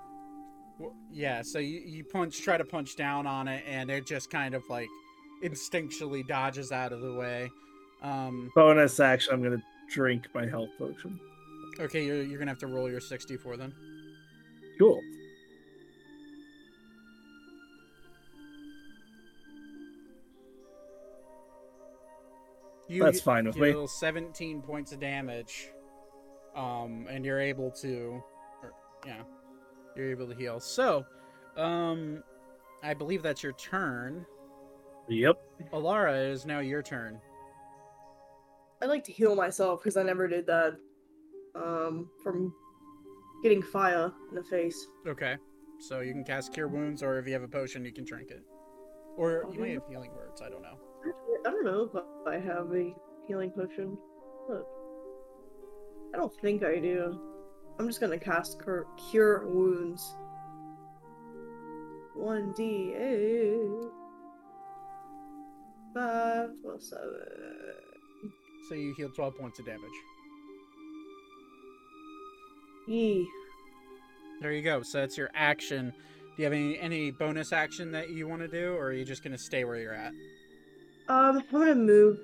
Yeah, 1.12 1.42
so 1.42 1.60
you, 1.60 1.82
you 1.86 2.04
punch, 2.04 2.42
try 2.42 2.58
to 2.58 2.66
punch 2.66 2.96
down 2.96 3.26
on 3.26 3.48
it, 3.48 3.64
and 3.68 3.90
it 3.90 4.06
just 4.06 4.30
kind 4.30 4.54
of 4.54 4.64
like 4.70 4.90
instinctually 5.44 6.28
dodges 6.28 6.72
out 6.72 6.92
of 6.92 7.02
the 7.02 7.14
way. 7.14 7.50
Um, 8.02 8.52
Bonus 8.56 9.00
action. 9.00 9.34
I'm 9.34 9.42
gonna 9.42 9.64
drink 9.90 10.28
my 10.34 10.46
health 10.46 10.70
potion. 10.78 11.20
okay, 11.80 12.06
you're, 12.06 12.22
you're 12.22 12.40
gonna 12.40 12.52
have 12.52 12.60
to 12.60 12.68
roll 12.68 12.90
your 12.90 13.00
64 13.00 13.58
then. 13.58 13.74
Cool. 14.78 15.02
You 22.88 23.04
That's 23.04 23.22
fine 23.22 23.46
with 23.46 23.58
me. 23.58 23.74
17 23.88 24.62
points 24.62 24.92
of 24.92 25.00
damage, 25.00 25.70
um, 26.56 27.08
and 27.10 27.26
you're 27.26 27.40
able 27.40 27.72
to, 27.82 28.22
or, 28.62 28.74
yeah, 29.08 29.24
you're 29.96 30.12
able 30.12 30.28
to 30.28 30.36
heal. 30.36 30.60
So, 30.60 31.06
um, 31.58 32.24
I 32.84 32.94
believe 32.94 33.24
that's 33.24 33.44
your 33.44 33.54
turn. 33.54 34.26
Yep. 35.10 35.42
Alara, 35.74 36.14
it 36.14 36.32
is 36.32 36.46
now 36.46 36.60
your 36.60 36.82
turn. 36.82 37.20
I 38.82 38.86
like 38.86 39.04
to 39.06 39.12
heal 39.12 39.36
myself 39.36 39.82
because 39.82 39.98
I 39.98 40.04
never 40.04 40.28
did 40.28 40.46
that. 40.48 40.76
Um, 41.56 42.10
from 42.22 42.54
getting 43.42 43.62
fire 43.62 44.12
in 44.30 44.36
the 44.36 44.44
face. 44.44 44.88
Okay. 45.08 45.38
So 45.80 46.02
you 46.02 46.12
can 46.12 46.24
cast 46.24 46.54
Cure 46.54 46.68
Wounds, 46.68 47.02
or 47.02 47.18
if 47.18 47.28
you 47.28 47.34
have 47.34 47.44
a 47.44 47.48
potion, 47.48 47.86
you 47.86 47.94
can 47.94 48.04
drink 48.04 48.32
it. 48.32 48.44
Or 49.18 49.46
you 49.54 49.60
may 49.60 49.74
have 49.74 49.84
Healing 49.90 50.12
Words, 50.14 50.42
I 50.42 50.50
don't 50.50 50.62
know. 50.62 50.78
I 51.46 51.52
don't 51.52 51.64
know 51.64 51.90
if 51.94 52.28
I 52.28 52.36
have 52.36 52.72
a 52.74 52.94
healing 53.28 53.52
potion. 53.52 53.98
Look. 54.50 54.68
I 56.14 56.18
don't 56.18 56.34
think 56.42 56.64
I 56.64 56.80
do. 56.80 57.20
I'm 57.78 57.88
just 57.88 58.00
gonna 58.00 58.20
cast 58.20 58.62
cure, 58.64 58.88
cure 59.10 59.46
wounds. 59.48 60.16
1d8. 62.18 63.92
5 65.94 66.50
plus 66.62 66.90
7. 66.90 67.04
So 68.70 68.76
you 68.76 68.94
heal 68.96 69.10
12 69.10 69.38
points 69.38 69.60
of 69.60 69.66
damage. 69.66 69.82
Yee. 72.88 73.28
There 74.42 74.52
you 74.52 74.62
go. 74.62 74.82
So 74.82 75.00
that's 75.00 75.18
your 75.18 75.30
action. 75.34 75.94
Do 76.36 76.42
you 76.42 76.44
have 76.46 76.54
any, 76.54 76.78
any 76.80 77.12
bonus 77.12 77.54
action 77.54 77.92
that 77.92 78.10
you 78.10 78.28
want 78.28 78.42
to 78.42 78.48
do, 78.48 78.74
or 78.74 78.88
are 78.88 78.94
you 78.94 79.06
just 79.06 79.24
going 79.24 79.32
to 79.32 79.42
stay 79.42 79.64
where 79.64 79.78
you're 79.78 79.94
at? 79.94 80.12
Um, 81.08 81.38
I'm 81.38 81.44
gonna 81.52 81.76
move 81.76 82.18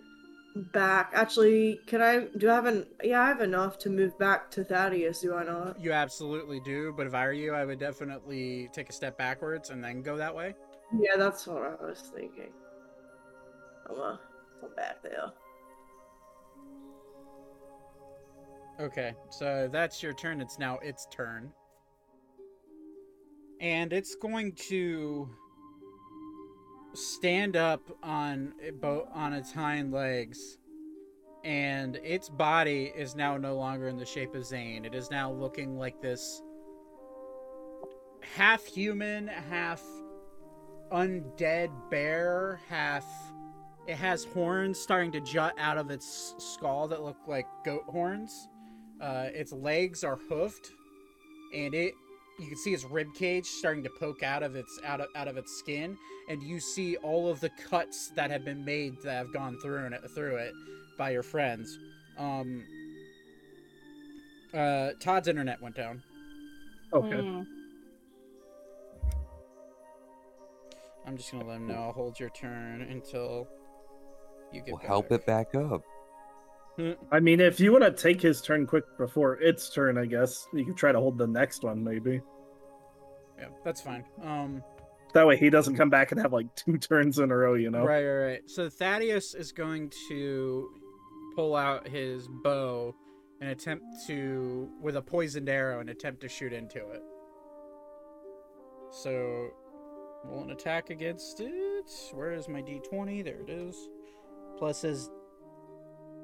back. 0.55 1.11
Actually, 1.13 1.79
can 1.87 2.01
I? 2.01 2.27
Do 2.37 2.49
I 2.49 2.55
have 2.55 2.65
an? 2.65 2.85
Yeah, 3.03 3.21
I 3.21 3.27
have 3.27 3.41
enough 3.41 3.77
to 3.79 3.89
move 3.89 4.17
back 4.17 4.51
to 4.51 4.63
Thaddeus. 4.63 5.21
Do 5.21 5.35
I 5.35 5.43
not? 5.43 5.79
You 5.79 5.91
absolutely 5.91 6.59
do, 6.59 6.93
but 6.95 7.07
if 7.07 7.13
I 7.13 7.25
were 7.25 7.33
you, 7.33 7.53
I 7.53 7.65
would 7.65 7.79
definitely 7.79 8.69
take 8.73 8.89
a 8.89 8.93
step 8.93 9.17
backwards 9.17 9.69
and 9.69 9.83
then 9.83 10.01
go 10.01 10.17
that 10.17 10.35
way. 10.35 10.53
Yeah, 10.97 11.15
that's 11.17 11.47
what 11.47 11.63
I 11.63 11.83
was 11.83 12.11
thinking. 12.13 12.51
I'm 13.89 13.99
uh, 13.99 14.17
I'm 14.63 14.75
back 14.75 15.01
there. 15.03 15.31
Okay, 18.79 19.13
so 19.29 19.69
that's 19.71 20.01
your 20.01 20.13
turn. 20.13 20.41
It's 20.41 20.57
now 20.57 20.79
its 20.79 21.07
turn. 21.11 21.51
And 23.59 23.93
it's 23.93 24.15
going 24.15 24.53
to 24.69 25.29
stand 26.93 27.55
up 27.55 27.81
on 28.03 28.53
it 28.59 28.81
bo- 28.81 29.07
on 29.13 29.33
its 29.33 29.51
hind 29.51 29.91
legs. 29.91 30.57
And 31.43 31.95
its 31.97 32.29
body 32.29 32.93
is 32.95 33.15
now 33.15 33.35
no 33.37 33.55
longer 33.55 33.87
in 33.87 33.97
the 33.97 34.05
shape 34.05 34.35
of 34.35 34.45
Zane. 34.45 34.85
It 34.85 34.93
is 34.93 35.09
now 35.09 35.31
looking 35.31 35.77
like 35.77 35.99
this 35.99 36.41
half 38.35 38.63
human, 38.65 39.27
half 39.27 39.81
undead 40.91 41.71
bear, 41.89 42.59
half 42.69 43.05
it 43.87 43.95
has 43.95 44.25
horns 44.25 44.79
starting 44.79 45.11
to 45.13 45.21
jut 45.21 45.53
out 45.57 45.77
of 45.77 45.89
its 45.89 46.35
skull 46.37 46.87
that 46.89 47.01
look 47.01 47.17
like 47.27 47.47
goat 47.65 47.83
horns. 47.87 48.47
Uh, 49.01 49.29
its 49.33 49.51
legs 49.51 50.03
are 50.03 50.19
hoofed, 50.29 50.71
and 51.55 51.73
it 51.73 51.93
you 52.41 52.47
can 52.47 52.57
see 52.57 52.73
its 52.73 52.83
rib 52.83 53.13
cage 53.13 53.45
starting 53.45 53.83
to 53.83 53.89
poke 53.99 54.23
out 54.23 54.41
of 54.43 54.55
its 54.55 54.79
out 54.83 54.99
of 54.99 55.07
out 55.15 55.27
of 55.27 55.37
its 55.37 55.57
skin, 55.57 55.97
and 56.29 56.41
you 56.41 56.59
see 56.59 56.97
all 56.97 57.29
of 57.29 57.39
the 57.39 57.49
cuts 57.69 58.11
that 58.15 58.31
have 58.31 58.43
been 58.43 58.65
made 58.65 59.01
that 59.03 59.13
have 59.13 59.33
gone 59.33 59.57
through 59.61 59.85
it 59.85 60.01
through 60.15 60.37
it 60.37 60.53
by 60.97 61.11
your 61.11 61.23
friends. 61.23 61.77
Um, 62.17 62.63
uh, 64.53 64.91
Todd's 64.99 65.27
internet 65.27 65.61
went 65.61 65.75
down. 65.75 66.01
Okay. 66.93 67.07
Mm. 67.07 67.45
I'm 71.05 71.17
just 71.17 71.31
gonna 71.31 71.45
let 71.45 71.57
him 71.57 71.67
know. 71.67 71.75
I'll 71.75 71.91
hold 71.91 72.19
your 72.19 72.29
turn 72.29 72.81
until 72.81 73.47
you 74.51 74.61
get. 74.61 74.73
We'll 74.73 74.87
help 74.87 75.11
it 75.11 75.25
back 75.25 75.55
up. 75.55 75.83
I 77.11 77.19
mean, 77.19 77.39
if 77.39 77.59
you 77.59 77.71
want 77.71 77.83
to 77.83 77.91
take 77.91 78.21
his 78.21 78.41
turn 78.41 78.65
quick 78.65 78.85
before 78.97 79.39
its 79.39 79.69
turn, 79.69 79.97
I 79.97 80.05
guess 80.05 80.47
you 80.53 80.65
can 80.65 80.73
try 80.73 80.91
to 80.91 80.99
hold 80.99 81.17
the 81.17 81.27
next 81.27 81.63
one, 81.63 81.83
maybe. 81.83 82.21
Yeah, 83.37 83.49
that's 83.63 83.81
fine. 83.81 84.03
Um, 84.23 84.63
That 85.13 85.27
way 85.27 85.37
he 85.37 85.49
doesn't 85.49 85.75
come 85.75 85.89
back 85.89 86.11
and 86.11 86.21
have 86.21 86.33
like 86.33 86.53
two 86.55 86.77
turns 86.77 87.19
in 87.19 87.31
a 87.31 87.35
row, 87.35 87.55
you 87.55 87.69
know? 87.69 87.85
Right, 87.85 88.03
right, 88.03 88.25
right. 88.25 88.41
So 88.49 88.69
Thaddeus 88.69 89.35
is 89.35 89.51
going 89.51 89.91
to 90.07 90.69
pull 91.35 91.55
out 91.55 91.87
his 91.87 92.27
bow 92.27 92.95
and 93.41 93.49
attempt 93.49 93.85
to, 94.07 94.69
with 94.81 94.95
a 94.95 95.01
poisoned 95.01 95.49
arrow, 95.49 95.79
and 95.79 95.89
attempt 95.89 96.21
to 96.21 96.29
shoot 96.29 96.53
into 96.53 96.77
it. 96.91 97.01
So, 98.91 99.49
roll 100.25 100.43
an 100.43 100.51
attack 100.51 100.91
against 100.91 101.39
it. 101.39 101.89
Where 102.13 102.33
is 102.33 102.47
my 102.47 102.61
d20? 102.61 103.23
There 103.23 103.41
it 103.41 103.49
is. 103.49 103.75
Plus 104.59 104.81
his 104.81 105.09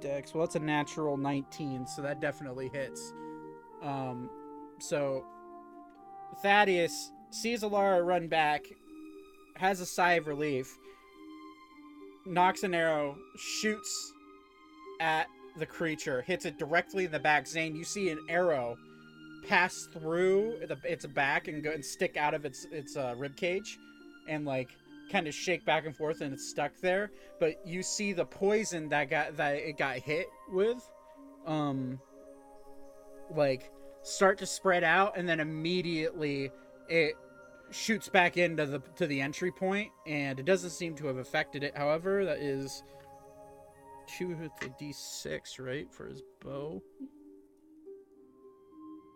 dex. 0.01 0.33
Well, 0.33 0.45
that's 0.45 0.55
a 0.55 0.59
natural 0.59 1.17
19, 1.17 1.87
so 1.87 2.01
that 2.01 2.19
definitely 2.19 2.69
hits. 2.69 3.13
Um, 3.81 4.29
so 4.79 5.23
Thaddeus 6.41 7.11
sees 7.29 7.63
Alara 7.63 8.05
run 8.05 8.27
back, 8.27 8.65
has 9.55 9.81
a 9.81 9.85
sigh 9.85 10.13
of 10.13 10.27
relief, 10.27 10.77
knocks 12.25 12.63
an 12.63 12.73
arrow, 12.73 13.17
shoots 13.37 14.13
at 14.99 15.27
the 15.57 15.65
creature, 15.65 16.21
hits 16.21 16.45
it 16.45 16.57
directly 16.57 17.05
in 17.05 17.11
the 17.11 17.19
back. 17.19 17.47
Zane, 17.47 17.75
you 17.75 17.83
see 17.83 18.09
an 18.09 18.19
arrow 18.29 18.77
pass 19.47 19.87
through 19.93 20.59
the, 20.67 20.77
its 20.83 21.05
back 21.05 21.47
and 21.47 21.63
go 21.63 21.71
and 21.71 21.83
stick 21.83 22.17
out 22.17 22.33
of 22.33 22.45
its 22.45 22.65
its 22.71 22.97
uh, 22.97 23.15
rib 23.17 23.35
cage, 23.35 23.77
and 24.27 24.45
like 24.45 24.69
kind 25.11 25.27
of 25.27 25.33
shake 25.33 25.65
back 25.65 25.85
and 25.85 25.95
forth, 25.95 26.21
and 26.21 26.33
it's 26.33 26.49
stuck 26.49 26.71
there. 26.81 27.11
But 27.39 27.55
you 27.65 27.83
see 27.83 28.13
the 28.13 28.25
poison 28.25 28.89
that 28.89 29.09
got 29.09 29.37
that 29.37 29.55
it 29.55 29.77
got 29.77 29.97
hit 29.97 30.27
with, 30.49 30.87
um, 31.45 31.99
like 33.35 33.71
start 34.03 34.37
to 34.39 34.45
spread 34.45 34.83
out, 34.83 35.17
and 35.17 35.27
then 35.27 35.39
immediately 35.39 36.51
it 36.89 37.13
shoots 37.71 38.09
back 38.09 38.37
into 38.37 38.65
the 38.65 38.79
to 38.95 39.07
the 39.07 39.21
entry 39.21 39.51
point, 39.51 39.91
and 40.05 40.39
it 40.39 40.45
doesn't 40.45 40.71
seem 40.71 40.95
to 40.95 41.07
have 41.07 41.17
affected 41.17 41.63
it. 41.63 41.75
However, 41.75 42.25
that 42.25 42.39
is 42.39 42.83
two 44.17 44.29
with 44.29 44.51
the 44.61 44.69
d6, 44.81 45.59
right, 45.59 45.91
for 45.91 46.07
his 46.07 46.21
bow. 46.41 46.81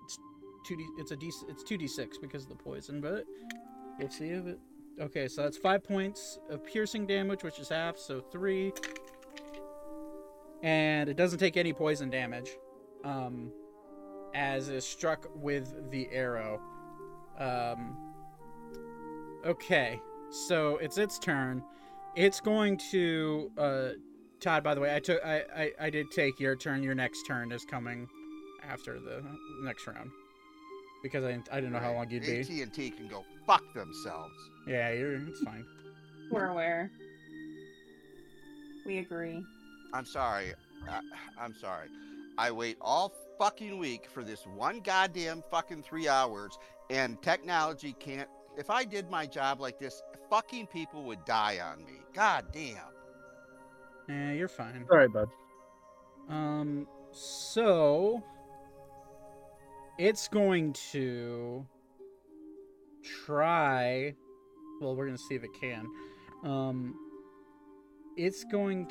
It's 0.03 0.19
two 0.67 0.75
d. 0.75 0.85
It's 0.97 1.11
a 1.11 1.15
d. 1.15 1.31
It's 1.49 1.63
two 1.63 1.77
d6 1.77 2.21
because 2.21 2.43
of 2.43 2.49
the 2.49 2.55
poison, 2.55 3.01
but 3.01 3.25
we'll 3.99 4.09
see 4.09 4.29
if 4.29 4.45
it. 4.45 4.59
Okay, 5.01 5.27
so 5.27 5.41
that's 5.41 5.57
five 5.57 5.83
points 5.83 6.37
of 6.51 6.63
piercing 6.63 7.07
damage, 7.07 7.43
which 7.43 7.57
is 7.57 7.69
half, 7.69 7.97
so 7.97 8.21
three. 8.21 8.71
And 10.61 11.09
it 11.09 11.17
doesn't 11.17 11.39
take 11.39 11.57
any 11.57 11.73
poison 11.73 12.11
damage, 12.11 12.51
um, 13.03 13.51
as 14.35 14.69
is 14.69 14.85
struck 14.85 15.27
with 15.33 15.89
the 15.89 16.07
arrow. 16.11 16.61
Um, 17.39 17.97
okay, 19.43 19.99
so 20.29 20.77
it's 20.77 20.99
its 20.99 21.17
turn. 21.17 21.63
It's 22.15 22.39
going 22.39 22.77
to 22.91 23.51
uh, 23.57 23.89
Todd, 24.39 24.63
by 24.63 24.75
the 24.75 24.81
way, 24.81 24.95
I 24.95 24.99
took 24.99 25.23
I, 25.25 25.43
I 25.55 25.71
I 25.79 25.89
did 25.89 26.11
take 26.11 26.39
your 26.39 26.55
turn. 26.55 26.83
Your 26.83 26.95
next 26.95 27.23
turn 27.23 27.51
is 27.51 27.65
coming 27.65 28.07
after 28.63 28.99
the 28.99 29.23
next 29.63 29.87
round 29.87 30.11
because 31.01 31.23
I 31.23 31.31
didn't, 31.31 31.49
I 31.51 31.55
didn't 31.55 31.73
know 31.73 31.79
how 31.79 31.93
long 31.93 32.09
you'd 32.09 32.23
be. 32.23 32.39
AT 32.39 32.49
and 32.49 32.73
T 32.73 32.91
can 32.91 33.07
go 33.07 33.23
fuck 33.45 33.63
themselves. 33.73 34.33
Yeah, 34.67 34.91
you're 34.91 35.15
it's 35.15 35.41
fine. 35.41 35.65
We're 36.31 36.47
aware. 36.47 36.91
We 38.85 38.99
agree. 38.99 39.43
I'm 39.93 40.05
sorry. 40.05 40.53
I, 40.89 41.01
I'm 41.39 41.53
sorry. 41.53 41.87
I 42.37 42.51
wait 42.51 42.77
all 42.81 43.13
fucking 43.37 43.77
week 43.77 44.07
for 44.11 44.23
this 44.23 44.45
one 44.55 44.79
goddamn 44.79 45.43
fucking 45.51 45.83
three 45.83 46.07
hours, 46.07 46.57
and 46.89 47.21
technology 47.21 47.95
can't. 47.99 48.29
If 48.57 48.69
I 48.69 48.83
did 48.83 49.09
my 49.09 49.25
job 49.25 49.59
like 49.59 49.79
this, 49.79 50.01
fucking 50.29 50.67
people 50.67 51.03
would 51.03 51.23
die 51.25 51.59
on 51.59 51.83
me. 51.85 51.99
God 52.13 52.45
damn. 52.51 52.77
Yeah, 54.09 54.33
you're 54.33 54.47
fine. 54.47 54.85
Sorry, 54.89 55.07
bud. 55.07 55.29
Um, 56.29 56.87
so 57.11 58.23
it's 60.01 60.27
going 60.27 60.73
to 60.91 61.63
try. 63.23 64.15
Well, 64.81 64.95
we're 64.95 65.05
gonna 65.05 65.17
see 65.17 65.35
if 65.35 65.43
it 65.43 65.53
can. 65.53 65.85
Um, 66.43 66.95
it's 68.17 68.43
going 68.45 68.89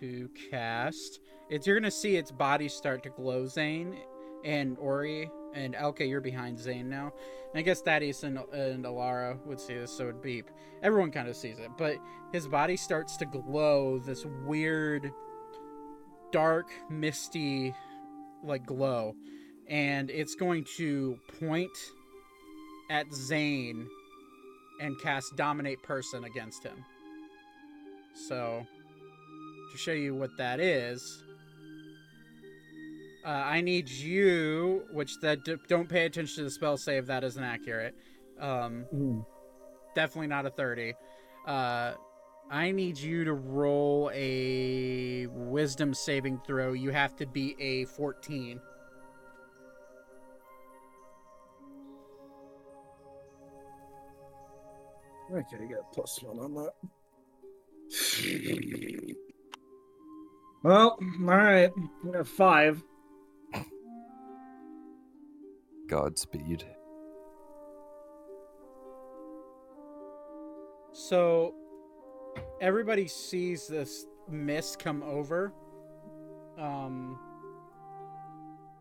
to 0.00 0.28
cast. 0.50 1.20
It's 1.48 1.66
you're 1.66 1.80
gonna 1.80 1.90
see 1.90 2.16
its 2.16 2.30
body 2.30 2.68
start 2.68 3.02
to 3.04 3.08
glow, 3.08 3.46
Zane 3.46 3.96
and 4.44 4.76
Ori 4.78 5.30
and 5.54 5.74
Elka. 5.74 6.06
You're 6.06 6.20
behind 6.20 6.58
Zane 6.58 6.90
now. 6.90 7.14
And 7.54 7.58
I 7.58 7.62
guess 7.62 7.80
Thaddeus 7.80 8.22
and, 8.22 8.38
and 8.52 8.84
Alara 8.84 9.42
would 9.46 9.58
see 9.58 9.72
this, 9.72 9.96
so 9.96 10.04
it'd 10.04 10.20
beep. 10.20 10.50
Everyone 10.82 11.10
kind 11.10 11.26
of 11.26 11.36
sees 11.36 11.58
it, 11.58 11.70
but 11.78 11.96
his 12.34 12.46
body 12.46 12.76
starts 12.76 13.16
to 13.16 13.24
glow 13.24 13.98
this 13.98 14.26
weird, 14.44 15.10
dark, 16.32 16.68
misty, 16.90 17.72
like 18.42 18.66
glow, 18.66 19.14
and 19.68 20.10
it's 20.10 20.34
going 20.34 20.64
to 20.76 21.18
point 21.40 21.76
at 22.90 23.12
Zane 23.12 23.88
and 24.80 25.00
cast 25.00 25.36
Dominate 25.36 25.82
Person 25.82 26.24
against 26.24 26.62
him. 26.64 26.84
So, 28.28 28.66
to 29.72 29.78
show 29.78 29.92
you 29.92 30.14
what 30.14 30.30
that 30.38 30.60
is, 30.60 31.22
uh, 33.24 33.28
I 33.28 33.60
need 33.60 33.88
you, 33.88 34.82
which 34.92 35.18
that 35.20 35.44
d- 35.44 35.56
don't 35.68 35.88
pay 35.88 36.04
attention 36.06 36.36
to 36.36 36.42
the 36.44 36.50
spell 36.50 36.76
save. 36.76 37.06
That 37.06 37.24
isn't 37.24 37.42
accurate. 37.42 37.94
Um, 38.38 38.84
Mm. 38.94 39.24
definitely 39.94 40.26
not 40.26 40.44
a 40.46 40.50
thirty. 40.50 40.92
Uh, 41.46 41.94
I 42.50 42.70
need 42.72 42.98
you 42.98 43.24
to 43.24 43.32
roll 43.32 44.10
a 44.12 45.26
Wisdom 45.28 45.94
saving 45.94 46.40
throw. 46.46 46.72
You 46.74 46.90
have 46.90 47.16
to 47.16 47.26
be 47.26 47.56
a 47.58 47.86
fourteen. 47.86 48.60
Okay, 55.34 55.56
you 55.60 55.68
got 55.68 55.80
a 55.80 55.94
plus 55.94 56.22
one 56.22 56.38
on 56.38 56.54
that. 56.54 56.72
Well, 60.62 60.96
all 61.00 61.26
right. 61.26 61.72
We 62.04 62.12
got 62.12 62.28
five. 62.28 62.80
Godspeed. 65.88 66.64
So 70.92 71.54
everybody 72.60 73.08
sees 73.08 73.66
this 73.66 74.06
mist 74.28 74.78
come 74.78 75.02
over. 75.02 75.52
Um 76.56 77.18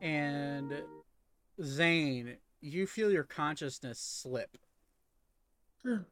and 0.02 0.84
Zane, 1.64 2.38
you 2.62 2.86
feel 2.86 3.12
your 3.12 3.24
consciousness 3.24 3.98
slip. 4.00 4.58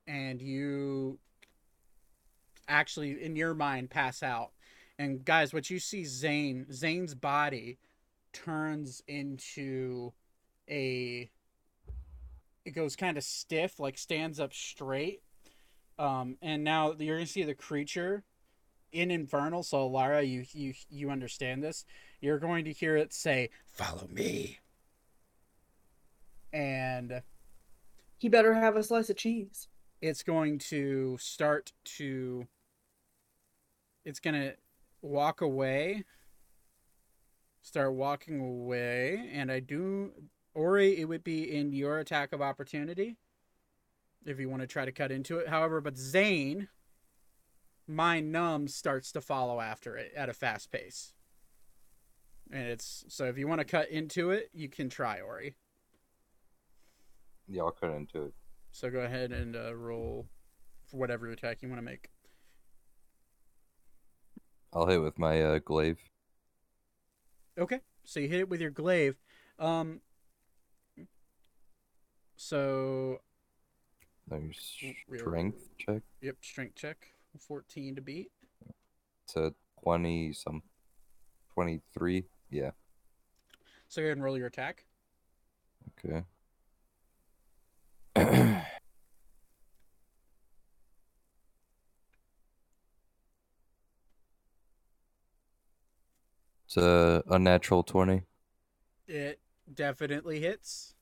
And 0.08 0.42
you 0.42 1.20
actually 2.68 3.22
in 3.24 3.36
your 3.36 3.54
mind 3.54 3.90
pass 3.90 4.24
out. 4.24 4.52
And 4.98 5.24
guys, 5.26 5.54
what 5.54 5.70
you 5.70 5.80
see 5.80 6.06
Zane, 6.06 6.68
Zane's 6.72 7.16
body 7.16 7.80
turns 8.34 9.02
into 9.08 10.14
a 10.70 11.30
it 12.64 12.72
goes 12.72 12.96
kind 12.96 13.18
of 13.18 13.24
stiff, 13.24 13.80
like 13.80 13.98
stands 13.98 14.40
up 14.40 14.54
straight. 14.54 15.22
Um, 15.98 16.38
and 16.42 16.64
now 16.64 16.94
you're 16.98 17.18
gonna 17.18 17.26
see 17.26 17.44
the 17.44 17.56
creature 17.56 18.24
in 18.92 19.12
Infernal. 19.12 19.64
So 19.64 19.88
Lara, 19.88 20.22
you 20.24 20.46
you 20.52 20.74
you 20.90 21.10
understand 21.10 21.64
this. 21.64 21.86
You're 22.20 22.40
going 22.40 22.66
to 22.66 22.72
hear 22.72 22.96
it 22.98 23.14
say, 23.14 23.50
"Follow 23.66 24.08
me," 24.08 24.60
and 26.54 27.22
He 28.22 28.30
better 28.30 28.54
have 28.54 28.76
a 28.76 28.84
slice 28.84 29.10
of 29.10 29.18
cheese. 29.18 29.68
it's 30.00 30.22
going 30.22 30.60
to 30.60 31.18
start 31.20 31.74
to 31.84 32.46
it's 34.06 34.20
going 34.20 34.40
to 34.40 34.54
walk 35.02 35.42
away 35.42 36.04
start 37.64 37.94
walking 37.94 38.40
away 38.40 39.28
and 39.34 39.52
i 39.52 39.60
do 39.60 40.12
ori 40.54 41.00
it 41.00 41.06
would 41.06 41.24
be 41.24 41.52
in 41.52 41.74
your 41.74 41.98
attack 41.98 42.32
of 42.32 42.44
opportunity 42.44 43.18
if 44.24 44.40
you 44.40 44.48
want 44.48 44.62
to 44.62 44.68
try 44.68 44.86
to 44.86 44.92
cut 44.92 45.12
into 45.12 45.38
it. 45.40 45.48
However 45.48 45.82
but 45.82 45.98
zane 45.98 46.68
mind 47.88 48.32
numb 48.32 48.68
starts 48.68 49.12
to 49.14 49.22
follow 49.22 49.60
after 49.60 49.98
it 49.98 50.12
at 50.16 50.30
a 50.30 50.34
fast 50.34 50.72
pace. 50.72 51.14
And 52.52 52.68
it's 52.68 53.04
so 53.08 53.26
if 53.26 53.40
you 53.40 53.48
want 53.48 53.62
to 53.62 53.66
cut 53.66 53.90
into 53.90 54.30
it 54.30 54.52
you 54.54 54.70
can 54.70 54.90
try 54.90 55.20
ori 55.20 55.56
Yeah, 57.52 57.64
I'll 57.64 57.72
cut 57.72 57.92
into 57.92 58.24
it. 58.28 58.34
so 58.72 58.90
go 58.90 59.00
ahead 59.00 59.32
and 59.34 59.56
uh, 59.58 59.76
roll 59.76 60.26
for 60.90 60.98
whatever 60.98 61.30
attack 61.32 61.62
you 61.62 61.68
want 61.68 61.80
to 61.80 61.86
make 61.86 62.10
I'll 64.74 64.88
hit 64.88 65.02
with 65.02 65.20
my 65.20 65.42
uh, 65.44 65.60
glaive. 65.60 65.98
Okay, 67.60 67.82
so 68.06 68.22
you 68.22 68.30
hit 68.30 68.40
it 68.40 68.48
with 68.50 68.62
your 68.62 68.70
glaive. 68.70 69.18
Um, 69.60 70.00
so 72.38 73.20
There's 74.30 74.78
Real- 75.10 75.20
strength 75.20 75.68
check. 75.78 76.02
yep, 76.22 76.38
strength 76.42 76.76
check, 76.76 77.08
fourteen 77.38 77.96
to 77.96 78.02
beat. 78.02 78.32
To 79.34 79.54
twenty 79.84 80.32
some, 80.32 80.64
twenty 81.54 81.82
three. 81.94 82.24
Yeah. 82.50 82.72
So 83.90 84.02
go 84.02 84.06
ahead 84.06 84.16
and 84.18 84.24
roll 84.24 84.38
your 84.38 84.48
attack. 84.48 84.86
Okay. 86.06 86.24
It's 96.72 96.78
a 96.78 97.22
unnatural 97.30 97.84
twenty. 97.84 98.24
It 99.06 99.42
definitely 99.74 100.40
hits. 100.40 100.94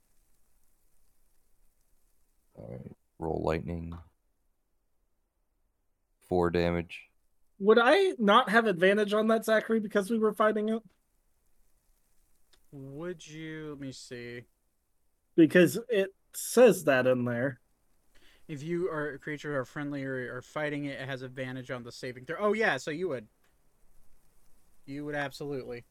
All 2.55 2.67
right. 2.71 2.95
Roll 3.19 3.43
lightning. 3.45 3.95
Four 6.27 6.49
damage. 6.49 7.01
Would 7.59 7.77
I 7.79 8.13
not 8.17 8.49
have 8.49 8.65
advantage 8.65 9.13
on 9.13 9.27
that, 9.27 9.45
Zachary, 9.45 9.79
because 9.79 10.09
we 10.09 10.17
were 10.17 10.33
fighting 10.33 10.69
it? 10.69 10.81
Would 12.71 13.27
you? 13.27 13.69
Let 13.71 13.79
me 13.79 13.91
see. 13.91 14.45
Because 15.35 15.77
it 15.87 16.15
says 16.33 16.85
that 16.85 17.05
in 17.05 17.25
there. 17.25 17.59
If 18.47 18.63
you 18.63 18.89
are 18.89 19.09
a 19.09 19.19
creature 19.19 19.59
or 19.59 19.65
friendly 19.65 20.03
or, 20.03 20.35
or 20.35 20.41
fighting 20.41 20.85
it, 20.85 20.99
it 20.99 21.07
has 21.07 21.21
advantage 21.21 21.69
on 21.69 21.83
the 21.83 21.91
saving 21.91 22.25
throw. 22.25 22.37
Oh 22.39 22.53
yeah, 22.53 22.77
so 22.77 22.89
you 22.89 23.09
would. 23.09 23.27
You 24.89 25.05
would 25.05 25.13
absolutely. 25.13 25.85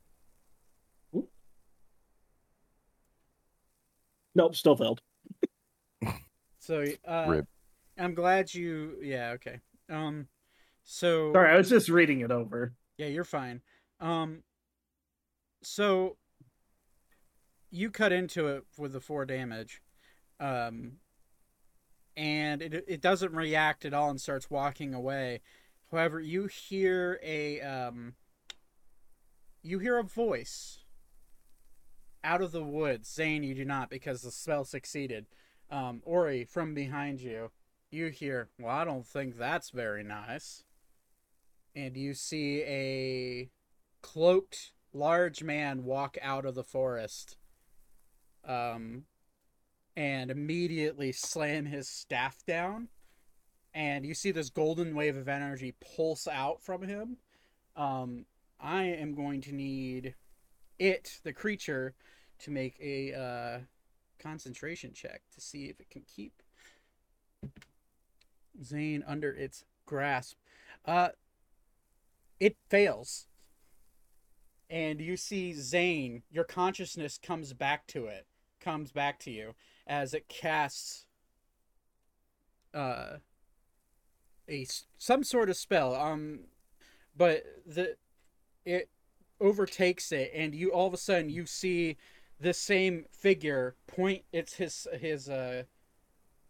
Nope, 4.34 4.56
still 4.56 4.76
failed. 4.76 5.00
So 6.60 6.84
uh, 7.06 7.24
Rip. 7.26 7.46
I'm 7.96 8.12
glad 8.12 8.52
you. 8.52 8.98
Yeah. 9.00 9.30
Okay. 9.36 9.60
Um. 9.88 10.26
So. 10.84 11.32
Sorry, 11.32 11.50
I 11.50 11.56
was 11.56 11.70
just 11.70 11.88
reading 11.88 12.20
it 12.20 12.30
over. 12.30 12.74
Yeah, 12.98 13.06
you're 13.06 13.24
fine. 13.24 13.62
Um. 14.00 14.42
So. 15.62 16.18
You 17.70 17.90
cut 17.90 18.12
into 18.12 18.48
it 18.48 18.64
with 18.76 18.92
the 18.92 19.00
four 19.00 19.24
damage, 19.24 19.80
um. 20.40 20.98
And 22.18 22.60
it 22.60 22.84
it 22.86 23.00
doesn't 23.00 23.32
react 23.32 23.86
at 23.86 23.94
all 23.94 24.10
and 24.10 24.20
starts 24.20 24.50
walking 24.50 24.92
away. 24.92 25.40
However, 25.90 26.20
you 26.20 26.48
hear 26.48 27.18
a 27.22 27.62
um. 27.62 28.14
You 29.62 29.78
hear 29.78 29.98
a 29.98 30.04
voice. 30.04 30.80
Out 32.24 32.42
of 32.42 32.52
the 32.52 32.64
woods, 32.64 33.12
Zane, 33.12 33.42
you 33.42 33.54
do 33.54 33.64
not 33.64 33.90
because 33.90 34.22
the 34.22 34.30
spell 34.30 34.64
succeeded. 34.64 35.26
Um, 35.70 36.02
Ori, 36.04 36.44
from 36.44 36.74
behind 36.74 37.20
you, 37.20 37.50
you 37.90 38.08
hear, 38.08 38.48
Well, 38.58 38.74
I 38.74 38.84
don't 38.84 39.06
think 39.06 39.36
that's 39.36 39.70
very 39.70 40.02
nice. 40.02 40.64
And 41.74 41.96
you 41.96 42.14
see 42.14 42.62
a 42.62 43.50
cloaked, 44.02 44.72
large 44.92 45.42
man 45.42 45.84
walk 45.84 46.16
out 46.20 46.44
of 46.44 46.54
the 46.54 46.64
forest. 46.64 47.36
Um, 48.44 49.04
and 49.98 50.30
immediately 50.30 51.10
slam 51.10 51.66
his 51.66 51.88
staff 51.88 52.46
down. 52.46 52.86
And 53.74 54.06
you 54.06 54.14
see 54.14 54.30
this 54.30 54.48
golden 54.48 54.94
wave 54.94 55.16
of 55.16 55.28
energy 55.28 55.74
pulse 55.96 56.28
out 56.28 56.62
from 56.62 56.82
him. 56.82 57.16
Um, 57.76 58.24
I 58.60 58.84
am 58.84 59.14
going 59.14 59.40
to 59.42 59.52
need 59.54 60.14
it, 60.78 61.20
the 61.22 61.32
creature, 61.32 61.94
to 62.40 62.50
make 62.50 62.78
a 62.80 63.14
uh, 63.14 63.58
concentration 64.18 64.92
check 64.92 65.22
to 65.34 65.40
see 65.40 65.66
if 65.66 65.80
it 65.80 65.90
can 65.90 66.02
keep 66.02 66.42
Zane 68.62 69.04
under 69.06 69.30
its 69.32 69.64
grasp. 69.86 70.36
Uh, 70.84 71.10
it 72.40 72.56
fails. 72.68 73.26
And 74.70 75.00
you 75.00 75.16
see 75.16 75.54
Zane, 75.54 76.22
your 76.30 76.44
consciousness 76.44 77.18
comes 77.18 77.52
back 77.52 77.86
to 77.88 78.06
it, 78.06 78.26
comes 78.60 78.92
back 78.92 79.18
to 79.20 79.30
you 79.30 79.54
as 79.86 80.12
it 80.12 80.28
casts 80.28 81.06
uh, 82.74 83.16
a 84.48 84.66
some 84.98 85.24
sort 85.24 85.48
of 85.48 85.56
spell. 85.56 85.94
Um, 85.94 86.40
but 87.16 87.44
the 87.66 87.96
it 88.68 88.90
overtakes 89.40 90.12
it, 90.12 90.30
and 90.34 90.54
you 90.54 90.70
all 90.72 90.86
of 90.86 90.94
a 90.94 90.98
sudden 90.98 91.30
you 91.30 91.46
see 91.46 91.96
the 92.40 92.52
same 92.52 93.04
figure 93.10 93.74
point 93.86 94.22
its 94.32 94.54
his 94.54 94.86
his 95.00 95.28
uh 95.28 95.62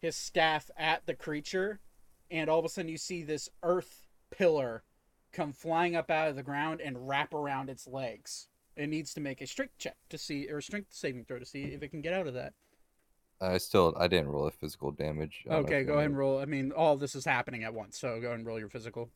his 0.00 0.16
staff 0.16 0.70
at 0.76 1.06
the 1.06 1.14
creature 1.14 1.80
and 2.30 2.50
all 2.50 2.58
of 2.58 2.64
a 2.64 2.68
sudden 2.68 2.90
you 2.90 2.98
see 2.98 3.22
this 3.22 3.48
earth 3.62 4.06
pillar 4.30 4.82
come 5.32 5.52
flying 5.52 5.96
up 5.96 6.10
out 6.10 6.28
of 6.28 6.36
the 6.36 6.42
ground 6.42 6.80
and 6.80 7.08
wrap 7.08 7.32
around 7.32 7.70
its 7.70 7.86
legs 7.86 8.48
it 8.76 8.86
needs 8.88 9.14
to 9.14 9.20
make 9.20 9.40
a 9.40 9.46
strength 9.46 9.74
check 9.78 9.96
to 10.10 10.18
see 10.18 10.46
or 10.50 10.58
a 10.58 10.62
strength 10.62 10.88
saving 10.90 11.24
throw 11.24 11.38
to 11.38 11.46
see 11.46 11.64
if 11.64 11.82
it 11.82 11.88
can 11.88 12.02
get 12.02 12.12
out 12.12 12.26
of 12.26 12.34
that 12.34 12.52
I 13.40 13.56
still 13.58 13.94
I 13.98 14.08
didn't 14.08 14.28
roll 14.28 14.46
a 14.46 14.50
physical 14.50 14.90
damage. 14.90 15.44
I 15.46 15.54
don't 15.54 15.62
know 15.62 15.68
okay 15.68 15.84
go 15.84 15.94
ahead 15.94 16.06
and 16.06 16.18
roll 16.18 16.38
i 16.38 16.44
mean 16.44 16.70
all 16.72 16.96
this 16.96 17.14
is 17.14 17.24
happening 17.24 17.64
at 17.64 17.72
once 17.72 17.98
so 17.98 18.20
go 18.20 18.26
ahead 18.26 18.38
and 18.38 18.46
roll 18.46 18.58
your 18.58 18.68
physical 18.68 19.10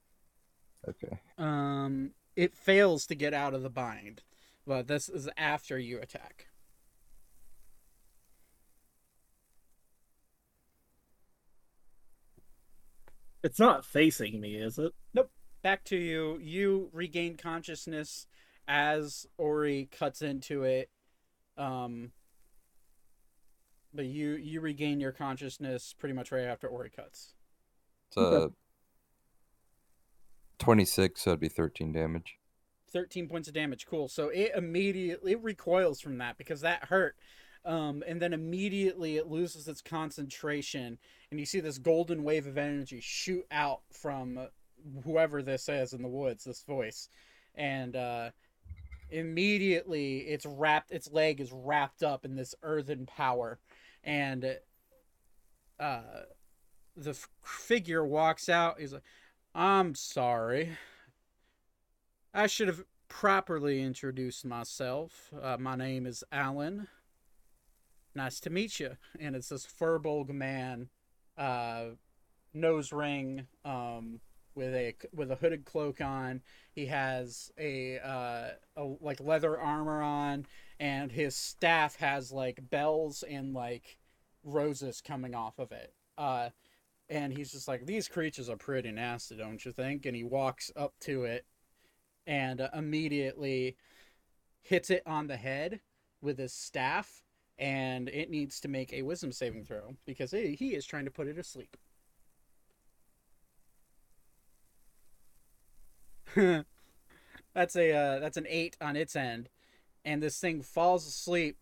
Okay. 0.89 1.19
um 1.37 2.13
it 2.37 2.55
fails 2.55 3.07
to 3.07 3.15
get 3.15 3.35
out 3.35 3.55
of 3.55 3.63
the 3.63 3.71
bind 3.71 4.23
but 4.67 4.87
this 4.87 5.09
is 5.09 5.29
after 5.37 5.79
you 5.79 5.99
attack 5.99 6.47
It's 13.43 13.59
not 13.59 13.85
facing 13.85 14.41
me, 14.41 14.55
is 14.55 14.79
it? 14.79 14.93
Nope. 15.15 15.31
Back 15.63 15.85
to 15.85 15.97
you. 15.97 16.39
You 16.41 16.91
regain 16.93 17.37
consciousness 17.37 18.27
as 18.69 19.27
Ori 19.37 19.89
cuts 19.91 20.23
into 20.23 20.63
it. 20.63 20.91
Um, 21.57 22.13
but 23.93 24.07
you 24.07 24.33
you 24.33 24.61
regain 24.61 25.01
your 25.01 25.13
consciousness 25.13 25.95
pretty 25.99 26.15
much 26.15 26.33
right 26.33 26.45
after 26.45 26.67
Ori 26.67 26.91
cuts. 26.91 27.35
It's 28.09 28.17
uh, 28.17 28.49
26, 30.63 31.21
so 31.21 31.31
it'd 31.31 31.41
be 31.41 31.49
13 31.49 31.93
damage. 31.93 32.39
13 32.93 33.29
points 33.29 33.49
of 33.49 33.55
damage. 33.55 33.87
Cool. 33.87 34.09
So 34.09 34.29
it 34.29 34.53
immediately 34.55 35.33
it 35.33 35.43
recoils 35.43 36.01
from 36.01 36.19
that 36.19 36.39
because 36.39 36.61
that 36.61 36.85
hurt. 36.85 37.17
Um, 37.65 38.03
and 38.07 38.21
then 38.21 38.33
immediately 38.33 39.17
it 39.17 39.29
loses 39.29 39.69
its 39.69 39.81
concentration, 39.81 40.99
and 41.31 41.39
you 41.39 41.47
see 41.47 41.61
this 41.61 41.79
golden 41.79 42.25
wave 42.25 42.47
of 42.47 42.59
energy 42.59 43.01
shoot 43.01 43.45
out 43.53 43.83
from 43.93 44.49
whoever 45.05 45.43
this 45.43 45.69
is 45.69 45.93
in 45.93 46.03
the 46.03 46.09
woods, 46.09 46.45
this 46.45 46.63
voice. 46.63 47.09
And 47.55 47.95
uh, 47.95 48.31
immediately 49.11 50.19
it's 50.19 50.45
wrapped, 50.45 50.91
its 50.91 51.11
leg 51.13 51.41
is 51.41 51.53
wrapped 51.53 52.03
up 52.03 52.25
in 52.25 52.35
this 52.35 52.55
earthen 52.63 53.07
power. 53.07 53.61
And 54.03 54.57
uh, 55.79 56.01
the 56.97 57.11
f- 57.11 57.29
figure 57.45 58.05
walks 58.05 58.49
out. 58.49 58.81
He's 58.81 58.93
like, 58.93 59.03
I'm 59.55 59.95
sorry. 59.95 60.79
I 62.33 62.47
should 62.47 62.69
have 62.69 62.85
properly 63.09 63.83
introduced 63.83 64.47
myself. 64.47 65.31
Uh, 65.41 65.59
my 65.59 65.77
name 65.77 66.07
is 66.07 66.25
Alan. 66.33 66.89
Nice 68.15 68.41
to 68.41 68.51
meet 68.51 68.81
you. 68.81 68.97
And 69.21 69.37
it's 69.37 69.51
this 69.51 69.67
Furbolg 69.67 70.31
man, 70.31 70.89
uh, 71.37 71.89
nose 72.55 72.93
ring, 72.93 73.47
um, 73.65 74.21
with 74.55 74.75
a 74.75 74.95
with 75.15 75.31
a 75.31 75.37
hooded 75.37 75.67
cloak 75.67 76.01
on. 76.01 76.43
He 76.73 76.87
has 76.87 77.51
a, 77.59 77.99
uh, 77.99 78.49
a 78.77 78.85
like 79.01 79.21
leather 79.21 79.59
armor 79.59 80.01
on, 80.01 80.47
and 80.81 81.13
his 81.13 81.37
staff 81.37 81.97
has 81.97 82.33
like 82.33 82.71
bells 82.71 83.23
and 83.23 83.53
like 83.53 83.99
roses 84.45 85.03
coming 85.03 85.35
off 85.35 85.59
of 85.59 85.73
it. 85.73 85.93
Uh, 86.17 86.51
and 87.13 87.31
he's 87.31 87.53
just 87.53 87.69
like, 87.69 87.85
these 87.85 88.09
creatures 88.09 88.49
are 88.49 88.57
pretty 88.57 88.91
nasty, 88.91 89.37
don't 89.37 89.63
you 89.63 89.71
think? 89.71 90.07
And 90.07 90.17
he 90.17 90.25
walks 90.25 90.73
up 90.75 90.95
to 91.01 91.25
it 91.25 91.45
and 92.27 92.59
uh, 92.61 92.71
immediately 92.75 93.77
hits 94.63 94.89
it 94.89 95.03
on 95.07 95.27
the 95.27 95.37
head 95.37 95.81
with 96.23 96.39
his 96.39 96.55
staff, 96.55 97.23
and 97.59 98.09
it 98.09 98.31
needs 98.31 98.61
to 98.61 98.69
make 98.69 98.95
a 98.95 99.03
wisdom 99.03 99.31
saving 99.31 99.65
throw 99.65 99.95
because 100.07 100.31
he 100.31 100.55
he 100.55 100.75
is 100.75 100.87
trying 100.87 101.05
to 101.05 101.11
put 101.11 101.27
it 101.27 101.37
asleep. 101.37 101.77
that's 107.55 107.77
a 107.77 107.93
uh, 107.93 108.21
that's 108.21 108.39
an 108.39 108.47
eight 108.49 108.79
on 108.81 108.97
its 108.97 109.15
end, 109.15 109.51
and 110.03 110.23
this 110.23 110.41
thing 110.41 110.63
falls 110.63 111.07
asleep. 111.07 111.59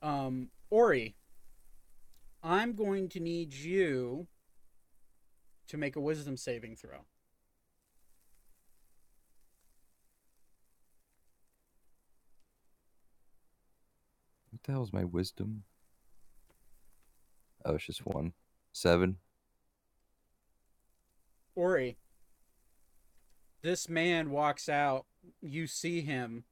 Um, 0.00 0.50
Ori, 0.70 1.16
I'm 2.42 2.74
going 2.74 3.08
to 3.10 3.20
need 3.20 3.54
you 3.54 4.26
to 5.68 5.76
make 5.76 5.96
a 5.96 6.00
wisdom 6.00 6.36
saving 6.36 6.76
throw. 6.76 7.04
What 14.50 14.62
the 14.62 14.72
hell's 14.72 14.92
my 14.92 15.04
wisdom? 15.04 15.64
Oh, 17.64 17.74
it's 17.74 17.86
just 17.86 18.06
one. 18.06 18.32
Seven. 18.72 19.16
Ori, 21.54 21.98
this 23.62 23.88
man 23.88 24.30
walks 24.30 24.68
out. 24.68 25.06
You 25.42 25.66
see 25.66 26.00
him, 26.00 26.44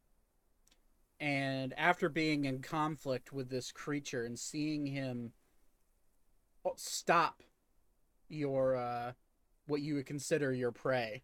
and 1.21 1.73
after 1.79 2.09
being 2.09 2.45
in 2.45 2.61
conflict 2.61 3.33
with 3.33 3.49
this 3.49 3.71
creature 3.71 4.25
and 4.25 4.39
seeing 4.39 4.87
him 4.87 5.33
stop 6.77 7.43
your 8.29 8.77
uh, 8.77 9.13
what 9.67 9.81
you 9.81 9.95
would 9.95 10.07
consider 10.07 10.53
your 10.53 10.73
prey, 10.73 11.23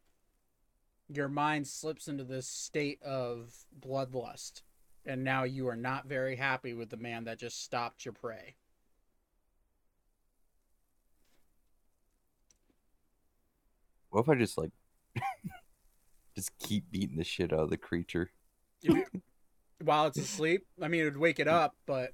your 1.09 1.29
mind 1.29 1.67
slips 1.67 2.09
into 2.09 2.25
this 2.25 2.47
state 2.47 3.03
of 3.03 3.55
bloodlust, 3.79 4.63
and 5.05 5.25
now 5.25 5.45
you 5.45 5.69
are 5.69 5.77
not 5.77 6.07
very 6.07 6.37
happy 6.37 6.75
with 6.75 6.91
the 6.91 6.97
man 6.97 7.25
that 7.25 7.39
just 7.39 7.63
stopped 7.63 8.05
your 8.05 8.15
prey. 8.15 8.55
What 14.11 14.23
if 14.23 14.29
I 14.29 14.35
just 14.35 14.59
like 14.59 14.71
Just 16.37 16.57
keep 16.59 16.91
beating 16.91 17.17
the 17.17 17.25
shit 17.25 17.53
out 17.53 17.61
of 17.61 17.71
the 17.71 17.77
creature. 17.77 18.31
While 19.83 20.07
it's 20.07 20.19
asleep. 20.19 20.67
I 20.81 20.89
mean, 20.89 21.03
it 21.03 21.05
would 21.05 21.17
wake 21.17 21.39
it 21.39 21.49
up, 21.49 21.75
but 21.87 22.13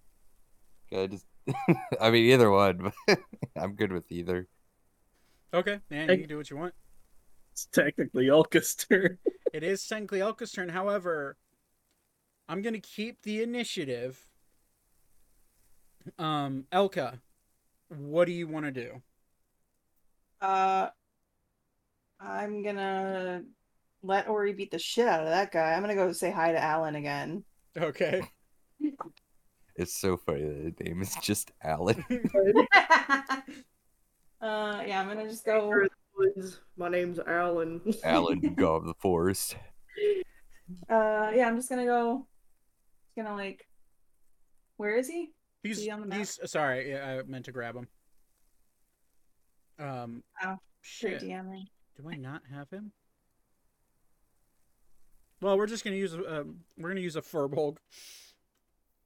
I 0.92 1.06
just, 1.06 1.26
I 2.00 2.10
mean, 2.10 2.24
either 2.26 2.50
one. 2.50 2.92
But 3.06 3.18
I'm 3.56 3.74
good 3.74 3.92
with 3.92 4.10
either. 4.10 4.46
okay, 5.52 5.80
man, 5.90 6.08
you 6.10 6.18
can 6.18 6.28
do 6.28 6.36
what 6.36 6.50
you 6.50 6.56
want. 6.56 6.74
It's 7.52 7.66
technically 7.66 8.26
Elka's 8.26 8.74
turn. 8.74 9.18
It 9.50 9.62
is 9.62 9.86
technically 9.86 10.18
Elka's 10.18 10.52
turn. 10.52 10.68
However, 10.68 11.38
I'm 12.50 12.60
gonna 12.60 12.80
keep 12.80 13.22
the 13.22 13.42
initiative. 13.42 14.28
Um, 16.18 16.66
Elka, 16.70 17.20
what 17.88 18.26
do 18.26 18.32
you 18.32 18.46
want 18.46 18.66
to 18.66 18.72
do? 18.72 19.02
Uh, 20.42 20.88
I'm 22.20 22.62
gonna 22.62 23.42
let 24.02 24.28
Ori 24.28 24.52
beat 24.52 24.70
the 24.70 24.78
shit 24.78 25.08
out 25.08 25.22
of 25.22 25.28
that 25.28 25.50
guy. 25.50 25.72
I'm 25.72 25.80
gonna 25.80 25.94
go 25.94 26.12
say 26.12 26.30
hi 26.30 26.52
to 26.52 26.62
Alan 26.62 26.94
again. 26.94 27.42
Okay. 27.76 28.20
It's 29.78 29.94
so 29.94 30.16
funny 30.16 30.42
that 30.42 30.76
the 30.76 30.84
name 30.84 31.00
is 31.00 31.14
just 31.22 31.52
Alan. 31.62 32.04
uh, 32.10 32.20
yeah, 34.42 35.00
I'm 35.00 35.06
gonna 35.06 35.28
just 35.28 35.46
go. 35.46 35.86
Woods. 36.16 36.60
My 36.76 36.88
name's 36.88 37.20
Alan. 37.20 37.80
Alan, 38.02 38.40
God 38.56 38.78
of 38.78 38.86
the 38.86 38.94
Forest. 38.94 39.56
Uh, 40.90 41.32
yeah, 41.34 41.48
I'm 41.48 41.56
just 41.56 41.70
gonna 41.70 41.86
go. 41.86 42.26
Just 43.06 43.16
gonna 43.16 43.34
like. 43.34 43.66
Where 44.76 44.98
is 44.98 45.08
he? 45.08 45.32
He's 45.62 45.82
he 45.82 45.90
on 45.90 46.02
the 46.02 46.06
map? 46.06 46.18
he's 46.18 46.38
sorry. 46.44 46.90
yeah, 46.90 47.20
I 47.20 47.22
meant 47.22 47.46
to 47.46 47.52
grab 47.52 47.74
him. 47.74 47.88
Um. 49.78 50.22
Oh, 50.44 50.58
Shit. 50.82 51.22
DMing. 51.22 51.68
Do 51.96 52.06
I 52.06 52.16
not 52.16 52.42
have 52.52 52.68
him? 52.68 52.92
Well, 55.40 55.56
we're 55.56 55.66
just 55.66 55.84
gonna 55.84 55.96
use 55.96 56.12
um, 56.12 56.58
we're 56.76 56.90
gonna 56.90 57.00
use 57.00 57.16
a 57.16 57.22
Firbolg 57.22 57.78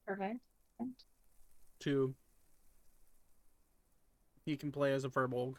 Perfect. 0.04 0.40
To. 1.80 2.14
He 4.44 4.56
can 4.56 4.70
play 4.72 4.92
as 4.92 5.04
a 5.04 5.08
Firbolg. 5.08 5.54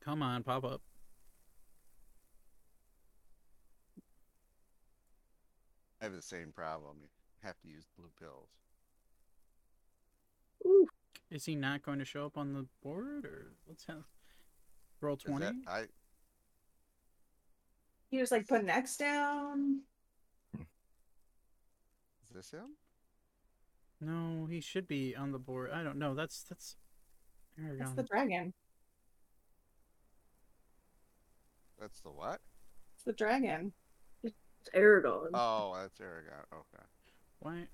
Come 0.00 0.22
on, 0.22 0.42
pop 0.42 0.64
up. 0.64 0.82
I 6.00 6.04
have 6.04 6.14
the 6.14 6.22
same 6.22 6.52
problem. 6.54 6.96
You 7.00 7.08
have 7.42 7.58
to 7.60 7.68
use 7.68 7.86
blue 7.96 8.10
pills. 8.18 8.48
Is 11.30 11.44
he 11.44 11.54
not 11.56 11.82
going 11.82 11.98
to 11.98 12.04
show 12.04 12.26
up 12.26 12.36
on 12.36 12.52
the 12.52 12.66
board, 12.82 13.24
or 13.24 13.52
let's 13.66 13.84
have 13.86 14.04
roll 15.00 15.16
twenty? 15.16 15.44
that- 15.46 15.54
I 15.66 15.84
He 18.10 18.18
just 18.18 18.32
like 18.32 18.46
put 18.46 18.60
an 18.60 18.70
X 18.70 18.96
down. 18.96 19.80
is 20.58 22.30
this 22.34 22.50
him? 22.50 22.76
No, 24.00 24.46
he 24.46 24.60
should 24.60 24.86
be 24.86 25.14
on 25.16 25.32
the 25.32 25.38
board. 25.38 25.70
I 25.72 25.82
don't 25.82 25.98
know. 25.98 26.14
That's 26.14 26.42
that's. 26.42 26.76
That's 27.56 27.92
the 27.92 28.02
dragon. 28.02 28.52
That's 31.80 32.00
the 32.00 32.10
what? 32.10 32.40
It's 32.94 33.04
the 33.04 33.12
dragon. 33.12 33.72
It's 34.22 34.34
Aragon. 34.72 35.28
Oh, 35.34 35.76
that's 35.80 36.00
Aragon. 36.00 36.44
Okay. 36.52 36.84
Why? 37.38 37.68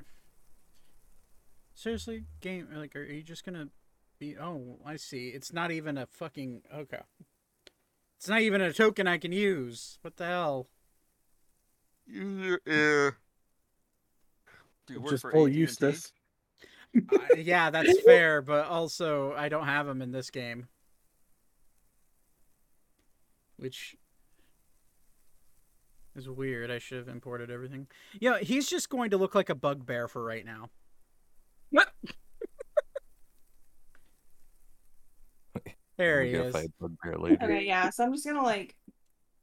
Seriously, 1.74 2.24
game 2.40 2.68
like, 2.74 2.94
are 2.96 3.04
you 3.04 3.22
just 3.22 3.44
gonna 3.44 3.68
be? 4.18 4.36
Oh, 4.36 4.78
I 4.84 4.96
see. 4.96 5.28
It's 5.28 5.52
not 5.52 5.70
even 5.70 5.96
a 5.96 6.06
fucking 6.06 6.62
okay. 6.74 7.00
It's 8.18 8.28
not 8.28 8.42
even 8.42 8.60
a 8.60 8.72
token 8.72 9.06
I 9.06 9.16
can 9.16 9.32
use. 9.32 9.98
What 10.02 10.16
the 10.16 10.26
hell? 10.26 10.68
User 12.06 12.60
uh, 12.66 12.70
Do 12.70 13.12
you 14.90 15.00
work 15.00 15.10
Just 15.10 15.22
for 15.22 15.30
pull 15.32 15.46
AT&T? 15.46 15.58
Eustace. 15.58 16.12
Uh, 16.96 17.18
yeah, 17.36 17.70
that's 17.70 18.00
fair, 18.04 18.42
but 18.42 18.66
also 18.66 19.32
I 19.34 19.48
don't 19.48 19.66
have 19.66 19.86
him 19.88 20.02
in 20.02 20.10
this 20.12 20.30
game, 20.30 20.68
which 23.56 23.96
is 26.16 26.28
weird. 26.28 26.70
I 26.70 26.78
should 26.78 26.98
have 26.98 27.08
imported 27.08 27.50
everything. 27.50 27.86
Yeah, 28.20 28.38
he's 28.38 28.68
just 28.68 28.88
going 28.88 29.10
to 29.10 29.18
look 29.18 29.34
like 29.34 29.48
a 29.50 29.54
bugbear 29.54 30.08
for 30.08 30.24
right 30.24 30.44
now. 30.44 30.70
there 35.96 36.24
he 36.24 36.32
is. 36.32 36.54
Bugbear 36.80 37.18
later. 37.18 37.44
Okay, 37.44 37.64
yeah. 37.64 37.90
So 37.90 38.04
I'm 38.04 38.12
just 38.12 38.26
gonna 38.26 38.42
like. 38.42 38.74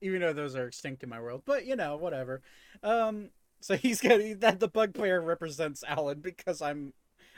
even 0.02 0.19
though 0.22 0.34
those 0.34 0.56
are 0.56 0.68
extinct 0.68 1.03
in 1.03 1.10
my 1.10 1.22
world. 1.22 1.44
But 1.45 1.65
you 1.65 1.76
know, 1.78 1.95
whatever. 1.98 2.41
Um, 2.84 3.30
so 3.59 3.75
he's 3.75 4.01
gonna 4.01 4.35
that 4.35 4.59
the 4.59 4.67
bugbear 4.67 5.21
represents 5.21 5.84
Alan 5.88 6.19
because 6.21 6.61
I'm 6.61 6.93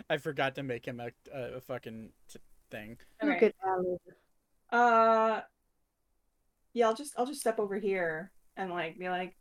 I 0.10 0.18
forgot 0.18 0.56
to 0.56 0.64
make 0.64 0.86
him 0.86 1.00
a, 1.00 1.10
a, 1.34 1.56
a 1.58 1.62
fucking 1.62 2.10
t- 2.32 2.40
thing. 2.72 2.98
Look 3.22 3.36
Okay. 3.38 3.46
at 3.48 3.56
Alan. 3.66 3.98
Uh. 4.72 5.42
Yeah, 6.74 6.88
I'll 6.88 6.96
just 6.96 7.14
I'll 7.18 7.26
just 7.26 7.40
step 7.42 7.60
over 7.60 7.78
here 7.80 8.32
and 8.56 8.70
like 8.70 8.98
be 9.00 9.10
like, 9.10 9.36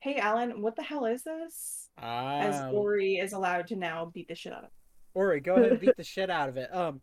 "Hey, 0.00 0.16
Alan, 0.16 0.62
what 0.62 0.74
the 0.76 0.82
hell 0.82 1.04
is 1.04 1.22
this?" 1.22 1.88
As 1.98 2.54
Ah, 2.60 2.70
Ori 2.70 3.16
is 3.16 3.32
allowed 3.34 3.66
to 3.68 3.76
now 3.76 4.06
beat 4.06 4.28
the 4.28 4.34
shit 4.34 4.52
out 4.52 4.64
of. 4.64 4.70
Ori, 5.14 5.40
go 5.40 5.54
ahead 5.54 5.72
and 5.72 5.80
beat 5.80 5.96
the 5.96 6.04
shit 6.14 6.30
out 6.30 6.48
of 6.48 6.56
it. 6.56 6.74
Um, 6.74 7.00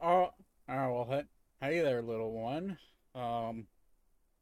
oh, 0.00 0.30
oh 0.68 0.92
well, 0.92 1.06
hey- 1.08 1.24
hey 1.60 1.80
there, 1.80 2.02
little 2.02 2.32
one. 2.32 2.76
Um, 3.14 3.66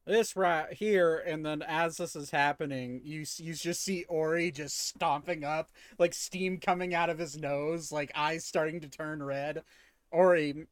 this 0.07 0.37
right 0.37 0.73
here, 0.73 1.23
and 1.27 1.45
then 1.45 1.63
as 1.63 1.97
this 1.97 2.15
is 2.15 2.31
happening, 2.31 3.01
you 3.05 3.25
you 3.39 3.55
just 3.55 3.83
see 3.83 4.05
Ori 4.05 4.51
just 4.51 4.89
stomping 4.89 5.45
up, 5.45 5.71
like 5.99 6.15
steam 6.15 6.59
coming 6.59 6.95
out 6.95 7.11
of 7.11 7.19
his 7.19 7.37
nose, 7.37 7.91
like 7.91 8.13
eyes 8.15 8.45
starting 8.45 8.81
to 8.81 8.89
turn 8.89 9.23
red. 9.23 9.63
Ori, 10.11 10.67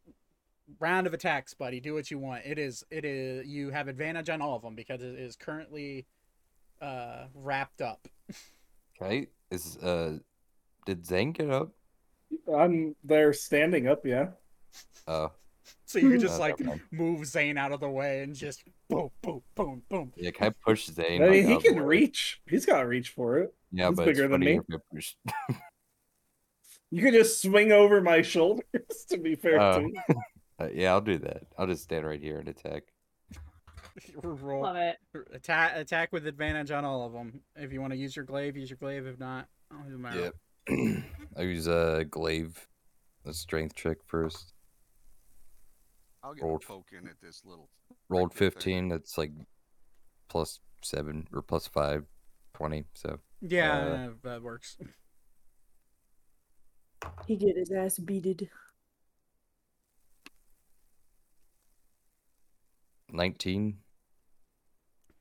round 0.78 1.06
of 1.06 1.14
attacks, 1.14 1.54
buddy. 1.54 1.80
Do 1.80 1.94
what 1.94 2.10
you 2.10 2.18
want. 2.18 2.44
It 2.44 2.58
is 2.58 2.84
it 2.90 3.04
is 3.04 3.46
you 3.46 3.70
have 3.70 3.88
advantage 3.88 4.28
on 4.28 4.42
all 4.42 4.56
of 4.56 4.62
them 4.62 4.74
because 4.74 5.02
it 5.02 5.18
is 5.18 5.36
currently 5.36 6.06
uh 6.80 7.26
wrapped 7.34 7.80
up. 7.80 8.08
Okay, 9.00 9.28
is 9.50 9.76
uh, 9.78 10.18
did 10.86 11.06
Zane 11.06 11.32
get 11.32 11.50
up? 11.50 11.70
I'm 12.52 12.96
there 13.04 13.32
standing 13.32 13.88
up, 13.88 14.04
yeah. 14.04 14.28
Oh, 15.06 15.32
So 15.84 15.98
you 15.98 16.08
can 16.08 16.18
uh, 16.18 16.22
just 16.22 16.40
like 16.40 16.56
move 16.90 17.26
Zane 17.26 17.58
out 17.58 17.72
of 17.72 17.80
the 17.80 17.88
way 17.88 18.22
and 18.22 18.34
just 18.34 18.64
boom, 18.92 19.10
boom, 19.22 19.42
boom, 19.54 19.82
boom. 19.88 20.12
yeah, 20.16 20.30
can 20.30 20.48
I 20.48 20.50
push 20.64 20.86
Zane? 20.86 21.22
I 21.22 21.26
like, 21.26 21.32
mean, 21.32 21.46
he 21.46 21.52
out 21.52 21.56
of 21.58 21.62
the 21.62 21.68
can 21.70 21.78
way? 21.78 21.84
reach. 21.84 22.40
He's 22.48 22.66
got 22.66 22.80
to 22.80 22.86
reach 22.86 23.10
for 23.10 23.38
it. 23.38 23.54
Yeah, 23.72 23.88
he's 23.88 23.96
but 23.96 24.08
it's 24.08 24.18
bigger 24.18 24.28
than 24.28 24.40
me. 24.40 24.60
push. 24.92 25.14
You 26.94 27.00
can 27.00 27.14
just 27.14 27.40
swing 27.40 27.72
over 27.72 28.02
my 28.02 28.20
shoulders. 28.20 28.64
To 29.08 29.16
be 29.18 29.34
fair, 29.34 29.58
too. 29.80 29.92
Uh, 30.60 30.68
yeah, 30.72 30.92
I'll 30.92 31.00
do 31.00 31.16
that. 31.18 31.44
I'll 31.58 31.66
just 31.66 31.82
stand 31.82 32.04
right 32.06 32.20
here 32.20 32.38
and 32.38 32.46
attack. 32.46 32.82
Roll 34.22 34.62
Love 34.62 34.76
it. 34.76 34.96
attack 35.32 35.72
attack 35.76 36.12
with 36.12 36.26
advantage 36.26 36.70
on 36.70 36.84
all 36.84 37.06
of 37.06 37.12
them. 37.14 37.40
If 37.56 37.72
you 37.72 37.80
want 37.80 37.94
to 37.94 37.98
use 37.98 38.14
your 38.14 38.26
glaive, 38.26 38.56
use 38.56 38.68
your 38.70 38.76
glaive. 38.76 39.06
If 39.06 39.18
not, 39.18 39.48
it 39.70 39.82
doesn't 39.84 40.00
matter. 40.00 40.32
Yep. 40.68 41.04
I 41.36 41.42
use 41.42 41.66
a 41.66 41.72
uh, 41.76 42.02
glaive, 42.04 42.68
a 43.26 43.32
strength 43.32 43.74
check 43.74 43.96
first. 44.06 44.52
I'll 46.22 46.34
get 46.34 46.44
Rolled. 46.44 46.62
a 46.62 46.66
poke 46.66 46.90
in 46.92 47.08
at 47.08 47.20
this 47.20 47.42
little. 47.44 47.68
Rolled 48.12 48.34
15. 48.34 48.88
That's 48.88 49.16
like 49.16 49.32
plus 50.28 50.60
seven 50.82 51.26
or 51.32 51.40
plus 51.40 51.66
five, 51.66 52.04
20. 52.54 52.84
So 52.92 53.18
Yeah, 53.40 53.72
Uh, 53.72 53.84
yeah, 53.88 54.08
that 54.22 54.42
works. 54.42 54.76
He 57.26 57.36
get 57.36 57.56
his 57.56 57.70
ass 57.72 57.98
beated. 57.98 58.50
19. 63.10 63.78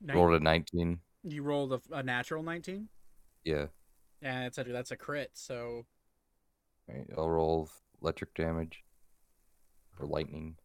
Nin- 0.00 0.16
Rolled 0.16 0.34
a 0.34 0.40
19. 0.40 1.00
You 1.24 1.42
rolled 1.42 1.72
a, 1.72 1.80
a 1.92 2.02
natural 2.02 2.42
nineteen. 2.42 2.88
Yeah. 3.44 3.66
Yeah, 4.20 4.42
that's 4.42 4.58
a 4.58 4.64
that's 4.64 4.90
a 4.90 4.96
crit. 4.96 5.30
So 5.34 5.86
Right, 6.88 7.06
I'll 7.16 7.30
roll 7.30 7.70
electric 8.02 8.34
damage 8.34 8.82
or 10.00 10.06
lightning. 10.06 10.56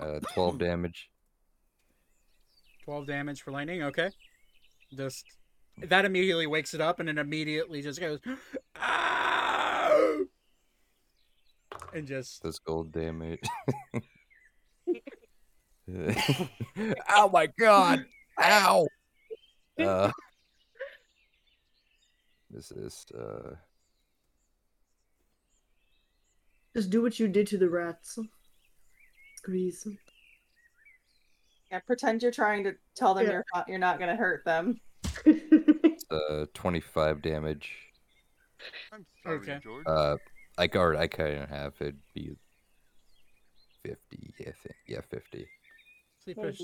Uh, 0.00 0.18
12 0.34 0.58
damage. 0.58 1.10
twelve 2.84 3.06
damage 3.06 3.42
for 3.42 3.50
lightning. 3.52 3.82
Okay, 3.84 4.10
just 4.94 5.24
that 5.78 6.04
immediately 6.04 6.46
wakes 6.46 6.74
it 6.74 6.80
up, 6.80 6.98
and 7.00 7.08
it 7.08 7.18
immediately 7.18 7.82
just 7.82 8.00
goes. 8.00 8.18
"Ow!" 8.80 10.24
And 11.94 12.06
just 12.06 12.42
Physical 12.42 12.84
damage. 12.84 13.40
oh 17.10 17.28
my 17.32 17.48
god! 17.58 18.04
Ow! 18.40 18.86
Uh, 19.78 20.10
this 22.50 22.70
is 22.72 23.04
uh, 23.18 23.54
Just 26.74 26.90
do 26.90 27.02
what 27.02 27.18
you 27.20 27.28
did 27.28 27.46
to 27.48 27.58
the 27.58 27.68
rats. 27.68 28.18
Squeeze. 29.42 29.86
Yeah, 31.70 31.80
pretend 31.80 32.22
you're 32.22 32.30
trying 32.30 32.64
to 32.64 32.74
tell 32.94 33.14
them 33.14 33.24
Yeah. 33.26 33.32
you're 33.32 33.44
not, 33.54 33.68
you're 33.68 33.78
not 33.78 33.98
gonna 33.98 34.16
hurt 34.16 34.44
them. 34.44 34.80
Uh, 36.10 36.44
25 36.52 37.22
damage. 37.22 37.70
I'm 38.92 39.06
sorry, 39.22 39.38
Okay. 39.38 39.58
George. 39.62 39.84
Uh, 39.86 40.16
I 40.58 40.66
guard. 40.66 40.96
I 40.96 41.06
couldn't 41.06 41.48
have 41.48 41.72
it'd 41.80 41.96
be 42.14 42.32
50. 43.82 43.98
I 44.40 44.44
think. 44.44 44.74
Yeah, 44.86 45.00
50. 45.10 45.48
Sleep 46.22 46.36
Maybe. 46.36 46.48
push. 46.50 46.60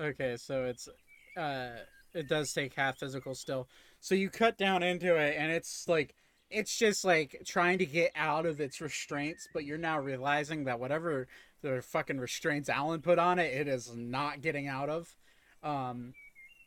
Okay, 0.00 0.36
so 0.36 0.64
it's 0.64 0.88
uh 1.36 1.68
it 2.14 2.28
does 2.28 2.52
take 2.52 2.74
half 2.74 2.98
physical 2.98 3.36
still. 3.36 3.68
So 4.00 4.16
you 4.16 4.28
cut 4.28 4.58
down 4.58 4.82
into 4.82 5.14
it 5.14 5.36
and 5.38 5.52
it's 5.52 5.84
like 5.86 6.16
it's 6.54 6.76
just 6.76 7.04
like 7.04 7.42
trying 7.46 7.78
to 7.78 7.86
get 7.86 8.12
out 8.14 8.46
of 8.46 8.60
its 8.60 8.80
restraints, 8.80 9.48
but 9.52 9.64
you're 9.64 9.76
now 9.78 9.98
realizing 9.98 10.64
that 10.64 10.78
whatever 10.78 11.26
the 11.62 11.82
fucking 11.82 12.18
restraints 12.18 12.68
Alan 12.68 13.00
put 13.02 13.18
on 13.18 13.38
it, 13.38 13.52
it 13.52 13.68
is 13.68 13.94
not 13.94 14.40
getting 14.40 14.68
out 14.68 14.88
of. 14.88 15.14
Um 15.62 16.14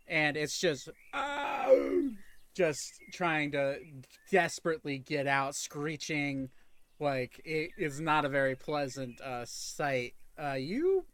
and 0.07 0.37
it's 0.37 0.59
just 0.59 0.89
"Ow!" 1.13 2.09
just 2.53 2.93
trying 3.13 3.51
to 3.51 3.77
desperately 4.31 4.97
get 4.97 5.27
out, 5.27 5.55
screeching 5.55 6.49
like 6.99 7.39
it 7.45 7.71
is 7.77 8.01
not 8.01 8.25
a 8.25 8.29
very 8.29 8.55
pleasant 8.55 9.19
uh 9.21 9.45
sight. 9.45 10.13
Uh 10.41 10.53
you 10.53 11.05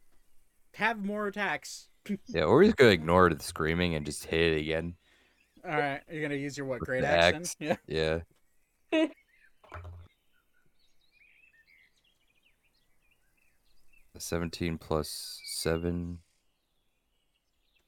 have 0.75 1.03
more 1.05 1.27
attacks. 1.27 1.87
Yeah, 2.27 2.43
or 2.43 2.61
he's 2.63 2.73
gonna 2.73 2.91
ignore 2.91 3.29
the 3.29 3.41
screaming 3.41 3.95
and 3.95 4.05
just 4.05 4.25
hit 4.25 4.53
it 4.53 4.59
again. 4.59 4.95
All 5.63 5.77
right, 5.77 6.01
you're 6.11 6.21
gonna 6.21 6.35
use 6.35 6.57
your 6.57 6.65
what? 6.65 6.79
Great 6.81 7.03
action. 7.03 7.43
Yeah. 7.59 7.75
Yeah. 7.87 8.19
Seventeen 14.17 14.77
plus 14.77 15.41
seven. 15.45 16.19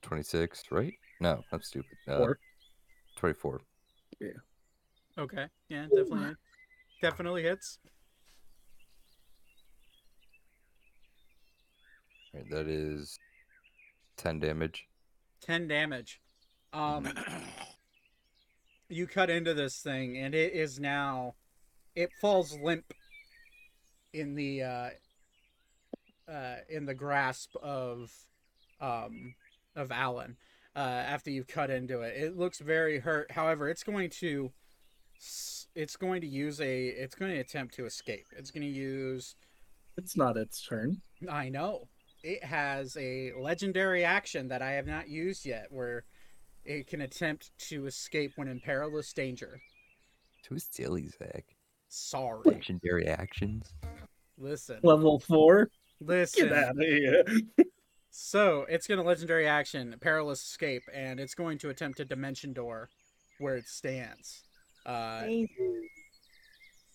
Twenty-six, 0.02 0.64
right? 0.72 0.94
No, 1.20 1.44
that's 1.52 1.68
stupid. 1.68 1.98
Uh, 2.08 2.18
Four. 2.18 2.40
Twenty-four. 3.18 3.62
Okay. 5.18 5.48
Yeah, 5.70 5.86
definitely, 5.96 6.36
definitely 7.02 7.44
hits. 7.44 7.80
Right, 12.34 12.50
that 12.50 12.68
is 12.68 13.18
ten 14.18 14.40
damage. 14.40 14.88
Ten 15.42 15.68
damage. 15.68 16.20
Um, 16.74 17.08
you 18.90 19.08
cut 19.08 19.30
into 19.30 19.54
this 19.54 19.78
thing, 19.78 20.18
and 20.18 20.36
it 20.36 20.54
is 20.54 20.80
now, 20.80 21.36
it 21.96 22.10
falls 22.22 22.58
limp 22.62 22.94
in 24.14 24.36
the 24.36 24.64
uh, 24.64 24.90
uh, 26.32 26.56
in 26.70 26.86
the 26.86 26.94
grasp 26.94 27.56
of 27.62 28.12
um 28.82 29.36
of 29.76 29.92
Alan. 29.92 30.38
Uh, 30.76 30.80
after 30.80 31.30
you've 31.30 31.48
cut 31.48 31.70
into 31.70 32.02
it, 32.02 32.18
it 32.18 32.38
looks 32.38 32.60
very 32.60 33.00
hurt. 33.00 33.32
However, 33.32 33.70
it's 33.70 33.84
going 33.84 34.10
to 34.22 34.52
it's 35.76 35.96
going 35.96 36.22
to 36.22 36.28
use 36.28 36.60
a 36.62 36.88
it's 36.88 37.16
going 37.16 37.32
to 37.32 37.40
attempt 37.40 37.76
to 37.76 37.86
escape. 37.86 38.26
It's 38.38 38.52
going 38.52 38.64
to 38.64 38.70
use 38.70 39.36
It's 39.98 40.18
not 40.18 40.38
its 40.38 40.66
turn. 40.66 41.02
I 41.30 41.50
know. 41.50 41.88
It 42.24 42.44
has 42.44 42.98
a 42.98 43.32
legendary 43.40 44.04
action 44.04 44.48
that 44.50 44.62
I 44.62 44.72
have 44.72 44.88
not 44.88 45.10
used 45.10 45.46
yet 45.46 45.68
where 45.70 46.04
it 46.66 46.88
can 46.88 47.02
attempt 47.02 47.52
to 47.70 47.86
escape 47.86 48.34
when 48.36 48.48
in 48.48 48.60
perilous 48.60 49.14
danger. 49.14 49.62
Too 50.44 50.60
silly, 50.60 51.08
Zach. 51.08 51.46
Sorry. 51.88 52.42
Legendary 52.46 53.08
actions. 53.08 53.74
Listen. 54.38 54.80
Level 54.84 55.20
four. 55.20 55.70
Listen. 56.02 56.50
Get 56.50 56.58
out 56.58 56.72
of 56.72 56.84
here. 56.84 57.24
So 58.18 58.66
it's 58.70 58.88
going 58.88 58.98
to 58.98 59.04
legendary 59.04 59.46
action, 59.46 59.94
perilous 60.00 60.42
escape, 60.42 60.84
and 60.94 61.20
it's 61.20 61.36
going 61.36 61.58
to 61.58 61.70
attempt 61.70 62.00
a 62.00 62.06
dimension 62.06 62.54
door 62.54 62.90
where 63.40 63.58
it 63.58 63.68
stands. 63.68 64.46
Uh, 64.86 65.24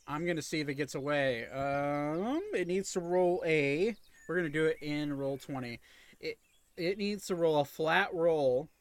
I'm 0.09 0.25
going 0.25 0.37
to 0.37 0.43
see 0.43 0.61
if 0.61 0.71
it 0.71 0.77
gets 0.77 0.95
away. 0.95 1.47
Um, 1.49 2.41
it 2.55 2.67
needs 2.67 2.93
to 2.93 3.01
roll 3.01 3.43
a. 3.45 3.95
We're 4.27 4.35
going 4.35 4.51
to 4.51 4.59
do 4.59 4.65
it 4.65 4.79
in 4.81 5.11
Roll20. 5.11 5.79
It 6.21 6.39
it 6.79 6.97
needs 6.97 7.27
to 7.27 7.35
roll 7.35 7.61
a 7.61 7.67
flat 7.67 8.09
roll 8.15 8.71
with 8.71 8.80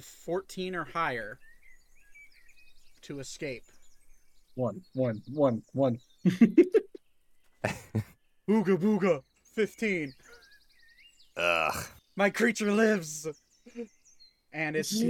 14 0.00 0.74
or 0.74 0.84
higher 0.84 1.38
to 3.02 3.20
escape. 3.20 3.64
One, 4.54 4.82
one, 4.94 5.22
one, 5.32 5.62
one. 5.72 5.98
Booga 8.48 8.76
booga. 8.76 9.22
15. 9.54 10.12
Ugh. 11.36 11.84
My 12.16 12.30
creature 12.30 12.72
lives. 12.72 13.26
And 14.52 14.76
it's 14.76 15.00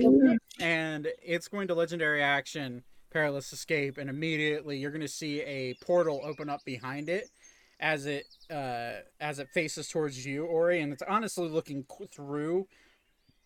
and 0.60 1.08
it's 1.22 1.48
going 1.48 1.68
to 1.68 1.74
legendary 1.74 2.22
action 2.22 2.82
perilous 3.10 3.52
escape 3.52 3.98
and 3.98 4.10
immediately 4.10 4.76
you're 4.76 4.90
going 4.90 5.00
to 5.00 5.08
see 5.08 5.40
a 5.42 5.74
portal 5.82 6.20
open 6.24 6.50
up 6.50 6.60
behind 6.64 7.08
it 7.08 7.30
as 7.80 8.06
it 8.06 8.26
uh 8.50 8.94
as 9.20 9.38
it 9.38 9.48
faces 9.54 9.88
towards 9.88 10.26
you 10.26 10.44
ori 10.44 10.80
and 10.80 10.92
it's 10.92 11.02
honestly 11.08 11.48
looking 11.48 11.84
through 12.12 12.66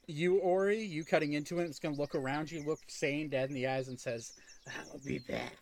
you 0.06 0.38
ori 0.38 0.82
you 0.82 1.04
cutting 1.04 1.34
into 1.34 1.58
it 1.60 1.64
it's 1.64 1.78
going 1.78 1.94
to 1.94 2.00
look 2.00 2.14
around 2.14 2.50
you 2.50 2.64
look 2.66 2.80
Zane 2.90 3.28
dead 3.28 3.48
in 3.48 3.54
the 3.54 3.66
eyes 3.68 3.88
and 3.88 3.98
says 3.98 4.32
i'll 4.92 5.00
be 5.06 5.18
back 5.20 5.52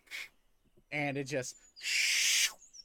and 0.93 1.17
it 1.17 1.25
just 1.25 1.57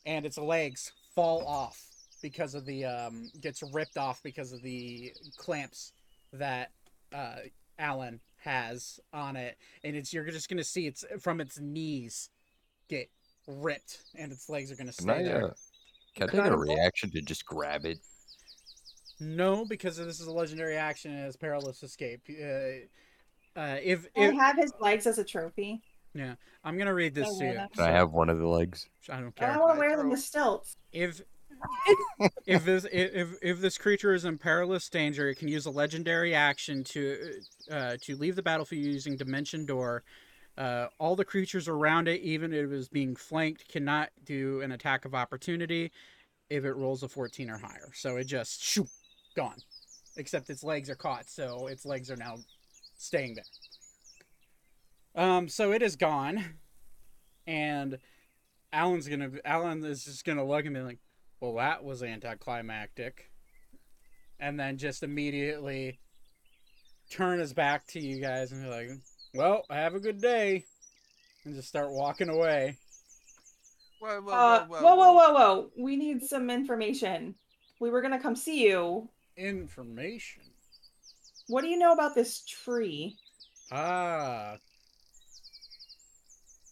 and 0.06 0.26
its 0.26 0.38
legs 0.38 0.91
fall 1.15 1.45
off 1.48 1.82
because 2.22 2.56
of 2.56 2.65
the 2.65 2.86
um 2.86 3.30
gets 3.41 3.64
ripped 3.73 3.98
off 3.98 4.22
because 4.23 4.52
of 4.52 4.61
the 4.61 5.11
clamps 5.38 5.94
that 6.34 6.72
uh 7.14 7.36
Alan 7.77 8.19
has 8.38 8.99
on 9.11 9.36
it, 9.36 9.57
and 9.84 9.95
it's 9.98 10.14
you're 10.14 10.23
just 10.30 10.48
gonna 10.49 10.64
see 10.64 10.88
it's 10.88 11.03
from 11.19 11.41
its 11.41 11.60
knees 11.60 12.30
get 12.88 13.10
ripped, 13.48 14.03
and 14.18 14.32
its 14.32 14.48
legs 14.49 14.72
are 14.72 14.76
gonna 14.76 14.94
Can 14.94 15.10
I, 15.10 15.14
stay 15.15 15.23
there. 15.23 15.45
uh, 15.48 15.53
can 16.15 16.30
I 16.30 16.32
Can 16.32 16.40
take 16.44 16.52
I 16.52 16.53
a 16.53 16.57
roll? 16.57 16.76
reaction 16.76 17.10
to 17.11 17.22
just 17.22 17.45
grab 17.45 17.86
it? 17.86 17.99
No, 19.20 19.66
because 19.66 19.98
this 19.98 20.20
is 20.20 20.28
a 20.28 20.32
legendary 20.34 20.76
action 20.76 21.12
and 21.12 21.26
it's 21.26 21.38
perilous 21.38 21.84
escape. 21.84 22.22
Uh, 22.30 22.88
uh, 23.58 23.78
if, 23.82 24.06
I 24.18 24.22
if 24.22 24.34
have 24.36 24.58
his 24.58 24.74
legs 24.80 25.08
as 25.08 25.18
a 25.18 25.24
trophy. 25.24 25.82
Yeah, 26.14 26.36
I'm 26.64 26.78
gonna 26.78 26.94
read 26.94 27.14
this 27.14 27.28
Oh, 27.30 27.40
to 27.40 27.46
you, 27.46 27.52
yeah. 27.54 27.68
Can 27.74 27.84
I 27.84 27.92
have 27.92 28.14
one 28.14 28.30
of 28.30 28.40
the 28.40 28.48
legs? 28.48 28.88
I 29.10 29.20
don't 29.20 29.36
care. 29.36 29.52
I 29.52 29.58
want 29.58 29.76
to 29.76 29.80
wear 29.80 29.92
them 29.92 30.06
throw- 30.06 30.12
with 30.12 30.20
stilts. 30.22 30.78
if 30.94 31.22
if 32.46 32.66
this 32.66 32.86
if 32.92 33.36
if 33.42 33.60
this 33.60 33.78
creature 33.78 34.14
is 34.14 34.26
in 34.26 34.38
perilous 34.38 34.90
danger, 34.90 35.30
it 35.30 35.36
can 35.36 35.48
use 35.48 35.66
a 35.66 35.72
legendary 35.72 36.34
action 36.34 36.84
to 36.86 37.18
uh, 37.72 37.98
to 38.02 38.16
leave 38.16 38.36
the 38.36 38.44
battlefield 38.44 38.86
using 38.86 39.16
Dimension 39.18 39.66
Door. 39.66 40.04
Uh, 40.58 40.88
all 41.00 41.18
the 41.18 41.26
creatures 41.26 41.68
around 41.68 42.08
it, 42.08 42.22
even 42.22 42.54
if 42.54 42.72
it 42.72 42.72
is 42.72 42.88
being 42.88 43.14
flanked, 43.16 43.68
cannot 43.68 44.10
do 44.24 44.62
an 44.62 44.72
attack 44.72 45.04
of 45.04 45.14
opportunity 45.14 45.92
if 46.50 46.64
it 46.64 46.74
rolls 46.74 47.04
a 47.04 47.10
14 47.10 47.50
or 47.50 47.58
higher. 47.58 47.90
So 47.94 48.16
it 48.16 48.24
just 48.26 48.64
shoot 48.64 48.88
gone. 49.36 49.57
Except 50.18 50.49
its 50.49 50.64
legs 50.64 50.90
are 50.90 50.95
caught, 50.95 51.30
so 51.30 51.68
its 51.68 51.86
legs 51.86 52.10
are 52.10 52.16
now 52.16 52.38
staying 52.98 53.36
there. 53.36 55.24
Um, 55.24 55.48
so 55.48 55.72
it 55.72 55.82
is 55.82 55.95
gone, 55.95 56.44
and 57.48 57.99
Alan's 58.72 59.07
gonna 59.07 59.32
Alan 59.44 59.84
is 59.84 60.06
just 60.06 60.26
gonna 60.26 60.45
look 60.45 60.66
at 60.66 60.72
me 60.72 60.82
like, 60.82 60.99
well, 61.40 61.56
that 61.56 61.84
was 61.84 62.03
anticlimactic. 62.03 63.30
And 64.40 64.60
then 64.60 64.78
just 64.78 65.03
immediately 65.03 65.99
turn 67.10 67.40
his 67.40 67.53
back 67.53 67.88
to 67.88 67.99
you 67.99 68.22
guys 68.22 68.52
and 68.52 68.64
be 68.64 68.70
like, 68.70 68.90
well, 69.34 69.64
have 69.70 69.95
a 69.95 69.99
good 69.99 70.22
day. 70.22 70.66
And 71.45 71.56
just 71.56 71.70
start 71.70 71.91
walking 71.91 72.30
away. 72.30 72.78
Whoa, 73.99 74.22
whoa, 74.22 74.32
Uh, 74.32 74.66
whoa, 74.66 74.82
whoa, 74.82 74.95
whoa, 74.95 75.14
whoa, 75.14 75.34
whoa! 75.34 75.72
We 75.78 75.95
need 75.95 76.22
some 76.24 76.49
information. 76.49 77.36
We 77.80 77.90
were 77.90 78.02
gonna 78.02 78.20
come 78.20 78.36
see 78.36 78.68
you. 78.68 79.10
Information. 79.38 80.44
What 81.48 81.62
do 81.62 81.68
you 81.68 81.78
know 81.78 81.91
about 81.91 82.16
this 82.16 82.44
tree? 82.45 83.18
Ah. 83.72 84.57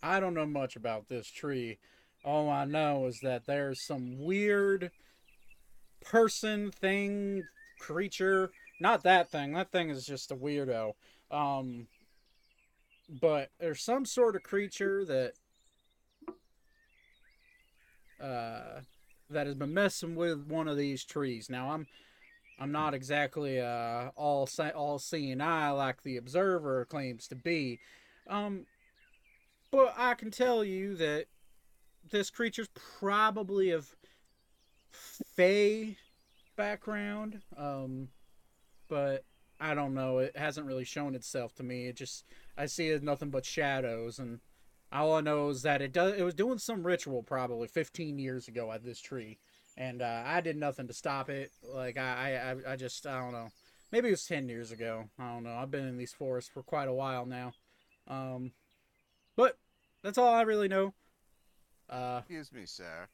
I 0.01 0.19
don't 0.19 0.33
know 0.33 0.45
much 0.45 0.75
about 0.75 1.07
this 1.07 1.27
tree. 1.27 1.77
All 2.25 2.49
I 2.49 2.65
know 2.65 3.05
is 3.05 3.19
that 3.21 3.45
there's 3.45 3.81
some 3.81 4.23
weird 4.23 4.91
person, 6.01 6.71
thing, 6.71 7.43
creature. 7.79 8.51
Not 8.79 9.03
that 9.03 9.29
thing. 9.29 9.53
That 9.53 9.71
thing 9.71 9.89
is 9.89 10.05
just 10.05 10.31
a 10.31 10.35
weirdo. 10.35 10.93
Um, 11.31 11.87
but 13.21 13.49
there's 13.59 13.81
some 13.81 14.05
sort 14.05 14.35
of 14.35 14.43
creature 14.43 15.05
that 15.05 15.33
uh 18.21 18.81
that 19.29 19.47
has 19.47 19.55
been 19.55 19.73
messing 19.73 20.15
with 20.15 20.45
one 20.47 20.67
of 20.67 20.77
these 20.77 21.03
trees. 21.03 21.49
Now 21.49 21.71
I'm 21.71 21.87
I'm 22.59 22.71
not 22.71 22.93
exactly 22.93 23.59
uh 23.59 24.09
all 24.15 24.47
all 24.75 24.99
seeing 24.99 25.41
eye 25.41 25.71
like 25.71 26.03
the 26.03 26.17
observer 26.17 26.85
claims 26.85 27.27
to 27.29 27.35
be. 27.35 27.79
Um 28.27 28.65
but 29.71 29.93
I 29.97 30.13
can 30.13 30.31
tell 30.31 30.63
you 30.63 30.95
that 30.95 31.25
this 32.11 32.29
creature's 32.29 32.69
probably 32.99 33.71
of 33.71 33.95
fey 34.91 35.97
background. 36.55 37.41
Um 37.57 38.09
but 38.87 39.23
I 39.59 39.73
don't 39.73 39.93
know. 39.93 40.17
It 40.17 40.35
hasn't 40.35 40.67
really 40.67 40.83
shown 40.83 41.15
itself 41.15 41.55
to 41.55 41.63
me. 41.63 41.87
It 41.87 41.95
just 41.95 42.25
I 42.57 42.65
see 42.65 42.89
it 42.89 43.01
nothing 43.01 43.29
but 43.29 43.45
shadows, 43.45 44.19
and 44.19 44.41
all 44.91 45.13
I 45.13 45.21
know 45.21 45.49
is 45.49 45.61
that 45.61 45.81
it 45.81 45.93
does. 45.93 46.13
It 46.17 46.23
was 46.23 46.33
doing 46.33 46.57
some 46.57 46.85
ritual 46.85 47.23
probably 47.23 47.67
15 47.67 48.19
years 48.19 48.47
ago 48.47 48.71
at 48.71 48.83
this 48.83 48.99
tree, 48.99 49.39
and 49.77 50.01
uh, 50.01 50.23
I 50.25 50.41
did 50.41 50.55
nothing 50.57 50.87
to 50.87 50.93
stop 50.93 51.29
it. 51.29 51.51
Like 51.63 51.97
I, 51.97 52.55
I, 52.67 52.73
I 52.73 52.75
just 52.75 53.05
I 53.07 53.19
don't 53.19 53.31
know. 53.33 53.49
Maybe 53.91 54.07
it 54.07 54.11
was 54.11 54.25
10 54.25 54.49
years 54.49 54.71
ago. 54.71 55.05
I 55.19 55.33
don't 55.33 55.43
know. 55.43 55.53
I've 55.53 55.69
been 55.71 55.87
in 55.87 55.97
these 55.97 56.13
forests 56.13 56.49
for 56.51 56.63
quite 56.63 56.87
a 56.87 56.93
while 56.93 57.25
now. 57.27 57.53
Um, 58.07 58.51
but 59.35 59.57
that's 60.01 60.17
all 60.17 60.33
I 60.33 60.41
really 60.41 60.67
know. 60.67 60.93
Uh, 61.89 62.17
Excuse 62.19 62.51
me, 62.51 62.65
sir. 62.65 63.07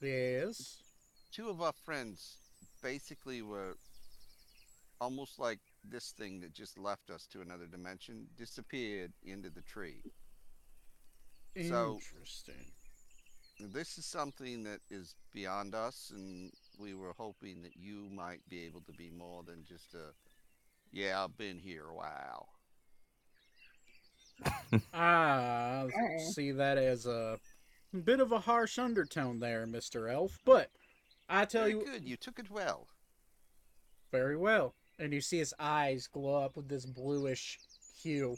yes. 0.00 0.78
Two 1.30 1.48
of 1.50 1.60
our 1.60 1.72
friends 1.84 2.38
basically 2.82 3.42
were 3.42 3.76
almost 5.00 5.38
like 5.38 5.58
this 5.84 6.12
thing 6.12 6.40
that 6.40 6.54
just 6.54 6.78
left 6.78 7.10
us 7.10 7.26
to 7.32 7.40
another 7.40 7.66
dimension 7.66 8.26
disappeared 8.38 9.12
into 9.24 9.50
the 9.50 9.62
tree. 9.62 10.02
So- 11.68 11.98
Interesting. 12.00 12.72
This 13.60 13.96
is 13.98 14.04
something 14.06 14.64
that 14.64 14.80
is 14.90 15.14
beyond 15.32 15.74
us, 15.74 16.10
and 16.14 16.50
we 16.78 16.94
were 16.94 17.12
hoping 17.16 17.62
that 17.62 17.76
you 17.76 18.08
might 18.12 18.40
be 18.48 18.64
able 18.64 18.80
to 18.82 18.92
be 18.92 19.10
more 19.10 19.42
than 19.44 19.64
just 19.64 19.94
a, 19.94 20.12
yeah, 20.90 21.22
I've 21.22 21.36
been 21.36 21.58
here 21.58 21.84
a 21.86 21.94
while. 21.94 22.48
Ah, 24.94 25.84
see 26.32 26.50
that 26.52 26.78
as 26.78 27.04
a 27.06 27.38
bit 28.04 28.18
of 28.20 28.32
a 28.32 28.40
harsh 28.40 28.78
undertone 28.78 29.38
there, 29.38 29.66
Mister 29.66 30.08
Elf. 30.08 30.38
But 30.44 30.70
I 31.28 31.44
tell 31.44 31.62
Very 31.64 31.74
you, 31.74 31.84
good, 31.84 32.08
you 32.08 32.16
took 32.16 32.38
it 32.38 32.50
well. 32.50 32.88
very 34.10 34.36
well. 34.36 34.74
And 34.98 35.12
you 35.12 35.20
see 35.20 35.38
his 35.38 35.54
eyes 35.58 36.06
glow 36.06 36.36
up 36.42 36.56
with 36.56 36.68
this 36.68 36.86
bluish 36.86 37.58
hue. 38.02 38.36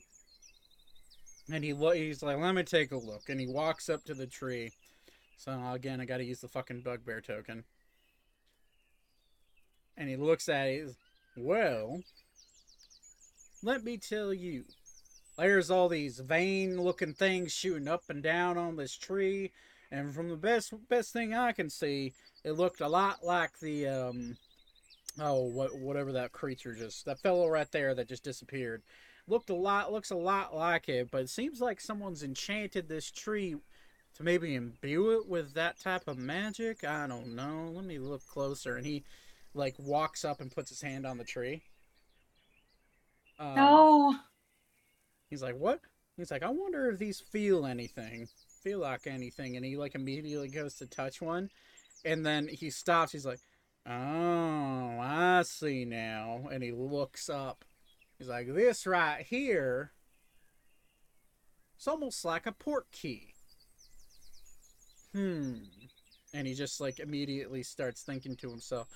And 1.53 1.63
he 1.63 1.73
lo- 1.73 1.93
he's 1.93 2.23
like, 2.23 2.39
"Let 2.39 2.55
me 2.55 2.65
take 2.65 2.91
a 2.93 2.97
look." 2.97 3.29
And 3.29 3.41
he 3.41 3.47
walks 3.47 3.89
up 3.89 4.03
to 4.05 4.15
the 4.15 4.27
tree. 4.27 4.73
So 5.37 5.59
again, 5.73 6.01
I 6.01 6.05
got 6.05 6.19
to 6.19 6.25
use 6.25 6.41
the 6.41 6.49
fucking 6.49 6.83
bugbear 6.83 7.21
token. 7.21 7.65
And 9.97 10.09
he 10.09 10.17
looks 10.17 10.49
at 10.49 10.69
it. 10.69 10.95
Well, 11.37 12.01
let 13.63 13.85
me 13.85 13.97
tell 13.97 14.33
you. 14.33 14.65
There's 15.37 15.71
all 15.71 15.89
these 15.89 16.21
vein-looking 16.21 17.15
things 17.15 17.53
shooting 17.53 17.89
up 17.89 18.05
and 18.09 18.23
down 18.23 18.57
on 18.57 18.77
this 18.77 18.97
tree, 18.97 19.51
and 19.91 20.15
from 20.15 20.29
the 20.29 20.37
best 20.37 20.73
best 20.89 21.13
thing 21.13 21.35
I 21.35 21.51
can 21.51 21.69
see, 21.69 22.13
it 22.45 22.53
looked 22.53 22.81
a 22.81 22.87
lot 22.87 23.25
like 23.25 23.59
the 23.59 23.89
um, 23.89 24.37
oh 25.21 25.45
what 25.45 25.77
whatever 25.79 26.13
that 26.13 26.33
creature 26.33 26.75
just 26.75 27.05
that 27.05 27.21
fellow 27.21 27.49
right 27.49 27.71
there 27.73 27.95
that 27.95 28.09
just 28.09 28.25
disappeared 28.25 28.83
looked 29.29 29.51
a 29.51 29.55
lot 29.55 29.93
looks 29.93 30.11
a 30.11 30.17
lot 30.17 30.55
like 30.55 30.89
it 30.89 31.11
but 31.11 31.23
it 31.23 31.31
seems 31.31 31.61
like 31.61 31.81
someone's 31.81 32.23
enchanted 32.23 32.89
this 32.89 33.11
tree 33.11 33.57
to 34.17 34.23
maybe 34.23 34.55
imbue 34.55 35.13
it 35.13 35.29
with 35.29 35.55
that 35.55 35.79
type 35.81 36.07
of 36.07 36.19
magic 36.19 36.85
i 36.85 37.07
don't 37.07 37.35
know 37.35 37.71
let 37.73 37.85
me 37.85 37.99
look 37.99 38.25
closer 38.27 38.77
and 38.77 38.87
he 38.87 39.05
like 39.55 39.75
walks 39.79 40.25
up 40.25 40.41
and 40.41 40.51
puts 40.51 40.71
his 40.71 40.81
hand 40.83 41.07
on 41.07 41.19
the 41.19 41.25
tree 41.25 41.63
um, 43.39 43.55
No. 43.55 44.17
he's 45.29 45.43
like 45.43 45.57
what 45.59 45.81
he's 46.17 46.31
like 46.31 46.43
i 46.43 46.49
wonder 46.51 46.91
if 46.91 46.99
these 46.99 47.21
feel 47.21 47.67
anything 47.67 48.29
feel 48.63 48.81
like 48.81 49.07
anything 49.07 49.57
and 49.57 49.65
he 49.65 49.77
like 49.77 49.95
immediately 49.95 50.49
goes 50.49 50.75
to 50.77 50.87
touch 50.87 51.21
one 51.21 51.51
and 52.05 52.25
then 52.25 52.49
he 52.49 52.71
stops 52.71 53.13
he's 53.13 53.27
like 53.27 53.41
Oh, 53.87 54.99
I 54.99 55.43
see 55.45 55.85
now. 55.85 56.49
And 56.51 56.63
he 56.63 56.73
looks 56.73 57.29
up. 57.29 57.67
He's 58.19 58.29
like, 58.29 58.47
this 58.47 58.87
right 58.87 59.21
here. 59.29 59.93
It's 61.77 61.87
almost 61.87 62.25
like 62.25 62.47
a 62.47 62.53
port 62.53 62.87
key. 62.93 63.34
Hmm. 65.15 65.55
And 66.33 66.47
he 66.47 66.55
just 66.55 66.81
like 66.81 66.99
immediately 66.99 67.63
starts 67.63 68.03
thinking 68.03 68.37
to 68.37 68.51
himself. 68.51 68.89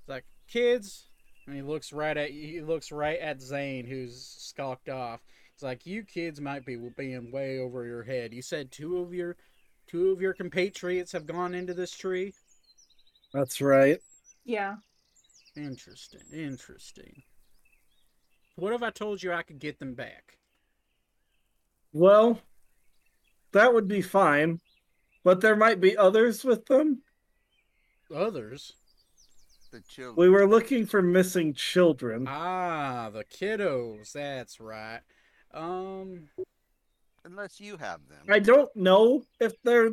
He's 0.00 0.08
like, 0.08 0.24
kids. 0.48 1.06
And 1.46 1.56
he 1.56 1.62
looks 1.62 1.92
right 1.92 2.16
at 2.16 2.30
he 2.30 2.60
looks 2.60 2.92
right 2.92 3.18
at 3.18 3.40
Zane, 3.40 3.86
who's 3.86 4.34
skulked 4.38 4.88
off. 4.88 5.20
He's 5.54 5.62
like, 5.62 5.86
you 5.86 6.02
kids 6.02 6.40
might 6.40 6.66
be 6.66 6.76
being 6.96 7.32
way 7.32 7.58
over 7.58 7.84
your 7.84 8.02
head. 8.02 8.32
You 8.32 8.42
said 8.42 8.70
two 8.70 8.98
of 8.98 9.14
your 9.14 9.36
two 9.86 10.10
of 10.10 10.20
your 10.20 10.34
compatriots 10.34 11.12
have 11.12 11.26
gone 11.26 11.54
into 11.54 11.74
this 11.74 11.92
tree. 11.92 12.34
That's 13.32 13.60
right. 13.60 13.98
Yeah. 14.44 14.76
Interesting, 15.56 16.20
interesting. 16.32 17.22
What 18.56 18.72
if 18.72 18.82
I 18.82 18.90
told 18.90 19.22
you 19.22 19.32
I 19.32 19.42
could 19.42 19.58
get 19.58 19.78
them 19.78 19.94
back? 19.94 20.38
Well, 21.92 22.40
that 23.52 23.74
would 23.74 23.88
be 23.88 24.02
fine, 24.02 24.60
but 25.24 25.40
there 25.40 25.56
might 25.56 25.80
be 25.80 25.96
others 25.96 26.44
with 26.44 26.66
them. 26.66 27.02
Others? 28.14 28.72
The 29.72 29.80
children. 29.82 30.16
We 30.16 30.28
were 30.28 30.48
looking 30.48 30.86
for 30.86 31.00
missing 31.00 31.54
children. 31.54 32.26
Ah, 32.28 33.10
the 33.12 33.24
kiddos. 33.24 34.12
That's 34.12 34.58
right. 34.58 35.00
Um, 35.54 36.28
Unless 37.24 37.60
you 37.60 37.76
have 37.76 38.00
them. 38.08 38.24
I 38.28 38.38
don't 38.40 38.74
know 38.74 39.24
if 39.38 39.52
they're 39.62 39.90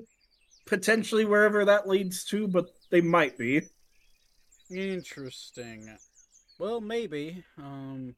potentially 0.66 1.26
wherever 1.26 1.66
that 1.66 1.88
leads 1.88 2.24
to, 2.26 2.48
but 2.48 2.66
they 2.90 3.02
might 3.02 3.38
be. 3.38 3.62
interesting. 4.72 5.96
Well, 6.60 6.82
maybe. 6.82 7.44
Um, 7.58 8.16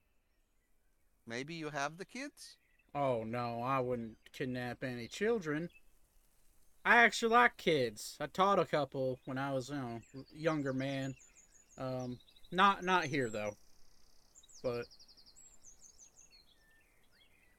Maybe 1.28 1.54
you 1.54 1.70
have 1.70 1.98
the 1.98 2.06
kids? 2.06 2.56
oh 2.96 3.24
no, 3.24 3.62
I 3.62 3.80
wouldn't 3.82 4.18
kidnap 4.34 4.84
any 4.84 5.08
children. 5.08 5.70
I 6.86 6.98
actually 6.98 7.34
like 7.34 7.58
kids. 7.58 8.18
I 8.20 8.28
taught 8.28 8.60
a 8.60 8.66
couple 8.66 9.20
when 9.26 9.38
I 9.38 9.54
was, 9.54 9.70
you 9.70 9.76
know, 9.76 10.02
younger 10.34 10.74
man. 10.74 11.16
Um, 11.78 12.20
not 12.52 12.84
not 12.84 13.06
here 13.06 13.30
though. 13.30 13.56
But 14.64 14.86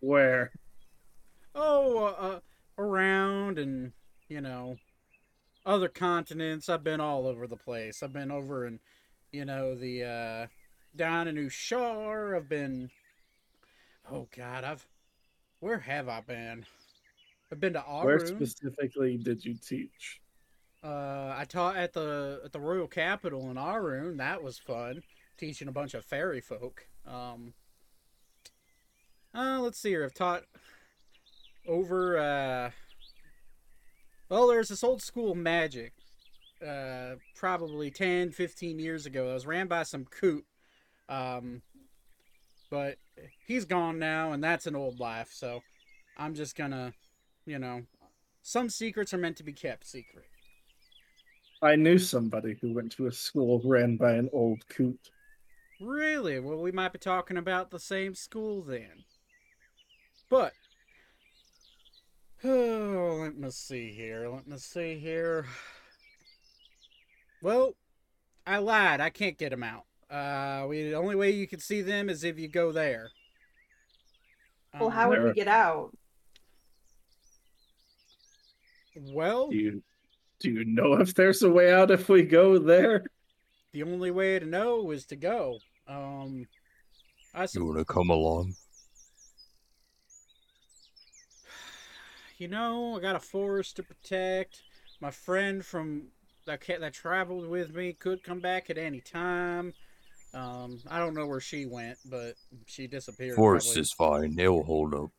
Where? 0.00 0.52
oh, 1.54 2.04
uh, 2.04 2.10
uh, 2.10 2.40
around 2.78 3.58
and 3.58 3.92
you 4.28 4.40
know, 4.40 4.76
other 5.66 5.88
continents. 5.88 6.68
I've 6.68 6.84
been 6.84 7.00
all 7.00 7.26
over 7.26 7.46
the 7.46 7.56
place. 7.56 8.02
I've 8.02 8.12
been 8.12 8.30
over 8.30 8.66
in, 8.66 8.78
you 9.32 9.44
know, 9.44 9.74
the 9.74 10.04
uh, 10.04 10.46
down 10.96 11.28
in 11.28 11.36
Ushar. 11.36 12.36
I've 12.36 12.48
been. 12.48 12.90
Oh 14.10 14.28
God, 14.36 14.64
I've. 14.64 14.86
Where 15.60 15.80
have 15.80 16.08
I 16.08 16.20
been? 16.22 16.64
I've 17.52 17.60
been 17.60 17.72
to 17.72 17.80
Where 17.80 18.24
specifically 18.24 19.16
did 19.16 19.44
you 19.44 19.54
teach? 19.54 20.20
Uh, 20.82 21.34
I 21.36 21.44
taught 21.48 21.76
at 21.76 21.92
the 21.92 22.40
at 22.44 22.52
the 22.52 22.60
Royal 22.60 22.86
Capitol 22.86 23.50
in 23.50 23.58
Arun. 23.58 24.16
That 24.16 24.42
was 24.42 24.58
fun, 24.58 25.02
teaching 25.36 25.68
a 25.68 25.72
bunch 25.72 25.94
of 25.94 26.04
fairy 26.04 26.40
folk. 26.40 26.86
Um, 27.06 27.54
uh, 29.34 29.60
let's 29.60 29.78
see 29.78 29.90
here. 29.90 30.04
I've 30.04 30.14
taught 30.14 30.44
over. 31.66 32.18
Uh, 32.18 32.70
well, 34.28 34.46
there's 34.46 34.68
this 34.68 34.84
old 34.84 35.02
school 35.02 35.34
magic. 35.34 35.92
Uh, 36.66 37.14
probably 37.34 37.90
10, 37.90 38.32
15 38.32 38.78
years 38.78 39.06
ago. 39.06 39.26
That 39.28 39.34
was 39.34 39.46
ran 39.46 39.66
by 39.66 39.82
some 39.82 40.04
coot. 40.04 40.44
Um, 41.08 41.62
but 42.70 42.96
he's 43.46 43.64
gone 43.64 43.98
now, 43.98 44.32
and 44.32 44.44
that's 44.44 44.66
an 44.66 44.76
old 44.76 45.00
life. 45.00 45.30
So 45.32 45.60
I'm 46.16 46.34
just 46.34 46.56
gonna, 46.56 46.92
you 47.46 47.58
know, 47.58 47.82
some 48.42 48.68
secrets 48.68 49.12
are 49.14 49.18
meant 49.18 49.36
to 49.38 49.44
be 49.44 49.52
kept 49.52 49.86
secret. 49.86 50.26
I 51.62 51.76
knew 51.76 51.98
somebody 51.98 52.56
who 52.60 52.72
went 52.72 52.92
to 52.92 53.06
a 53.06 53.12
school 53.12 53.60
ran 53.64 53.96
by 53.96 54.12
an 54.12 54.30
old 54.32 54.66
coot. 54.68 55.10
Really? 55.80 56.38
Well, 56.40 56.58
we 56.60 56.72
might 56.72 56.92
be 56.92 56.98
talking 56.98 57.36
about 57.36 57.70
the 57.70 57.78
same 57.78 58.14
school 58.14 58.62
then. 58.62 59.04
But, 60.28 60.54
oh, 62.44 63.18
let 63.22 63.36
me 63.36 63.50
see 63.50 63.92
here. 63.92 64.28
Let 64.28 64.46
me 64.46 64.58
see 64.58 64.98
here. 64.98 65.46
Well, 67.42 67.74
I 68.46 68.58
lied. 68.58 69.00
I 69.00 69.10
can't 69.10 69.38
get 69.38 69.50
them 69.50 69.62
out. 69.62 69.84
Uh, 70.10 70.66
we 70.68 70.90
the 70.90 70.94
only 70.94 71.14
way 71.16 71.30
you 71.30 71.46
can 71.46 71.60
see 71.60 71.82
them 71.82 72.08
is 72.08 72.24
if 72.24 72.38
you 72.38 72.48
go 72.48 72.72
there. 72.72 73.10
Well, 74.78 74.88
Um, 74.88 74.94
how 74.94 75.08
would 75.10 75.22
we 75.22 75.32
get 75.32 75.48
out? 75.48 75.96
Well, 79.10 79.48
Do 79.50 79.56
you 79.56 79.82
do 80.40 80.50
you 80.50 80.64
know 80.64 80.94
if 80.94 81.14
there's 81.14 81.42
a 81.42 81.50
way 81.50 81.72
out 81.72 81.90
if 81.90 82.08
we 82.08 82.22
go 82.22 82.58
there? 82.58 83.04
the 83.72 83.82
only 83.82 84.10
way 84.10 84.38
to 84.38 84.46
know 84.46 84.90
is 84.90 85.06
to 85.06 85.16
go. 85.16 85.58
Um, 85.86 86.46
I 87.34 87.42
You 87.42 87.48
sup- 87.48 87.62
want 87.62 87.78
to 87.78 87.84
come 87.84 88.10
along? 88.10 88.54
you 92.38 92.48
know, 92.48 92.96
I 92.96 93.00
got 93.00 93.16
a 93.16 93.20
forest 93.20 93.76
to 93.76 93.82
protect. 93.82 94.62
My 95.00 95.10
friend 95.10 95.64
from 95.64 96.08
that 96.46 96.60
ca- 96.64 96.78
that 96.78 96.94
traveled 96.94 97.48
with 97.48 97.74
me 97.74 97.92
could 97.92 98.22
come 98.22 98.40
back 98.40 98.70
at 98.70 98.78
any 98.78 99.00
time. 99.00 99.72
Um, 100.32 100.78
I 100.88 100.98
don't 100.98 101.14
know 101.14 101.26
where 101.26 101.40
she 101.40 101.66
went, 101.66 101.98
but 102.06 102.34
she 102.66 102.86
disappeared. 102.86 103.36
Forest 103.36 103.68
probably. 103.68 103.80
is 103.82 103.92
fine. 103.92 104.34
They'll 104.36 104.62
hold 104.62 104.94
up. 104.94 105.10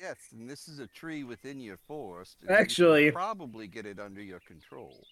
Yes, 0.00 0.16
and 0.32 0.48
this 0.48 0.66
is 0.66 0.78
a 0.78 0.86
tree 0.86 1.24
within 1.24 1.60
your 1.60 1.76
forest. 1.76 2.36
and 2.40 2.50
you 2.50 2.56
can 2.56 2.62
Actually- 2.62 3.10
probably 3.10 3.66
get 3.66 3.84
it 3.86 3.98
under 4.00 4.22
your 4.22 4.40
control. 4.40 5.06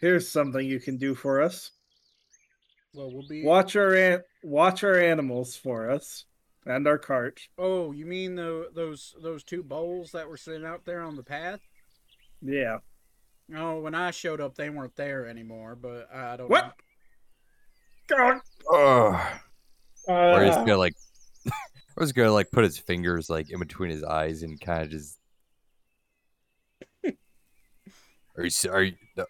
Here's 0.00 0.28
something 0.28 0.64
you 0.64 0.78
can 0.78 0.98
do 0.98 1.14
for 1.14 1.40
us. 1.42 1.72
Well, 2.94 3.10
we'll 3.12 3.26
be. 3.26 3.42
Watch 3.42 3.74
our 3.76 3.94
an- 3.94 4.22
watch 4.42 4.84
our 4.84 4.98
animals 5.00 5.56
for 5.56 5.90
us 5.90 6.26
and 6.64 6.86
our 6.86 6.98
cart. 6.98 7.40
Oh, 7.58 7.92
you 7.92 8.06
mean 8.06 8.36
the 8.36 8.70
those 8.74 9.14
those 9.20 9.42
two 9.42 9.62
bowls 9.62 10.12
that 10.12 10.28
were 10.28 10.36
sitting 10.36 10.64
out 10.66 10.84
there 10.84 11.00
on 11.02 11.16
the 11.16 11.22
path? 11.22 11.60
Yeah. 12.40 12.78
Oh, 13.54 13.80
when 13.80 13.94
I 13.94 14.10
showed 14.12 14.40
up, 14.40 14.54
they 14.54 14.70
weren't 14.70 14.96
there 14.96 15.26
anymore. 15.26 15.74
But 15.76 16.08
I 16.12 16.36
don't. 16.36 16.48
What? 16.50 16.74
God. 18.06 18.40
Ugh. 18.72 19.40
Or 20.08 20.44
he's 20.44 20.54
Uh, 20.54 20.64
gonna 20.64 20.76
like, 20.76 20.94
or 21.96 22.02
he's 22.04 22.12
gonna 22.12 22.32
like 22.32 22.50
put 22.50 22.64
his 22.64 22.78
fingers 22.78 23.28
like 23.30 23.50
in 23.50 23.58
between 23.58 23.90
his 23.90 24.04
eyes 24.04 24.42
and 24.42 24.60
kind 24.60 24.82
of 24.84 24.90
just. 24.90 25.18
Are 27.04 28.42
you? 28.42 28.46
s- 28.46 28.66
Are 28.66 28.82
you? 28.82 28.94
no, 29.16 29.24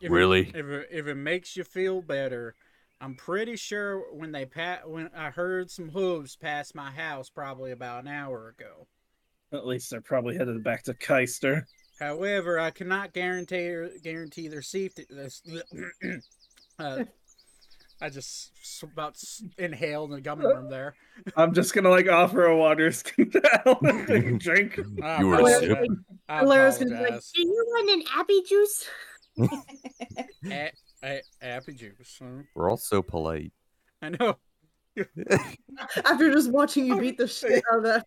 If 0.00 0.10
Really? 0.10 0.48
It, 0.48 0.56
if 0.56 0.66
it, 0.66 0.88
if 0.90 1.06
it 1.06 1.14
makes 1.14 1.56
you 1.56 1.64
feel 1.64 2.02
better, 2.02 2.54
I'm 3.00 3.14
pretty 3.14 3.54
sure 3.56 4.12
when 4.12 4.32
they 4.32 4.44
pat 4.44 4.88
when 4.88 5.08
I 5.14 5.30
heard 5.30 5.70
some 5.70 5.88
hooves 5.90 6.34
pass 6.36 6.74
my 6.74 6.90
house 6.90 7.30
probably 7.30 7.70
about 7.70 8.02
an 8.04 8.08
hour 8.08 8.48
ago. 8.58 8.88
at 9.52 9.66
least 9.66 9.90
they're 9.90 10.00
probably 10.00 10.36
headed 10.36 10.62
back 10.64 10.82
to 10.84 10.94
Keister. 10.94 11.62
However, 12.00 12.58
I 12.58 12.70
cannot 12.70 13.12
guarantee 13.12 13.88
guarantee 14.02 14.48
their 14.48 14.62
safety. 14.62 15.04
Uh, 16.80 17.02
I 18.00 18.08
just 18.10 18.52
s- 18.60 18.82
about 18.84 19.14
s- 19.14 19.42
inhaled 19.58 20.12
a 20.12 20.20
gummy 20.20 20.44
worm 20.44 20.70
there. 20.70 20.94
I'm 21.36 21.52
just 21.52 21.74
gonna 21.74 21.90
like 21.90 22.08
offer 22.08 22.44
a 22.46 22.56
water 22.56 22.92
skin 22.92 23.30
down 23.30 23.76
and 23.82 24.06
take 24.06 24.26
a 24.26 24.32
drink. 24.38 24.80
I 25.02 25.20
You 25.20 25.26
were 25.28 25.34
apologize. 25.34 25.68
sick. 25.80 25.90
I 26.28 26.44
Lara's 26.44 26.78
gonna 26.78 26.96
be 26.96 27.10
like, 27.10 27.20
"Do 27.34 27.42
you 27.42 27.64
want 27.68 27.90
an 27.90 28.02
appy 28.16 28.42
juice?" 28.42 28.88
A- 30.50 30.72
a- 31.04 31.22
Appy 31.42 31.72
juice. 31.74 32.18
huh? 32.20 32.42
We're 32.54 32.70
all 32.70 32.76
so 32.76 33.02
polite. 33.02 33.52
I 34.02 34.10
know. 34.10 34.36
After 36.04 36.32
just 36.32 36.50
watching 36.50 36.86
you 36.86 36.98
beat 37.00 37.18
the 37.18 37.26
shit 37.28 37.62
out 37.72 37.78
of 37.78 37.84
that. 37.84 38.06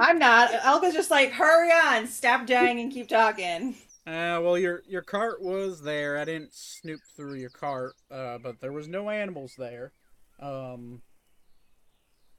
I'm 0.00 0.18
not. 0.20 0.52
Elka's 0.52 0.94
just 0.94 1.10
like, 1.10 1.32
hurry 1.32 1.70
on, 1.70 2.06
stop 2.06 2.46
dying 2.46 2.78
and 2.80 2.92
keep 2.92 3.08
talking. 3.08 3.74
Uh, 4.04 4.40
well, 4.42 4.58
your 4.58 4.82
your 4.88 5.02
cart 5.02 5.40
was 5.40 5.82
there. 5.82 6.18
I 6.18 6.24
didn't 6.24 6.54
snoop 6.54 7.00
through 7.16 7.34
your 7.34 7.50
cart, 7.50 7.94
uh, 8.10 8.38
but 8.38 8.60
there 8.60 8.72
was 8.72 8.88
no 8.88 9.10
animals 9.10 9.54
there. 9.56 9.92
Um, 10.40 11.02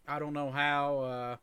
I 0.07 0.19
don't 0.19 0.33
know 0.33 0.51
how. 0.51 0.99
Uh, 0.99 1.35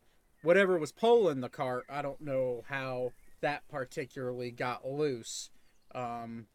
whatever 0.43 0.77
was 0.77 0.91
pulling 0.91 1.41
the 1.41 1.49
cart, 1.49 1.85
I 1.89 2.01
don't 2.01 2.21
know 2.21 2.63
how 2.67 3.11
that 3.41 3.67
particularly 3.69 4.51
got 4.51 4.87
loose. 4.87 5.49
Um, 5.93 6.45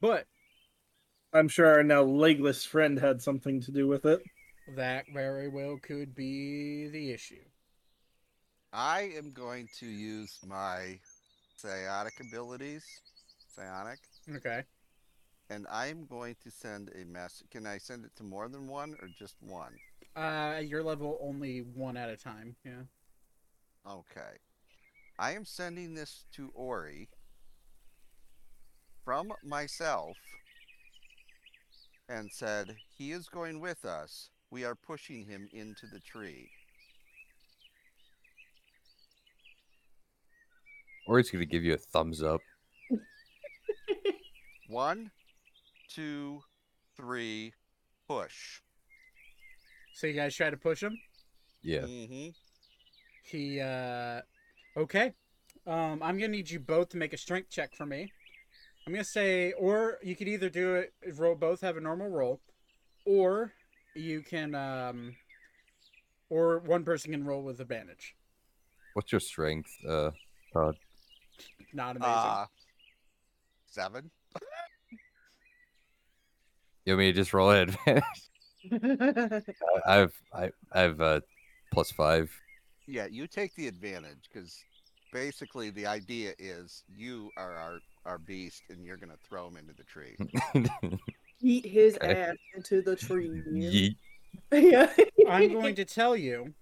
but 0.00 0.26
I'm 1.32 1.48
sure 1.48 1.66
our 1.66 1.82
now 1.82 2.02
legless 2.02 2.64
friend 2.64 2.98
had 2.98 3.20
something 3.22 3.60
to 3.62 3.72
do 3.72 3.86
with 3.88 4.04
it. 4.04 4.22
that 4.76 5.06
very 5.12 5.48
well 5.48 5.78
could 5.82 6.14
be 6.14 6.88
the 6.88 7.10
issue. 7.10 7.44
I 8.72 9.10
am 9.16 9.32
going 9.32 9.68
to 9.80 9.86
use 9.86 10.38
my 10.46 11.00
psionic 11.60 12.14
abilities, 12.20 12.84
psionic, 13.54 13.98
Okay. 14.36 14.62
and 15.50 15.66
I'm 15.70 16.06
going 16.06 16.36
to 16.42 16.50
send 16.50 16.90
a 17.00 17.04
message. 17.04 17.48
Can 17.50 17.66
I 17.66 17.78
send 17.78 18.04
it 18.04 18.12
to 18.16 18.22
more 18.22 18.48
than 18.48 18.66
one 18.66 18.94
or 19.00 19.08
just 19.18 19.36
one? 19.40 19.74
Uh, 20.16 20.54
at 20.58 20.68
your 20.68 20.82
level 20.82 21.18
only 21.20 21.58
one 21.60 21.96
at 21.96 22.08
a 22.10 22.16
time. 22.16 22.56
Yeah. 22.64 22.82
Okay. 23.86 24.38
I 25.18 25.32
am 25.32 25.44
sending 25.44 25.94
this 25.94 26.24
to 26.34 26.50
Ori 26.54 27.08
from 29.04 29.32
myself 29.44 30.16
and 32.08 32.30
said, 32.32 32.76
He 32.96 33.12
is 33.12 33.28
going 33.28 33.60
with 33.60 33.84
us. 33.84 34.30
We 34.50 34.64
are 34.64 34.74
pushing 34.74 35.26
him 35.26 35.48
into 35.52 35.86
the 35.86 36.00
tree. 36.00 36.50
Or 41.10 41.18
he's 41.18 41.28
gonna 41.28 41.44
give 41.44 41.64
you 41.64 41.74
a 41.74 41.76
thumbs 41.76 42.22
up. 42.22 42.40
One, 44.68 45.10
two, 45.92 46.40
three, 46.96 47.52
push. 48.06 48.60
So 49.92 50.06
you 50.06 50.12
guys 50.12 50.36
try 50.36 50.50
to 50.50 50.56
push 50.56 50.80
him. 50.80 50.96
Yeah. 51.64 51.80
Mm-hmm. 51.80 52.28
He 53.24 53.60
uh 53.60 54.20
okay. 54.76 55.12
Um 55.66 56.00
I'm 56.00 56.16
gonna 56.16 56.28
need 56.28 56.48
you 56.48 56.60
both 56.60 56.90
to 56.90 56.96
make 56.96 57.12
a 57.12 57.18
strength 57.18 57.50
check 57.50 57.74
for 57.74 57.86
me. 57.86 58.12
I'm 58.86 58.92
gonna 58.92 59.02
say 59.02 59.50
or 59.58 59.98
you 60.04 60.14
could 60.14 60.28
either 60.28 60.48
do 60.48 60.76
it 60.76 60.92
roll 61.18 61.34
both 61.34 61.60
have 61.62 61.76
a 61.76 61.80
normal 61.80 62.08
roll, 62.08 62.40
or 63.04 63.52
you 63.96 64.22
can 64.22 64.54
um 64.54 65.16
or 66.28 66.60
one 66.60 66.84
person 66.84 67.10
can 67.10 67.24
roll 67.24 67.42
with 67.42 67.58
advantage. 67.58 68.14
What's 68.94 69.10
your 69.10 69.20
strength? 69.20 69.72
Uh, 69.84 70.12
Todd. 70.52 70.76
Not 71.72 71.96
amazing. 71.96 72.14
Uh, 72.14 72.46
seven. 73.66 74.10
You 76.86 76.94
want 76.94 77.00
me 77.00 77.12
to 77.12 77.12
just 77.12 77.34
roll 77.34 77.50
it? 77.50 77.76
I 79.86 79.94
have 79.94 80.12
I 80.32 80.50
I 80.72 80.80
have 80.80 81.00
uh 81.00 81.20
plus 81.72 81.90
five. 81.92 82.34
Yeah, 82.86 83.06
you 83.06 83.26
take 83.26 83.54
the 83.54 83.68
advantage 83.68 84.28
because 84.32 84.56
basically 85.12 85.70
the 85.70 85.86
idea 85.86 86.32
is 86.38 86.82
you 86.88 87.30
are 87.36 87.54
our, 87.54 87.80
our 88.06 88.18
beast 88.18 88.62
and 88.70 88.84
you're 88.84 88.96
going 88.96 89.12
to 89.12 89.18
throw 89.28 89.46
him 89.46 89.58
into 89.58 89.74
the 89.74 89.84
tree. 89.84 90.16
Eat 91.42 91.66
his 91.66 91.96
Okay. 91.96 92.14
ass 92.14 92.36
into 92.56 92.82
the 92.82 92.96
tree. 92.96 93.30
Yeet. 93.52 93.96
yeah. 94.52 94.90
I'm 95.28 95.52
going 95.52 95.74
to 95.76 95.84
tell 95.84 96.16
you. 96.16 96.52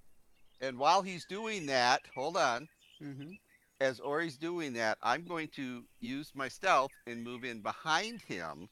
And 0.61 0.79
while 0.79 1.01
he's 1.03 1.25
doing 1.25 1.67
that, 1.67 2.03
hold 2.15 2.37
on. 2.37 2.69
hmm 3.01 3.33
As 3.81 4.01
Ori's 4.01 4.37
doing 4.37 4.73
that, 4.73 4.99
I'm 5.03 5.25
going 5.25 5.49
to 5.55 5.85
use 6.01 6.33
my 6.35 6.49
stealth 6.49 6.91
and 7.07 7.23
move 7.23 7.45
in 7.45 7.61
behind 7.61 8.21
him. 8.23 8.69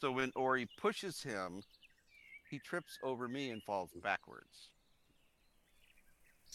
So 0.00 0.12
when 0.12 0.30
Ori 0.36 0.68
pushes 0.78 1.22
him, 1.22 1.62
he 2.48 2.58
trips 2.60 2.98
over 3.02 3.26
me 3.26 3.50
and 3.50 3.62
falls 3.62 3.90
backwards. 4.02 4.70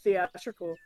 Theatrical. 0.04 0.78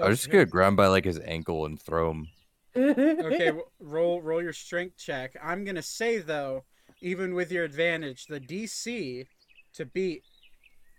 I 0.00 0.08
was 0.08 0.20
just 0.20 0.30
gonna 0.30 0.46
grab 0.46 0.76
by 0.76 0.86
like 0.86 1.04
his 1.04 1.18
ankle 1.20 1.66
and 1.66 1.80
throw 1.80 2.10
him. 2.10 2.28
okay, 2.74 3.46
w- 3.46 3.64
roll 3.78 4.20
roll 4.22 4.42
your 4.42 4.52
strength 4.52 4.96
check. 4.96 5.36
I'm 5.42 5.64
gonna 5.64 5.82
say 5.82 6.18
though, 6.18 6.64
even 7.00 7.34
with 7.34 7.52
your 7.52 7.64
advantage, 7.64 8.26
the 8.26 8.40
DC 8.40 9.26
to 9.74 9.84
beat 9.84 10.24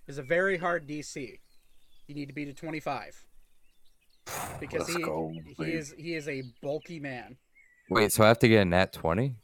is 0.08 0.18
a 0.18 0.24
very 0.24 0.58
hard 0.58 0.88
DC. 0.88 1.40
You 2.08 2.16
need 2.16 2.28
to 2.28 2.34
beat 2.34 2.48
a 2.48 2.54
25 2.54 3.26
because 4.60 4.88
Let's 4.88 4.96
he 4.96 5.04
go, 5.04 5.32
he 5.58 5.64
is 5.66 5.94
he 5.98 6.16
is 6.16 6.28
a 6.28 6.44
bulky 6.62 7.00
man. 7.00 7.38
Wait, 7.90 8.12
so 8.12 8.24
I 8.24 8.28
have 8.28 8.40
to 8.40 8.48
get 8.48 8.62
a 8.62 8.66
nat 8.66 8.94
twenty? 8.94 9.36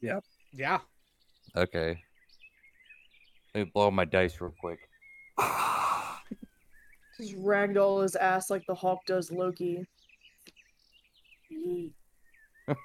Yeah. 0.00 0.20
Yeah. 0.52 0.80
Okay. 1.56 1.98
Let 3.54 3.64
me 3.64 3.70
blow 3.72 3.90
my 3.90 4.04
dice 4.04 4.40
real 4.40 4.54
quick. 4.60 4.78
Just 7.18 7.34
ragdoll 7.36 8.02
his 8.02 8.14
ass 8.14 8.50
like 8.50 8.62
the 8.68 8.74
Hulk 8.74 9.00
does 9.06 9.30
Loki. 9.32 9.86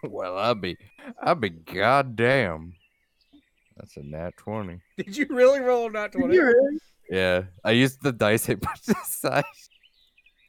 Well, 0.03 0.37
I'll 0.37 0.53
be, 0.53 0.77
I'll 1.23 1.33
be 1.33 1.49
goddamn. 1.49 2.73
That's 3.75 3.97
a 3.97 4.03
nat 4.03 4.37
twenty. 4.37 4.79
Did 4.95 5.17
you 5.17 5.25
really 5.31 5.59
roll 5.59 5.87
a 5.87 5.89
nat 5.89 6.11
20? 6.11 6.37
Really? 6.39 6.77
Yeah, 7.09 7.45
I 7.63 7.71
used 7.71 8.01
the 8.03 8.11
dice 8.11 8.47
I 8.47 8.55
put 8.55 8.77
aside. 9.03 9.43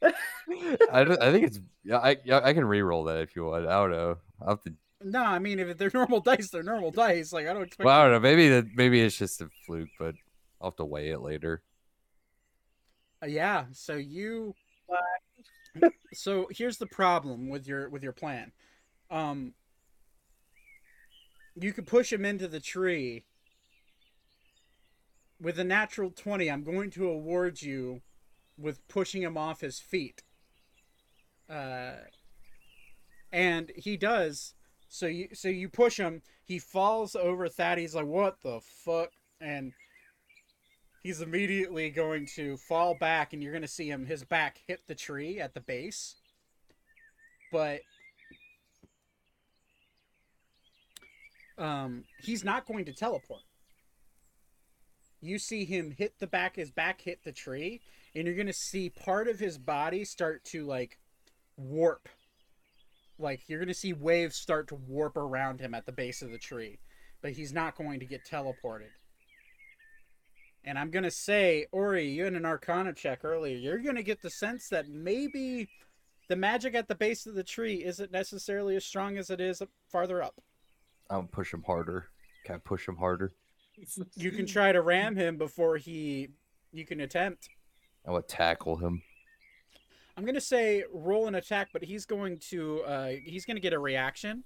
I, 0.03 1.01
I 1.01 1.31
think 1.31 1.47
it's 1.47 1.59
yeah. 1.83 1.97
I 1.97 2.17
yeah, 2.23 2.41
I 2.43 2.53
can 2.53 2.65
re-roll 2.65 3.05
that 3.05 3.17
if 3.19 3.35
you 3.35 3.45
want. 3.45 3.67
I 3.67 3.73
don't 3.73 3.91
know. 3.91 4.17
I'll 4.41 4.49
have 4.49 4.61
to. 4.61 4.73
No, 5.03 5.23
I 5.23 5.39
mean 5.39 5.59
if 5.59 5.77
they're 5.77 5.91
normal 5.93 6.21
dice, 6.21 6.49
they're 6.49 6.63
normal 6.63 6.91
dice. 6.91 7.33
Like 7.33 7.47
I 7.47 7.53
don't 7.53 7.63
expect. 7.63 7.85
Well, 7.85 7.99
I 7.99 8.03
don't 8.03 8.11
know. 8.13 8.19
Maybe 8.19 8.49
that 8.49 8.65
maybe 8.75 9.01
it's 9.01 9.17
just 9.17 9.41
a 9.41 9.49
fluke, 9.65 9.89
but 9.99 10.15
I'll 10.61 10.71
have 10.71 10.75
to 10.77 10.85
weigh 10.85 11.09
it 11.09 11.19
later. 11.21 11.61
Uh, 13.21 13.27
yeah. 13.27 13.65
So 13.71 13.95
you. 13.95 14.55
so 16.13 16.47
here's 16.51 16.77
the 16.77 16.85
problem 16.85 17.49
with 17.49 17.67
your 17.67 17.89
with 17.89 18.03
your 18.03 18.13
plan. 18.13 18.51
Um. 19.09 19.53
You 21.55 21.71
could 21.71 21.85
push 21.85 22.11
him 22.11 22.25
into 22.25 22.47
the 22.47 22.59
tree. 22.59 23.25
With 25.39 25.59
a 25.59 25.63
natural 25.63 26.09
twenty, 26.09 26.49
I'm 26.49 26.63
going 26.63 26.89
to 26.91 27.07
award 27.07 27.61
you 27.61 28.01
with 28.57 28.87
pushing 28.87 29.21
him 29.21 29.37
off 29.37 29.61
his 29.61 29.79
feet. 29.79 30.23
Uh. 31.49 31.95
and 33.31 33.71
he 33.75 33.97
does. 33.97 34.53
So 34.87 35.07
you 35.07 35.29
so 35.33 35.49
you 35.49 35.69
push 35.69 35.97
him. 35.97 36.21
He 36.45 36.59
falls 36.59 37.15
over 37.15 37.49
Thad. 37.49 37.77
He's 37.77 37.95
like, 37.95 38.05
"What 38.05 38.41
the 38.41 38.61
fuck?" 38.61 39.09
And 39.41 39.73
he's 41.01 41.21
immediately 41.21 41.89
going 41.89 42.27
to 42.35 42.57
fall 42.57 42.95
back, 42.95 43.33
and 43.33 43.41
you're 43.41 43.51
to 43.63 43.67
see 43.67 43.89
him. 43.89 44.05
His 44.05 44.23
back 44.23 44.59
hit 44.67 44.81
the 44.87 44.95
tree 44.95 45.39
at 45.39 45.53
the 45.53 45.59
base, 45.61 46.15
but 47.51 47.81
um, 51.57 52.03
he's 52.21 52.43
not 52.43 52.65
going 52.65 52.85
to 52.85 52.93
teleport. 52.93 53.41
You 55.21 55.39
see 55.39 55.65
him 55.65 55.91
hit 55.91 56.19
the 56.19 56.27
back. 56.27 56.55
His 56.55 56.71
back 56.71 57.01
hit 57.01 57.23
the 57.23 57.31
tree, 57.31 57.81
and 58.15 58.25
you're 58.25 58.35
going 58.35 58.47
to 58.47 58.53
see 58.53 58.89
part 58.89 59.27
of 59.27 59.39
his 59.39 59.57
body 59.57 60.05
start 60.05 60.43
to 60.45 60.65
like 60.65 60.99
warp 61.57 62.09
like 63.19 63.41
you're 63.47 63.59
gonna 63.59 63.73
see 63.73 63.93
waves 63.93 64.35
start 64.35 64.67
to 64.67 64.75
warp 64.75 65.15
around 65.17 65.59
him 65.59 65.75
at 65.75 65.85
the 65.85 65.91
base 65.91 66.23
of 66.23 66.31
the 66.31 66.37
tree 66.37 66.79
but 67.21 67.31
he's 67.31 67.53
not 67.53 67.77
going 67.77 67.99
to 67.99 68.07
get 68.07 68.25
teleported 68.25 68.89
and 70.63 70.79
i'm 70.79 70.89
gonna 70.89 71.11
say 71.11 71.67
ori 71.71 72.09
you 72.09 72.23
had 72.23 72.33
an 72.33 72.43
arcana 72.43 72.91
check 72.91 73.23
earlier 73.23 73.55
you're 73.55 73.77
gonna 73.77 74.01
get 74.01 74.19
the 74.23 74.31
sense 74.31 74.67
that 74.67 74.89
maybe 74.89 75.69
the 76.27 76.35
magic 76.35 76.73
at 76.73 76.87
the 76.87 76.95
base 76.95 77.27
of 77.27 77.35
the 77.35 77.43
tree 77.43 77.83
isn't 77.85 78.11
necessarily 78.11 78.75
as 78.75 78.83
strong 78.83 79.15
as 79.15 79.29
it 79.29 79.39
is 79.39 79.61
farther 79.87 80.23
up 80.23 80.41
I'll 81.09 81.23
push 81.23 81.53
him 81.53 81.63
harder. 81.65 82.07
Can 82.45 82.55
I 82.55 82.57
push 82.59 82.87
him 82.87 82.97
harder? 82.97 83.31
you 84.15 84.31
can 84.31 84.45
try 84.45 84.71
to 84.71 84.81
ram 84.81 85.15
him 85.15 85.35
before 85.35 85.77
he 85.77 86.29
you 86.71 86.85
can 86.85 87.01
attempt 87.01 87.49
I 88.05 88.11
would 88.11 88.27
tackle 88.27 88.77
him. 88.77 89.01
I'm 90.15 90.25
gonna 90.25 90.41
say 90.41 90.83
roll 90.93 91.27
an 91.27 91.35
attack, 91.35 91.69
but 91.73 91.83
he's 91.83 92.05
going 92.05 92.37
to 92.49 92.81
uh 92.81 93.11
he's 93.23 93.45
gonna 93.45 93.59
get 93.59 93.73
a 93.73 93.79
reaction. 93.79 94.43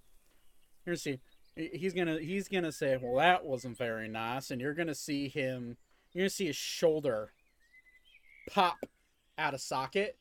You're 0.85 0.95
gonna 0.95 0.97
see 0.97 1.19
he's 1.55 1.93
gonna 1.93 2.19
he's 2.19 2.47
gonna 2.47 2.71
say, 2.71 2.97
Well 3.01 3.17
that 3.17 3.45
wasn't 3.45 3.77
very 3.77 4.07
nice, 4.07 4.51
and 4.51 4.61
you're 4.61 4.73
gonna 4.73 4.95
see 4.95 5.27
him 5.27 5.77
you're 6.13 6.23
gonna 6.23 6.29
see 6.29 6.47
his 6.47 6.55
shoulder 6.55 7.33
pop 8.49 8.77
out 9.37 9.53
of 9.53 9.61
socket. 9.61 10.17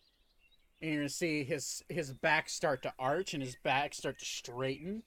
And 0.83 0.91
you're 0.91 1.01
gonna 1.01 1.09
see 1.09 1.45
his 1.45 1.83
his 1.89 2.13
back 2.13 2.49
start 2.49 2.83
to 2.83 2.93
arch 2.99 3.35
and 3.35 3.43
his 3.43 3.57
back 3.63 3.95
start 3.95 4.19
to 4.19 4.25
straighten. 4.25 5.03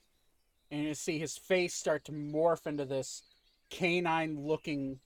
And 0.72 0.82
you're 0.82 0.90
gonna 0.90 0.96
see 0.96 1.20
his 1.20 1.38
face 1.38 1.74
start 1.74 2.06
to 2.06 2.12
morph 2.12 2.66
into 2.66 2.86
this 2.86 3.24
canine 3.70 4.40
looking 4.40 5.00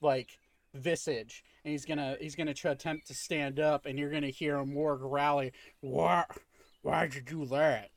like 0.00 0.38
visage 0.72 1.42
and 1.64 1.72
he's 1.72 1.84
gonna 1.84 2.16
he's 2.20 2.34
gonna 2.36 2.54
try 2.54 2.72
attempt 2.72 3.06
to 3.06 3.14
stand 3.14 3.60
up 3.60 3.86
and 3.86 3.98
you're 3.98 4.10
gonna 4.10 4.28
hear 4.28 4.56
him 4.56 4.72
more 4.72 4.96
growling 4.96 5.50
why 5.80 6.24
why'd 6.82 7.14
you 7.14 7.20
do 7.20 7.44
that 7.46 7.90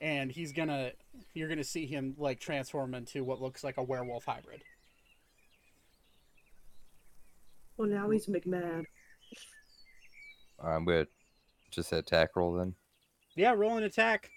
and 0.00 0.30
he's 0.32 0.52
gonna 0.52 0.90
you're 1.34 1.48
gonna 1.48 1.64
see 1.64 1.86
him 1.86 2.14
like 2.18 2.40
transform 2.40 2.94
into 2.94 3.22
what 3.24 3.40
looks 3.40 3.62
like 3.64 3.76
a 3.76 3.82
werewolf 3.82 4.24
hybrid 4.24 4.62
Well, 7.76 7.88
now 7.88 8.08
he's 8.10 8.26
McMahon. 8.26 8.84
All 10.60 10.68
right, 10.70 10.76
I'm 10.76 10.84
good. 10.84 11.08
Just 11.72 11.92
attack 11.92 12.36
roll 12.36 12.52
then. 12.52 12.74
yeah 13.34 13.52
roll 13.52 13.76
an 13.76 13.82
attack 13.82 14.30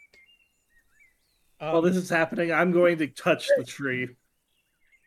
um, 1.60 1.74
While 1.74 1.82
this 1.84 1.96
is 1.96 2.10
happening, 2.10 2.52
I'm 2.52 2.72
going 2.72 2.98
to 3.00 3.08
touch 3.08 3.48
the 3.58 3.64
tree. 3.64 4.10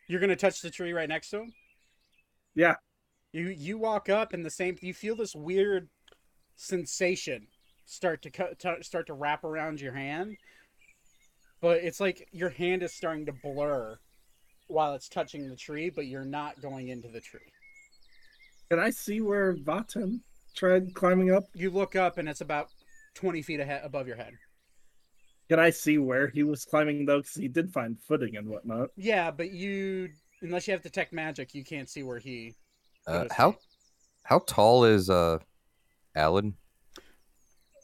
you're 0.07 0.19
gonna 0.21 0.35
touch 0.35 0.61
the 0.61 0.69
tree 0.69 0.93
right 0.93 1.09
next 1.09 1.29
to 1.31 1.39
him 1.41 1.53
Yeah. 2.55 2.75
You 3.33 3.47
you 3.49 3.77
walk 3.77 4.09
up 4.09 4.33
and 4.33 4.45
the 4.45 4.49
same 4.49 4.77
you 4.81 4.93
feel 4.93 5.15
this 5.15 5.35
weird 5.35 5.87
sensation 6.55 7.47
start 7.85 8.21
to 8.23 8.29
cut 8.29 8.59
t- 8.59 8.81
start 8.81 9.07
to 9.07 9.13
wrap 9.13 9.43
around 9.43 9.79
your 9.81 9.93
hand 9.93 10.35
but 11.61 11.77
it's 11.77 11.99
like 11.99 12.27
your 12.31 12.49
hand 12.49 12.83
is 12.83 12.93
starting 12.93 13.25
to 13.25 13.33
blur 13.43 13.97
while 14.67 14.93
it's 14.93 15.09
touching 15.09 15.49
the 15.49 15.55
tree 15.55 15.89
but 15.89 16.05
you're 16.07 16.25
not 16.25 16.61
going 16.61 16.89
into 16.89 17.07
the 17.07 17.19
tree 17.21 17.39
Can 18.69 18.79
I 18.79 18.89
see 18.91 19.21
where 19.21 19.55
Vat'en 19.55 20.19
tried 20.55 20.93
climbing 20.93 21.31
up? 21.31 21.45
you 21.53 21.69
look 21.71 21.95
up 21.95 22.17
and 22.17 22.29
it's 22.29 22.41
about 22.41 22.67
20 23.15 23.41
feet 23.41 23.59
ahead 23.59 23.81
above 23.83 24.07
your 24.07 24.17
head 24.17 24.33
Can 25.49 25.59
I 25.59 25.69
see 25.71 25.97
where 25.97 26.27
he 26.27 26.43
was 26.43 26.63
climbing 26.65 27.05
though? 27.05 27.19
Because 27.19 27.35
he 27.35 27.47
did 27.47 27.71
find 27.73 27.97
footing 27.99 28.35
and 28.37 28.47
whatnot. 28.47 28.89
yeah 28.95 29.31
but 29.31 29.51
you 29.51 30.09
unless 30.41 30.67
you 30.67 30.73
have 30.73 30.81
detect 30.83 31.11
magic 31.13 31.53
you 31.55 31.63
can't 31.63 31.89
see 31.89 32.03
where 32.03 32.19
he 32.19 32.53
Uh, 33.07 33.25
how 33.31 33.55
how 34.23 34.39
tall 34.47 34.85
is 34.85 35.09
uh 35.09 35.39
Alan? 36.15 36.55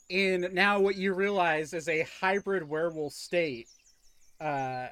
in 0.09 0.49
now 0.53 0.79
what 0.79 0.95
you 0.95 1.13
realize 1.13 1.73
is 1.73 1.89
a 1.89 2.07
hybrid 2.21 2.63
werewolf 2.67 3.11
state 3.11 3.67
uh 4.39 4.87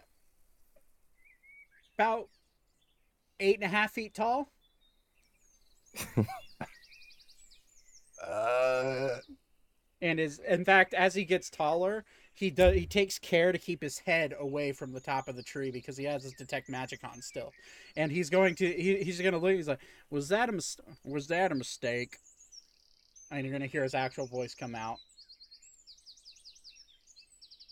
about 1.97 2.27
eight 3.39 3.55
and 3.55 3.63
a 3.63 3.67
half 3.67 3.91
feet 3.91 4.13
tall. 4.13 4.51
Uh, 8.25 9.17
and 10.01 10.19
is 10.19 10.39
in 10.47 10.65
fact 10.65 10.95
as 10.95 11.13
he 11.13 11.23
gets 11.23 11.49
taller 11.49 12.03
he 12.35 12.49
does 12.49 12.75
he 12.75 12.85
takes 12.85 13.17
care 13.17 13.51
to 13.51 13.57
keep 13.57 13.81
his 13.81 13.97
head 13.99 14.35
away 14.39 14.71
from 14.71 14.91
the 14.91 14.99
top 14.99 15.27
of 15.27 15.35
the 15.35 15.43
tree 15.43 15.71
because 15.71 15.97
he 15.97 16.03
has 16.03 16.23
his 16.23 16.33
detect 16.33 16.69
magic 16.69 17.03
on 17.03 17.21
still 17.21 17.51
and 17.95 18.11
he's 18.11 18.29
going 18.29 18.53
to 18.55 18.67
he, 18.67 19.03
he's 19.03 19.21
gonna 19.21 19.37
look 19.37 19.53
he's 19.53 19.67
like 19.67 19.79
was 20.09 20.29
that 20.29 20.49
a 20.49 20.51
mis- 20.51 20.77
was 21.03 21.27
that 21.27 21.51
a 21.51 21.55
mistake 21.55 22.17
and 23.31 23.43
you're 23.43 23.51
gonna 23.53 23.65
hear 23.65 23.83
his 23.83 23.95
actual 23.95 24.27
voice 24.27 24.53
come 24.53 24.75
out 24.75 24.97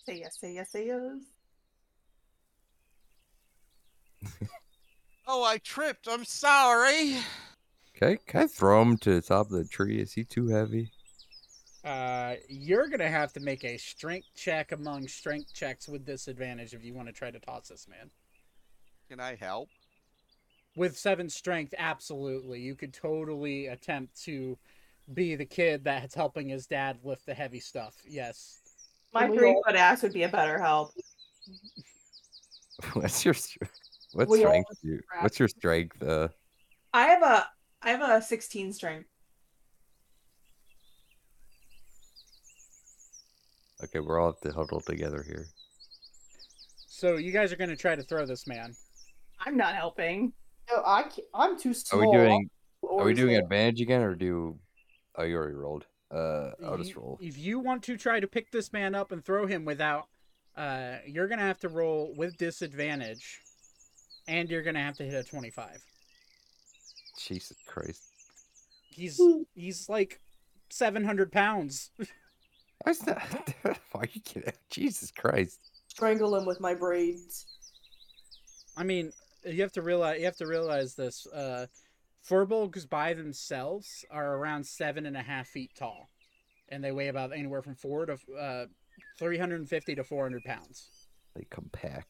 Say 0.06 0.19
yes, 0.19 0.38
say 0.38 0.53
yes, 0.53 0.69
say 0.69 0.88
yes. 0.88 1.02
Oh, 5.26 5.44
I 5.44 5.57
tripped. 5.57 6.07
I'm 6.10 6.26
sorry. 6.26 7.18
okay, 7.95 8.18
can 8.27 8.41
I 8.41 8.48
throw 8.48 8.81
him 8.81 8.98
to 8.98 9.14
the 9.15 9.22
top 9.22 9.45
of 9.45 9.53
the 9.53 9.65
tree? 9.65 10.02
Is 10.02 10.14
he 10.14 10.26
too 10.26 10.48
heavy? 10.48 10.91
Uh, 11.84 12.35
you're 12.47 12.88
gonna 12.88 13.10
have 13.10 13.34
to 13.34 13.39
make 13.41 13.65
a 13.65 13.77
strength 13.77 14.27
check 14.35 14.72
among 14.72 15.07
strength 15.07 15.53
checks 15.53 15.88
with 15.88 16.05
disadvantage 16.05 16.73
if 16.73 16.84
you 16.84 16.93
want 16.93 17.07
to 17.07 17.14
try 17.14 17.30
to 17.30 17.39
toss 17.39 17.68
this 17.68 17.88
man. 17.89 18.10
Can 19.10 19.19
I 19.19 19.35
help? 19.35 19.69
With 20.76 20.97
seven 20.97 21.30
strength, 21.30 21.73
absolutely, 21.77 22.61
you 22.61 22.76
could 22.76 22.93
totally 22.93 23.68
attempt 23.68 24.23
to 24.23 24.57
be 25.14 25.35
the 25.35 25.45
kid 25.45 25.84
that's 25.84 26.15
helping 26.15 26.49
his 26.49 26.68
dad 26.68 26.99
lift 27.03 27.26
the 27.26 27.34
heavy 27.34 27.60
stuff. 27.60 27.95
Yes. 28.07 28.60
My 29.14 29.27
three 29.27 29.61
foot 29.65 29.76
ass 29.76 30.01
would 30.03 30.14
be 30.14 30.23
a 30.23 30.30
better 30.30 30.57
help. 30.60 30.93
What's 32.93 33.23
your 33.23 33.35
what 34.14 34.30
strength? 34.30 34.69
You, 34.81 34.99
what's 35.22 35.39
your 35.39 35.47
strength? 35.47 36.01
Uh, 36.01 36.30
I 36.93 37.03
have 37.03 37.23
a 37.23 37.47
I 37.81 37.89
have 37.91 38.01
a 38.01 38.22
16 38.22 38.73
strength. 38.73 39.10
Okay, 43.84 43.99
we're 43.99 44.19
all 44.19 44.31
have 44.31 44.39
to 44.41 44.51
huddle 44.51 44.81
together 44.81 45.23
here. 45.23 45.47
So 46.88 47.18
you 47.18 47.31
guys 47.31 47.51
are 47.51 47.57
gonna 47.57 47.76
try 47.76 47.95
to 47.95 48.03
throw 48.03 48.26
this 48.26 48.47
man. 48.47 48.73
I'm 49.39 49.57
not 49.57 49.76
helping. 49.76 50.34
No, 50.72 50.81
I 50.85 51.03
can't, 51.03 51.27
I'm 51.34 51.60
too 51.60 51.73
Are 51.91 51.99
we 51.99 52.11
doing? 52.11 52.49
Are 52.89 53.03
we 53.03 53.14
doing 53.14 53.35
advantage 53.35 53.81
again, 53.81 54.01
or 54.01 54.15
do? 54.15 54.57
Oh, 55.15 55.23
you 55.23 55.35
already 55.35 55.55
rolled. 55.55 55.85
Uh, 56.11 56.51
I'll 56.65 56.77
just 56.77 56.95
roll. 56.95 57.18
If 57.22 57.38
you 57.38 57.60
want 57.60 57.84
to 57.84 57.97
try 57.97 58.19
to 58.19 58.27
pick 58.27 58.51
this 58.51 58.72
man 58.72 58.95
up 58.95 59.11
and 59.11 59.23
throw 59.23 59.47
him 59.47 59.65
without, 59.65 60.07
uh, 60.55 60.97
you're 61.05 61.27
gonna 61.27 61.41
have 61.41 61.60
to 61.60 61.69
roll 61.69 62.14
with 62.15 62.38
disadvantage, 62.38 63.41
and 64.27 64.49
you're 64.49 64.64
gonna 64.64 64.84
have 64.84 64.95
to 64.97 65.03
hit 65.03 65.14
a 65.14 65.23
twenty-five. 65.23 65.84
Jesus 67.19 67.57
Christ! 67.68 68.03
He's 68.89 69.19
he's 69.55 69.89
like 69.89 70.22
seven 70.69 71.03
hundred 71.03 71.31
pounds. 71.31 71.91
I 72.85 72.89
was 72.89 73.05
not. 73.05 73.53
Why 73.64 74.01
are 74.01 74.07
you 74.11 74.22
kidding? 74.22 74.53
Jesus 74.69 75.11
Christ! 75.11 75.60
Strangle 75.88 76.35
him 76.35 76.45
with 76.45 76.60
my 76.60 76.73
braids. 76.73 77.45
I 78.76 78.84
mean, 78.84 79.11
you 79.45 79.61
have 79.61 79.72
to 79.73 79.81
realize 79.81 80.19
you 80.19 80.26
have 80.26 80.38
to 80.38 80.47
realize 80.47 80.95
this. 80.95 81.26
Uh, 81.27 81.68
firbolgs 82.27 82.89
by 82.89 83.14
themselves 83.14 84.05
are 84.10 84.35
around 84.35 84.65
seven 84.65 85.05
and 85.05 85.15
a 85.15 85.22
half 85.22 85.47
feet 85.47 85.72
tall, 85.77 86.10
and 86.69 86.84
they 86.84 86.91
weigh 86.91 87.07
about 87.10 87.31
anywhere 87.34 87.61
from 87.61 87.76
four 87.76 88.05
to 88.05 88.18
uh, 88.39 88.65
three 89.19 89.38
hundred 89.38 89.60
and 89.60 89.69
fifty 89.69 89.95
to 89.95 90.03
four 90.03 90.23
hundred 90.23 90.43
pounds. 90.43 90.89
They 91.35 91.45
compact. 91.49 92.07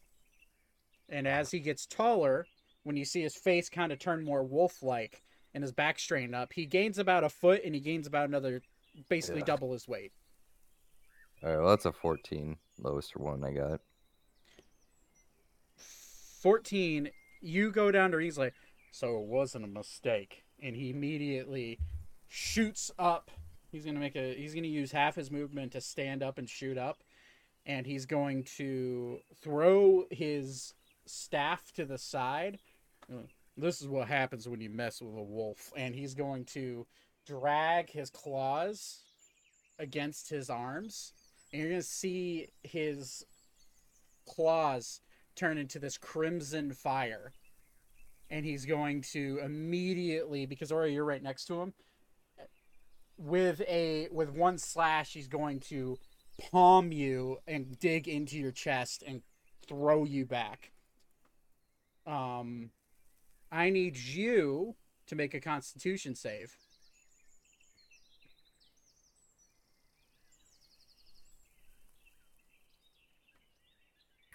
And 1.09 1.27
as 1.27 1.51
he 1.51 1.59
gets 1.59 1.85
taller, 1.85 2.45
when 2.83 2.97
you 2.97 3.05
see 3.05 3.21
his 3.21 3.35
face 3.35 3.69
kind 3.69 3.91
of 3.91 3.99
turn 3.99 4.23
more 4.23 4.43
wolf-like 4.43 5.21
and 5.53 5.61
his 5.61 5.71
back 5.71 5.99
strained 5.99 6.33
up, 6.33 6.51
he 6.51 6.65
gains 6.65 6.97
about 6.97 7.23
a 7.23 7.29
foot, 7.29 7.61
and 7.63 7.75
he 7.75 7.81
gains 7.81 8.07
about 8.07 8.27
another, 8.27 8.61
basically 9.09 9.41
Yeah. 9.41 9.45
double 9.45 9.71
his 9.73 9.87
weight. 9.87 10.11
All 11.43 11.49
right, 11.49 11.59
well 11.59 11.69
that's 11.69 11.85
a 11.85 11.91
fourteen, 11.91 12.57
lowest 12.79 13.17
one 13.17 13.43
I 13.43 13.51
got. 13.51 13.81
Fourteen, 15.75 17.09
you 17.41 17.71
go 17.71 17.91
down 17.91 18.11
to 18.11 18.17
he's 18.17 18.37
like, 18.37 18.53
so 18.91 19.19
it 19.19 19.25
wasn't 19.25 19.65
a 19.65 19.67
mistake, 19.67 20.43
and 20.61 20.75
he 20.75 20.89
immediately 20.89 21.79
shoots 22.27 22.91
up 22.97 23.31
He's 23.73 23.85
gonna 23.85 23.99
make 23.99 24.15
a. 24.15 24.35
He's 24.35 24.53
gonna 24.53 24.67
use 24.67 24.91
half 24.91 25.15
his 25.15 25.31
movement 25.31 25.71
to 25.71 25.81
stand 25.81 26.21
up 26.21 26.37
and 26.37 26.47
shoot 26.47 26.77
up, 26.77 27.03
and 27.65 27.87
he's 27.87 28.05
going 28.05 28.43
to 28.57 29.17
throw 29.41 30.05
his 30.11 30.75
staff 31.07 31.71
to 31.73 31.83
the 31.83 31.97
side. 31.97 32.59
This 33.57 33.81
is 33.81 33.87
what 33.87 34.07
happens 34.07 34.47
when 34.47 34.61
you 34.61 34.69
mess 34.69 35.01
with 35.01 35.17
a 35.17 35.23
wolf, 35.23 35.73
and 35.75 35.95
he's 35.95 36.13
going 36.13 36.45
to 36.53 36.85
drag 37.25 37.89
his 37.89 38.11
claws 38.11 38.99
against 39.79 40.29
his 40.29 40.51
arms, 40.51 41.13
and 41.53 41.61
you're 41.61 41.69
gonna 41.69 41.83
see 41.83 42.49
his 42.63 43.23
claws 44.27 44.99
turn 45.35 45.57
into 45.57 45.79
this 45.79 45.97
crimson 45.97 46.73
fire. 46.73 47.31
And 48.29 48.45
he's 48.45 48.65
going 48.65 49.03
to 49.11 49.39
immediately, 49.43 50.47
because 50.47 50.71
Ori, 50.71 50.93
you're 50.93 51.05
right 51.05 51.21
next 51.21 51.45
to 51.45 51.61
him, 51.61 51.73
with 53.17 53.61
a 53.67 54.07
with 54.11 54.31
one 54.31 54.57
slash, 54.57 55.13
he's 55.13 55.27
going 55.27 55.59
to 55.59 55.97
palm 56.51 56.91
you 56.91 57.37
and 57.47 57.77
dig 57.79 58.07
into 58.07 58.37
your 58.37 58.51
chest 58.51 59.03
and 59.05 59.21
throw 59.67 60.03
you 60.03 60.25
back. 60.25 60.71
Um, 62.07 62.71
I 63.51 63.69
need 63.69 63.97
you 63.97 64.75
to 65.07 65.15
make 65.15 65.35
a 65.35 65.39
Constitution 65.39 66.15
save. 66.15 66.55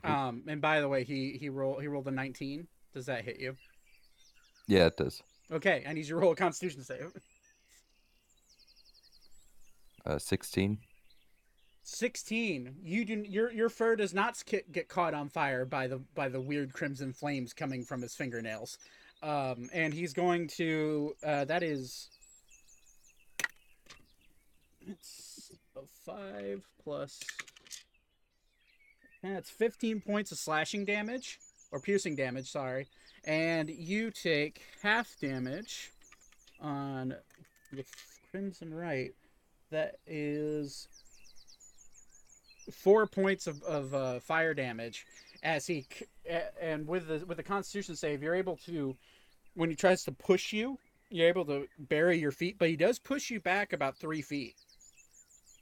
Um, 0.09 0.43
and 0.47 0.61
by 0.61 0.81
the 0.81 0.89
way, 0.89 1.05
he 1.05 1.37
he 1.41 1.49
rolled 1.49 1.81
he 1.81 1.89
rolled 1.89 2.09
a 2.09 2.11
19. 2.11 2.67
Does 2.95 3.07
that 3.07 3.25
hit 3.25 3.39
you? 3.39 3.57
Yeah, 4.67 4.87
it 4.87 4.97
does. 4.97 5.23
Okay, 5.51 5.85
I 5.89 5.93
need 5.93 6.07
you 6.07 6.15
to 6.15 6.17
roll 6.17 6.33
a 6.33 6.37
Constitution 6.37 6.83
save. 6.83 7.13
Uh, 10.07 10.19
16. 10.19 10.79
16 11.91 12.77
you 12.83 13.03
do 13.03 13.25
your 13.27 13.51
your 13.51 13.71
fur 13.71 13.97
does 13.97 14.13
not 14.13 14.43
get 14.73 14.89
caught 14.89 15.15
on 15.15 15.27
fire 15.27 15.65
by 15.65 15.87
the 15.87 15.97
by 16.15 16.29
the 16.29 16.39
weird 16.39 16.71
crimson 16.75 17.15
flames 17.15 17.55
coming 17.55 17.83
from 17.83 18.03
his 18.03 18.15
fingernails 18.15 18.77
um 19.23 19.71
and 19.73 19.95
he's 19.95 20.13
going 20.13 20.47
to 20.47 21.15
uh 21.25 21.47
that 21.47 21.63
is 21.63 22.11
it's 24.87 25.51
a 25.77 25.81
5 26.05 26.63
plus 26.85 27.21
that's 29.35 29.51
15 29.51 30.01
points 30.01 30.33
of 30.33 30.39
slashing 30.39 30.85
damage 30.85 31.39
or 31.71 31.81
piercing 31.81 32.17
damage 32.17 32.51
sorry 32.51 32.87
and 33.25 33.69
you 33.69 34.11
take 34.11 34.63
half 34.83 35.17
damage 35.21 35.93
on 36.61 37.15
the 37.73 37.85
crimson 38.31 38.73
right. 38.73 39.13
That 39.71 39.97
is 40.07 40.89
four 42.73 43.07
points 43.07 43.47
of, 43.47 43.63
of 43.65 43.95
uh, 43.95 44.21
fire 44.21 44.55
damage 44.55 45.07
as 45.43 45.67
he 45.67 45.87
and 46.61 46.87
with 46.87 47.07
the 47.07 47.25
with 47.27 47.37
the 47.37 47.43
constitution 47.43 47.95
save 47.95 48.23
you're 48.23 48.35
able 48.35 48.57
to 48.57 48.97
when 49.55 49.71
he 49.71 49.77
tries 49.77 50.03
to 50.05 50.13
push 50.13 50.53
you 50.53 50.77
you're 51.11 51.29
able 51.29 51.45
to 51.45 51.67
bury 51.79 52.19
your 52.19 52.33
feet 52.33 52.57
but 52.59 52.69
he 52.69 52.77
does 52.77 52.99
push 52.99 53.31
you 53.31 53.41
back 53.41 53.73
about 53.73 53.97
three 53.97 54.23
feet. 54.23 54.55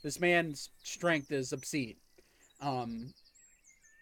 This 0.03 0.21
man's 0.21 0.71
strength 0.83 1.33
is 1.33 1.53
obscene. 1.53 1.97
Um 2.61 3.13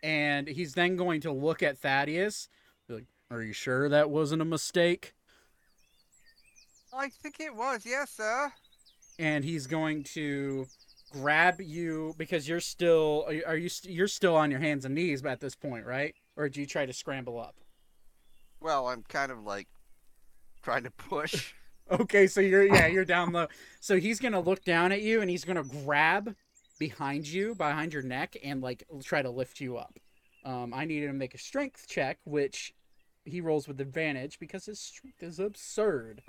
and 0.04 0.46
he's 0.46 0.74
then 0.74 0.94
going 0.96 1.20
to 1.20 1.32
look 1.32 1.62
at 1.62 1.78
thaddeus 1.78 2.48
like 2.88 3.06
are 3.30 3.42
you 3.42 3.52
sure 3.52 3.88
that 3.88 4.10
wasn't 4.10 4.40
a 4.40 4.44
mistake 4.44 5.14
I 6.96 7.08
think 7.08 7.40
it 7.40 7.54
was, 7.54 7.84
yes, 7.84 8.10
sir. 8.10 8.52
and 9.18 9.44
he's 9.44 9.66
going 9.66 10.04
to 10.14 10.66
grab 11.12 11.60
you 11.60 12.14
because 12.18 12.48
you're 12.48 12.60
still 12.60 13.24
are 13.26 13.32
you, 13.32 13.42
are 13.46 13.56
you 13.56 13.68
st- 13.68 13.92
you're 13.92 14.08
still 14.08 14.36
on 14.36 14.50
your 14.50 14.60
hands 14.60 14.84
and 14.84 14.94
knees 14.94 15.24
at 15.24 15.40
this 15.40 15.54
point, 15.56 15.86
right? 15.86 16.14
Or 16.36 16.48
do 16.48 16.60
you 16.60 16.66
try 16.66 16.86
to 16.86 16.92
scramble 16.92 17.40
up? 17.40 17.56
Well, 18.60 18.86
I'm 18.88 19.02
kind 19.08 19.32
of 19.32 19.42
like 19.44 19.66
trying 20.62 20.84
to 20.84 20.90
push. 20.92 21.52
Okay, 21.90 22.26
so 22.28 22.40
you're 22.40 22.64
yeah, 22.64 22.86
you're 22.86 23.04
down 23.04 23.30
low. 23.32 23.46
So 23.78 23.98
he's 23.98 24.18
going 24.18 24.32
to 24.32 24.40
look 24.40 24.64
down 24.64 24.90
at 24.90 25.02
you 25.02 25.20
and 25.20 25.28
he's 25.28 25.44
going 25.44 25.58
to 25.62 25.84
grab 25.84 26.34
behind 26.78 27.26
you, 27.26 27.54
behind 27.54 27.92
your 27.92 28.02
neck 28.02 28.36
and 28.42 28.60
like 28.60 28.84
try 29.02 29.22
to 29.22 29.30
lift 29.30 29.60
you 29.60 29.76
up. 29.76 29.98
Um 30.44 30.72
I 30.74 30.84
need 30.84 31.02
him 31.02 31.10
to 31.10 31.18
make 31.18 31.34
a 31.34 31.38
strength 31.38 31.86
check 31.88 32.18
which 32.24 32.74
he 33.24 33.40
rolls 33.40 33.66
with 33.66 33.80
advantage 33.80 34.38
because 34.38 34.66
his 34.66 34.80
strength 34.80 35.22
is 35.22 35.38
absurd. 35.38 36.22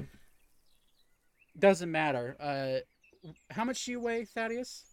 Doesn't 1.57 1.91
matter. 1.91 2.35
Uh 2.39 2.79
how 3.49 3.63
much 3.63 3.85
do 3.85 3.91
you 3.91 3.99
weigh, 3.99 4.25
Thaddeus? 4.25 4.85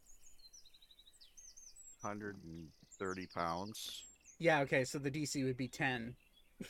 130 2.02 3.26
pounds. 3.26 4.02
Yeah, 4.38 4.60
okay, 4.60 4.84
so 4.84 4.98
the 4.98 5.10
DC 5.10 5.44
would 5.44 5.56
be 5.56 5.68
10. 5.68 6.14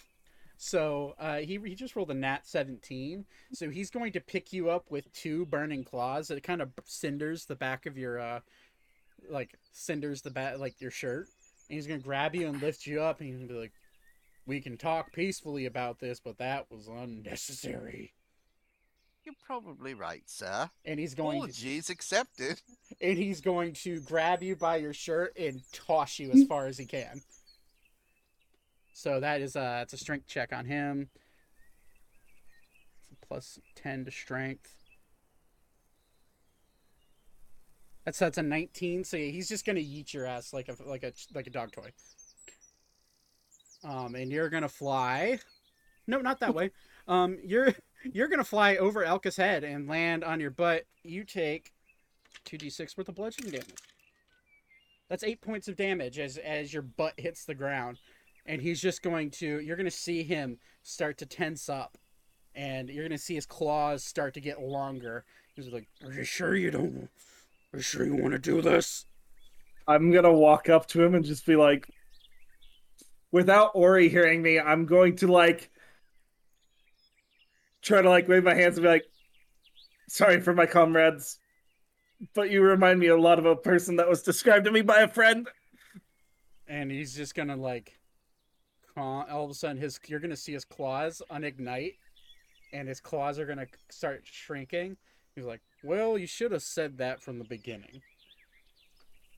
so 0.56 1.14
uh, 1.18 1.38
he, 1.38 1.58
he 1.64 1.74
just 1.74 1.96
rolled 1.96 2.10
a 2.10 2.14
nat 2.14 2.40
17. 2.46 3.24
So 3.52 3.70
he's 3.70 3.90
going 3.90 4.12
to 4.12 4.20
pick 4.20 4.52
you 4.52 4.70
up 4.70 4.90
with 4.90 5.12
two 5.12 5.46
burning 5.46 5.84
claws. 5.84 6.30
It 6.30 6.42
kind 6.42 6.60
of 6.60 6.70
cinders 6.84 7.46
the 7.46 7.56
back 7.56 7.86
of 7.86 7.96
your, 7.96 8.18
uh, 8.18 8.40
like, 9.28 9.58
cinders 9.72 10.22
the 10.22 10.30
bat 10.30 10.60
like 10.60 10.80
your 10.80 10.90
shirt. 10.90 11.28
And 11.68 11.76
he's 11.76 11.86
to 12.00 12.04
grab 12.04 12.34
you 12.34 12.48
and 12.48 12.60
lift 12.60 12.86
you 12.86 13.02
up. 13.02 13.20
And 13.20 13.28
he's 13.28 13.40
to 13.40 13.46
be 13.46 13.60
like, 13.60 13.72
we 14.46 14.60
can 14.60 14.76
talk 14.76 15.12
peacefully 15.12 15.66
about 15.66 16.00
this, 16.00 16.20
but 16.20 16.38
that 16.38 16.70
was 16.70 16.88
unnecessary. 16.88 18.12
You're 19.24 19.34
probably 19.46 19.94
right, 19.94 20.22
sir. 20.26 20.68
And 20.84 20.98
he's 20.98 21.14
going 21.14 21.34
to, 21.34 21.44
Apologies 21.44 21.90
accepted. 21.90 22.60
and 23.00 23.16
he's 23.16 23.40
going 23.40 23.72
to 23.74 24.00
grab 24.00 24.42
you 24.42 24.56
by 24.56 24.76
your 24.76 24.92
shirt 24.92 25.36
and 25.38 25.60
toss 25.72 26.18
you 26.18 26.32
as 26.32 26.44
far 26.44 26.66
as 26.66 26.76
he 26.76 26.86
can. 26.86 27.22
So 28.94 29.20
that 29.20 29.40
is 29.40 29.54
uh 29.56 29.80
it's 29.82 29.92
a 29.92 29.96
strength 29.96 30.26
check 30.26 30.52
on 30.52 30.66
him. 30.66 31.08
Plus 33.26 33.58
ten 33.76 34.04
to 34.04 34.10
strength. 34.10 34.74
That's 38.04 38.18
that's 38.18 38.38
a 38.38 38.42
nineteen. 38.42 39.04
So 39.04 39.16
yeah, 39.16 39.30
he's 39.30 39.48
just 39.48 39.64
gonna 39.64 39.80
eat 39.80 40.12
your 40.12 40.26
ass 40.26 40.52
like 40.52 40.68
a 40.68 40.76
like 40.84 41.02
a 41.02 41.12
like 41.34 41.46
a 41.46 41.50
dog 41.50 41.72
toy. 41.72 41.92
Um, 43.84 44.14
and 44.14 44.30
you're 44.30 44.50
gonna 44.50 44.68
fly. 44.68 45.38
No, 46.06 46.20
not 46.20 46.40
that 46.40 46.54
way. 46.54 46.70
Um, 47.06 47.38
you're 47.44 47.74
you're 48.12 48.28
gonna 48.28 48.44
fly 48.44 48.76
over 48.76 49.04
Elka's 49.04 49.36
head 49.36 49.64
and 49.64 49.88
land 49.88 50.24
on 50.24 50.40
your 50.40 50.50
butt. 50.50 50.84
You 51.04 51.24
take 51.24 51.72
2d6 52.46 52.96
worth 52.96 53.08
of 53.08 53.14
bludgeoning 53.14 53.52
damage. 53.52 53.74
That's 55.08 55.24
eight 55.24 55.40
points 55.40 55.68
of 55.68 55.76
damage 55.76 56.18
as 56.18 56.38
as 56.38 56.72
your 56.72 56.82
butt 56.82 57.14
hits 57.18 57.44
the 57.44 57.54
ground, 57.54 57.98
and 58.46 58.62
he's 58.62 58.80
just 58.80 59.02
going 59.02 59.30
to. 59.32 59.60
You're 59.60 59.76
to 59.76 59.90
see 59.90 60.22
him 60.22 60.58
start 60.82 61.18
to 61.18 61.26
tense 61.26 61.68
up, 61.68 61.98
and 62.54 62.88
you're 62.88 63.08
to 63.08 63.18
see 63.18 63.34
his 63.34 63.46
claws 63.46 64.02
start 64.04 64.34
to 64.34 64.40
get 64.40 64.60
longer. 64.60 65.24
He's 65.54 65.68
like, 65.68 65.88
"Are 66.04 66.12
you 66.12 66.24
sure 66.24 66.56
you 66.56 66.70
don't? 66.70 67.10
Are 67.72 67.78
you 67.78 67.82
sure 67.82 68.04
you 68.04 68.16
want 68.16 68.32
to 68.32 68.38
do 68.38 68.62
this?" 68.62 69.06
I'm 69.88 70.12
gonna 70.12 70.32
walk 70.32 70.68
up 70.68 70.86
to 70.88 71.02
him 71.02 71.14
and 71.14 71.24
just 71.24 71.44
be 71.44 71.56
like, 71.56 71.88
without 73.32 73.72
Ori 73.74 74.08
hearing 74.08 74.42
me, 74.42 74.60
I'm 74.60 74.86
going 74.86 75.16
to 75.16 75.26
like 75.26 75.70
try 77.80 78.00
to 78.00 78.08
like 78.08 78.28
wave 78.28 78.44
my 78.44 78.54
hands 78.54 78.76
and 78.76 78.84
be 78.84 78.88
like, 78.88 79.04
sorry 80.08 80.40
for 80.40 80.54
my 80.54 80.66
comrades, 80.66 81.38
but 82.34 82.50
you 82.50 82.62
remind 82.62 83.00
me 83.00 83.08
a 83.08 83.16
lot 83.16 83.40
of 83.40 83.46
a 83.46 83.56
person 83.56 83.96
that 83.96 84.08
was 84.08 84.22
described 84.22 84.66
to 84.66 84.70
me 84.70 84.82
by 84.82 85.00
a 85.00 85.08
friend. 85.08 85.48
And 86.68 86.90
he's 86.90 87.16
just 87.16 87.34
gonna 87.34 87.56
like, 87.56 87.98
all 88.96 89.26
of 89.44 89.50
a 89.50 89.54
sudden, 89.54 89.78
his 89.78 89.98
you're 90.06 90.20
gonna 90.20 90.36
see 90.36 90.52
his 90.52 90.64
claws 90.64 91.20
unignite, 91.30 91.96
and 92.72 92.86
his 92.86 93.00
claws 93.00 93.38
are 93.38 93.46
gonna 93.46 93.66
start 93.90 94.20
shrinking. 94.24 94.96
He's 95.34 95.44
like, 95.44 95.60
"Well, 95.82 96.16
you 96.18 96.26
should 96.26 96.52
have 96.52 96.62
said 96.62 96.98
that 96.98 97.22
from 97.22 97.38
the 97.38 97.44
beginning." 97.44 98.02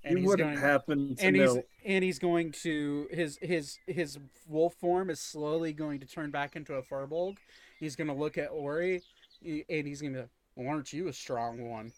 And 0.06 0.12
you 0.12 0.18
he's 0.18 0.28
wouldn't 0.28 0.50
going, 0.50 0.58
happen 0.58 1.16
to 1.16 1.24
and 1.24 1.34
he's 1.36 1.56
and 1.86 2.04
he's 2.04 2.18
going 2.18 2.52
to 2.62 3.08
his 3.10 3.38
his 3.40 3.78
his 3.86 4.18
wolf 4.46 4.74
form 4.74 5.08
is 5.08 5.18
slowly 5.20 5.72
going 5.72 5.98
to 6.00 6.06
turn 6.06 6.30
back 6.30 6.56
into 6.56 6.74
a 6.74 6.82
firbolg. 6.82 7.38
He's 7.80 7.96
going 7.96 8.08
to 8.08 8.14
look 8.14 8.36
at 8.36 8.50
Ori, 8.50 9.02
and 9.42 9.64
he's 9.86 10.00
going 10.02 10.12
to, 10.14 10.28
well, 10.56 10.68
aren't 10.68 10.92
you 10.92 11.08
a 11.08 11.12
strong 11.12 11.70
one? 11.70 11.92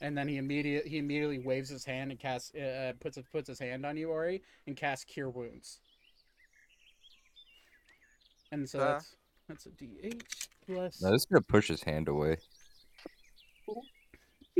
And 0.00 0.16
then 0.18 0.26
he 0.28 0.38
immediate 0.38 0.86
he 0.86 0.98
immediately 0.98 1.38
waves 1.38 1.68
his 1.68 1.84
hand 1.84 2.10
and 2.10 2.18
casts 2.18 2.52
uh, 2.54 2.92
puts 3.00 3.18
puts 3.32 3.48
his 3.48 3.58
hand 3.60 3.86
on 3.86 3.96
you, 3.96 4.10
Ori, 4.10 4.42
and 4.66 4.76
casts 4.76 5.04
Cure 5.04 5.30
Wounds. 5.30 5.78
And 8.50 8.68
so 8.68 8.80
Uh. 8.80 8.92
that's 8.92 9.16
that's 9.48 9.66
a 9.66 9.70
D 9.70 9.98
eight 10.02 10.24
plus. 10.66 11.00
No, 11.00 11.12
this 11.12 11.22
is 11.22 11.26
gonna 11.26 11.42
push 11.42 11.68
his 11.68 11.82
hand 11.82 12.08
away. 12.08 12.38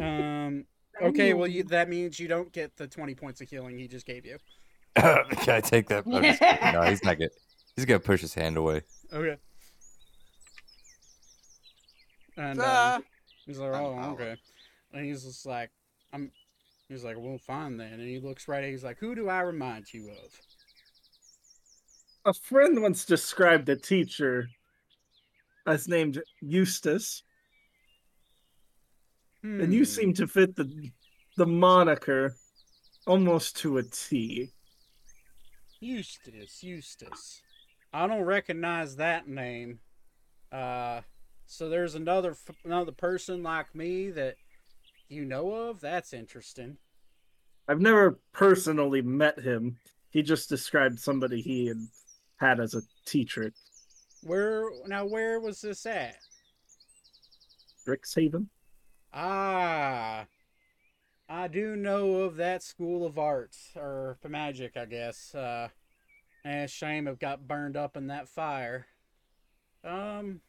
Um. 0.00 0.64
Okay, 1.00 1.32
well, 1.32 1.46
you, 1.46 1.62
that 1.62 1.88
means 1.88 2.18
you 2.18 2.26
don't 2.26 2.52
get 2.52 2.76
the 2.76 2.88
twenty 2.88 3.14
points 3.14 3.40
of 3.40 3.48
healing 3.48 3.78
he 3.78 3.86
just 3.86 4.04
gave 4.04 4.26
you. 4.26 4.36
Can 4.96 5.54
I 5.54 5.60
take 5.60 5.86
that? 5.90 6.04
I'm 6.04 6.24
just 6.24 6.40
kidding. 6.40 6.72
no, 6.72 6.82
he's 6.82 7.04
not 7.04 7.18
good. 7.18 7.30
He's 7.76 7.84
gonna 7.84 8.00
push 8.00 8.20
his 8.20 8.34
hand 8.34 8.56
away. 8.56 8.82
Okay. 9.12 9.36
And 12.36 12.60
um, 12.60 13.04
he's 13.46 13.58
like, 13.58 13.72
I'm 13.74 13.84
oh, 13.84 13.98
out. 13.98 14.12
okay. 14.14 14.36
And 14.92 15.04
he's 15.04 15.24
just 15.24 15.46
like, 15.46 15.70
I'm. 16.12 16.32
He's 16.88 17.04
like, 17.04 17.16
well, 17.18 17.38
fine 17.46 17.76
then. 17.76 17.92
And 17.92 18.08
he 18.08 18.18
looks 18.18 18.48
right. 18.48 18.64
at 18.64 18.70
He's 18.70 18.82
like, 18.82 18.98
who 18.98 19.14
do 19.14 19.28
I 19.28 19.40
remind 19.40 19.92
you 19.92 20.10
of? 20.10 20.40
A 22.24 22.32
friend 22.32 22.80
once 22.80 23.04
described 23.04 23.68
a 23.68 23.76
teacher 23.76 24.48
as 25.66 25.86
named 25.86 26.22
Eustace, 26.40 27.22
and 29.42 29.72
you 29.72 29.80
Hmm. 29.80 29.84
seem 29.84 30.14
to 30.14 30.26
fit 30.26 30.56
the 30.56 30.90
the 31.36 31.46
moniker 31.46 32.34
almost 33.06 33.56
to 33.58 33.78
a 33.78 33.82
T. 33.84 34.50
Eustace, 35.80 36.62
Eustace. 36.64 37.40
I 37.92 38.06
don't 38.08 38.22
recognize 38.24 38.96
that 38.96 39.28
name. 39.28 39.78
Uh, 40.50 41.02
so 41.46 41.68
there's 41.68 41.94
another 41.94 42.32
f- 42.32 42.56
another 42.64 42.90
person 42.92 43.42
like 43.44 43.72
me 43.74 44.10
that 44.10 44.36
you 45.08 45.24
know 45.24 45.52
of. 45.52 45.80
That's 45.80 46.12
interesting. 46.12 46.76
I've 47.68 47.80
never 47.80 48.18
personally 48.32 49.02
met 49.02 49.38
him. 49.38 49.78
He 50.10 50.22
just 50.22 50.48
described 50.48 50.98
somebody 50.98 51.40
he 51.40 51.66
had 51.66 51.78
had 52.38 52.60
as 52.60 52.74
a 52.74 52.82
teacher. 53.06 53.52
Where 54.24 54.64
now? 54.86 55.06
Where 55.06 55.38
was 55.38 55.60
this 55.60 55.86
at? 55.86 56.16
Strixhaven? 57.86 58.48
Ah, 59.12 60.26
I 61.28 61.48
do 61.48 61.76
know 61.76 62.20
of 62.22 62.36
that 62.36 62.62
school 62.62 63.06
of 63.06 63.18
art 63.18 63.56
or 63.76 64.16
for 64.20 64.28
magic, 64.28 64.76
I 64.76 64.84
guess. 64.84 65.34
Uh, 65.34 65.68
and 66.44 66.62
it's 66.64 66.72
a 66.72 66.76
shame 66.76 67.08
it 67.08 67.18
got 67.18 67.46
burned 67.48 67.76
up 67.76 67.96
in 67.96 68.06
that 68.08 68.28
fire. 68.28 68.86
Um, 69.84 70.40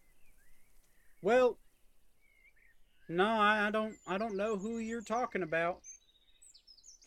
well, 1.22 1.58
no, 3.08 3.26
I, 3.26 3.68
I 3.68 3.72
don't. 3.72 3.96
I 4.08 4.18
don't 4.18 4.36
know 4.38 4.58
who 4.58 4.78
you're 4.80 5.02
talking 5.02 5.44
about. 5.44 5.80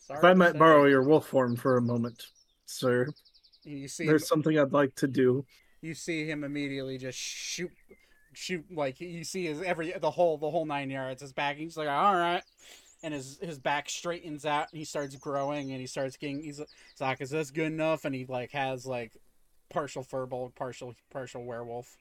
Sorry 0.07 0.17
If 0.19 0.23
I 0.25 0.33
might 0.33 0.51
say. 0.53 0.57
borrow 0.59 0.85
your 0.85 1.03
wolf 1.03 1.27
form 1.27 1.55
for 1.55 1.77
a 1.77 1.81
moment, 1.81 2.27
sir, 2.65 3.07
you 3.63 3.87
see, 3.87 4.05
there's 4.05 4.27
something 4.27 4.57
I'd 4.59 4.73
like 4.73 4.95
to 4.95 5.07
do. 5.07 5.45
you 5.81 5.93
see 5.93 6.25
him 6.29 6.43
immediately 6.43 6.97
just 6.97 7.17
shoot 7.17 7.71
shoot 8.33 8.65
like 8.71 8.99
you 8.99 9.23
see 9.23 9.45
his 9.45 9.61
every 9.61 9.93
the 9.99 10.11
whole 10.11 10.37
the 10.37 10.49
whole 10.49 10.65
nine 10.65 10.89
yards 10.89 11.21
his 11.21 11.33
back 11.33 11.57
he's 11.57 11.77
like 11.77 11.87
all 11.87 12.15
right 12.15 12.43
and 13.03 13.13
his 13.13 13.37
his 13.41 13.59
back 13.59 13.89
straightens 13.89 14.45
out 14.45 14.67
and 14.71 14.79
he 14.79 14.85
starts 14.85 15.15
growing 15.15 15.71
and 15.71 15.79
he 15.79 15.87
starts 15.87 16.17
getting 16.17 16.41
he's, 16.41 16.57
he's 16.57 17.01
like 17.01 17.21
is 17.21 17.29
this 17.29 17.51
good 17.51 17.67
enough 17.71 18.05
and 18.05 18.15
he 18.15 18.25
like 18.25 18.51
has 18.51 18.85
like 18.85 19.11
partial 19.69 20.03
firbolg 20.03 20.53
partial 20.55 20.93
partial 21.11 21.43
werewolf 21.45 21.95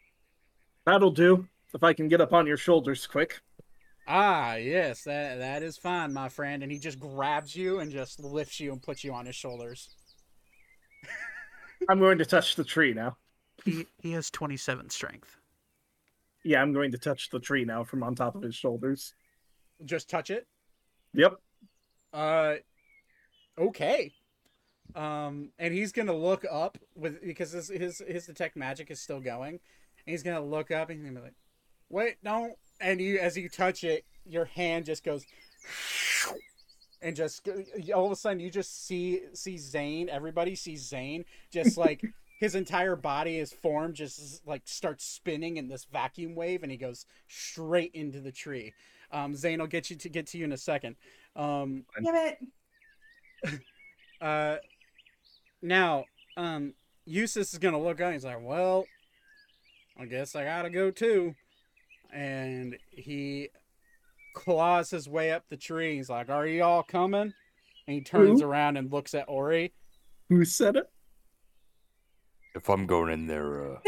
That'll 0.85 1.13
do. 1.13 1.47
If 1.75 1.85
I 1.85 1.93
can 1.93 2.09
get 2.09 2.21
up 2.21 2.33
on 2.33 2.47
your 2.47 2.57
shoulders 2.57 3.07
quick. 3.07 3.41
ah 4.09 4.55
yes 4.57 5.05
that 5.05 5.39
that 5.39 5.63
is 5.63 5.77
fine 5.77 6.13
my 6.13 6.29
friend 6.29 6.63
and 6.63 6.71
he 6.73 6.79
just 6.79 6.99
grabs 6.99 7.55
you 7.55 7.79
and 7.81 7.91
just 7.91 8.19
lifts 8.21 8.59
you 8.61 8.73
and 8.73 8.83
puts 8.83 9.05
you 9.05 9.13
on 9.15 9.27
his 9.27 9.37
shoulders 9.37 9.91
I'm 11.89 11.99
going 11.99 12.19
to 12.19 12.27
touch 12.27 12.57
the 12.57 12.65
tree 12.65 12.93
now. 12.95 13.17
he 13.65 13.87
he 13.99 14.13
has 14.13 14.31
27 14.31 14.91
strength 14.91 15.37
Yeah, 16.44 16.60
I'm 16.60 16.73
going 16.73 16.93
to 16.93 16.98
touch 16.98 17.31
the 17.31 17.39
tree 17.39 17.64
now 17.64 17.85
from 17.85 18.02
on 18.02 18.14
top 18.14 18.35
of 18.35 18.43
his 18.43 18.55
shoulders. 18.55 19.14
just 19.85 20.09
touch 20.10 20.31
it 20.31 20.47
Yep. 21.14 21.35
Uh, 22.12 22.55
okay. 23.59 24.12
Um, 24.94 25.51
and 25.59 25.73
he's 25.73 25.93
gonna 25.93 26.16
look 26.16 26.44
up 26.51 26.78
with 26.94 27.23
because 27.23 27.52
his 27.52 27.69
his 27.69 28.02
his 28.06 28.27
detect 28.27 28.56
magic 28.56 28.90
is 28.90 29.01
still 29.01 29.20
going. 29.20 29.55
And 29.55 29.60
he's 30.12 30.23
gonna 30.23 30.44
look 30.44 30.70
up 30.70 30.90
and 30.90 30.98
he's 30.98 31.06
gonna 31.06 31.20
be 31.20 31.24
like, 31.24 31.35
"Wait, 31.89 32.16
don't!" 32.23 32.55
And 32.81 33.01
you, 33.01 33.19
as 33.19 33.36
you 33.36 33.48
touch 33.48 33.85
it, 33.85 34.05
your 34.27 34.44
hand 34.44 34.85
just 34.85 35.05
goes, 35.05 35.24
and 37.02 37.16
just 37.16 37.48
all 37.94 38.06
of 38.06 38.12
a 38.12 38.16
sudden 38.16 38.40
you 38.40 38.51
just 38.51 38.86
see 38.86 39.20
see 39.32 39.56
Zane. 39.56 40.09
Everybody 40.10 40.55
sees 40.55 40.86
Zane 40.86 41.24
just 41.51 41.78
like 41.78 42.02
his 42.43 42.56
entire 42.56 42.97
body 42.97 43.39
is 43.39 43.52
formed, 43.52 43.94
just 43.94 44.44
like 44.44 44.62
starts 44.64 45.06
spinning 45.06 45.59
in 45.59 45.69
this 45.69 45.85
vacuum 45.85 46.35
wave, 46.35 46.64
and 46.64 46.73
he 46.73 46.77
goes 46.77 47.06
straight 47.28 47.93
into 47.94 48.20
the 48.20 48.32
tree. 48.32 48.74
Um, 49.12 49.36
Zane, 49.36 49.60
I'll 49.60 49.69
get 49.69 49.90
you 49.90 49.97
to 49.97 50.09
get 50.09 50.27
to 50.27 50.39
you 50.39 50.44
in 50.44 50.51
a 50.51 50.56
second. 50.56 50.97
Um, 51.36 51.85
Damn 52.02 52.35
it. 53.44 53.60
uh, 54.20 54.56
now, 55.62 56.06
um, 56.36 56.74
Eustace 57.05 57.52
is 57.52 57.60
gonna 57.60 57.81
look 57.81 58.01
up. 58.01 58.06
And 58.06 58.14
he's 58.14 58.24
like, 58.24 58.43
"Well, 58.43 58.86
I 59.97 60.06
guess 60.06 60.35
I 60.35 60.43
gotta 60.43 60.70
go 60.70 60.90
too," 60.90 61.36
and 62.12 62.77
he 62.90 63.51
claws 64.35 64.90
his 64.90 65.09
way 65.09 65.31
up 65.31 65.44
the 65.48 65.56
tree. 65.56 65.94
He's 65.94 66.10
like, 66.10 66.28
"Are 66.28 66.48
you 66.48 66.64
all 66.64 66.82
coming?" 66.82 67.32
And 67.86 67.94
he 67.94 68.01
turns 68.01 68.40
Who? 68.40 68.48
around 68.48 68.78
and 68.78 68.90
looks 68.90 69.14
at 69.14 69.27
Ori. 69.28 69.74
Who 70.28 70.44
said 70.44 70.74
it? 70.74 70.91
If 72.55 72.69
I'm 72.69 72.87
going 72.87 73.12
in 73.12 73.27
there, 73.27 73.73
uh, 73.77 73.79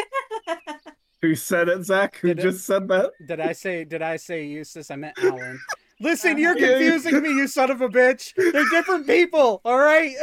Who 1.23 1.35
said 1.35 1.69
it, 1.69 1.85
Zach? 1.85 2.17
Who 2.17 2.29
Did 2.29 2.39
it- 2.41 2.43
just 2.43 2.67
said 2.67 2.87
that? 2.89 3.13
Did 3.27 3.41
I 3.41 3.53
say? 3.53 3.85
Did 3.85 4.03
I 4.03 4.17
say 4.17 4.45
Eustace? 4.47 4.91
I 4.91 4.97
meant 4.97 5.17
Alan. 5.23 5.59
Listen, 6.01 6.37
you're 6.39 6.57
confusing 6.57 7.23
me, 7.23 7.29
you 7.31 7.47
son 7.47 7.71
of 7.71 7.81
a 7.81 7.89
bitch. 7.89 8.35
They're 8.37 8.69
different 8.71 9.07
people. 9.07 9.61
All 9.65 9.79
right. 9.79 10.15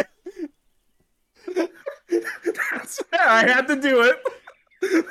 That's. 2.08 3.02
I 3.14 3.48
had 3.48 3.68
to 3.68 3.76
do 3.78 4.02
it. 4.82 5.06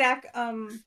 Zach, 0.00 0.26
um, 0.34 0.82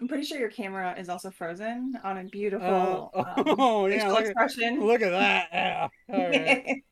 I'm 0.00 0.06
pretty 0.08 0.24
sure 0.24 0.38
your 0.38 0.50
camera 0.50 0.94
is 0.98 1.08
also 1.08 1.30
frozen 1.30 1.98
on 2.04 2.18
a 2.18 2.24
beautiful 2.24 3.10
Oh, 3.14 3.24
um, 3.36 3.44
oh, 3.58 3.86
yeah. 3.86 3.96
facial 3.96 4.10
Look 4.10 4.20
at, 4.20 4.26
expression. 4.26 4.86
look 4.86 5.02
at 5.02 5.10
that. 5.10 5.48
Yeah. 5.52 5.88
All 6.12 6.28
right. 6.28 6.82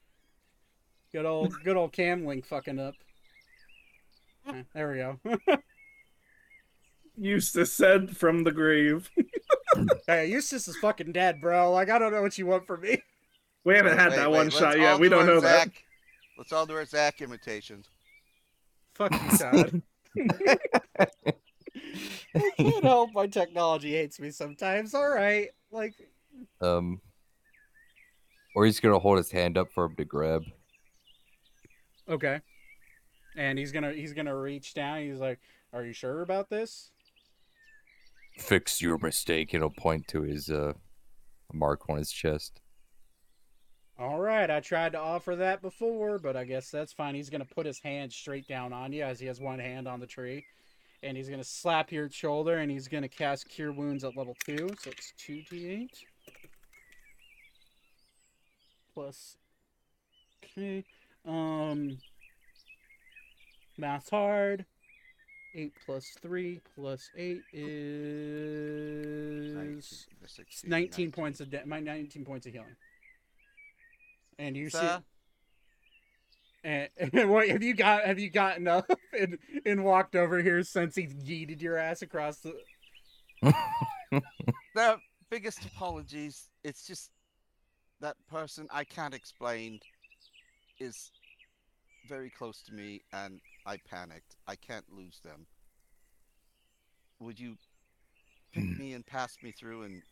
Good 1.13 1.27
old, 1.27 1.55
good 1.63 1.77
old 1.77 1.93
cam 1.93 2.25
link 2.25 2.47
fucking 2.47 2.79
up. 2.79 2.95
Eh, 4.49 4.63
There 4.75 4.91
we 4.91 4.97
go. 4.97 5.57
Eustace 7.17 7.73
said 7.73 8.17
from 8.17 8.45
the 8.45 8.51
grave. 8.51 9.11
hey, 10.07 10.27
Eustace 10.27 10.69
is 10.69 10.77
fucking 10.79 11.13
dead, 11.13 11.41
bro. 11.41 11.71
Like 11.71 11.91
I 11.91 11.99
don't 11.99 12.13
know 12.13 12.23
what 12.23 12.39
you 12.39 12.47
want 12.47 12.67
from 12.67 12.81
me. 12.81 13.03
We 13.65 13.75
haven't 13.75 13.99
had 13.99 14.11
Wait, 14.11 14.17
that 14.17 14.31
wait, 14.31 14.39
one 14.39 14.51
shot 14.51 14.77
all 14.77 14.77
yet. 14.77 14.99
We 14.99 15.07
do 15.09 15.17
don't 15.17 15.29
our 15.29 15.35
know 15.35 15.41
that. 15.41 15.65
Zach- 15.67 15.85
Let's 16.39 16.53
all 16.53 16.65
do 16.67 16.75
our 16.75 16.87
Zach 16.87 17.21
imitations. 17.21 17.87
Fuck 18.95 19.13
you, 19.13 19.39
Todd. 19.39 19.83
I 22.35 22.51
can't 22.57 22.85
help 22.85 23.11
my 23.13 23.27
technology 23.27 23.93
hates 23.93 24.19
me 24.19 24.31
sometimes. 24.31 24.95
All 24.95 25.09
right, 25.09 25.51
like 25.71 25.95
um, 26.63 27.01
or 28.57 28.65
he's 28.65 28.81
gonna 28.81 28.99
hold 28.99 29.19
his 29.19 29.31
hand 29.31 29.59
up 29.59 29.71
for 29.73 29.85
him 29.85 29.97
to 29.97 30.05
grab. 30.07 30.43
Okay, 32.13 32.41
and 33.37 33.59
he's 33.59 33.73
gonna 33.73 33.93
he's 33.93 34.13
gonna 34.13 34.37
reach 34.37 34.75
down. 34.75 35.01
He's 35.01 35.19
like, 35.19 35.41
"Are 35.73 35.85
you 35.85 35.93
sure 35.93 36.23
about 36.23 36.49
this?" 36.51 36.91
Fix 38.39 38.81
your 38.81 38.99
mistake. 38.99 39.51
he'll 39.51 39.71
point 39.71 40.09
to 40.09 40.23
his 40.23 40.49
uh 40.49 40.75
mark 41.53 41.89
on 41.89 41.99
his 41.99 42.11
chest. 42.11 42.61
All 43.99 44.21
right, 44.21 44.51
I 44.51 44.61
tried 44.61 44.93
to 44.93 44.99
offer 44.99 45.37
that 45.37 45.61
before, 45.61 46.19
but 46.19 46.37
I 46.37 46.45
guess 46.45 46.71
that's 46.71 46.93
fine. 46.93 47.15
He's 47.15 47.31
gonna 47.31 47.45
put 47.45 47.67
his 47.67 47.79
hand 47.79 48.13
straight 48.13 48.49
down 48.49 48.73
on 48.73 48.93
you 48.93 49.03
as 49.03 49.21
he 49.21 49.27
has 49.27 49.41
one 49.41 49.59
hand 49.59 49.87
on 49.87 50.01
the 50.01 50.07
tree, 50.07 50.45
and 51.03 51.17
he's 51.17 51.29
gonna 51.29 51.45
slap 51.45 51.93
your 51.93 52.09
shoulder, 52.11 52.57
and 52.59 52.71
he's 52.71 52.89
gonna 52.89 53.09
cast 53.09 53.49
Cure 53.49 53.73
Wounds 53.73 54.05
at 54.05 54.17
level 54.17 54.37
two, 54.45 54.71
so 54.81 54.91
it's 54.91 55.13
two 55.19 55.43
d8 55.51 55.91
plus. 58.95 59.37
Okay, 60.45 60.85
um, 61.27 61.99
math's 63.79 64.11
hard. 64.11 64.65
Eight 65.55 65.75
plus 65.85 66.07
three 66.23 66.63
plus 66.75 67.11
eight 67.15 67.43
is 67.53 69.55
19, 69.55 69.83
16, 70.27 70.71
19 70.71 71.13
points 71.13 71.41
of 71.41 71.51
de- 71.51 71.67
my 71.67 71.79
19 71.79 72.25
points 72.25 72.47
of 72.47 72.53
healing. 72.53 72.75
And 74.39 74.57
you 74.57 74.71
see, 74.71 74.79
and, 76.65 76.89
and 77.13 77.31
what 77.31 77.49
have 77.49 77.63
you 77.63 77.75
got? 77.75 78.05
Have 78.05 78.19
you 78.19 78.31
gotten 78.31 78.67
up 78.67 78.91
and, 79.19 79.39
and 79.67 79.85
walked 79.85 80.17
over 80.17 80.41
here 80.41 80.63
since 80.63 80.95
he 80.95 81.07
yeeted 81.07 81.61
your 81.61 81.77
ass 81.77 82.03
across 82.03 82.39
the? 82.39 82.55
The 84.75 84.97
biggest 85.31 85.65
apologies. 85.67 86.49
It's 86.65 86.87
just 86.87 87.11
that 88.01 88.17
person 88.31 88.69
I 88.71 88.85
can't 88.85 89.15
explain 89.15 89.81
is 90.79 91.11
very 92.09 92.31
close 92.31 92.63
to 92.63 92.73
me, 92.73 93.03
and 93.13 93.41
I 93.67 93.79
panicked. 93.89 94.37
I 94.47 94.57
can't 94.57 94.85
lose 94.93 95.21
them. 95.25 95.47
Would 97.21 97.39
you 97.39 97.57
pick 98.53 98.65
hmm. 98.65 98.79
me 98.79 98.93
and 98.95 99.07
pass 99.07 99.37
me 99.43 99.53
through 99.53 99.83
and 99.83 100.03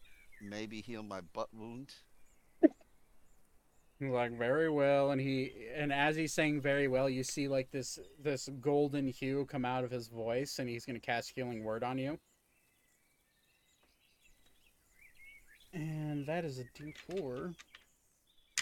maybe 0.40 0.80
heal 0.80 1.02
my 1.02 1.20
butt 1.34 1.48
wound? 1.52 1.90
Like 4.02 4.38
very 4.38 4.70
well, 4.70 5.10
and 5.10 5.20
he 5.20 5.52
and 5.76 5.92
as 5.92 6.16
he's 6.16 6.32
saying 6.32 6.62
very 6.62 6.88
well, 6.88 7.10
you 7.10 7.22
see 7.22 7.48
like 7.48 7.70
this 7.70 7.98
this 8.18 8.48
golden 8.58 9.06
hue 9.06 9.44
come 9.44 9.66
out 9.66 9.84
of 9.84 9.90
his 9.90 10.08
voice, 10.08 10.58
and 10.58 10.70
he's 10.70 10.86
gonna 10.86 11.00
cast 11.00 11.32
healing 11.34 11.64
word 11.64 11.84
on 11.84 11.98
you. 11.98 12.18
And 15.74 16.26
that 16.26 16.46
is 16.46 16.58
a 16.58 16.64
D4. 16.64 17.54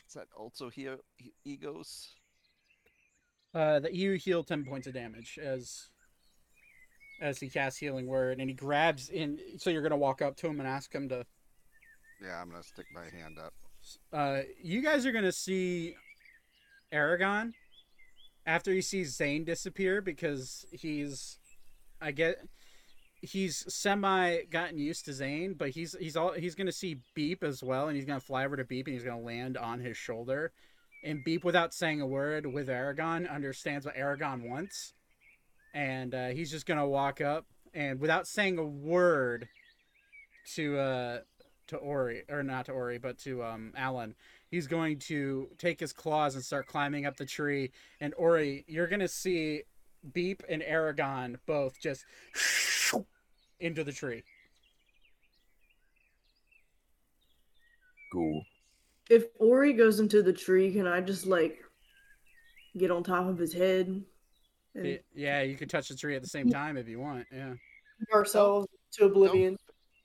Is 0.09 0.15
that 0.15 0.29
also 0.35 0.71
he- 0.71 0.89
he- 1.19 1.35
egos? 1.45 2.15
Uh, 3.55 3.79
that 3.81 3.95
you 3.95 4.15
heal 4.15 4.43
ten 4.43 4.65
points 4.65 4.87
of 4.87 4.95
damage 4.95 5.39
as 5.39 5.91
as 7.21 7.41
he 7.41 7.51
casts 7.51 7.79
healing 7.79 8.07
word, 8.07 8.41
and 8.41 8.49
he 8.49 8.55
grabs 8.55 9.11
in. 9.11 9.39
So 9.59 9.71
you're 9.71 9.83
gonna 9.83 9.97
walk 9.97 10.23
up 10.23 10.37
to 10.39 10.47
him 10.47 10.61
and 10.61 10.69
ask 10.69 10.95
him 10.95 11.09
to. 11.11 11.27
Yeah, 12.23 12.41
I'm 12.41 12.51
gonna 12.51 12.63
stick 12.63 12.87
my 12.93 13.09
hand 13.11 13.39
up. 13.39 13.53
Uh, 14.13 14.43
you 14.63 14.81
guys 14.81 15.05
are 15.05 15.13
gonna 15.13 15.33
see 15.33 15.95
Aragon 16.91 17.55
after 18.47 18.73
he 18.73 18.81
sees 18.81 19.15
Zane 19.15 19.45
disappear 19.45 20.01
because 20.01 20.65
he's, 20.73 21.39
I 22.01 22.13
get, 22.13 22.39
he's 23.21 23.65
semi 23.73 24.43
gotten 24.51 24.79
used 24.79 25.05
to 25.07 25.13
Zane, 25.13 25.55
but 25.55 25.71
he's 25.71 25.97
he's 25.99 26.17
all 26.17 26.33
he's 26.33 26.55
gonna 26.55 26.73
see 26.73 27.01
Beep 27.15 27.43
as 27.43 27.63
well, 27.63 27.89
and 27.89 27.97
he's 27.97 28.07
gonna 28.07 28.21
fly 28.21 28.45
over 28.45 28.57
to 28.57 28.65
Beep 28.65 28.87
and 28.87 28.95
he's 28.95 29.05
gonna 29.05 29.21
land 29.21 29.57
on 29.57 29.81
his 29.81 29.97
shoulder, 29.97 30.53
and 31.05 31.25
Beep 31.25 31.45
without 31.45 31.75
saying 31.75 32.01
a 32.01 32.07
word 32.07 32.47
with 32.47 32.69
Aragon 32.69 33.27
understands 33.27 33.87
what 33.87 33.97
Aragon 33.97 34.49
wants, 34.49 34.95
and 35.75 36.15
uh, 36.15 36.29
he's 36.29 36.51
just 36.51 36.67
gonna 36.67 36.89
walk 36.89 37.21
up 37.21 37.47
and 37.75 38.01
without 38.01 38.27
saying 38.27 38.59
a 38.59 38.65
word 38.65 39.49
to 40.55 40.79
uh 40.79 41.19
to 41.67 41.77
Ori 41.77 42.23
or 42.31 42.43
not 42.43 42.67
to 42.67 42.73
Ori 42.73 42.99
but 42.99 43.19
to 43.19 43.43
um 43.43 43.73
Alan 43.77 44.15
he's 44.51 44.67
going 44.67 44.99
to 44.99 45.49
take 45.59 45.81
his 45.81 45.93
claws 45.93 46.35
and 46.35 46.45
start 46.45 46.67
climbing 46.67 47.07
up 47.07 47.17
the 47.17 47.27
tree. 47.27 47.71
And 48.01 48.15
Ori 48.17 48.65
you're 48.67 48.87
to 48.89 49.09
see 49.09 49.63
Beep 50.13 50.43
and 50.49 50.63
Aragon 50.63 51.39
both 51.47 51.81
just 51.81 52.05
into 53.61 53.85
the 53.85 53.93
tree 53.93 54.23
Cool. 58.13 58.43
If 59.11 59.25
Ori 59.39 59.73
goes 59.73 60.01
into 60.01 60.23
the 60.23 60.33
tree, 60.33 60.73
can 60.73 60.87
I 60.87 61.01
just 61.01 61.27
like 61.27 61.63
get 62.77 62.91
on 62.91 63.03
top 63.03 63.27
of 63.27 63.39
his 63.39 63.53
head 63.53 64.03
and 64.75 65.01
yeah 65.15 65.41
you 65.41 65.57
can 65.57 65.67
touch 65.67 65.89
the 65.89 65.97
tree 65.97 66.15
at 66.15 66.23
the 66.23 66.29
same 66.29 66.49
time 66.49 66.77
if 66.77 66.87
you 66.87 67.01
want 67.01 67.27
yeah 67.33 67.55
ourselves 68.13 68.69
to 68.93 69.07
oblivion? 69.07 69.57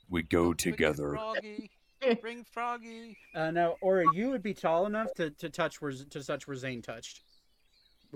We 0.10 0.24
go 0.24 0.46
Don't 0.46 0.60
together. 0.60 1.12
Froggy. 1.12 1.72
Bring 2.22 2.44
Froggy. 2.44 3.18
uh 3.36 3.52
no 3.52 3.76
Ori 3.82 4.06
you 4.14 4.30
would 4.30 4.44
be 4.44 4.54
tall 4.54 4.86
enough 4.86 5.14
to, 5.16 5.30
to 5.32 5.50
touch 5.50 5.82
where 5.82 5.92
to 5.92 6.24
touch 6.24 6.48
where 6.48 6.56
Zane 6.56 6.82
touched 6.82 7.22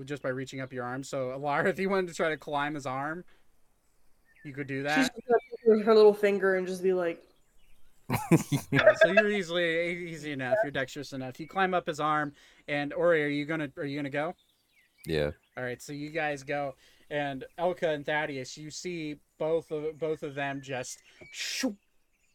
just 0.04 0.22
by 0.22 0.30
reaching 0.30 0.62
up 0.62 0.72
your 0.74 0.84
arm 0.84 1.04
so 1.04 1.30
Alara 1.38 1.66
if 1.70 1.80
you 1.80 1.90
wanted 1.90 2.08
to 2.08 2.14
try 2.14 2.30
to 2.30 2.38
climb 2.38 2.76
his 2.76 2.86
arm 2.86 3.24
you 4.44 4.54
could 4.54 4.68
do 4.68 4.84
that 4.84 4.96
She's 4.96 5.10
just 5.10 5.28
gonna 5.28 5.40
take 5.52 5.78
with 5.78 5.86
her 5.86 5.96
little 5.96 6.14
finger 6.14 6.56
and 6.56 6.66
just 6.66 6.82
be 6.82 6.94
like, 6.94 7.22
Yeah, 8.72 8.94
so 9.02 9.12
you're 9.12 9.30
easily 9.30 10.08
easy 10.10 10.32
enough. 10.32 10.56
You're 10.64 10.72
dexterous 10.72 11.12
enough. 11.12 11.40
You 11.40 11.48
climb 11.48 11.74
up 11.74 11.88
his 11.88 12.00
arm, 12.00 12.34
and 12.68 12.94
Ori, 12.94 13.24
are 13.24 13.28
you 13.28 13.46
gonna 13.46 13.70
are 13.78 13.84
you 13.84 13.98
gonna 13.98 14.10
go? 14.10 14.34
yeah. 15.06 15.32
All 15.58 15.64
right, 15.64 15.82
so 15.82 15.92
you 15.92 16.10
guys 16.10 16.44
go, 16.44 16.76
and 17.10 17.44
Elka 17.60 17.94
and 17.94 18.06
Thaddeus, 18.06 18.58
you 18.58 18.72
see 18.72 19.16
both 19.40 19.72
of 19.72 20.00
both 20.00 20.24
of 20.24 20.36
them 20.36 20.62
just, 20.64 21.00
shoo, 21.32 21.76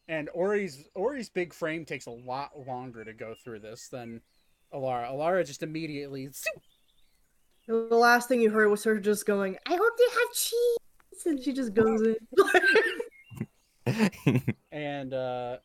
and 0.09 0.29
Ori's 0.35 0.85
Ori's 0.95 1.31
big 1.31 1.55
frame 1.55 1.85
takes 1.85 2.07
a 2.07 2.11
lot 2.11 2.51
longer 2.67 3.05
to 3.05 3.13
go 3.15 3.35
through 3.43 3.61
this 3.61 3.89
than 3.89 4.21
Alara. 4.75 5.11
Alara 5.11 5.47
just 5.47 5.63
immediately, 5.63 6.29
the 7.67 7.97
last 7.97 8.29
thing 8.29 8.41
you 8.41 8.51
heard 8.51 8.69
was 8.69 8.85
her 8.85 8.99
just 8.99 9.27
going, 9.27 9.57
I 9.67 9.75
hope 9.75 9.93
they 9.99 10.05
have 10.13 10.33
cheese. 10.35 10.79
And 11.27 11.43
she 11.43 11.53
just 11.53 11.75
goes 11.75 12.03
in. 12.03 12.17
and 14.73 15.15
uh, 15.15 15.59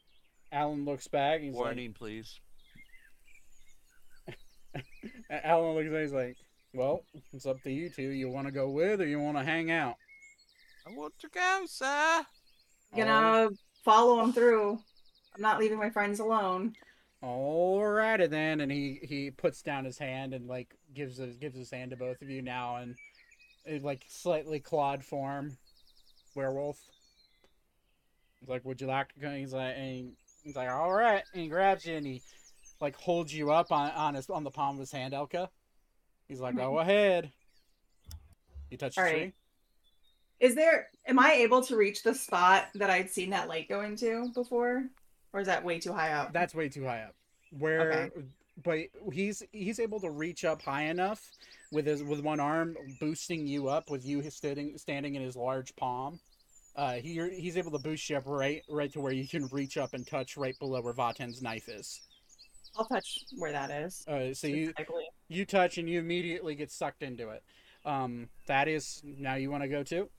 Alan 0.51 0.85
looks 0.85 1.07
back. 1.07 1.37
And 1.37 1.45
he's 1.45 1.53
Warning, 1.55 1.93
please. 1.93 2.39
Alan 5.29 5.75
looks 5.75 5.89
back. 5.89 6.01
He's 6.01 6.13
like, 6.13 6.37
well, 6.73 7.01
it's 7.33 7.45
up 7.45 7.61
to 7.63 7.71
you 7.71 7.89
two. 7.89 8.09
You 8.09 8.29
want 8.29 8.47
to 8.47 8.53
go 8.53 8.69
with, 8.69 9.01
or 9.01 9.07
you 9.07 9.19
want 9.19 9.37
to 9.37 9.43
hang 9.43 9.71
out? 9.71 9.95
I 10.85 10.91
want 10.95 11.13
to 11.19 11.27
go, 11.29 11.63
sir. 11.65 12.25
Gonna 12.95 13.49
follow 13.83 14.23
him 14.23 14.31
through. 14.31 14.79
I'm 15.35 15.41
not 15.41 15.59
leaving 15.59 15.77
my 15.77 15.89
friends 15.89 16.19
alone. 16.19 16.73
Alrighty 17.23 18.29
then, 18.29 18.61
and 18.61 18.71
he 18.71 18.99
he 19.01 19.31
puts 19.31 19.63
down 19.63 19.85
his 19.85 19.97
hand 19.97 20.33
and 20.33 20.47
like 20.47 20.75
gives 20.93 21.17
his 21.17 21.35
gives 21.37 21.57
his 21.57 21.71
hand 21.71 21.91
to 21.91 21.97
both 21.97 22.21
of 22.21 22.29
you 22.29 22.43
now, 22.43 22.75
and 22.75 22.95
it, 23.65 23.83
like 23.83 24.03
slightly 24.07 24.59
clawed 24.59 25.03
form, 25.03 25.57
werewolf. 26.35 26.79
He's 28.39 28.49
like, 28.49 28.63
"Would 28.65 28.81
you 28.81 28.87
like 28.87 29.13
to?" 29.13 29.19
go?" 29.19 29.31
He's 29.31 29.53
like, 29.53 29.75
and 29.75 30.13
he's 30.43 30.55
like, 30.55 30.69
"All 30.69 30.93
right," 30.93 31.23
and 31.33 31.41
he 31.41 31.47
grabs 31.47 31.85
you 31.85 31.95
and 31.95 32.05
he 32.05 32.21
like 32.79 32.95
holds 32.95 33.33
you 33.33 33.51
up 33.51 33.71
on 33.71 33.89
on 33.91 34.13
his 34.13 34.29
on 34.29 34.43
the 34.43 34.51
palm 34.51 34.75
of 34.75 34.79
his 34.79 34.91
hand, 34.91 35.15
Elka. 35.15 35.49
He's 36.27 36.39
like, 36.39 36.55
"Go 36.55 36.73
mm-hmm. 36.73 36.89
ahead." 36.89 37.31
You 38.69 38.77
touch 38.77 38.95
the 38.95 39.01
All 39.01 39.07
right. 39.07 39.15
tree. 39.15 39.33
Is 40.39 40.53
there? 40.53 40.89
Am 41.07 41.17
I 41.17 41.33
able 41.33 41.63
to 41.63 41.75
reach 41.75 42.03
the 42.03 42.13
spot 42.13 42.67
that 42.75 42.91
I'd 42.91 43.09
seen 43.09 43.31
that 43.31 43.47
light 43.47 43.67
go 43.67 43.81
into 43.81 44.29
before, 44.35 44.83
or 45.37 45.41
is 45.41 45.45
that 45.45 45.63
way 45.63 45.79
too 45.79 45.93
high 45.93 46.13
up? 46.13 46.33
That's 46.33 46.55
way 46.55 46.67
too 46.67 46.83
high 46.83 47.03
up. 47.03 47.13
Where, 47.51 47.91
Okay. 47.91 48.09
but 48.63 48.79
he's 49.13 49.43
he's 49.51 49.79
able 49.79 49.99
to 49.99 50.09
reach 50.09 50.43
up 50.45 50.63
high 50.63 50.85
enough 50.85 51.29
with 51.71 51.85
his 51.85 52.03
with 52.03 52.21
one 52.21 52.39
arm, 52.39 52.75
boosting 52.99 53.45
you 53.45 53.69
up 53.69 53.91
with 53.91 54.03
you 54.03 54.27
standing 54.31 54.79
standing 54.79 55.13
in 55.13 55.21
his 55.21 55.35
large 55.35 55.75
palm. 55.75 56.19
Uh, 56.75 56.93
he 56.93 57.21
he's 57.39 57.55
able 57.55 57.69
to 57.71 57.77
boost 57.77 58.09
you 58.09 58.17
up 58.17 58.23
right 58.25 58.63
right 58.67 58.91
to 58.93 58.99
where 58.99 59.13
you 59.13 59.27
can 59.27 59.45
reach 59.51 59.77
up 59.77 59.93
and 59.93 60.07
touch 60.07 60.37
right 60.37 60.57
below 60.57 60.81
where 60.81 60.93
Vat'en's 60.93 61.43
knife 61.43 61.69
is. 61.69 62.01
I'll 62.75 62.85
touch 62.85 63.19
where 63.37 63.51
that 63.51 63.69
is. 63.69 64.03
Uh, 64.07 64.33
so 64.33 64.47
you 64.47 64.73
you 65.27 65.45
touch 65.45 65.77
and 65.77 65.87
you 65.87 65.99
immediately 65.99 66.55
get 66.55 66.71
sucked 66.71 67.03
into 67.03 67.29
it. 67.29 67.43
Um, 67.85 68.27
that 68.47 68.67
is 68.67 69.03
now 69.05 69.35
you 69.35 69.51
want 69.51 69.61
to 69.61 69.69
go 69.69 69.83
to. 69.83 70.09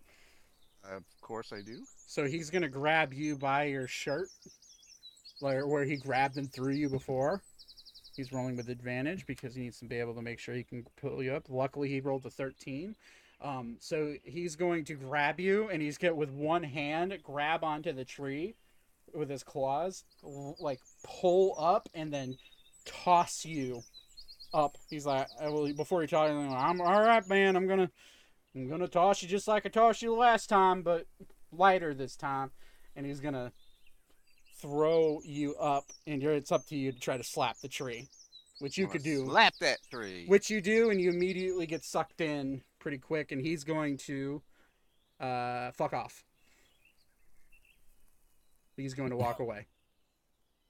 Of 0.84 1.02
course 1.20 1.52
I 1.52 1.60
do. 1.60 1.82
So 2.06 2.24
he's 2.26 2.50
gonna 2.50 2.68
grab 2.68 3.12
you 3.12 3.36
by 3.36 3.64
your 3.64 3.86
shirt, 3.88 4.28
like 5.40 5.66
where 5.66 5.84
he 5.84 5.96
grabbed 5.96 6.36
and 6.36 6.52
threw 6.52 6.72
you 6.72 6.88
before. 6.88 7.42
He's 8.16 8.32
rolling 8.32 8.56
with 8.56 8.68
advantage 8.68 9.26
because 9.26 9.54
he 9.54 9.62
needs 9.62 9.78
to 9.78 9.84
be 9.84 10.00
able 10.00 10.14
to 10.14 10.22
make 10.22 10.40
sure 10.40 10.54
he 10.54 10.64
can 10.64 10.84
pull 11.00 11.22
you 11.22 11.34
up. 11.34 11.44
Luckily, 11.48 11.88
he 11.88 12.00
rolled 12.00 12.26
a 12.26 12.30
thirteen. 12.30 12.96
Um, 13.40 13.76
so 13.78 14.14
he's 14.24 14.56
going 14.56 14.84
to 14.86 14.94
grab 14.94 15.38
you, 15.38 15.68
and 15.68 15.80
he's 15.80 15.98
get 15.98 16.16
with 16.16 16.30
one 16.30 16.64
hand 16.64 17.16
grab 17.22 17.62
onto 17.62 17.92
the 17.92 18.04
tree 18.04 18.56
with 19.14 19.30
his 19.30 19.44
claws, 19.44 20.04
like 20.58 20.80
pull 21.04 21.54
up, 21.56 21.88
and 21.94 22.12
then 22.12 22.36
toss 22.84 23.44
you 23.44 23.82
up. 24.52 24.76
He's 24.90 25.06
like, 25.06 25.28
I 25.40 25.48
will 25.48 25.72
before 25.72 26.00
he 26.00 26.08
talks, 26.08 26.32
I'm 26.32 26.80
all 26.80 27.00
right, 27.00 27.26
man. 27.28 27.54
I'm 27.54 27.68
gonna, 27.68 27.90
I'm 28.56 28.68
gonna 28.68 28.88
toss 28.88 29.22
you 29.22 29.28
just 29.28 29.46
like 29.46 29.64
I 29.64 29.68
tossed 29.68 30.02
you 30.02 30.14
last 30.14 30.48
time, 30.48 30.82
but 30.82 31.06
lighter 31.52 31.94
this 31.94 32.16
time, 32.16 32.50
and 32.96 33.06
he's 33.06 33.20
gonna 33.20 33.52
throw 34.60 35.20
you 35.24 35.54
up, 35.56 35.86
and 36.06 36.22
you're, 36.22 36.34
it's 36.34 36.52
up 36.52 36.66
to 36.66 36.76
you 36.76 36.92
to 36.92 36.98
try 36.98 37.16
to 37.16 37.24
slap 37.24 37.58
the 37.58 37.68
tree, 37.68 38.08
which 38.58 38.76
you 38.78 38.86
I'm 38.86 38.90
could 38.90 39.02
do, 39.02 39.26
Slap 39.26 39.54
that 39.60 39.78
tree. 39.90 40.24
which 40.26 40.50
you 40.50 40.60
do, 40.60 40.90
and 40.90 41.00
you 41.00 41.10
immediately 41.10 41.66
get 41.66 41.84
sucked 41.84 42.20
in 42.20 42.62
pretty 42.78 42.98
quick, 42.98 43.32
and 43.32 43.40
he's 43.40 43.64
going 43.64 43.96
to 43.98 44.42
uh, 45.20 45.70
fuck 45.72 45.92
off. 45.92 46.24
He's 48.76 48.94
going 48.94 49.10
to 49.10 49.16
walk 49.16 49.40
away. 49.40 49.66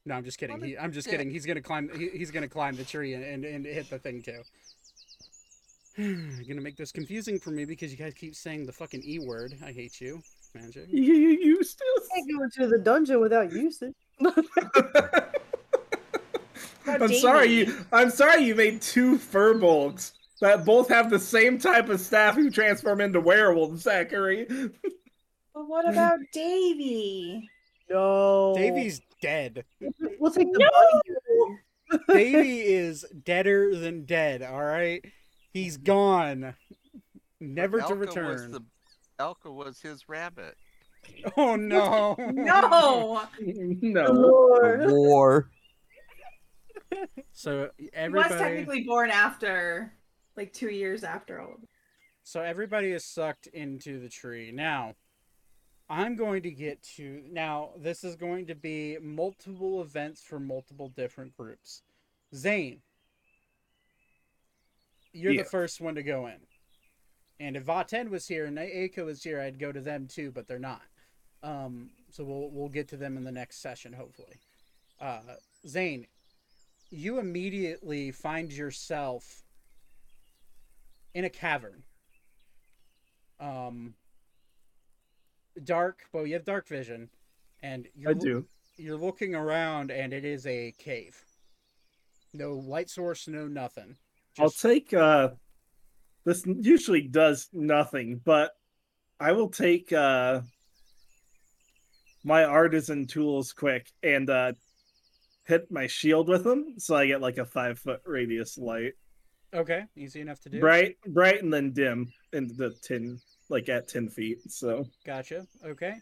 No, 0.05 0.15
I'm 0.15 0.25
just 0.25 0.39
kidding. 0.39 0.63
He, 0.63 0.79
I'm 0.79 0.93
just 0.93 1.09
kidding. 1.09 1.31
He's 1.31 1.45
gonna 1.45 1.61
climb. 1.61 1.91
He, 1.95 2.09
he's 2.09 2.31
gonna 2.31 2.49
climb 2.49 2.77
the 2.77 2.85
tree 2.85 3.13
and, 3.13 3.23
and, 3.23 3.45
and 3.45 3.67
hit 3.67 3.91
the 3.91 3.99
thing 3.99 4.23
too. 4.23 4.43
gonna 6.49 6.63
make 6.63 6.77
this 6.77 6.93
confusing 6.93 7.39
for 7.39 7.51
me 7.51 7.67
because 7.67 7.91
you 7.91 7.99
guys 7.99 8.15
keep 8.15 8.35
saying 8.35 8.65
the 8.65 8.73
fucking 8.73 9.03
e 9.05 9.19
word. 9.19 9.55
I 9.63 9.73
hate 9.73 10.01
you, 10.01 10.23
magic. 10.55 10.87
You, 10.93 11.15
you 11.15 11.63
still. 11.65 11.87
can't 12.15 12.29
go 12.37 12.43
into 12.45 12.67
the 12.69 12.79
dungeon 12.79 13.21
without 13.21 13.53
usage. 13.53 13.95
I'm 16.87 17.13
sorry 17.13 17.49
you. 17.53 17.75
I'm 17.93 18.11
sorry 18.11 18.45
you 18.45 18.55
made 18.55 18.81
two 18.81 19.17
firbolgs 19.19 20.13
that 20.41 20.65
both 20.65 20.89
have 20.89 21.11
the 21.11 21.19
same 21.19 21.59
type 21.59 21.89
of 21.91 22.01
staff 22.01 22.35
who 22.35 22.51
transform 22.51 23.01
into 23.01 23.21
werewolves. 23.21 23.83
Zachary. 23.83 24.47
But 25.55 25.67
what 25.67 25.89
about 25.89 26.21
Davy? 26.33 27.51
No. 27.91 28.55
Davy's 28.57 29.01
dead. 29.21 29.65
We'll 30.21 30.31
take 30.31 30.53
the 30.53 30.71
bunny. 31.91 31.99
Davy 32.09 32.61
is 32.61 33.05
deader 33.25 33.75
than 33.75 34.05
dead. 34.05 34.43
All 34.43 34.63
right, 34.63 35.05
he's 35.53 35.77
gone, 35.77 36.55
never 37.41 37.79
to 37.79 37.85
Elka 37.87 37.99
Was 37.99 37.99
return. 37.99 38.53
the, 38.53 38.61
Elka 39.19 39.53
was 39.53 39.81
his 39.81 40.09
rabbit. 40.09 40.57
Oh 41.37 41.55
no! 41.57 42.17
No, 42.19 43.23
no. 43.41 44.05
Lord. 44.13 44.91
War. 44.91 45.51
So 47.33 47.71
he 47.79 47.85
was 47.85 47.91
everybody, 47.95 48.35
technically 48.35 48.83
born 48.85 49.11
after, 49.11 49.95
like 50.37 50.53
two 50.53 50.69
years 50.71 51.05
after 51.05 51.41
all 51.41 51.55
of 51.55 51.63
it. 51.63 51.69
so 52.25 52.43
everybody 52.43 52.91
is 52.91 53.05
sucked 53.05 53.47
into 53.49 54.01
the 54.01 54.09
tree 54.09 54.51
now. 54.53 54.95
I'm 55.89 56.17
going 56.17 56.43
to 56.43 56.51
get 56.51 56.83
to 56.97 57.23
now. 57.31 57.71
This 57.79 58.05
is 58.05 58.17
going 58.17 58.47
to 58.49 58.55
be 58.55 58.99
multiple 59.01 59.81
events 59.81 60.23
for 60.23 60.39
multiple 60.41 60.91
different 60.95 61.35
groups. 61.37 61.83
Zane, 62.35 62.83
you're 65.13 65.33
Yeah. 65.33 65.43
the 65.45 65.49
first 65.49 65.81
one 65.81 65.95
to 65.95 66.03
go 66.03 66.27
in. 66.27 66.41
And 67.41 67.57
if 67.57 67.65
Vat'en 67.65 68.11
was 68.11 68.27
here 68.27 68.47
and 68.47 68.59
Aiko 68.59 69.05
was 69.05 69.23
here, 69.23 69.41
I'd 69.41 69.59
go 69.59 69.71
to 69.71 69.81
them 69.81 70.09
too, 70.09 70.31
but 70.33 70.49
they're 70.49 70.59
not. 70.59 70.83
Um, 71.43 71.91
so 72.11 72.25
we'll 72.25 72.51
we'll 72.51 72.69
get 72.69 72.89
to 72.89 72.97
them 72.97 73.17
in 73.17 73.25
the 73.25 73.33
next 73.33 73.63
session, 73.63 73.93
hopefully. 73.93 74.41
Uh, 75.01 75.21
Zane, 75.67 76.07
you 76.91 77.19
immediately 77.19 78.11
find 78.11 78.53
yourself 78.53 79.43
in 81.15 81.25
a 81.25 81.31
cavern. 81.31 81.85
Um, 83.39 83.95
dark, 85.63 86.01
but 86.13 86.25
you 86.25 86.35
have 86.35 86.45
dark 86.45 86.67
vision, 86.67 87.09
and 87.63 87.87
you're 87.95 88.11
I 88.11 88.15
do. 88.15 88.47
you're 88.77 88.97
looking 88.97 89.35
around, 89.37 89.93
and 89.93 90.13
it 90.13 90.25
is 90.25 90.45
a 90.47 90.75
cave. 90.79 91.23
No 92.35 92.55
light 92.55 92.91
source, 92.91 93.29
no 93.29 93.47
nothing. 93.47 93.97
I'll 94.39 94.51
take 94.51 94.93
uh 94.93 95.31
this 96.29 96.45
usually 96.47 97.01
does 97.01 97.49
nothing, 97.55 98.21
but 98.23 98.51
I 99.19 99.33
will 99.33 99.49
take 99.49 99.93
uh 99.93 100.43
my 102.23 102.45
artisan 102.45 103.07
tools 103.07 103.53
quick 103.53 103.91
and 104.03 104.29
uh 104.29 104.53
hit 105.47 105.71
my 105.71 105.87
shield 105.87 106.29
with 106.29 106.45
them 106.45 106.75
so 106.77 106.95
I 106.95 107.07
get 107.07 107.23
like 107.23 107.39
a 107.39 107.47
five 107.47 107.79
foot 107.79 108.01
radius 108.05 108.59
light. 108.59 108.93
okay, 109.55 109.85
easy 109.97 110.21
enough 110.21 110.41
to 110.41 110.51
do. 110.51 110.61
Bright 110.61 110.97
bright 111.07 111.43
and 111.43 111.53
then 111.53 111.73
dim 111.73 112.13
into 112.35 112.53
the 112.53 112.75
ten 112.83 113.19
like 113.49 113.71
at 113.71 113.89
ten 113.89 114.11
feet. 114.11 114.39
So 114.51 114.85
Gotcha. 115.07 115.47
Okay. 115.65 115.95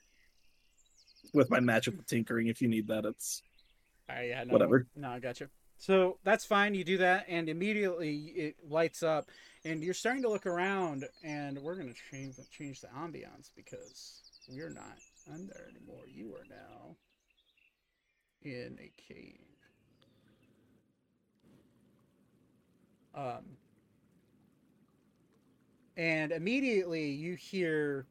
with 1.32 1.50
my 1.50 1.60
magical 1.60 2.02
tinkering 2.08 2.48
if 2.48 2.60
you 2.60 2.66
need 2.66 2.88
that 2.88 3.04
it's 3.04 3.42
All 4.10 4.16
right, 4.16 4.28
yeah, 4.30 4.42
no, 4.42 4.52
Whatever. 4.52 4.88
No, 4.96 5.10
I 5.10 5.20
gotcha. 5.20 5.48
So 5.78 6.18
that's 6.24 6.44
fine. 6.44 6.74
You 6.74 6.84
do 6.84 6.98
that, 6.98 7.26
and 7.28 7.48
immediately 7.48 8.16
it 8.36 8.56
lights 8.68 9.02
up, 9.02 9.26
and 9.64 9.82
you're 9.82 9.94
starting 9.94 10.22
to 10.22 10.28
look 10.28 10.46
around. 10.46 11.04
And 11.22 11.58
we're 11.58 11.76
gonna 11.76 11.92
change 12.10 12.36
the, 12.36 12.44
change 12.50 12.80
the 12.80 12.88
ambiance 12.88 13.50
because 13.54 14.22
we're 14.48 14.70
not 14.70 14.98
under 15.32 15.68
anymore. 15.70 16.04
You 16.06 16.34
are 16.34 16.46
now 16.48 16.96
in 18.42 18.78
a 18.80 18.90
cave. 18.96 19.38
Um, 23.14 23.56
and 25.96 26.32
immediately 26.32 27.10
you 27.10 27.34
hear, 27.34 28.06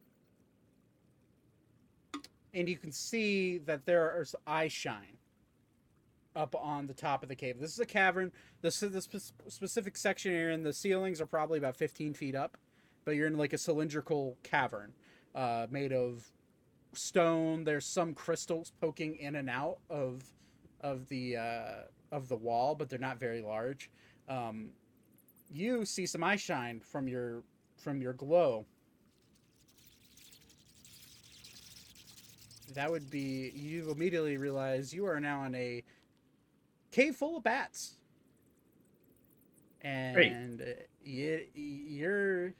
and 2.53 2.67
you 2.67 2.77
can 2.77 2.91
see 2.91 3.59
that 3.59 3.85
there 3.85 4.19
is 4.21 4.35
eye 4.47 4.67
shine 4.67 5.17
up 6.35 6.55
on 6.55 6.87
the 6.87 6.93
top 6.93 7.23
of 7.23 7.29
the 7.29 7.35
cave. 7.35 7.59
This 7.59 7.73
is 7.73 7.79
a 7.79 7.85
cavern. 7.85 8.31
This 8.61 8.83
is 8.83 8.91
the 8.91 9.01
spe- 9.01 9.33
specific 9.47 9.97
section 9.97 10.33
you're 10.33 10.51
in. 10.51 10.63
The 10.63 10.73
ceilings 10.73 11.21
are 11.21 11.25
probably 11.25 11.57
about 11.57 11.77
15 11.77 12.13
feet 12.13 12.35
up, 12.35 12.57
but 13.05 13.15
you're 13.15 13.27
in 13.27 13.37
like 13.37 13.53
a 13.53 13.57
cylindrical 13.57 14.37
cavern 14.43 14.93
uh, 15.33 15.67
made 15.69 15.93
of 15.93 16.31
stone. 16.93 17.63
There's 17.63 17.85
some 17.85 18.13
crystals 18.13 18.71
poking 18.81 19.15
in 19.17 19.35
and 19.35 19.49
out 19.49 19.77
of 19.89 20.23
of 20.81 21.07
the 21.07 21.37
uh, 21.37 21.71
of 22.11 22.27
the 22.27 22.35
wall, 22.35 22.75
but 22.75 22.89
they're 22.89 22.99
not 22.99 23.19
very 23.19 23.41
large. 23.41 23.89
Um, 24.27 24.69
you 25.51 25.85
see 25.85 26.05
some 26.05 26.23
eye 26.23 26.35
shine 26.35 26.79
from 26.79 27.07
your 27.07 27.43
from 27.77 28.01
your 28.01 28.13
glow. 28.13 28.65
That 32.73 32.91
would 32.91 33.09
be 33.09 33.51
you 33.55 33.89
immediately 33.91 34.37
realize 34.37 34.93
you 34.93 35.05
are 35.05 35.19
now 35.19 35.45
in 35.45 35.55
a 35.55 35.83
cave 36.95 37.15
full 37.15 37.35
of 37.35 37.43
bats. 37.43 37.97
And 39.81 40.61
uh, 40.61 40.65
you, 41.03 41.41
you're 41.53 42.53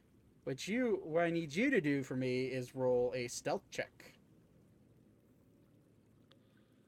what 0.43 0.67
you 0.67 0.99
what 1.03 1.23
I 1.23 1.31
need 1.31 1.55
you 1.55 1.71
to 1.71 1.81
do 1.81 2.03
for 2.03 2.15
me 2.15 2.45
is 2.45 2.75
roll 2.75 3.13
a 3.15 3.27
stealth 3.27 3.63
check. 3.71 4.13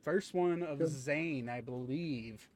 First 0.03 0.33
one 0.33 0.61
of 0.61 0.79
Good. 0.79 0.89
Zane, 0.89 1.49
I 1.49 1.61
believe. 1.61 2.47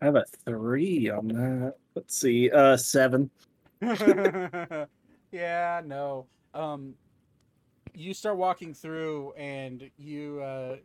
I 0.00 0.04
have 0.04 0.16
a 0.16 0.24
three 0.44 1.10
on 1.10 1.28
that. 1.28 1.74
Let's 1.94 2.16
see. 2.16 2.50
Uh 2.50 2.76
seven. 2.76 3.30
yeah, 5.32 5.82
no. 5.84 6.26
Um 6.54 6.94
you 7.94 8.12
start 8.12 8.36
walking 8.36 8.74
through 8.74 9.32
and 9.32 9.90
you 9.98 10.40
uh 10.42 10.76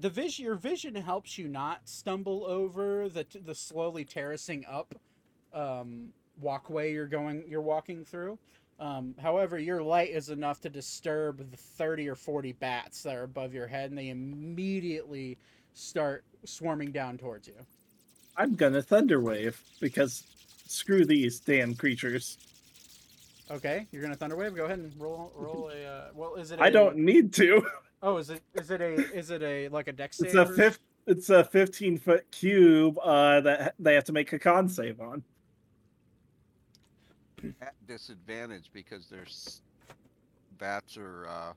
the 0.00 0.10
vision 0.10 0.44
your 0.44 0.54
vision 0.54 0.94
helps 0.94 1.38
you 1.38 1.48
not 1.48 1.80
stumble 1.88 2.44
over 2.46 3.08
the 3.08 3.26
the 3.44 3.54
slowly 3.54 4.04
terracing 4.04 4.64
up 4.66 4.94
um 5.52 6.08
walkway 6.40 6.92
you're 6.92 7.06
going 7.06 7.44
you're 7.48 7.60
walking 7.60 8.04
through. 8.04 8.38
Um, 8.80 9.16
however, 9.20 9.58
your 9.58 9.82
light 9.82 10.10
is 10.10 10.28
enough 10.28 10.60
to 10.60 10.70
disturb 10.70 11.50
the 11.50 11.56
30 11.56 12.08
or 12.08 12.14
40 12.14 12.52
bats 12.52 13.02
that 13.02 13.16
are 13.16 13.24
above 13.24 13.52
your 13.52 13.66
head, 13.66 13.90
and 13.90 13.98
they 13.98 14.10
immediately 14.10 15.36
start 15.74 16.24
swarming 16.44 16.92
down 16.92 17.18
towards 17.18 17.48
you. 17.48 17.54
I'm 18.36 18.54
gonna 18.54 18.82
thunderwave 18.82 19.56
because 19.80 20.22
screw 20.68 21.04
these 21.04 21.40
damn 21.40 21.74
creatures. 21.74 22.38
Okay, 23.50 23.88
you're 23.90 24.02
gonna 24.02 24.16
thunderwave. 24.16 24.54
Go 24.54 24.66
ahead 24.66 24.78
and 24.78 24.92
roll 24.96 25.32
roll 25.34 25.72
a. 25.74 25.84
Uh, 25.84 26.08
well, 26.14 26.36
is 26.36 26.52
it? 26.52 26.60
I 26.60 26.66
I 26.66 26.70
don't 26.70 26.98
need 26.98 27.32
to. 27.34 27.66
Oh, 28.02 28.16
is 28.18 28.30
it? 28.30 28.42
Is 28.54 28.70
it 28.70 28.80
a? 28.80 28.94
Is 28.94 29.30
it 29.30 29.42
a 29.42 29.68
like 29.68 29.88
a 29.88 29.92
dex 29.92 30.20
It's 30.20 30.34
a 30.34 30.46
fifth. 30.46 30.78
It's 31.06 31.30
a 31.30 31.42
15 31.42 31.96
foot 31.98 32.30
cube 32.30 32.98
uh, 33.02 33.40
that 33.40 33.74
they 33.78 33.94
have 33.94 34.04
to 34.04 34.12
make 34.12 34.30
a 34.34 34.38
con 34.38 34.68
save 34.68 35.00
on. 35.00 35.22
At 37.62 37.74
disadvantage 37.86 38.70
because 38.72 39.06
there's 39.08 39.62
bats 40.58 40.98
are 40.98 41.26
uh, 41.26 41.52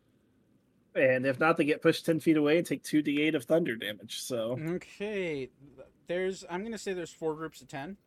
And 0.96 1.26
if 1.26 1.40
not, 1.40 1.58
they 1.58 1.66
get 1.66 1.82
pushed 1.82 2.06
10 2.06 2.20
feet 2.20 2.38
away 2.38 2.58
and 2.60 2.66
take 2.66 2.84
2d8 2.84 3.36
of 3.36 3.46
thunder 3.46 3.76
damage. 3.76 4.22
So, 4.22 4.58
Okay, 4.70 5.50
there's. 6.08 6.46
I'm 6.50 6.64
gonna 6.64 6.78
say 6.78 6.94
there's 6.94 7.12
four 7.12 7.36
groups 7.36 7.62
of 7.62 7.68
ten, 7.68 7.98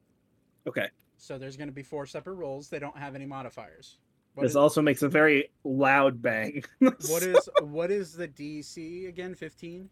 okay. 0.67 0.89
so 1.19 1.37
there's 1.37 1.57
gonna 1.57 1.73
be 1.73 1.83
four 1.83 2.07
separate 2.07 2.35
rolls. 2.35 2.69
They 2.69 2.79
don't 2.79 2.97
have 2.97 3.15
any 3.15 3.27
modifiers. 3.27 3.99
What 4.35 4.43
This 4.43 4.53
is, 4.53 4.57
also 4.57 4.83
makes 4.83 5.03
a 5.03 5.09
very 5.09 5.51
loud 5.63 6.21
bang. 6.21 6.65
what 6.79 7.23
is 7.23 7.49
what 7.63 7.91
is 7.93 8.15
the 8.15 8.27
DC 8.27 9.09
again? 9.09 9.35
15, 9.35 9.89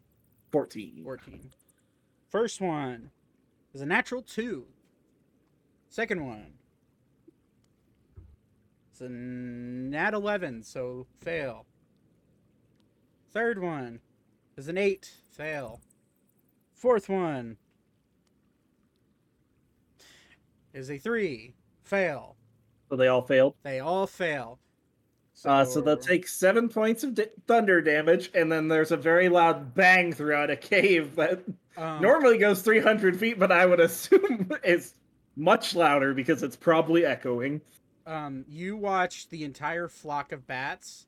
14? 0.51 1.01
14. 1.05 1.51
First 2.29 2.61
one 2.61 3.11
is 3.73 3.81
a 3.83 3.87
natural 3.87 4.21
two. 4.21 4.67
Second 5.89 6.27
one. 6.27 6.55
It's 8.91 9.01
a 9.01 9.09
nat 9.09 10.13
11, 10.13 10.65
so 10.65 11.07
fail. 11.21 11.67
Third 13.31 13.61
one 13.61 14.01
is 14.57 14.69
an 14.69 14.77
8, 14.77 15.11
fail. 15.31 15.81
Fourth 16.75 17.09
one 17.09 17.57
is 20.75 20.91
a 20.91 20.99
3, 20.99 21.55
fail. 21.83 22.37
So 22.93 22.97
they 22.97 23.09
all 23.09 23.23
failed. 23.23 23.55
They 23.63 23.81
all 23.81 24.07
fail. 24.07 24.59
Uh, 25.47 25.65
so 25.65 25.81
they'll 25.81 25.97
take 25.97 26.29
seven 26.29 26.69
points 26.69 27.03
of 27.03 27.15
d- 27.15 27.25
thunder 27.47 27.81
damage, 27.81 28.31
and 28.35 28.53
then 28.53 28.69
there's 28.69 28.93
a 28.93 28.99
very 28.99 29.31
loud 29.31 29.75
bang 29.75 30.13
throughout 30.13 30.51
a 30.51 30.57
cave 30.57 31.17
that 31.17 31.41
um, 31.79 32.03
normally 32.03 32.37
goes 32.37 32.61
300 32.61 33.19
feet, 33.19 33.39
but 33.39 33.51
I 33.51 33.65
would 33.65 33.81
assume 33.81 34.53
is 34.63 34.93
much 35.37 35.75
louder 35.75 36.13
because 36.13 36.43
it's 36.43 36.55
probably 36.55 37.07
echoing. 37.07 37.63
um, 38.07 38.45
you 38.47 38.77
watch 38.77 39.31
the 39.31 39.43
entire 39.43 39.89
flock 39.89 40.31
of 40.31 40.47
bats 40.47 41.07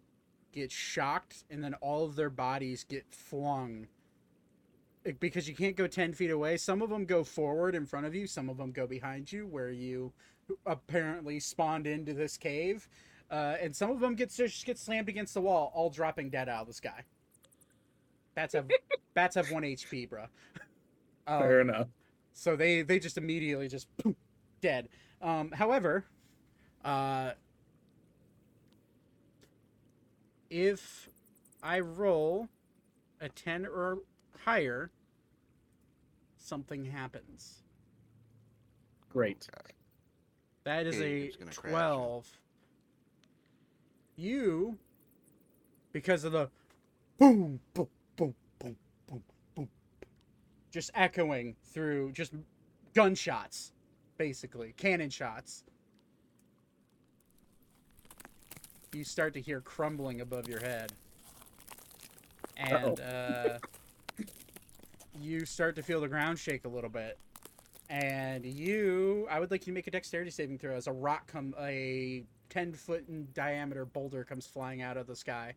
get 0.52 0.73
shocked 0.73 1.44
and 1.51 1.62
then 1.62 1.74
all 1.82 2.06
of 2.06 2.16
their 2.16 2.31
bodies 2.31 2.82
get 2.89 3.05
flung 3.11 3.89
because 5.20 5.47
you 5.47 5.55
can't 5.55 5.77
go 5.77 5.86
10 5.86 6.15
feet 6.15 6.31
away 6.31 6.56
some 6.56 6.81
of 6.81 6.89
them 6.89 7.05
go 7.05 7.23
forward 7.24 7.74
in 7.74 7.85
front 7.85 8.06
of 8.06 8.15
you 8.15 8.27
some 8.27 8.48
of 8.48 8.56
them 8.56 8.70
go 8.70 8.86
behind 8.86 9.31
you 9.31 9.47
where 9.48 9.70
you 9.70 10.12
apparently 10.66 11.40
spawned 11.40 11.86
into 11.86 12.12
this 12.14 12.36
cave 12.36 12.88
uh, 13.30 13.56
and 13.60 13.74
some 13.74 13.90
of 13.90 14.00
them 14.00 14.14
get 14.14 14.30
just 14.30 14.64
get 14.66 14.78
slammed 14.78 15.08
against 15.08 15.34
the 15.34 15.40
wall 15.40 15.72
all 15.74 15.90
dropping 15.90 16.30
dead 16.30 16.48
out 16.48 16.62
of 16.62 16.66
the 16.66 16.72
sky 16.74 17.02
bats 18.34 18.54
have 18.54 18.68
bats 19.14 19.34
have 19.36 19.50
1 19.50 19.62
hp 19.62 20.08
Fair 21.26 21.60
Um, 21.60 21.70
enough. 21.70 21.88
so 22.32 22.54
they 22.56 22.82
they 22.82 22.98
just 22.98 23.16
immediately 23.16 23.66
just 23.68 23.88
poof, 23.96 24.14
dead. 24.60 24.88
Um, 25.22 25.50
however, 25.52 26.04
uh, 26.84 27.30
if 30.50 31.08
I 31.62 31.80
roll 31.80 32.48
a 33.22 33.28
ten 33.30 33.64
or 33.64 33.98
higher, 34.44 34.90
something 36.36 36.84
happens. 36.84 37.62
Great. 39.10 39.48
okay. 39.58 39.72
That 40.64 40.86
is 40.86 40.96
Okay, 40.96 41.04
a 41.04 41.24
it's 41.26 41.36
gonna 41.36 41.50
crash. 41.52 41.70
twelve. 41.70 42.26
You 44.16 44.78
because 45.92 46.24
of 46.24 46.32
the 46.32 46.48
boom, 47.18 47.60
boom, 47.74 47.88
boom, 48.16 48.34
boom, 48.58 48.76
boom, 49.06 49.22
boom, 49.54 49.68
just 50.70 50.90
echoing 50.94 51.54
through 51.72 52.12
just 52.12 52.32
gunshots, 52.94 53.72
basically 54.16 54.72
cannon 54.76 55.10
shots. 55.10 55.64
You 58.92 59.04
start 59.04 59.34
to 59.34 59.40
hear 59.40 59.60
crumbling 59.60 60.20
above 60.20 60.48
your 60.48 60.60
head, 60.60 60.92
and 62.56 63.00
uh, 63.00 63.58
you 65.20 65.44
start 65.44 65.74
to 65.76 65.82
feel 65.82 66.00
the 66.00 66.08
ground 66.08 66.38
shake 66.38 66.64
a 66.64 66.68
little 66.68 66.90
bit. 66.90 67.18
And 67.90 68.47
you, 68.47 69.27
I 69.31 69.39
would 69.40 69.51
like 69.51 69.66
you 69.66 69.73
to 69.73 69.74
make 69.74 69.86
a 69.86 69.90
dexterity 69.90 70.31
saving 70.31 70.59
throw 70.59 70.74
as 70.74 70.86
a 70.86 70.93
rock 70.93 71.31
come, 71.31 71.55
a 71.61 72.24
ten 72.48 72.73
foot 72.73 73.05
in 73.09 73.28
diameter 73.35 73.85
boulder 73.85 74.24
comes 74.24 74.47
flying 74.47 74.81
out 74.82 74.97
of 74.97 75.06
the 75.06 75.16
sky. 75.16 75.55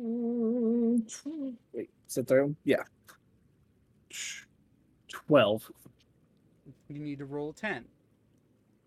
Mm, 0.00 1.54
Wait, 1.72 1.90
sit 2.06 2.26
through? 2.26 2.56
Yeah. 2.64 2.82
12. 5.10 5.70
You 6.88 6.98
need 6.98 7.18
to 7.18 7.24
roll 7.24 7.50
a 7.50 7.54
ten. 7.54 7.84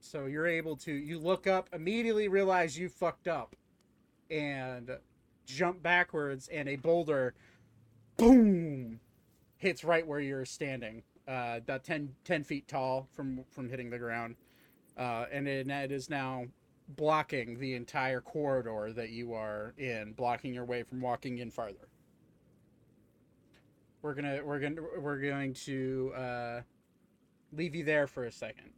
So 0.01 0.25
you're 0.25 0.47
able 0.47 0.75
to. 0.77 0.91
You 0.91 1.19
look 1.19 1.47
up, 1.47 1.69
immediately 1.73 2.27
realize 2.27 2.77
you 2.77 2.89
fucked 2.89 3.27
up, 3.27 3.55
and 4.29 4.91
jump 5.45 5.81
backwards, 5.81 6.47
and 6.47 6.69
a 6.69 6.75
boulder, 6.75 7.33
boom, 8.17 8.99
hits 9.57 9.83
right 9.83 10.05
where 10.05 10.19
you're 10.19 10.45
standing. 10.45 11.03
Uh, 11.27 11.55
about 11.57 11.83
10, 11.83 12.13
10 12.23 12.43
feet 12.43 12.67
tall 12.67 13.07
from 13.11 13.43
from 13.49 13.67
hitting 13.67 13.89
the 13.89 13.97
ground, 13.97 14.35
uh, 14.95 15.25
and 15.31 15.47
it, 15.47 15.67
it 15.67 15.91
is 15.91 16.07
now 16.07 16.45
blocking 16.89 17.57
the 17.57 17.73
entire 17.73 18.21
corridor 18.21 18.93
that 18.93 19.09
you 19.09 19.33
are 19.33 19.73
in, 19.77 20.13
blocking 20.13 20.53
your 20.53 20.65
way 20.65 20.83
from 20.83 21.01
walking 21.01 21.39
in 21.39 21.49
farther. 21.49 21.87
We're 24.01 24.13
gonna 24.13 24.41
we're 24.43 24.59
gonna 24.59 24.81
we're 24.99 25.19
going 25.19 25.55
to 25.65 26.13
uh, 26.15 26.61
leave 27.51 27.73
you 27.73 27.83
there 27.83 28.05
for 28.05 28.25
a 28.25 28.31
second. 28.31 28.69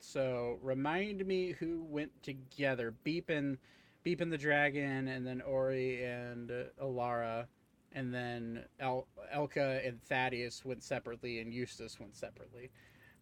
So 0.00 0.58
remind 0.62 1.24
me 1.26 1.52
who 1.52 1.84
went 1.88 2.10
together. 2.22 2.94
Beepin, 3.06 3.56
Beepin 4.04 4.30
the 4.30 4.38
dragon, 4.38 5.08
and 5.08 5.26
then 5.26 5.40
Ori 5.42 6.04
and 6.04 6.50
Alara, 6.82 7.46
and 7.94 8.12
then 8.12 8.64
El- 8.80 9.06
Elka 9.34 9.86
and 9.86 10.02
Thaddeus 10.02 10.64
went 10.64 10.82
separately, 10.82 11.40
and 11.40 11.52
Eustace 11.54 11.98
went 11.98 12.16
separately. 12.16 12.70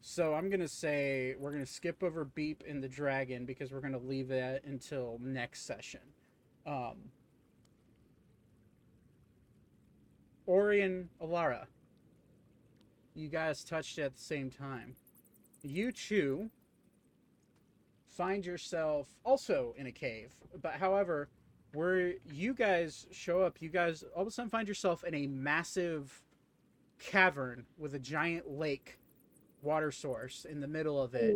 So 0.01 0.35
I'm 0.35 0.51
gonna 0.51 0.67
say 0.67 1.37
we're 1.39 1.53
gonna 1.53 1.65
skip 1.65 2.03
over 2.03 2.25
Beep 2.25 2.65
and 2.67 2.83
the 2.83 2.89
dragon 2.89 3.45
because 3.45 3.71
we're 3.71 3.81
gonna 3.81 3.99
leave 3.99 4.29
that 4.29 4.65
until 4.65 5.19
next 5.23 5.65
session. 5.65 6.01
Um, 6.67 7.13
Ori 10.47 10.81
and 10.83 11.09
Alara, 11.21 11.67
you 13.15 13.29
guys 13.29 13.63
touched 13.63 13.99
at 13.99 14.15
the 14.15 14.21
same 14.21 14.51
time. 14.51 14.97
You 15.63 15.93
two 15.93 16.51
find 18.09 18.45
yourself 18.45 19.09
also 19.25 19.75
in 19.77 19.87
a 19.87 19.93
cave, 19.93 20.35
but 20.61 20.75
however, 20.75 21.29
where 21.75 22.15
you 22.33 22.55
guys 22.55 23.07
show 23.11 23.43
up, 23.43 23.61
you 23.61 23.69
guys 23.69 24.05
all 24.15 24.23
of 24.23 24.29
a 24.29 24.31
sudden 24.31 24.51
find 24.51 24.69
yourself 24.69 25.05
in 25.05 25.15
a 25.15 25.27
massive 25.27 26.23
cavern 26.99 27.65
with 27.79 27.95
a 27.95 27.99
giant 27.99 28.49
lake 28.51 28.99
water 29.63 29.91
source 29.91 30.45
in 30.49 30.61
the 30.61 30.69
middle 30.69 31.01
of 31.01 31.15
it 31.15 31.35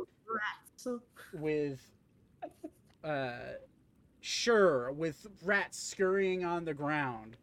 So 0.77 1.01
with 1.33 1.81
uh 3.05 3.33
sure 4.21 4.91
with 4.93 5.27
rats 5.45 5.79
scurrying 5.83 6.45
on 6.45 6.65
the 6.65 6.75
ground 6.75 7.37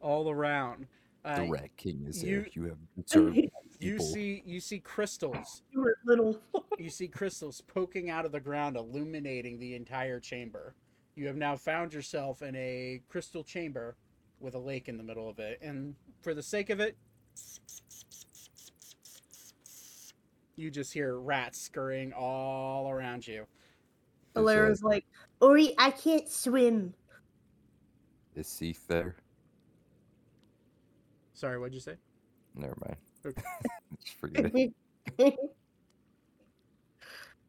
all 0.00 0.30
around. 0.30 0.86
Uh, 1.24 1.40
The 1.44 1.50
Rat 1.50 1.76
King 1.78 2.04
is 2.06 2.22
you- 2.22 2.40
there. 2.42 2.48
You 2.52 2.62
have 2.64 2.78
observed 2.98 3.38
you 3.80 3.98
see 3.98 4.42
you 4.46 4.60
see 4.60 4.78
crystals. 4.80 5.62
You 5.72 5.80
were 5.80 5.96
little. 6.04 6.38
you 6.78 6.90
see 6.90 7.08
crystals 7.08 7.60
poking 7.62 8.10
out 8.10 8.24
of 8.26 8.32
the 8.32 8.40
ground 8.40 8.76
illuminating 8.76 9.58
the 9.58 9.74
entire 9.74 10.20
chamber 10.20 10.74
you 11.16 11.26
have 11.26 11.36
now 11.36 11.56
found 11.56 11.92
yourself 11.94 12.42
in 12.42 12.54
a 12.56 13.00
crystal 13.08 13.44
chamber 13.44 13.96
with 14.40 14.54
a 14.54 14.58
lake 14.58 14.88
in 14.88 14.96
the 14.96 15.02
middle 15.02 15.28
of 15.28 15.38
it 15.38 15.58
and 15.62 15.94
for 16.22 16.34
the 16.34 16.42
sake 16.42 16.70
of 16.70 16.80
it 16.80 16.96
you 20.56 20.70
just 20.70 20.92
hear 20.92 21.18
rats 21.18 21.60
scurrying 21.60 22.12
all 22.12 22.88
around 22.90 23.26
you 23.26 23.42
Is, 23.42 24.42
Alara's 24.42 24.82
like, 24.82 25.04
Ori, 25.40 25.74
I 25.78 25.90
can't 25.90 26.28
swim. 26.28 26.94
is 28.34 28.46
Seath 28.48 28.86
there? 28.88 29.16
sorry 31.34 31.58
what'd 31.58 31.74
you 31.74 31.80
say 31.80 31.96
Never 32.56 32.76
mind. 32.86 32.96
Okay. 33.26 33.42
Just 34.04 34.16
forget 34.20 34.52
it. 34.54 34.72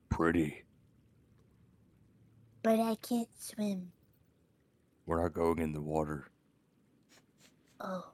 Pretty. 0.09 0.63
But 2.65 2.79
I 2.79 2.95
can't 2.95 3.29
swim. 3.39 3.91
We're 5.05 5.21
not 5.21 5.33
going 5.33 5.59
in 5.59 5.71
the 5.71 5.81
water. 5.81 6.25
Oh. 7.79 8.05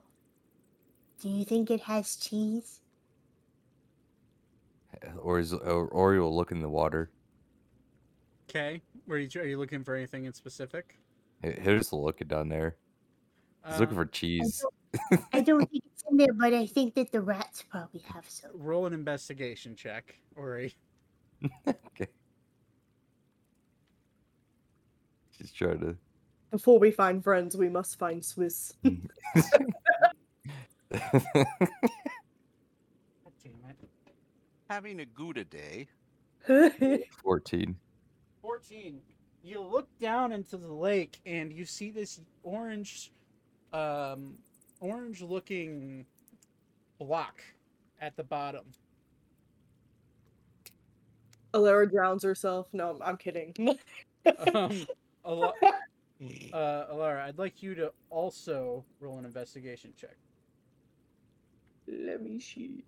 Do 1.22 1.30
you 1.30 1.44
think 1.44 1.70
it 1.70 1.80
has 1.80 2.16
cheese? 2.16 2.80
Or 5.18 5.38
is 5.38 5.54
or 5.54 5.88
Ori 5.88 6.20
will 6.20 6.36
look 6.36 6.52
in 6.52 6.60
the 6.60 6.68
water. 6.68 7.10
okay 8.48 8.82
were 9.06 9.16
you 9.18 9.28
are 9.40 9.44
you 9.46 9.58
looking 9.58 9.82
for 9.82 9.94
anything 9.96 10.26
in 10.26 10.32
specific 10.34 10.98
He- 11.42 11.52
He'll 11.62 11.78
just 11.78 11.92
look 11.92 12.20
down 12.28 12.48
there. 12.50 12.76
He's 13.66 13.80
looking 13.80 13.96
Um, 13.96 14.04
for 14.04 14.10
cheese. 14.10 14.64
I 15.32 15.40
don't 15.40 15.68
think 15.70 15.82
it's 15.92 16.04
in 16.10 16.16
there, 16.18 16.32
but 16.34 16.52
I 16.52 16.66
think 16.66 16.94
that 16.94 17.10
the 17.10 17.20
rats 17.22 17.62
probably 17.62 18.00
have 18.12 18.28
some. 18.28 18.50
roll 18.54 18.84
an 18.86 18.92
investigation 18.92 19.74
check 19.74 20.14
or 20.36 20.58
a 20.60 20.74
okay. 21.66 22.08
She's 25.42 25.52
trying 25.52 25.80
to. 25.80 25.96
Before 26.50 26.78
we 26.78 26.92
find 26.92 27.22
friends, 27.22 27.56
we 27.56 27.68
must 27.68 27.98
find 27.98 28.24
Swiss. 28.24 28.72
God 28.84 29.00
damn 30.92 31.02
it. 33.68 33.76
Having 34.70 35.00
a 35.00 35.06
Gouda 35.06 35.44
day. 35.44 35.88
14. 37.22 37.76
14 38.40 39.00
you 39.42 39.60
look 39.60 39.88
down 39.98 40.32
into 40.32 40.56
the 40.56 40.72
lake 40.72 41.20
and 41.26 41.52
you 41.52 41.64
see 41.64 41.90
this 41.90 42.20
orange 42.42 43.12
um 43.72 44.34
orange 44.80 45.20
looking 45.20 46.06
block 46.98 47.42
at 48.00 48.16
the 48.16 48.22
bottom 48.22 48.64
Alara 51.54 51.90
drowns 51.90 52.22
herself. 52.22 52.68
No, 52.72 52.98
I'm 53.04 53.18
kidding. 53.18 53.54
um 54.54 54.86
Ala- 55.24 55.54
uh 56.52 56.86
alara 56.92 57.22
i'd 57.24 57.38
like 57.38 57.62
you 57.62 57.74
to 57.74 57.92
also 58.10 58.84
roll 59.00 59.18
an 59.18 59.24
investigation 59.24 59.92
check 59.96 60.16
Let 61.88 62.22
me 62.22 62.38
see. 62.38 62.82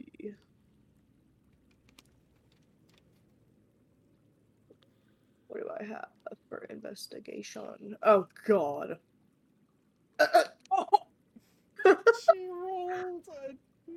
What 5.48 5.60
do 5.60 5.68
I 5.80 5.84
have 5.84 6.08
for 6.48 6.64
investigation? 6.70 7.96
Oh 8.02 8.26
God. 8.46 8.98
Oh! 10.20 10.86
she 11.84 12.48
rolled 12.48 13.24
a 13.28 13.52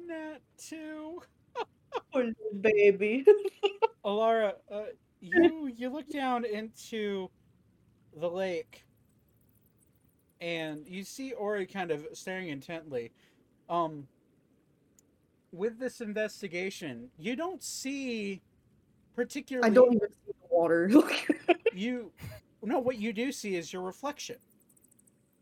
nat 0.08 0.40
2 0.70 1.22
Poor 2.14 2.32
baby. 2.60 3.26
Alara, 4.06 4.54
uh, 4.72 4.84
you 5.22 5.68
you 5.68 5.90
look 5.90 6.10
down 6.10 6.46
into 6.46 7.30
the 8.16 8.30
lake, 8.30 8.86
and 10.42 10.86
you 10.88 11.04
see 11.04 11.34
Ori 11.34 11.66
kind 11.66 11.92
of 11.92 12.08
staring 12.14 12.50
intently. 12.50 13.12
Um, 13.70 14.08
with 15.52 15.80
this 15.80 16.02
investigation, 16.02 17.10
you 17.18 17.36
don't 17.36 17.64
see 17.64 18.42
particularly. 19.16 19.70
I 19.70 19.74
don't 19.74 19.94
even 19.94 20.10
see 20.10 20.32
the 20.40 20.56
water. 20.56 20.90
You, 21.74 22.12
no, 22.64 22.80
what 22.80 22.98
you 22.98 23.14
do 23.14 23.32
see 23.32 23.56
is 23.56 23.72
your 23.72 23.84
reflection. 23.84 24.38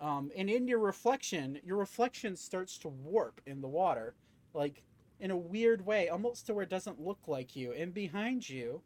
Um, 0.01 0.31
and 0.35 0.49
in 0.49 0.67
your 0.67 0.79
reflection, 0.79 1.59
your 1.63 1.77
reflection 1.77 2.35
starts 2.35 2.77
to 2.79 2.89
warp 2.89 3.39
in 3.45 3.61
the 3.61 3.69
water, 3.69 4.15
like 4.53 4.83
in 5.21 5.31
a 5.31 5.37
weird 5.37 5.85
way, 5.85 6.09
almost 6.09 6.45
to 6.47 6.53
where 6.53 6.63
it 6.63 6.69
doesn't 6.69 6.99
look 6.99 7.19
like 7.27 7.55
you. 7.55 7.71
And 7.71 7.93
behind 7.93 8.49
you, 8.49 8.81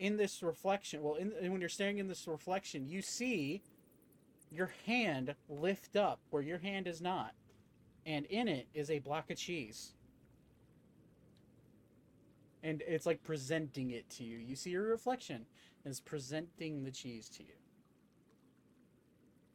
in 0.00 0.16
this 0.16 0.42
reflection, 0.42 1.02
well, 1.02 1.14
in, 1.14 1.30
when 1.52 1.60
you're 1.60 1.68
staring 1.68 1.98
in 1.98 2.08
this 2.08 2.26
reflection, 2.26 2.88
you 2.88 3.02
see 3.02 3.62
your 4.50 4.72
hand 4.86 5.34
lift 5.48 5.94
up 5.94 6.18
where 6.30 6.42
your 6.42 6.58
hand 6.58 6.88
is 6.88 7.02
not, 7.02 7.34
and 8.06 8.24
in 8.26 8.48
it 8.48 8.66
is 8.74 8.90
a 8.90 8.98
block 8.98 9.30
of 9.30 9.36
cheese. 9.36 9.92
And 12.62 12.82
it's 12.88 13.06
like 13.06 13.22
presenting 13.22 13.90
it 13.90 14.08
to 14.10 14.24
you. 14.24 14.38
You 14.38 14.56
see 14.56 14.70
your 14.70 14.84
reflection 14.84 15.44
is 15.84 16.00
presenting 16.00 16.82
the 16.82 16.90
cheese 16.90 17.28
to 17.36 17.42
you. 17.42 17.54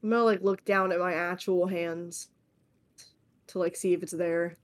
I'm 0.03 0.11
gonna 0.11 0.23
like 0.23 0.43
look 0.43 0.63
down 0.63 0.91
at 0.91 0.99
my 0.99 1.13
actual 1.13 1.65
hands 1.65 2.29
to 3.47 3.57
like 3.59 3.75
see 3.75 3.93
if 3.93 4.03
it's 4.03 4.11
there, 4.11 4.57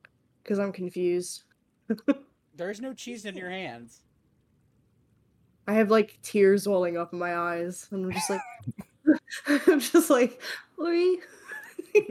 because 0.43 0.59
I'm 0.59 0.71
confused. 0.71 1.43
There's 2.55 2.79
no 2.79 2.93
cheese 2.93 3.25
in 3.25 3.35
your 3.35 3.49
hands. 3.49 4.01
I 5.71 5.75
have 5.75 5.89
like 5.89 6.19
tears 6.21 6.67
welling 6.67 6.97
up 6.97 7.13
in 7.13 7.19
my 7.19 7.33
eyes, 7.33 7.87
and 7.91 8.03
I'm 8.03 8.11
just 8.11 8.29
like, 8.29 8.41
I'm 9.67 9.79
just 9.79 10.09
like, 10.09 10.41
Ori. 10.77 11.19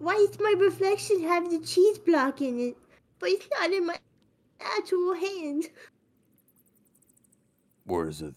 Why 0.00 0.14
does 0.14 0.40
my 0.40 0.54
reflection 0.58 1.22
have 1.22 1.48
the 1.48 1.60
cheese 1.60 2.00
block 2.00 2.40
in 2.40 2.58
it, 2.58 2.76
but 3.20 3.28
it's 3.28 3.46
not 3.52 3.70
in 3.70 3.86
my 3.86 3.96
actual 4.60 5.14
hand? 5.14 5.68
Where 7.84 8.08
is 8.08 8.22
it? 8.22 8.34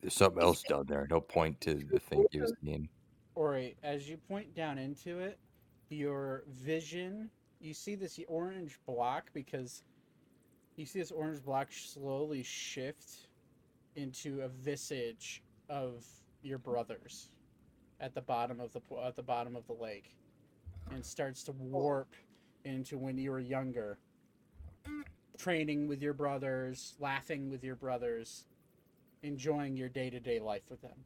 There's 0.00 0.14
something 0.14 0.42
else 0.42 0.62
down 0.62 0.86
there. 0.86 1.06
Don't 1.06 1.28
point 1.28 1.60
to 1.60 1.74
the 1.74 2.00
thing 2.00 2.24
you 2.32 2.40
was 2.40 2.54
seeing. 2.64 2.88
Ori, 3.34 3.76
as 3.82 4.08
you 4.08 4.16
point 4.16 4.54
down 4.54 4.78
into 4.78 5.18
it, 5.18 5.38
your 5.90 6.44
vision, 6.48 7.28
you 7.60 7.74
see 7.74 7.94
this 7.94 8.18
orange 8.26 8.80
block 8.86 9.28
because 9.34 9.82
you 10.78 10.86
see 10.86 11.00
this 11.00 11.10
orange 11.10 11.42
block 11.44 11.68
slowly 11.70 12.42
shift 12.42 13.28
into 13.96 14.42
a 14.42 14.48
visage 14.48 15.42
of 15.68 16.04
your 16.42 16.58
brothers 16.58 17.30
at 18.00 18.14
the 18.14 18.20
bottom 18.20 18.60
of 18.60 18.72
the 18.72 18.80
at 19.04 19.16
the 19.16 19.22
bottom 19.22 19.56
of 19.56 19.66
the 19.66 19.72
lake 19.72 20.14
and 20.92 21.04
starts 21.04 21.42
to 21.42 21.52
oh. 21.52 21.64
warp 21.64 22.14
into 22.64 22.96
when 22.96 23.18
you 23.18 23.30
were 23.30 23.40
younger 23.40 23.98
training 25.36 25.86
with 25.86 26.02
your 26.02 26.14
brothers 26.14 26.94
laughing 27.00 27.50
with 27.50 27.62
your 27.62 27.76
brothers 27.76 28.44
enjoying 29.22 29.76
your 29.76 29.88
day-to-day 29.88 30.40
life 30.40 30.62
with 30.68 30.80
them. 30.82 31.04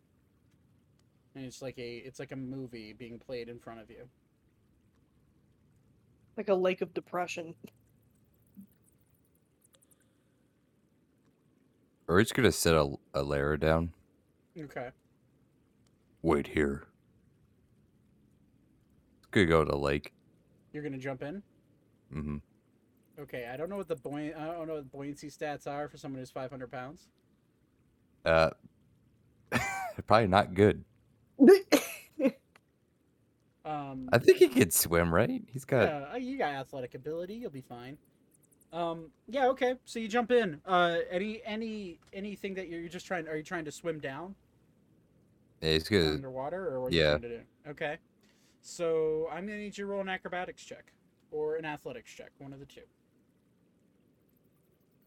And 1.35 1.45
it's 1.47 1.63
like 1.63 1.79
a 1.79 1.97
it's 1.97 2.19
like 2.19 2.33
a 2.33 2.37
movie 2.37 2.93
being 2.93 3.19
played 3.19 3.49
in 3.49 3.59
front 3.59 3.81
of 3.81 3.89
you. 3.89 4.09
Like 6.37 6.49
a 6.49 6.55
lake 6.55 6.83
of 6.83 6.93
depression. 6.93 7.55
Or 12.13 12.21
it's 12.21 12.31
gonna 12.31 12.53
set 12.53 12.75
a, 12.75 12.93
a 13.15 13.23
layer 13.23 13.57
down. 13.57 13.95
okay 14.65 14.91
Wait 16.21 16.47
here. 16.49 16.85
It's 19.21 19.29
gonna 19.31 19.47
go 19.47 19.65
to 19.65 19.71
the 19.71 19.79
lake. 19.79 20.13
you're 20.75 20.83
gonna 20.83 20.99
jump 20.99 21.23
in 21.23 21.43
Mm 22.15 22.23
hmm 22.25 22.37
okay 23.19 23.49
i 23.51 23.57
don't 23.57 23.71
know 23.71 23.77
what 23.79 23.89
the 23.89 23.97
buoy 23.97 24.35
i 24.35 24.45
don't 24.47 24.69
know 24.69 24.75
what 24.75 24.91
buoyancy 24.91 25.29
stats 25.31 25.67
are 25.67 25.89
for 25.89 25.97
someone 25.97 26.19
who's 26.19 26.31
500 26.31 26.71
pounds 26.71 27.09
Uh, 28.27 28.51
probably 30.07 30.29
not 30.29 30.53
good. 30.53 30.85
um 33.65 34.09
I 34.13 34.19
think 34.19 34.37
he 34.37 34.49
could 34.49 34.75
swim, 34.75 35.15
right? 35.15 35.43
He's 35.47 35.65
got. 35.65 35.85
Yeah, 35.85 36.17
you 36.17 36.37
got 36.37 36.53
athletic 36.53 36.95
ability. 36.95 37.37
You'll 37.37 37.51
be 37.51 37.63
fine. 37.63 37.97
Um, 38.73 39.11
yeah, 39.29 39.49
okay. 39.49 39.75
So 39.85 39.99
you 39.99 40.09
jump 40.09 40.31
in. 40.31 40.61
Uh, 40.65 40.99
any 41.11 41.43
any 41.45 41.99
anything 42.13 42.55
that 42.55 42.69
you're, 42.69 42.81
you're 42.81 42.89
just 42.89 43.07
trying? 43.07 43.29
Are 43.29 43.37
you 43.37 43.43
trying 43.43 43.65
to 43.67 43.73
swim 43.73 43.99
down 43.99 44.35
Yeah, 45.61 45.73
he's 45.73 45.89
good. 45.89 46.15
underwater, 46.15 46.69
or 46.69 46.81
what 46.81 46.93
are 46.93 46.97
yeah. 46.97 47.13
you 47.13 47.19
trying 47.19 47.23
to 47.23 47.29
do? 47.39 47.41
Okay. 47.69 47.97
So 48.63 49.29
I'm 49.31 49.47
gonna 49.47 49.59
need 49.59 49.77
you 49.77 49.85
to 49.85 49.87
roll 49.87 50.01
an 50.01 50.09
acrobatics 50.09 50.63
check 50.65 50.93
or 51.31 51.57
an 51.57 51.65
athletics 51.65 52.13
check, 52.13 52.31
one 52.39 52.53
of 52.53 52.61
the 52.61 52.67
two. 52.67 52.81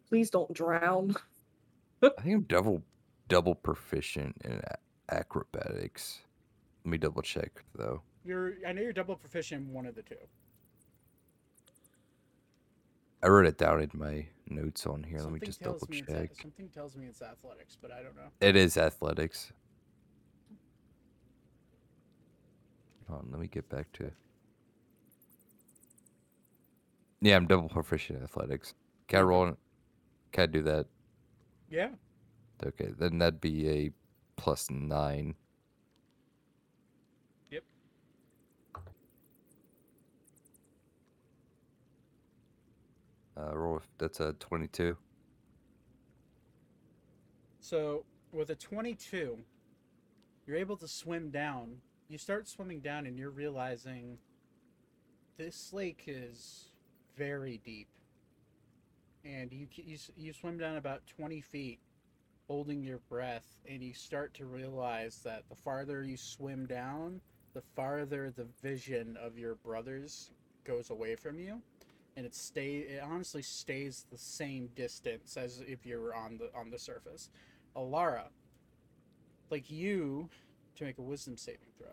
Please 0.09 0.29
don't 0.29 0.53
drown. 0.53 1.15
I 2.03 2.09
think 2.21 2.35
I'm 2.35 2.41
double 2.43 2.83
double 3.27 3.55
proficient 3.55 4.35
in 4.45 4.53
a- 4.63 5.13
acrobatics. 5.13 6.19
Let 6.83 6.91
me 6.91 6.97
double 6.99 7.23
check 7.23 7.63
though. 7.73 8.01
You're 8.23 8.53
I 8.67 8.73
know 8.73 8.81
you're 8.83 8.93
double 8.93 9.15
proficient 9.15 9.67
in 9.67 9.73
one 9.73 9.87
of 9.87 9.95
the 9.95 10.03
two. 10.03 10.15
I 13.25 13.27
wrote 13.27 13.47
it 13.47 13.57
down 13.57 13.81
in 13.81 13.89
my 13.95 14.27
notes 14.47 14.85
on 14.85 15.01
here. 15.01 15.19
Let 15.19 15.31
me 15.31 15.39
just 15.43 15.59
double 15.59 15.87
me 15.89 16.03
check. 16.07 16.29
something 16.39 16.69
tells 16.69 16.95
me 16.95 17.07
it's 17.07 17.23
athletics, 17.23 17.75
but 17.81 17.91
I 17.91 18.03
don't 18.03 18.15
know. 18.15 18.29
It 18.39 18.55
is 18.55 18.77
athletics. 18.77 19.51
Hold 23.09 23.21
on, 23.21 23.31
let 23.31 23.41
me 23.41 23.47
get 23.47 23.67
back 23.67 23.91
to. 23.93 24.11
Yeah, 27.19 27.35
I'm 27.35 27.47
double 27.47 27.67
proficient 27.67 28.19
in 28.19 28.23
athletics. 28.23 28.75
Can 29.07 29.19
I 29.19 29.23
roll? 29.23 29.47
it? 29.47 29.55
Can 30.31 30.43
I 30.43 30.45
do 30.45 30.61
that? 30.61 30.85
Yeah. 31.67 31.89
Okay, 32.63 32.93
then 32.95 33.17
that'd 33.17 33.41
be 33.41 33.67
a 33.67 33.91
plus 34.35 34.69
nine. 34.69 35.33
Uh, 43.37 43.55
roll. 43.57 43.75
with- 43.75 43.87
That's 43.97 44.19
a 44.19 44.33
twenty-two. 44.33 44.97
So 47.59 48.05
with 48.31 48.51
a 48.51 48.55
22, 48.55 49.39
you're 50.45 50.55
able 50.57 50.77
to 50.77 50.87
swim 50.87 51.31
down. 51.31 51.81
You 52.07 52.19
start 52.19 52.47
swimming 52.47 52.79
down, 52.79 53.07
and 53.07 53.17
you're 53.17 53.31
realizing 53.31 54.19
this 55.37 55.73
lake 55.73 56.03
is 56.05 56.69
very 57.17 57.57
deep. 57.65 57.87
And 59.23 59.51
you 59.51 59.67
you, 59.73 59.97
you 60.15 60.31
swim 60.33 60.59
down 60.59 60.77
about 60.77 61.07
20 61.07 61.41
feet, 61.41 61.79
holding 62.47 62.83
your 62.83 62.99
breath, 63.09 63.57
and 63.67 63.81
you 63.81 63.95
start 63.95 64.35
to 64.35 64.45
realize 64.45 65.21
that 65.23 65.49
the 65.49 65.55
farther 65.55 66.03
you 66.03 66.17
swim 66.17 66.67
down, 66.67 67.19
the 67.55 67.63
farther 67.75 68.29
the 68.29 68.45
vision 68.61 69.17
of 69.19 69.39
your 69.39 69.55
brothers 69.55 70.29
goes 70.65 70.91
away 70.91 71.15
from 71.15 71.39
you, 71.39 71.59
and 72.15 72.25
it 72.25 72.35
stay 72.35 72.77
it 72.77 73.03
honestly 73.03 73.41
stays 73.41 74.05
the 74.11 74.17
same 74.17 74.69
distance 74.75 75.37
as 75.37 75.61
if 75.67 75.85
you 75.85 75.99
were 75.99 76.15
on 76.15 76.37
the 76.37 76.49
on 76.57 76.69
the 76.69 76.79
surface. 76.79 77.29
Alara, 77.75 78.27
like 79.49 79.69
you, 79.69 80.29
to 80.77 80.85
make 80.85 80.97
a 80.97 81.01
wisdom 81.01 81.35
saving 81.37 81.67
throw. 81.77 81.87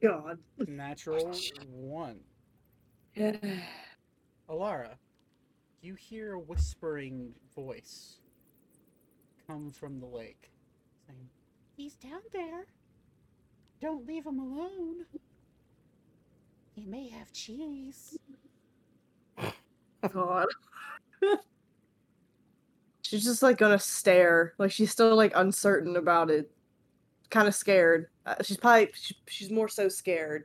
God. 0.00 0.38
Natural 0.68 1.34
one. 1.68 2.20
Alara, 4.48 4.94
you 5.82 5.94
hear 5.94 6.34
a 6.34 6.38
whispering 6.38 7.34
voice 7.56 8.20
come 9.46 9.70
from 9.70 9.98
the 9.98 10.06
lake 10.06 10.52
saying, 11.08 11.28
He's 11.76 11.94
down 11.94 12.20
there. 12.32 12.66
Don't 13.80 14.06
leave 14.06 14.26
him 14.26 14.38
alone. 14.38 15.04
He 16.74 16.84
may 16.84 17.08
have 17.08 17.32
cheese. 17.32 18.18
God. 20.12 20.46
she's 23.02 23.24
just 23.24 23.42
like 23.42 23.58
gonna 23.58 23.78
stare. 23.78 24.54
Like 24.58 24.70
she's 24.70 24.90
still 24.90 25.16
like 25.16 25.32
uncertain 25.34 25.96
about 25.96 26.30
it. 26.30 26.50
Kind 27.30 27.48
of 27.48 27.54
scared. 27.54 28.08
Uh, 28.26 28.36
she's 28.42 28.56
probably 28.56 28.90
she, 28.94 29.16
she's 29.26 29.50
more 29.50 29.68
so 29.68 29.88
scared. 29.88 30.44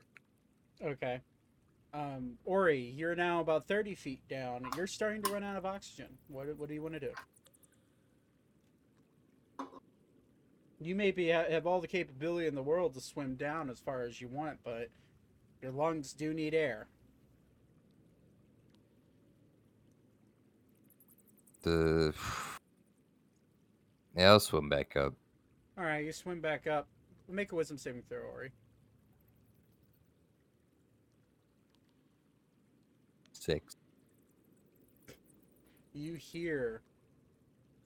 Okay. 0.84 1.22
Um, 1.94 2.34
Ori, 2.46 2.80
you're 2.80 3.16
now 3.16 3.40
about 3.40 3.68
30 3.68 3.94
feet 3.94 4.28
down. 4.28 4.66
You're 4.76 4.88
starting 4.88 5.22
to 5.24 5.32
run 5.32 5.44
out 5.44 5.56
of 5.56 5.66
oxygen. 5.66 6.08
What, 6.28 6.48
what 6.58 6.68
do 6.68 6.74
you 6.74 6.82
want 6.82 6.96
to 6.96 7.00
do? 7.00 7.12
You 10.84 10.96
may 10.96 11.12
be, 11.12 11.28
have 11.28 11.66
all 11.66 11.80
the 11.80 11.88
capability 11.88 12.46
in 12.46 12.56
the 12.56 12.62
world 12.62 12.94
to 12.96 13.00
swim 13.02 13.36
down 13.36 13.70
as 13.70 13.80
far 13.80 14.04
as 14.04 14.20
you 14.20 14.28
want, 14.28 14.60
but 14.66 14.90
your 15.62 15.72
lungs 15.72 16.12
do 16.12 16.34
need 16.34 16.54
air. 16.54 16.88
The. 21.64 22.14
Yeah, 24.16 24.30
I'll 24.30 24.40
swim 24.40 24.70
back 24.70 24.96
up. 24.96 25.16
All 25.76 25.84
right, 25.84 26.06
you 26.06 26.12
swim 26.12 26.40
back 26.40 26.68
up. 26.68 26.88
Make 27.28 27.52
a 27.52 27.56
wisdom 27.56 27.80
saving 27.80 28.04
throw, 28.08 28.20
Ori. 28.20 28.52
Six. 33.32 33.76
You 35.94 36.14
hear 36.14 36.84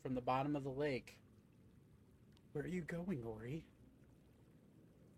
from 0.03 0.15
the 0.15 0.21
bottom 0.21 0.57
of 0.57 0.65
the 0.65 0.69
lake. 0.69 1.17
Where 2.57 2.65
are 2.65 2.69
you 2.69 2.81
going, 2.81 3.21
Ori? 3.23 3.63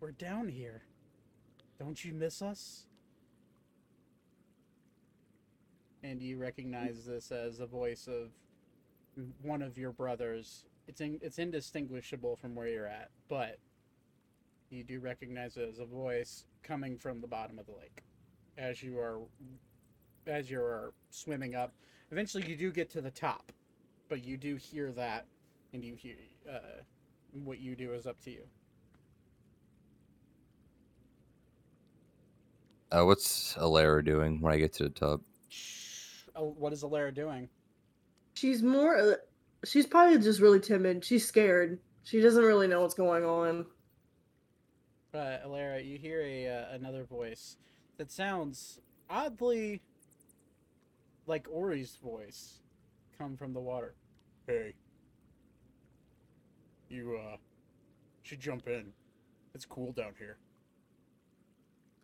We're 0.01 0.11
down 0.11 0.49
here. 0.49 0.81
Don't 1.79 2.03
you 2.03 2.11
miss 2.13 2.41
us? 2.41 2.85
And 6.03 6.21
you 6.21 6.37
recognize 6.37 7.05
this 7.05 7.31
as 7.31 7.61
a 7.61 7.65
voice 7.65 8.09
of 8.09 8.31
one 9.41 9.61
of 9.61 9.77
your 9.77 9.93
brothers. 9.93 10.65
It's 10.89 10.99
in, 10.99 11.17
it's 11.21 11.39
indistinguishable 11.39 12.35
from 12.35 12.55
where 12.55 12.67
you're 12.67 12.85
at, 12.85 13.09
but 13.29 13.57
you 14.69 14.83
do 14.83 14.99
recognize 14.99 15.55
it 15.55 15.69
as 15.69 15.79
a 15.79 15.85
voice 15.85 16.43
coming 16.61 16.97
from 16.97 17.21
the 17.21 17.27
bottom 17.27 17.57
of 17.57 17.67
the 17.67 17.71
lake 17.71 18.03
as 18.57 18.83
you 18.83 18.99
are 18.99 19.21
as 20.27 20.51
you're 20.51 20.91
swimming 21.09 21.55
up. 21.55 21.71
Eventually, 22.11 22.45
you 22.49 22.57
do 22.57 22.69
get 22.69 22.89
to 22.89 22.99
the 22.99 23.11
top, 23.11 23.53
but 24.09 24.25
you 24.25 24.35
do 24.35 24.57
hear 24.57 24.91
that, 24.91 25.25
and 25.71 25.85
you 25.85 25.95
hear 25.95 26.17
uh, 26.51 26.81
what 27.33 27.59
you 27.59 27.75
do 27.75 27.93
is 27.93 28.05
up 28.07 28.19
to 28.23 28.31
you. 28.31 28.43
Uh, 32.91 33.05
what's 33.05 33.53
Alara 33.55 34.03
doing 34.03 34.41
when 34.41 34.51
I 34.51 34.57
get 34.57 34.73
to 34.73 34.83
the 34.83 34.89
top? 34.89 35.21
Oh, 36.35 36.55
what 36.57 36.73
is 36.73 36.83
Alara 36.83 37.13
doing? 37.13 37.47
She's 38.33 38.63
more. 38.63 38.97
Uh, 38.97 39.13
she's 39.63 39.85
probably 39.85 40.17
just 40.17 40.39
really 40.39 40.59
timid. 40.59 41.05
She's 41.05 41.27
scared. 41.27 41.79
She 42.03 42.21
doesn't 42.21 42.43
really 42.43 42.67
know 42.67 42.81
what's 42.81 42.95
going 42.95 43.23
on. 43.23 43.65
Uh, 45.13 45.37
Alara, 45.45 45.85
you 45.85 45.97
hear 45.97 46.21
a 46.21 46.47
uh, 46.47 46.75
another 46.75 47.03
voice 47.03 47.57
that 47.97 48.11
sounds 48.11 48.79
oddly 49.09 49.81
like 51.27 51.47
Ori's 51.51 51.97
voice 52.01 52.59
come 53.17 53.37
from 53.37 53.53
the 53.53 53.59
water. 53.59 53.95
Hey, 54.47 54.73
you 56.89 57.19
uh 57.21 57.37
should 58.23 58.39
jump 58.39 58.67
in. 58.67 58.91
It's 59.55 59.65
cool 59.65 59.91
down 59.91 60.13
here. 60.17 60.37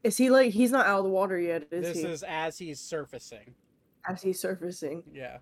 Is 0.04 0.18
he 0.18 0.30
like? 0.30 0.52
He's 0.52 0.72
not 0.72 0.86
out 0.86 1.00
of 1.00 1.06
the 1.06 1.10
water 1.10 1.40
yet, 1.40 1.68
is 1.72 1.88
he? 1.88 1.94
this 1.94 2.04
he? 2.04 2.10
is 2.10 2.24
as 2.24 2.58
he's 2.58 2.80
surfacing. 2.80 3.56
As 4.08 4.22
he's 4.22 4.40
surfacing. 4.40 5.04
Yeah. 5.12 5.38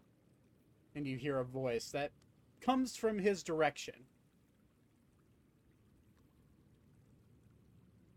And 0.96 1.06
you 1.06 1.18
hear 1.18 1.40
a 1.40 1.46
voice 1.46 1.90
that 1.92 2.12
comes 2.62 2.96
from 2.96 3.20
his 3.20 3.44
direction. 3.44 3.96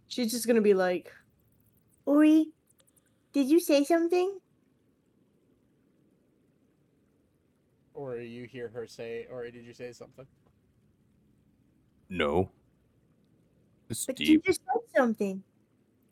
She's 0.09 0.31
just 0.31 0.47
gonna 0.47 0.61
be 0.61 0.75
like, 0.75 1.13
Ori, 2.05 2.47
did 3.33 3.49
you 3.49 3.61
say 3.61 3.85
something? 3.85 4.39
Or 7.93 8.19
you 8.19 8.45
hear 8.45 8.69
her 8.69 8.87
say, 8.87 9.27
or 9.31 9.51
did 9.51 9.65
you 9.65 9.73
say 9.73 9.93
something? 9.93 10.27
No. 12.09 12.51
It's 13.89 14.07
But 14.07 14.21
you 14.21 14.41
just 14.41 14.61
said 14.65 14.83
something. 14.97 15.43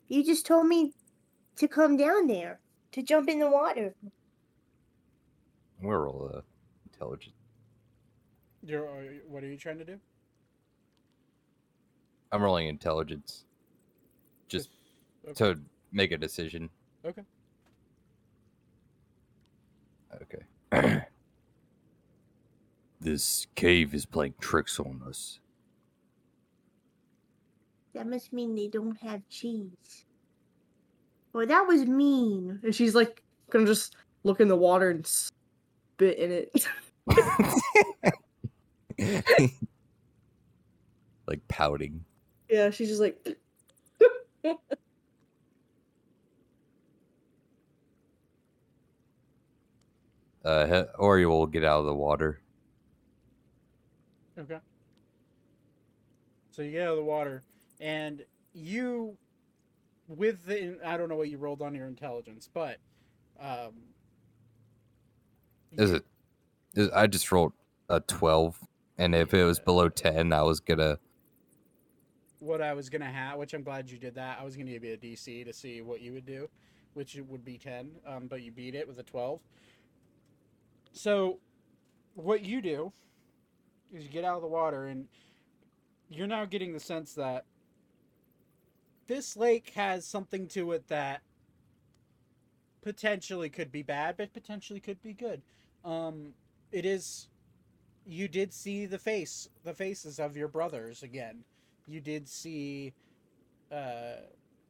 You 0.07 0.23
just 0.23 0.45
told 0.45 0.67
me 0.67 0.93
to 1.57 1.67
come 1.67 1.97
down 1.97 2.27
there 2.27 2.59
to 2.91 3.01
jump 3.01 3.29
in 3.29 3.39
the 3.39 3.49
water. 3.49 3.93
We're 5.81 6.09
all 6.09 6.31
uh, 6.33 6.41
intelligent. 6.91 7.35
You're, 8.63 8.87
uh, 8.87 9.03
what 9.27 9.43
are 9.43 9.47
you 9.47 9.57
trying 9.57 9.77
to 9.79 9.85
do? 9.85 9.99
I'm 12.31 12.41
rolling 12.41 12.67
intelligence. 12.67 13.45
Just 14.47 14.69
Okay. 15.27 15.33
to 15.53 15.59
make 15.91 16.11
a 16.11 16.17
decision. 16.17 16.69
Okay. 17.03 17.23
Okay. 20.71 21.01
this 23.01 23.47
cave 23.55 23.93
is 23.93 24.05
playing 24.05 24.35
tricks 24.39 24.79
on 24.79 25.01
us. 25.07 25.39
That 27.95 28.07
must 28.07 28.31
mean 28.33 28.53
they 28.55 28.67
don't 28.67 28.97
have 29.01 29.27
cheese. 29.29 30.05
Well, 31.33 31.47
that 31.47 31.65
was 31.65 31.85
mean. 31.85 32.59
and 32.63 32.75
she's 32.75 32.93
like 32.93 33.23
gonna 33.49 33.65
just 33.65 33.95
look 34.23 34.41
in 34.41 34.47
the 34.49 34.55
water 34.55 34.89
and 34.89 35.05
spit 35.07 36.17
in 36.17 36.31
it. 36.31 36.67
like 41.27 41.47
pouting. 41.47 42.03
yeah, 42.49 42.69
she's 42.69 42.89
just 42.89 43.01
like. 43.01 43.17
Uh, 50.43 50.67
he- 50.67 50.89
Ori 50.99 51.25
will 51.25 51.47
get 51.47 51.63
out 51.63 51.79
of 51.79 51.85
the 51.85 51.95
water. 51.95 52.39
Okay. 54.37 54.59
So 56.51 56.61
you 56.61 56.71
get 56.71 56.83
out 56.83 56.91
of 56.91 56.97
the 56.97 57.03
water, 57.03 57.43
and 57.79 58.23
you, 58.53 59.17
with 60.07 60.45
the 60.45 60.77
I 60.85 60.97
don't 60.97 61.09
know 61.09 61.15
what 61.15 61.29
you 61.29 61.37
rolled 61.37 61.61
on 61.61 61.75
your 61.75 61.87
intelligence, 61.87 62.49
but, 62.53 62.77
um, 63.39 63.73
Is 65.73 65.91
it? 65.91 66.05
Is, 66.75 66.89
I 66.91 67.07
just 67.07 67.31
rolled 67.31 67.53
a 67.89 67.99
twelve, 67.99 68.59
and 68.97 69.13
if 69.15 69.33
it 69.33 69.43
was 69.43 69.59
below 69.59 69.89
ten, 69.89 70.31
I 70.33 70.41
was 70.43 70.59
gonna. 70.59 70.99
what 72.39 72.61
I 72.61 72.73
was 72.73 72.89
gonna 72.89 73.11
have, 73.11 73.37
which 73.39 73.53
I'm 73.53 73.63
glad 73.63 73.89
you 73.89 73.97
did 73.97 74.15
that. 74.15 74.37
I 74.39 74.43
was 74.43 74.55
gonna 74.55 74.71
give 74.71 74.83
you 74.83 74.93
a 74.93 74.97
DC 74.97 75.43
to 75.45 75.53
see 75.53 75.81
what 75.81 76.01
you 76.01 76.13
would 76.13 76.25
do, 76.25 76.47
which 76.93 77.15
it 77.17 77.25
would 77.27 77.43
be 77.43 77.57
ten, 77.57 77.91
um, 78.05 78.27
but 78.27 78.41
you 78.41 78.51
beat 78.51 78.75
it 78.75 78.87
with 78.87 78.99
a 78.99 79.03
twelve. 79.03 79.39
So, 80.91 81.39
what 82.13 82.45
you 82.45 82.61
do 82.61 82.93
is 83.93 84.03
you 84.03 84.09
get 84.09 84.23
out 84.23 84.35
of 84.35 84.41
the 84.41 84.47
water, 84.47 84.85
and 84.87 85.07
you're 86.09 86.27
now 86.27 86.45
getting 86.45 86.71
the 86.73 86.79
sense 86.79 87.13
that 87.15 87.45
this 89.07 89.37
lake 89.37 89.71
has 89.75 90.05
something 90.05 90.47
to 90.49 90.71
it 90.71 90.87
that 90.87 91.21
potentially 92.81 93.49
could 93.49 93.71
be 93.71 93.83
bad, 93.83 94.17
but 94.17 94.33
potentially 94.33 94.79
could 94.79 95.01
be 95.01 95.13
good. 95.13 95.41
Um, 95.83 96.33
it 96.71 96.85
is. 96.85 97.27
You 98.07 98.27
did 98.27 98.53
see 98.53 98.85
the 98.85 98.99
face, 98.99 99.49
the 99.63 99.73
faces 99.73 100.19
of 100.19 100.37
your 100.37 100.47
brothers 100.47 101.01
again 101.01 101.43
you 101.87 102.01
did 102.01 102.27
see 102.27 102.93
uh, 103.71 104.17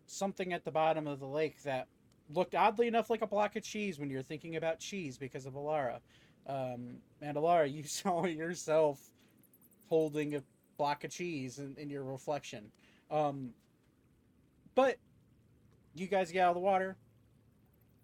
something 0.07 0.53
at 0.53 0.63
the 0.65 0.71
bottom 0.71 1.07
of 1.07 1.19
the 1.19 1.27
lake 1.27 1.61
that 1.63 1.87
looked 2.33 2.55
oddly 2.55 2.87
enough 2.87 3.09
like 3.09 3.21
a 3.21 3.27
block 3.27 3.55
of 3.55 3.63
cheese 3.63 3.99
when 3.99 4.09
you're 4.09 4.23
thinking 4.23 4.55
about 4.55 4.79
cheese 4.79 5.17
because 5.17 5.45
of 5.45 5.53
Alara. 5.53 5.99
Um, 6.47 6.97
and 7.21 7.37
Alara, 7.37 7.71
you 7.73 7.83
saw 7.83 8.25
yourself 8.25 8.99
holding 9.87 10.35
a 10.35 10.43
block 10.77 11.03
of 11.03 11.11
cheese 11.11 11.59
in, 11.59 11.75
in 11.77 11.89
your 11.89 12.03
reflection. 12.03 12.71
Um, 13.09 13.51
but 14.75 14.97
you 15.95 16.07
guys 16.07 16.31
get 16.31 16.41
out 16.41 16.49
of 16.49 16.55
the 16.55 16.61
water. 16.61 16.97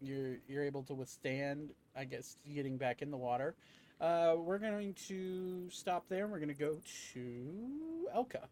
You're 0.01 0.37
you're 0.47 0.63
able 0.63 0.83
to 0.83 0.93
withstand, 0.93 1.71
I 1.95 2.05
guess, 2.05 2.37
getting 2.51 2.77
back 2.77 3.01
in 3.01 3.11
the 3.11 3.17
water. 3.17 3.55
Uh, 3.99 4.33
we're 4.37 4.57
going 4.57 4.95
to 5.07 5.69
stop 5.69 6.05
there. 6.09 6.23
and 6.23 6.31
We're 6.31 6.39
going 6.39 6.49
to 6.49 6.55
go 6.55 6.77
to 7.13 8.07
Elka. 8.15 8.47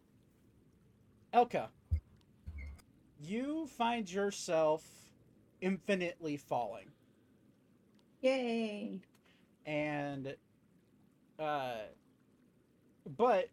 Elka, 1.34 1.68
you 3.20 3.66
find 3.66 4.10
yourself 4.10 4.84
infinitely 5.60 6.36
falling, 6.36 6.86
Yay. 8.20 9.00
and 9.66 10.34
uh, 11.38 11.72
but 13.16 13.48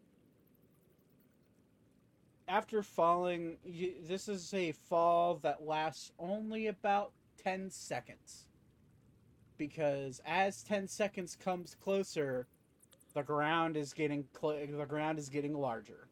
after 2.48 2.82
falling, 2.82 3.58
you, 3.64 3.92
this 4.06 4.28
is 4.28 4.52
a 4.54 4.72
fall 4.72 5.36
that 5.42 5.66
lasts 5.66 6.12
only 6.18 6.66
about 6.66 7.12
ten 7.42 7.70
seconds, 7.70 8.46
because 9.56 10.20
as 10.26 10.62
ten 10.62 10.88
seconds 10.88 11.36
comes 11.36 11.74
closer, 11.74 12.46
the 13.14 13.22
ground 13.22 13.76
is 13.76 13.92
getting 13.92 14.24
cl- 14.38 14.66
the 14.66 14.86
ground 14.86 15.18
is 15.18 15.28
getting 15.28 15.54
larger. 15.54 16.08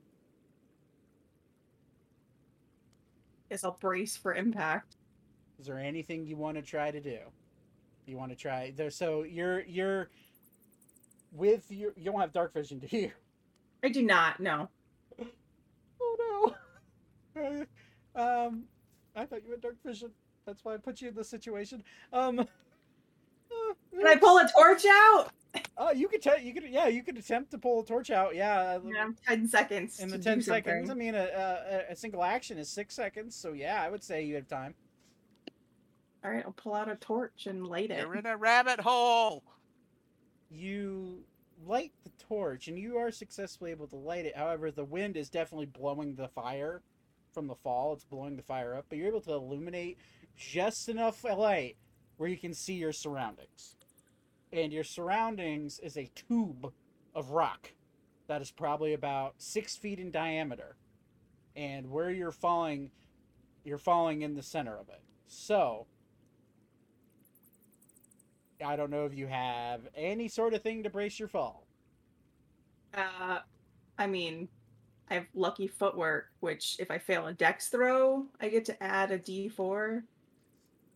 Guess 3.51 3.65
I'll 3.65 3.79
brace 3.81 4.17
for 4.17 4.35
impact. 4.35 4.97
Is 5.59 5.67
there 5.67 5.79
anything 5.79 6.27
you 6.27 6.37
want 6.37 6.57
to 6.57 6.63
try 6.63 6.91
to 6.91 7.01
do? 7.01 7.19
You 8.07 8.17
want 8.17 8.31
to 8.31 8.37
try 8.37 8.73
there? 8.77 8.91
So 8.91 9.23
you're 9.23 9.61
you're 9.63 10.11
with 11.33 11.71
your 11.71 11.93
you 11.97 12.05
don't 12.05 12.21
have 12.21 12.33
dark 12.33 12.53
vision, 12.53 12.79
do 12.79 12.95
you? 12.97 13.11
I 13.83 13.89
do 13.89 14.03
not. 14.03 14.41
No. 14.41 14.69
No. 17.37 17.67
um, 18.15 18.63
I 19.15 19.27
thought 19.27 19.45
you 19.45 19.51
had 19.51 19.61
dark 19.61 19.77
vision. 19.85 20.11
That's 20.47 20.65
why 20.65 20.75
I 20.75 20.77
put 20.79 21.01
you 21.03 21.09
in 21.09 21.15
this 21.15 21.29
situation. 21.29 21.83
Um. 22.13 22.37
Can 23.97 24.07
I 24.07 24.17
pull 24.17 24.39
a 24.39 24.49
torch 24.49 24.85
out? 24.87 25.29
Oh, 25.79 25.91
you 25.93 26.09
could 26.09 26.23
tell. 26.23 26.39
You 26.39 26.53
could. 26.55 26.65
Yeah, 26.69 26.89
you 26.89 27.03
could 27.03 27.17
attempt 27.19 27.51
to 27.53 27.59
pull 27.59 27.81
a 27.81 27.85
torch 27.85 28.11
out. 28.11 28.35
Yeah. 28.35 28.79
Yeah, 28.85 29.09
ten 29.27 29.47
seconds. 29.49 30.01
In 30.01 30.09
the 30.09 30.19
ten 30.19 30.39
do 30.39 30.45
seconds, 30.45 30.91
I 30.91 30.95
mean, 30.95 31.15
a, 31.15 31.85
a 31.89 31.93
a 31.93 31.97
single 31.97 32.23
action 32.25 32.59
is 32.59 32.69
six 32.69 32.95
seconds. 32.95 33.35
So 33.37 33.53
yeah, 33.53 33.83
I 33.83 33.91
would 33.91 34.03
say 34.03 34.23
you 34.25 34.35
have 34.37 34.49
time. 34.49 34.75
All 36.25 36.31
right, 36.31 36.43
I'll 36.45 36.53
pull 36.53 36.75
out 36.75 36.91
a 36.91 36.97
torch 36.97 37.47
and 37.47 37.67
light 37.67 37.91
it. 37.91 38.01
You're 38.01 38.17
in 38.17 38.27
a 38.27 38.37
rabbit 38.37 38.81
hole. 38.81 39.43
you 40.51 41.25
light 41.67 41.93
the 42.05 42.11
torch 42.29 42.69
and 42.69 42.79
you 42.79 42.97
are 42.97 43.11
successfully 43.11 43.71
able 43.71 43.89
to 43.89 43.97
light 43.97 44.25
it. 44.25 44.37
However, 44.37 44.71
the 44.71 44.85
wind 44.85 45.17
is 45.17 45.29
definitely 45.29 45.67
blowing 45.67 46.15
the 46.15 46.29
fire 46.29 46.83
from 47.33 47.47
the 47.47 47.55
fall. 47.55 47.93
It's 47.93 48.05
blowing 48.05 48.37
the 48.37 48.43
fire 48.43 48.75
up, 48.75 48.87
but 48.89 48.99
you're 48.99 49.09
able 49.09 49.21
to 49.23 49.33
illuminate 49.33 49.99
just 50.37 50.89
enough 50.89 51.25
light 51.25 51.77
where 52.17 52.29
you 52.29 52.39
can 52.39 52.55
see 52.55 52.75
your 52.75 52.93
surroundings. 52.93 53.77
And 54.53 54.73
your 54.73 54.85
surroundings 54.85 55.79
is 55.83 55.97
a 55.97 56.11
tube 56.29 56.73
of 57.15 57.31
rock 57.31 57.73
that 58.29 58.43
is 58.43 58.51
probably 58.51 58.95
about 58.95 59.35
six 59.39 59.77
feet 59.77 59.99
in 59.99 60.11
diameter. 60.11 60.77
And 61.55 61.91
where 61.91 62.11
you're 62.11 62.33
falling, 62.33 62.91
you're 63.65 63.79
falling 63.79 64.23
in 64.23 64.35
the 64.35 64.43
center 64.43 64.77
of 64.77 64.89
it. 64.89 65.01
So, 65.27 65.87
I 68.65 68.77
don't 68.77 68.91
know 68.91 69.05
if 69.05 69.15
you 69.15 69.27
have 69.27 69.83
any 69.95 70.29
sort 70.29 70.55
of 70.55 70.63
thing 70.63 70.83
to 70.83 70.91
brace 70.91 71.19
your 71.19 71.29
fall. 71.29 71.67
Uh, 72.95 73.41
I 73.99 74.07
mean, 74.07 74.49
I 75.11 75.15
have 75.15 75.27
lucky 75.35 75.67
footwork, 75.67 76.27
which 76.41 76.77
if 76.79 76.91
I 76.91 76.99
fail 76.99 77.27
a 77.27 77.33
dex 77.33 77.69
throw, 77.69 78.27
I 78.41 78.49
get 78.49 78.65
to 78.67 78.83
add 78.83 79.13
a 79.13 79.19
d4. 79.19 80.03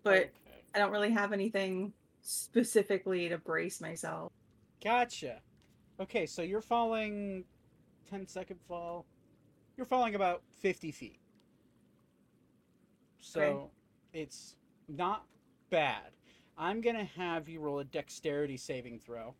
But 0.02 0.16
Okay. 0.16 0.30
I 0.74 0.78
don't 0.78 0.92
really 0.92 1.10
have 1.10 1.32
anything 1.32 1.92
specifically 2.22 3.28
to 3.28 3.38
brace 3.38 3.80
myself. 3.80 4.32
Gotcha. 4.82 5.40
Okay, 6.00 6.26
so 6.26 6.42
you're 6.42 6.60
falling 6.62 7.44
10 8.08 8.26
second 8.26 8.58
fall. 8.66 9.04
You're 9.76 9.86
falling 9.86 10.14
about 10.14 10.42
50 10.60 10.90
feet. 10.92 11.20
So 13.20 13.70
it's 14.12 14.56
not 14.88 15.24
bad. 15.70 16.12
I'm 16.60 16.82
going 16.82 16.96
to 16.96 17.04
have 17.04 17.48
you 17.48 17.58
roll 17.58 17.78
a 17.78 17.84
dexterity 17.84 18.58
saving 18.58 18.98
throw 18.98 19.34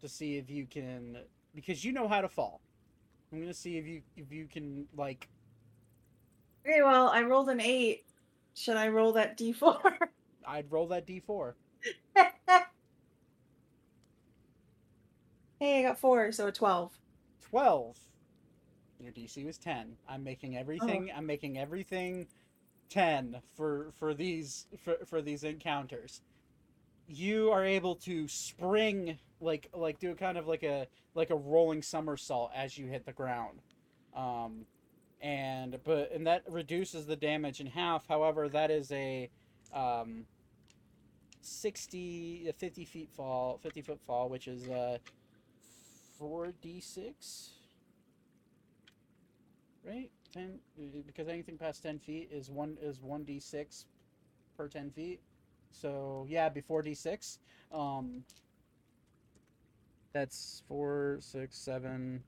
to 0.00 0.08
see 0.08 0.38
if 0.38 0.50
you 0.50 0.66
can 0.66 1.18
because 1.54 1.84
you 1.84 1.92
know 1.92 2.08
how 2.08 2.20
to 2.20 2.28
fall. 2.28 2.60
I'm 3.32 3.38
going 3.38 3.48
to 3.48 3.54
see 3.54 3.78
if 3.78 3.86
you 3.86 4.02
if 4.16 4.32
you 4.32 4.46
can 4.46 4.88
like 4.96 5.28
Okay, 6.66 6.82
well, 6.82 7.10
I 7.10 7.22
rolled 7.22 7.48
an 7.48 7.60
eight. 7.60 8.06
Should 8.54 8.76
I 8.76 8.88
roll 8.88 9.12
that 9.12 9.38
d4? 9.38 9.78
I'd 10.48 10.72
roll 10.72 10.88
that 10.88 11.06
d4. 11.06 11.52
hey, 15.60 15.78
I 15.78 15.82
got 15.82 15.96
four, 15.96 16.32
so 16.32 16.48
a 16.48 16.52
12. 16.52 16.98
12 17.48 17.96
your 18.98 19.12
dc 19.12 19.44
was 19.44 19.58
10 19.58 19.94
i'm 20.08 20.24
making 20.24 20.56
everything 20.56 21.10
oh. 21.12 21.18
i'm 21.18 21.26
making 21.26 21.58
everything 21.58 22.26
10 22.88 23.40
for 23.56 23.92
for 23.98 24.14
these 24.14 24.66
for, 24.82 24.96
for 25.06 25.22
these 25.22 25.44
encounters. 25.44 26.20
You 27.08 27.50
are 27.50 27.64
able 27.64 27.94
to 27.96 28.28
spring 28.28 29.18
like 29.40 29.68
like 29.74 29.98
do 29.98 30.10
a 30.10 30.14
kind 30.14 30.38
of 30.38 30.46
like 30.46 30.62
a 30.62 30.86
like 31.14 31.30
a 31.30 31.36
rolling 31.36 31.82
somersault 31.82 32.50
as 32.54 32.76
you 32.76 32.86
hit 32.86 33.06
the 33.06 33.12
ground. 33.12 33.60
Um 34.16 34.66
and 35.20 35.78
but 35.84 36.12
and 36.12 36.26
that 36.26 36.42
reduces 36.48 37.06
the 37.06 37.16
damage 37.16 37.60
in 37.60 37.66
half. 37.66 38.06
However 38.08 38.48
that 38.48 38.70
is 38.70 38.90
a 38.92 39.30
um 39.74 40.26
60 41.46 42.48
a 42.48 42.52
50 42.52 42.84
feet 42.84 43.10
fall 43.16 43.58
50 43.62 43.82
foot 43.82 44.00
fall 44.04 44.28
which 44.28 44.48
is 44.48 44.68
uh 44.68 44.98
4d6 46.20 47.50
right 49.84 50.10
10 50.36 50.58
because 51.06 51.28
anything 51.28 51.56
past 51.56 51.82
10 51.82 51.98
feet 51.98 52.28
is 52.30 52.50
1 52.50 52.78
is 52.80 52.98
1d6 52.98 53.84
per 54.56 54.68
10 54.68 54.90
feet. 54.90 55.20
So 55.72 56.26
yeah 56.28 56.48
before 56.48 56.82
d6 56.82 57.38
um 57.72 58.22
that's 60.12 60.62
four 60.66 61.18
six 61.20 61.58
seven. 61.58 62.22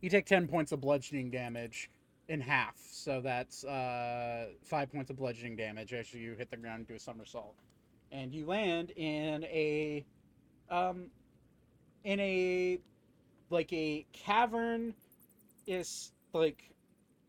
You 0.00 0.10
take 0.10 0.26
10 0.26 0.48
points 0.48 0.72
of 0.72 0.80
bludgeoning 0.80 1.30
damage 1.30 1.90
in 2.28 2.40
half 2.40 2.76
so 2.90 3.20
that's 3.20 3.64
uh 3.64 4.46
5 4.64 4.92
points 4.92 5.10
of 5.10 5.16
bludgeoning 5.16 5.56
damage 5.56 5.92
as 5.92 6.12
you 6.14 6.34
hit 6.34 6.50
the 6.50 6.56
ground 6.56 6.78
and 6.78 6.88
do 6.88 6.94
a 6.94 6.98
somersault. 6.98 7.54
And 8.10 8.32
you 8.34 8.46
land 8.46 8.90
in 8.96 9.44
a 9.44 10.04
um 10.70 11.06
in 12.04 12.18
a 12.20 12.78
like 13.50 13.72
a 13.72 14.06
cavern 14.12 14.94
is 15.66 16.12
like 16.32 16.72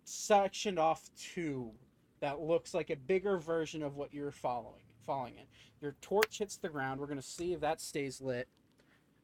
sectioned 0.03 0.79
off 0.79 1.09
tube 1.15 1.73
that 2.19 2.39
looks 2.39 2.73
like 2.73 2.89
a 2.89 2.95
bigger 2.95 3.37
version 3.37 3.83
of 3.83 3.95
what 3.95 4.13
you're 4.13 4.31
following 4.31 4.81
falling 5.05 5.35
in. 5.35 5.43
Your 5.81 5.95
torch 6.01 6.39
hits 6.39 6.57
the 6.57 6.69
ground. 6.69 6.99
We're 6.99 7.07
gonna 7.07 7.21
see 7.21 7.53
if 7.53 7.59
that 7.61 7.81
stays 7.81 8.21
lit. 8.21 8.47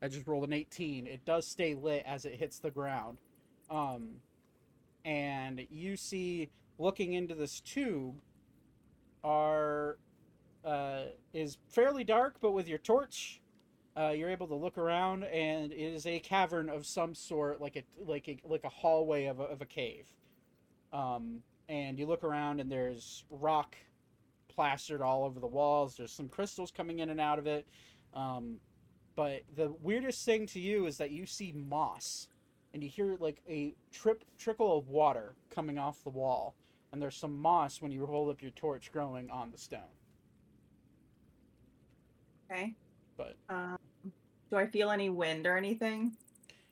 I 0.02 0.08
just 0.08 0.28
rolled 0.28 0.46
an 0.46 0.54
18. 0.54 1.08
It 1.08 1.26
does 1.26 1.48
stay 1.48 1.76
lit 1.76 2.04
as 2.06 2.26
it 2.26 2.36
hits 2.36 2.60
the 2.60 2.72
ground. 2.72 3.18
Um, 3.70 4.16
and 5.06 5.66
you 5.70 5.98
see 5.98 6.50
looking 6.78 7.14
into 7.14 7.36
this 7.36 7.60
tube 7.60 8.16
are 9.24 9.98
uh, 10.66 11.04
is 11.34 11.58
fairly 11.68 12.04
dark, 12.04 12.36
but 12.42 12.52
with 12.52 12.68
your 12.68 12.78
torch, 12.78 13.42
uh, 13.98 14.10
you're 14.10 14.30
able 14.30 14.48
to 14.48 14.56
look 14.56 14.78
around, 14.78 15.24
and 15.26 15.72
it 15.72 15.78
is 15.78 16.06
a 16.06 16.20
cavern 16.20 16.70
of 16.70 16.86
some 16.86 17.16
sort, 17.16 17.62
like 17.62 17.76
a 17.76 17.84
like 18.06 18.28
a 18.28 18.38
like 18.44 18.64
a 18.64 18.70
hallway 18.70 19.26
of 19.26 19.40
a, 19.40 19.44
of 19.44 19.62
a 19.62 19.66
cave. 19.66 20.08
Um, 20.92 21.42
and 21.68 22.00
you 22.00 22.06
look 22.08 22.24
around, 22.24 22.60
and 22.60 22.72
there's 22.72 23.24
rock 23.30 23.76
plastered 24.48 25.02
all 25.02 25.24
over 25.24 25.40
the 25.40 25.48
walls. 25.48 25.96
There's 25.96 26.12
some 26.12 26.28
crystals 26.28 26.72
coming 26.72 27.00
in 27.00 27.10
and 27.10 27.22
out 27.22 27.40
of 27.40 27.48
it. 27.48 27.68
Um, 28.14 28.60
but 29.16 29.42
the 29.56 29.72
weirdest 29.82 30.26
thing 30.26 30.48
to 30.48 30.60
you 30.60 30.86
is 30.88 30.98
that 30.98 31.12
you 31.12 31.26
see 31.26 31.52
moss, 31.52 32.28
and 32.74 32.84
you 32.84 32.90
hear 32.90 33.18
like 33.20 33.42
a 33.48 33.76
trip 33.92 34.24
trickle 34.38 34.78
of 34.78 34.88
water 34.88 35.36
coming 35.54 35.78
off 35.78 36.04
the 36.04 36.10
wall, 36.10 36.56
and 36.92 37.02
there's 37.02 37.16
some 37.16 37.40
moss 37.40 37.82
when 37.82 37.92
you 37.92 38.06
hold 38.06 38.30
up 38.30 38.42
your 38.42 38.52
torch 38.52 38.92
growing 38.92 39.30
on 39.30 39.52
the 39.52 39.58
stone. 39.58 39.82
Okay. 42.52 42.74
But 43.18 43.36
Um, 43.50 43.78
do 44.50 44.58
I 44.58 44.66
feel 44.66 44.90
any 44.90 45.10
wind 45.10 45.46
or 45.46 45.56
anything? 45.58 46.16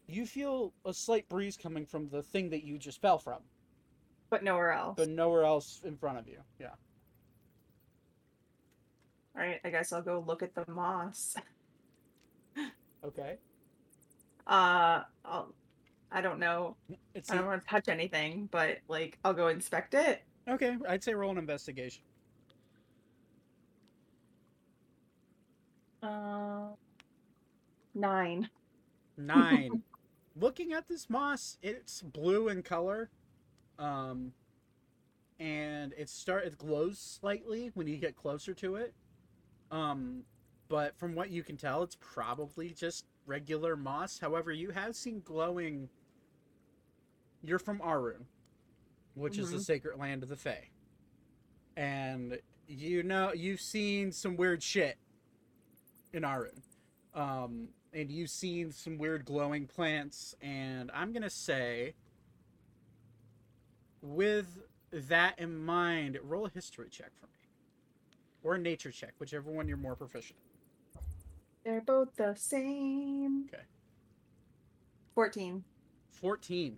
you 0.08 0.26
feel 0.26 0.74
a 0.86 0.94
slight 0.94 1.28
breeze 1.28 1.58
coming 1.58 1.86
from 1.86 2.08
the 2.10 2.24
thing 2.24 2.50
that 2.50 2.64
you 2.64 2.78
just 2.78 3.02
fell 3.02 3.20
from, 3.20 3.42
But 4.30 4.44
nowhere 4.44 4.72
else. 4.74 4.96
but 4.98 5.10
nowhere 5.10 5.44
else 5.44 5.82
in 5.86 5.96
front 5.98 6.18
of 6.18 6.28
you. 6.28 6.40
Yeah. 6.60 6.72
All 9.36 9.42
right, 9.44 9.60
I 9.64 9.70
guess 9.70 9.94
I'll 9.94 10.02
go 10.02 10.24
look 10.26 10.42
at 10.44 10.54
the 10.56 10.66
moss. 10.72 11.36
Okay. 13.06 13.38
Uh, 14.48 15.02
I'll, 15.24 15.54
I 16.12 16.20
don't 16.20 16.40
know. 16.40 16.76
It's 17.14 17.30
I 17.30 17.36
don't 17.36 17.46
want 17.46 17.62
to 17.62 17.68
touch 17.70 17.88
anything, 17.88 18.50
but 18.52 18.80
like 18.88 19.20
I'll 19.24 19.36
go 19.36 19.48
inspect 19.50 19.94
it. 19.94 20.24
okay. 20.50 20.76
I'd 20.90 21.04
say 21.04 21.14
roll 21.14 21.32
an 21.32 21.38
investigation. 21.38 22.02
Uh, 26.02 26.70
nine. 27.94 28.50
Nine. 29.18 29.82
Looking 30.36 30.74
at 30.74 30.88
this 30.88 31.10
moss, 31.10 31.58
it's 31.64 32.02
blue 32.02 32.50
in 32.50 32.62
color, 32.64 33.10
um, 33.80 34.34
and 35.40 35.94
it 35.98 36.10
start 36.10 36.46
it 36.46 36.58
glows 36.58 37.00
slightly 37.00 37.72
when 37.74 37.88
you 37.88 37.98
get 37.98 38.16
closer 38.16 38.54
to 38.56 38.76
it. 38.76 38.94
Um, 39.72 40.24
but 40.70 40.98
from 40.98 41.16
what 41.16 41.30
you 41.30 41.44
can 41.44 41.58
tell, 41.58 41.84
it's 41.84 41.98
probably 42.00 42.70
just 42.72 43.06
regular 43.26 43.76
moss. 43.76 44.20
However, 44.20 44.52
you 44.52 44.72
have 44.72 44.96
seen 44.96 45.22
glowing. 45.24 45.90
You're 47.44 47.60
from 47.60 47.82
Arun, 47.82 48.26
which 49.14 49.38
is 49.38 49.52
the 49.52 49.58
Mhm. 49.58 49.66
sacred 49.66 49.98
land 49.98 50.24
of 50.24 50.30
the 50.30 50.36
Fae, 50.36 50.70
and 51.76 52.40
you 52.68 53.04
know 53.04 53.32
you've 53.34 53.62
seen 53.62 54.12
some 54.12 54.36
weird 54.36 54.64
shit 54.64 54.98
in 56.14 56.24
Arun. 56.26 56.64
Um, 57.14 57.70
and 57.94 58.12
you've 58.12 58.30
seen 58.30 58.72
some 58.72 58.98
weird 58.98 59.26
glowing 59.26 59.66
plants, 59.68 60.36
and 60.42 60.92
I'm 60.92 61.14
gonna 61.14 61.30
say, 61.30 61.96
with 64.01 64.64
that 64.92 65.38
in 65.40 65.58
mind, 65.58 66.17
roll 66.24 66.45
a 66.45 66.50
history 66.50 66.90
check 66.90 67.11
for 67.19 67.27
me, 67.27 67.50
or 68.43 68.56
a 68.56 68.59
nature 68.59 68.92
check, 68.92 69.14
whichever 69.19 69.51
one 69.51 69.67
you're 69.67 69.77
more 69.77 69.95
proficient. 69.95 70.40
They're 71.64 71.82
both 71.82 72.16
the 72.16 72.34
same. 72.35 73.45
Okay. 73.53 73.64
Fourteen. 75.14 75.64
14. 76.11 76.77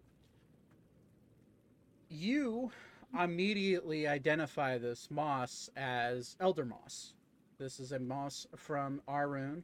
You 2.09 2.71
immediately 3.17 4.07
identify 4.07 4.77
this 4.77 5.09
moss 5.11 5.69
as 5.77 6.35
elder 6.39 6.65
moss. 6.65 7.13
This 7.59 7.79
is 7.79 7.91
a 7.91 7.99
moss 7.99 8.47
from 8.55 9.01
Arun 9.07 9.63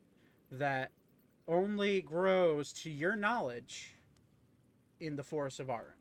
that 0.51 0.92
only 1.48 2.01
grows, 2.01 2.72
to 2.74 2.90
your 2.90 3.16
knowledge, 3.16 3.95
in 5.00 5.16
the 5.16 5.24
forest 5.24 5.59
of 5.59 5.69
Arun. 5.69 5.93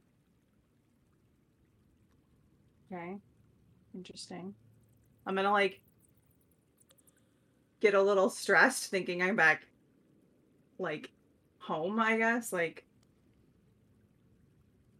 Okay. 2.92 3.18
Interesting. 3.94 4.54
I'm 5.26 5.34
gonna 5.34 5.52
like 5.52 5.80
get 7.80 7.94
a 7.94 8.02
little 8.02 8.30
stressed 8.30 8.90
thinking 8.90 9.22
I'm 9.22 9.36
back 9.36 9.66
like 10.78 11.10
home, 11.58 12.00
I 12.00 12.16
guess, 12.16 12.52
like 12.52 12.84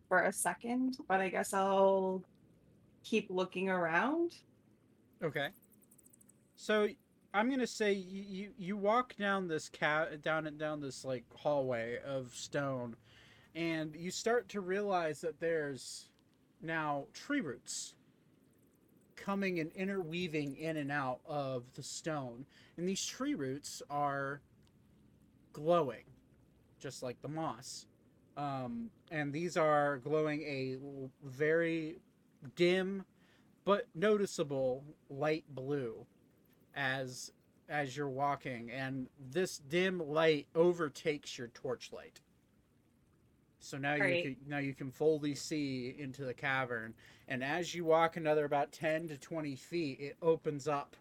for 0.08 0.22
a 0.22 0.32
second, 0.32 0.98
but 1.08 1.20
I 1.20 1.28
guess 1.28 1.52
I'll 1.52 2.22
keep 3.02 3.30
looking 3.30 3.68
around. 3.68 4.36
Okay. 5.22 5.48
So 6.56 6.88
I'm 7.32 7.50
gonna 7.50 7.66
say 7.66 7.92
you 7.92 8.52
you, 8.56 8.76
walk 8.76 9.16
down 9.16 9.48
this 9.48 9.68
cat 9.68 10.22
down 10.22 10.46
and 10.46 10.58
down 10.58 10.80
this 10.80 11.04
like 11.04 11.24
hallway 11.34 11.98
of 12.06 12.32
stone, 12.34 12.96
and 13.54 13.94
you 13.96 14.10
start 14.10 14.48
to 14.50 14.60
realize 14.60 15.20
that 15.22 15.40
there's 15.40 16.10
now 16.62 17.06
tree 17.12 17.40
roots 17.40 17.94
coming 19.16 19.60
and 19.60 19.72
interweaving 19.72 20.56
in 20.56 20.76
and 20.76 20.90
out 20.90 21.20
of 21.26 21.64
the 21.74 21.82
stone. 21.82 22.46
And 22.76 22.88
these 22.88 23.04
tree 23.04 23.34
roots 23.34 23.82
are 23.88 24.40
glowing, 25.52 26.04
just 26.78 27.02
like 27.02 27.20
the 27.22 27.28
moss. 27.28 27.86
Um, 28.36 28.90
and 29.10 29.32
these 29.32 29.56
are 29.56 29.98
glowing 29.98 30.42
a 30.42 30.76
very 31.22 32.00
dim 32.56 33.04
but 33.64 33.86
noticeable 33.94 34.84
light 35.08 35.44
blue 35.48 36.06
as 36.74 37.32
as 37.68 37.96
you're 37.96 38.10
walking 38.10 38.70
and 38.70 39.08
this 39.30 39.56
dim 39.56 39.98
light 39.98 40.46
overtakes 40.54 41.38
your 41.38 41.48
torchlight 41.48 42.20
so 43.64 43.78
now 43.78 43.94
you 43.94 44.22
can, 44.22 44.36
now 44.46 44.58
you 44.58 44.74
can 44.74 44.90
fully 44.90 45.34
see 45.34 45.94
into 45.98 46.24
the 46.24 46.34
cavern. 46.34 46.94
And 47.28 47.42
as 47.42 47.74
you 47.74 47.84
walk 47.84 48.16
another 48.16 48.44
about 48.44 48.72
10 48.72 49.08
to 49.08 49.16
20 49.16 49.56
feet 49.56 49.98
it 50.00 50.16
opens 50.22 50.68
up. 50.68 50.96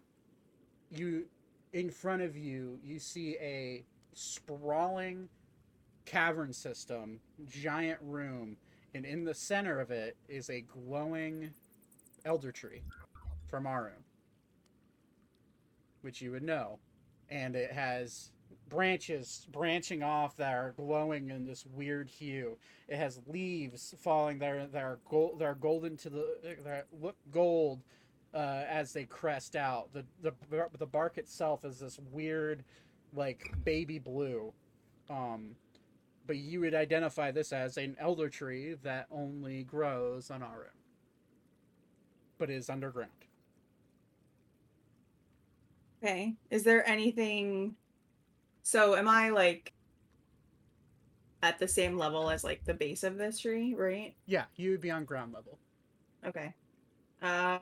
You 0.90 1.26
in 1.72 1.90
front 1.90 2.22
of 2.22 2.36
you 2.36 2.78
you 2.82 2.98
see 2.98 3.36
a 3.40 3.84
sprawling 4.14 5.28
cavern 6.04 6.52
system 6.52 7.20
giant 7.48 7.98
room 8.02 8.56
and 8.94 9.04
in 9.04 9.24
the 9.24 9.34
center 9.34 9.80
of 9.80 9.90
it 9.90 10.16
is 10.28 10.50
a 10.50 10.60
glowing 10.60 11.50
elder 12.24 12.52
tree 12.52 12.82
from 13.48 13.66
Arum, 13.66 14.04
which 16.02 16.22
you 16.22 16.30
would 16.30 16.42
know, 16.42 16.78
and 17.28 17.56
it 17.56 17.72
has 17.72 18.30
branches 18.68 19.46
branching 19.52 20.02
off 20.02 20.36
that 20.36 20.52
are 20.52 20.74
glowing 20.76 21.30
in 21.30 21.46
this 21.46 21.64
weird 21.66 22.08
hue. 22.08 22.56
It 22.88 22.96
has 22.96 23.20
leaves 23.26 23.94
falling 24.02 24.38
there 24.38 24.66
that 24.66 24.82
are 24.82 24.98
gold, 25.08 25.38
that 25.38 25.44
are 25.44 25.54
golden 25.54 25.96
to 25.98 26.10
the 26.10 26.56
that 26.64 26.86
look 27.00 27.16
gold 27.30 27.82
uh, 28.34 28.64
as 28.68 28.92
they 28.92 29.04
crest 29.04 29.56
out. 29.56 29.92
The 29.92 30.04
the 30.22 30.32
the 30.78 30.86
bark 30.86 31.18
itself 31.18 31.64
is 31.64 31.78
this 31.78 31.98
weird, 32.12 32.64
like 33.14 33.52
baby 33.64 33.98
blue. 33.98 34.52
Um, 35.08 35.56
but 36.26 36.36
you 36.36 36.60
would 36.60 36.74
identify 36.74 37.30
this 37.30 37.52
as 37.52 37.76
an 37.76 37.96
elder 38.00 38.28
tree 38.28 38.74
that 38.82 39.06
only 39.10 39.62
grows 39.62 40.30
on 40.30 40.42
Arum, 40.42 40.70
but 42.38 42.50
is 42.50 42.70
underground. 42.70 43.10
Okay. 46.02 46.34
Is 46.50 46.64
there 46.64 46.86
anything? 46.88 47.76
So 48.64 48.96
am 48.96 49.08
I 49.08 49.28
like 49.28 49.72
at 51.42 51.58
the 51.58 51.68
same 51.68 51.98
level 51.98 52.30
as 52.30 52.42
like 52.42 52.64
the 52.64 52.72
base 52.72 53.04
of 53.04 53.18
this 53.18 53.38
tree, 53.38 53.74
right? 53.74 54.14
Yeah, 54.26 54.44
you 54.56 54.70
would 54.70 54.80
be 54.80 54.90
on 54.90 55.04
ground 55.04 55.34
level. 55.34 55.58
Okay. 56.26 56.54
Uh, 57.22 57.58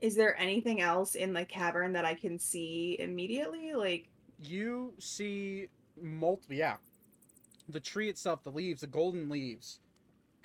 is 0.00 0.14
there 0.14 0.38
anything 0.40 0.80
else 0.80 1.16
in 1.16 1.32
the 1.32 1.44
cavern 1.44 1.92
that 1.94 2.04
I 2.04 2.14
can 2.14 2.38
see 2.38 2.96
immediately? 3.00 3.74
Like, 3.74 4.08
You 4.40 4.94
see 5.00 5.66
multiple, 6.00 6.54
yeah. 6.54 6.76
The 7.68 7.80
tree 7.80 8.08
itself, 8.08 8.44
the 8.44 8.52
leaves, 8.52 8.82
the 8.82 8.86
golden 8.86 9.28
leaves 9.28 9.80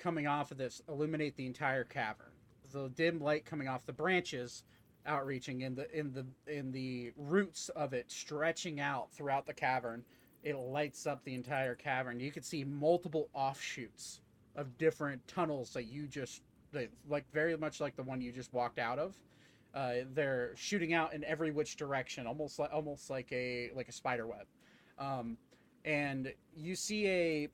coming 0.00 0.26
off 0.26 0.50
of 0.50 0.58
this 0.58 0.82
illuminate 0.88 1.36
the 1.36 1.46
entire 1.46 1.84
cavern. 1.84 2.32
The 2.72 2.88
dim 2.88 3.20
light 3.20 3.44
coming 3.44 3.68
off 3.68 3.86
the 3.86 3.92
branches 3.92 4.64
outreaching 5.06 5.62
in 5.62 5.74
the 5.74 5.98
in 5.98 6.12
the 6.12 6.26
in 6.46 6.70
the 6.72 7.12
roots 7.16 7.68
of 7.70 7.92
it 7.92 8.10
stretching 8.10 8.80
out 8.80 9.12
throughout 9.12 9.46
the 9.46 9.54
cavern. 9.54 10.04
It 10.42 10.56
lights 10.56 11.06
up 11.06 11.22
the 11.24 11.34
entire 11.34 11.74
cavern. 11.74 12.18
You 12.18 12.30
can 12.30 12.42
see 12.42 12.64
multiple 12.64 13.28
offshoots 13.34 14.20
of 14.56 14.76
different 14.78 15.26
tunnels 15.28 15.72
that 15.74 15.84
you 15.84 16.06
just 16.06 16.42
like 17.08 17.24
very 17.32 17.56
much 17.56 17.80
like 17.80 17.96
the 17.96 18.02
one 18.02 18.20
you 18.20 18.32
just 18.32 18.52
walked 18.52 18.78
out 18.78 18.98
of. 18.98 19.14
Uh, 19.74 19.92
they're 20.14 20.52
shooting 20.56 20.94
out 20.94 21.12
in 21.12 21.22
every 21.24 21.50
which 21.50 21.76
direction, 21.76 22.26
almost 22.26 22.58
like 22.58 22.70
almost 22.72 23.10
like 23.10 23.30
a 23.32 23.70
like 23.74 23.88
a 23.88 23.92
spider 23.92 24.26
web. 24.26 24.46
Um, 24.98 25.36
and 25.84 26.32
you 26.56 26.74
see 26.74 27.08
a 27.08 27.48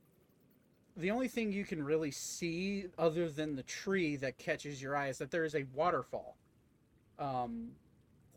the 0.96 1.10
only 1.10 1.28
thing 1.28 1.52
you 1.52 1.64
can 1.64 1.82
really 1.82 2.10
see 2.10 2.86
other 2.98 3.28
than 3.28 3.54
the 3.54 3.62
tree 3.62 4.16
that 4.16 4.38
catches 4.38 4.80
your 4.80 4.96
eye 4.96 5.08
is 5.08 5.18
that 5.18 5.30
there 5.30 5.44
is 5.44 5.54
a 5.54 5.64
waterfall. 5.74 6.36
Um, 7.18 7.70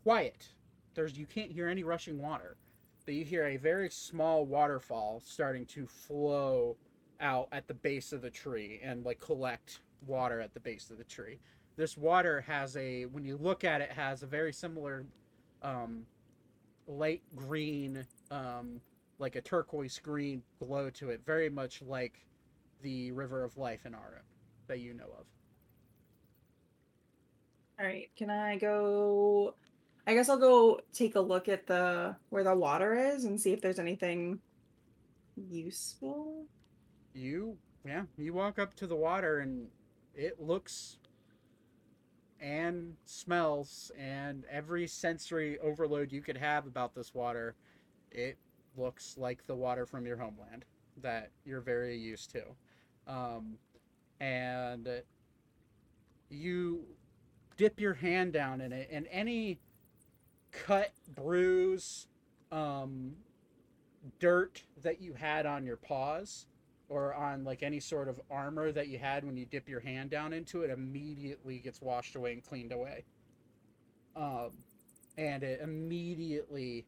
quiet. 0.02 0.48
There's 0.94 1.16
you 1.16 1.26
can't 1.26 1.50
hear 1.50 1.68
any 1.68 1.84
rushing 1.84 2.18
water, 2.18 2.56
but 3.04 3.14
you 3.14 3.24
hear 3.24 3.46
a 3.46 3.56
very 3.56 3.90
small 3.90 4.44
waterfall 4.44 5.22
starting 5.24 5.66
to 5.66 5.86
flow 5.86 6.76
out 7.20 7.48
at 7.52 7.68
the 7.68 7.74
base 7.74 8.12
of 8.12 8.22
the 8.22 8.30
tree 8.30 8.80
and 8.82 9.04
like 9.04 9.20
collect 9.20 9.80
water 10.06 10.40
at 10.40 10.54
the 10.54 10.60
base 10.60 10.90
of 10.90 10.98
the 10.98 11.04
tree. 11.04 11.38
This 11.76 11.96
water 11.96 12.40
has 12.42 12.76
a 12.76 13.04
when 13.06 13.24
you 13.24 13.36
look 13.36 13.64
at 13.64 13.80
it 13.80 13.92
has 13.92 14.22
a 14.22 14.26
very 14.26 14.52
similar 14.52 15.04
um, 15.62 16.04
light 16.86 17.22
green 17.36 18.04
um, 18.30 18.80
like 19.18 19.36
a 19.36 19.40
turquoise 19.40 19.98
green 19.98 20.42
glow 20.58 20.90
to 20.90 21.10
it, 21.10 21.20
very 21.24 21.50
much 21.50 21.82
like 21.82 22.24
the 22.82 23.12
River 23.12 23.44
of 23.44 23.56
Life 23.56 23.84
in 23.84 23.94
Arum 23.94 24.24
that 24.66 24.80
you 24.80 24.94
know 24.94 25.04
of. 25.18 25.26
All 27.80 27.86
right, 27.86 28.10
can 28.16 28.28
I 28.28 28.56
go? 28.58 29.54
I 30.06 30.14
guess 30.14 30.28
I'll 30.28 30.38
go 30.38 30.80
take 30.92 31.14
a 31.14 31.20
look 31.20 31.48
at 31.48 31.66
the 31.66 32.16
where 32.28 32.44
the 32.44 32.54
water 32.54 32.94
is 32.94 33.24
and 33.24 33.40
see 33.40 33.52
if 33.52 33.62
there's 33.62 33.78
anything 33.78 34.40
useful. 35.36 36.44
You, 37.14 37.56
yeah, 37.84 38.02
you 38.18 38.34
walk 38.34 38.58
up 38.58 38.74
to 38.76 38.86
the 38.86 38.96
water 38.96 39.38
and 39.38 39.68
it 40.14 40.40
looks 40.40 40.98
and 42.40 42.94
smells 43.06 43.90
and 43.98 44.44
every 44.50 44.86
sensory 44.86 45.58
overload 45.60 46.12
you 46.12 46.20
could 46.22 46.36
have 46.36 46.66
about 46.66 46.94
this 46.94 47.14
water, 47.14 47.54
it 48.10 48.36
looks 48.76 49.16
like 49.16 49.46
the 49.46 49.54
water 49.54 49.86
from 49.86 50.06
your 50.06 50.16
homeland 50.16 50.64
that 51.00 51.30
you're 51.44 51.60
very 51.60 51.96
used 51.96 52.30
to. 52.30 52.42
Um, 53.06 53.54
and 54.20 54.88
you 56.28 56.84
dip 57.60 57.78
your 57.78 57.92
hand 57.92 58.32
down 58.32 58.62
in 58.62 58.72
it, 58.72 58.88
and 58.90 59.06
any 59.10 59.60
cut, 60.50 60.94
bruise, 61.14 62.06
um, 62.50 63.12
dirt 64.18 64.62
that 64.82 65.02
you 65.02 65.12
had 65.12 65.44
on 65.44 65.66
your 65.66 65.76
paws 65.76 66.46
or 66.88 67.14
on 67.14 67.44
like 67.44 67.62
any 67.62 67.78
sort 67.78 68.08
of 68.08 68.18
armor 68.30 68.72
that 68.72 68.88
you 68.88 68.98
had 68.98 69.26
when 69.26 69.36
you 69.36 69.44
dip 69.44 69.68
your 69.68 69.80
hand 69.80 70.08
down 70.08 70.32
into 70.32 70.62
it 70.62 70.70
immediately 70.70 71.58
gets 71.58 71.82
washed 71.82 72.16
away 72.16 72.32
and 72.32 72.42
cleaned 72.42 72.72
away. 72.72 73.04
Um, 74.16 74.52
and 75.18 75.42
it 75.42 75.60
immediately, 75.60 76.86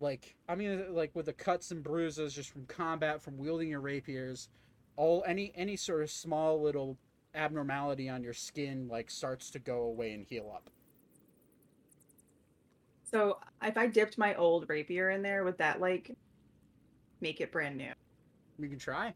like 0.00 0.36
I 0.50 0.54
mean, 0.54 0.94
like 0.94 1.16
with 1.16 1.24
the 1.26 1.32
cuts 1.32 1.70
and 1.70 1.82
bruises 1.82 2.34
just 2.34 2.50
from 2.50 2.66
combat, 2.66 3.22
from 3.22 3.38
wielding 3.38 3.70
your 3.70 3.80
rapiers, 3.80 4.50
all 4.96 5.24
any 5.26 5.50
any 5.56 5.76
sort 5.76 6.02
of 6.02 6.10
small 6.10 6.60
little 6.60 6.98
abnormality 7.34 8.08
on 8.08 8.22
your 8.22 8.32
skin 8.32 8.88
like 8.88 9.10
starts 9.10 9.50
to 9.50 9.58
go 9.58 9.82
away 9.82 10.12
and 10.12 10.24
heal 10.24 10.50
up. 10.54 10.70
So 13.10 13.38
if 13.62 13.76
I 13.76 13.86
dipped 13.86 14.18
my 14.18 14.34
old 14.34 14.68
rapier 14.68 15.10
in 15.10 15.22
there, 15.22 15.44
would 15.44 15.58
that 15.58 15.80
like 15.80 16.16
make 17.20 17.40
it 17.40 17.52
brand 17.52 17.76
new? 17.76 17.92
You 18.58 18.68
can 18.68 18.78
try. 18.78 19.14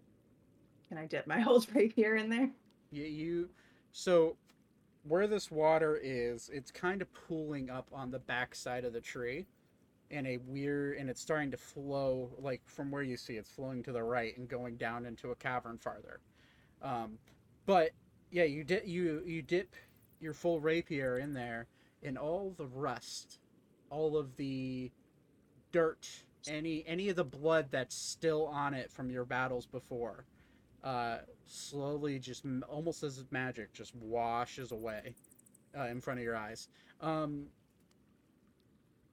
Can 0.88 0.98
I 0.98 1.06
dip 1.06 1.26
my 1.26 1.44
old 1.48 1.66
rapier 1.74 2.16
in 2.16 2.30
there? 2.30 2.50
Yeah, 2.90 3.06
you 3.06 3.48
so 3.92 4.36
where 5.04 5.26
this 5.26 5.50
water 5.50 5.98
is, 6.02 6.50
it's 6.52 6.70
kind 6.70 7.00
of 7.02 7.08
pooling 7.12 7.70
up 7.70 7.88
on 7.92 8.10
the 8.10 8.18
backside 8.18 8.84
of 8.84 8.92
the 8.92 9.00
tree 9.00 9.46
in 10.10 10.26
a 10.26 10.38
weird 10.46 10.96
and 10.96 11.10
it's 11.10 11.20
starting 11.20 11.50
to 11.50 11.56
flow 11.56 12.30
like 12.38 12.62
from 12.66 12.90
where 12.90 13.02
you 13.02 13.16
see 13.16 13.34
it's 13.34 13.50
flowing 13.50 13.82
to 13.82 13.92
the 13.92 14.02
right 14.02 14.36
and 14.38 14.48
going 14.48 14.76
down 14.76 15.04
into 15.06 15.30
a 15.30 15.34
cavern 15.34 15.76
farther. 15.76 16.20
Um, 16.82 17.18
but 17.66 17.90
yeah, 18.30 18.44
you 18.44 18.64
dip 18.64 18.86
you 18.86 19.22
you 19.26 19.42
dip 19.42 19.74
your 20.20 20.34
full 20.34 20.60
rapier 20.60 21.18
in 21.18 21.32
there 21.32 21.66
and 22.02 22.18
all 22.18 22.54
the 22.56 22.66
rust, 22.66 23.38
all 23.90 24.16
of 24.16 24.36
the 24.36 24.90
dirt, 25.72 26.08
any 26.46 26.84
any 26.86 27.08
of 27.08 27.16
the 27.16 27.24
blood 27.24 27.68
that's 27.70 27.94
still 27.94 28.46
on 28.46 28.74
it 28.74 28.90
from 28.90 29.10
your 29.10 29.24
battles 29.24 29.66
before 29.66 30.24
uh, 30.84 31.18
slowly 31.46 32.18
just 32.18 32.44
almost 32.68 33.02
as 33.02 33.24
magic 33.30 33.72
just 33.72 33.94
washes 33.96 34.72
away 34.72 35.14
uh, 35.76 35.86
in 35.86 36.00
front 36.00 36.18
of 36.20 36.24
your 36.24 36.36
eyes. 36.36 36.68
Um, 37.00 37.46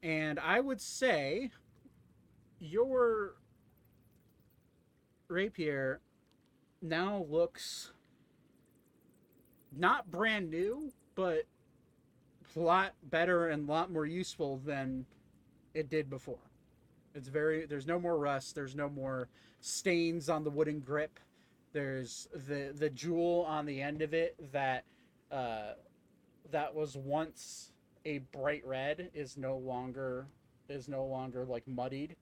and 0.04 0.40
i 0.40 0.60
would 0.60 0.80
say 0.80 1.50
your 2.60 3.36
rapier 5.28 6.00
now 6.82 7.26
looks 7.28 7.92
not 9.78 10.10
brand 10.12 10.50
new 10.50 10.92
but 11.16 11.44
a 12.56 12.60
lot 12.60 12.94
better 13.04 13.50
and 13.50 13.68
a 13.68 13.72
lot 13.72 13.92
more 13.92 14.06
useful 14.06 14.62
than 14.66 15.06
it 15.74 15.90
did 15.90 16.10
before 16.10 16.40
it's 17.14 17.28
very 17.28 17.66
there's 17.66 17.88
no 17.88 18.00
more 18.00 18.18
rust 18.18 18.56
there's 18.56 18.76
no 18.76 18.90
more 18.90 19.28
stains 19.60 20.30
on 20.30 20.44
the 20.44 20.50
wooden 20.50 20.80
grip 20.80 21.20
There's 21.74 22.30
the 22.34 22.74
the 22.74 22.90
jewel 22.90 23.46
on 23.50 23.66
the 23.66 23.82
end 23.82 24.02
of 24.02 24.14
it 24.14 24.36
that 24.54 24.86
uh, 25.32 25.74
that 26.52 26.74
was 26.74 26.96
once 26.96 27.72
a 28.06 28.20
bright 28.32 28.66
red 28.66 29.10
is 29.14 29.38
no 29.38 29.58
longer 29.58 30.28
is 30.70 30.88
no 30.88 31.06
longer 31.06 31.46
like 31.46 31.68
muddied 31.68 32.16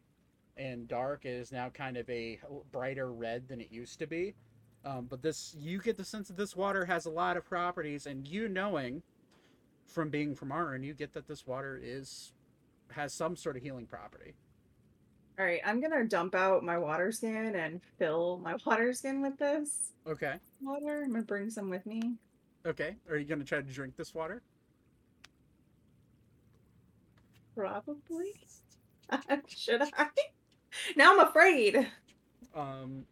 and 0.57 0.87
dark. 0.87 1.25
It 1.25 1.29
is 1.33 1.51
now 1.51 1.69
kind 1.69 1.97
of 1.97 2.09
a 2.09 2.39
brighter 2.71 3.11
red 3.11 3.47
than 3.47 3.61
it 3.61 3.71
used 3.71 3.99
to 3.99 4.07
be. 4.07 4.33
Um, 4.85 5.05
but 5.09 5.21
this 5.21 5.55
you 5.57 5.79
get 5.79 5.95
the 5.97 6.03
sense 6.03 6.27
that 6.27 6.37
this 6.37 6.55
water 6.55 6.85
has 6.85 7.05
a 7.05 7.09
lot 7.09 7.37
of 7.37 7.45
properties, 7.45 8.05
and 8.05 8.27
you 8.27 8.49
knowing 8.49 9.01
from 9.87 10.09
being 10.09 10.35
from 10.35 10.51
Arn, 10.51 10.83
you 10.83 10.93
get 10.93 11.13
that 11.13 11.27
this 11.27 11.47
water 11.47 11.79
is 11.81 12.33
has 12.91 13.13
some 13.13 13.35
sort 13.35 13.55
of 13.55 13.63
healing 13.63 13.85
property. 13.85 14.33
All 15.39 15.45
right, 15.45 15.61
I'm 15.65 15.81
gonna 15.81 16.03
dump 16.05 16.35
out 16.35 16.63
my 16.63 16.77
water 16.77 17.11
skin 17.11 17.55
and 17.55 17.81
fill 17.97 18.39
my 18.43 18.55
water 18.65 18.93
skin 18.93 19.21
with 19.21 19.37
this 19.37 19.93
Okay. 20.05 20.35
water. 20.61 21.03
I'm 21.03 21.11
gonna 21.11 21.23
bring 21.23 21.49
some 21.49 21.69
with 21.69 21.85
me. 21.85 22.15
Okay. 22.65 22.95
Are 23.09 23.17
you 23.17 23.25
gonna 23.25 23.43
try 23.45 23.59
to 23.61 23.71
drink 23.73 23.95
this 23.95 24.13
water? 24.13 24.41
Probably. 27.55 28.33
Should 29.47 29.81
I? 29.81 30.07
Now 30.97 31.13
I'm 31.13 31.27
afraid. 31.27 31.87
Um, 32.55 33.05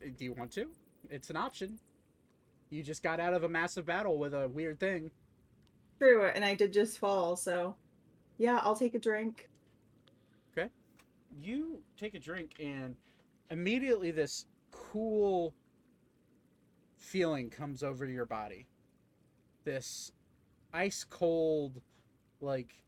do 0.00 0.24
you 0.24 0.32
want 0.32 0.50
to? 0.54 0.66
It's 1.12 1.28
an 1.28 1.36
option. 1.36 1.78
You 2.70 2.82
just 2.82 3.02
got 3.02 3.20
out 3.20 3.34
of 3.34 3.44
a 3.44 3.48
massive 3.48 3.84
battle 3.84 4.18
with 4.18 4.32
a 4.32 4.48
weird 4.48 4.80
thing. 4.80 5.10
True, 5.98 6.24
and 6.34 6.42
I 6.42 6.54
did 6.54 6.72
just 6.72 6.98
fall, 6.98 7.36
so 7.36 7.76
yeah, 8.38 8.60
I'll 8.62 8.74
take 8.74 8.94
a 8.94 8.98
drink. 8.98 9.50
Okay. 10.56 10.70
You 11.42 11.82
take 11.98 12.14
a 12.14 12.18
drink, 12.18 12.52
and 12.58 12.96
immediately 13.50 14.10
this 14.10 14.46
cool 14.70 15.52
feeling 16.96 17.50
comes 17.50 17.82
over 17.82 18.06
your 18.06 18.24
body. 18.24 18.66
This 19.64 20.12
ice 20.72 21.04
cold, 21.04 21.82
like 22.40 22.80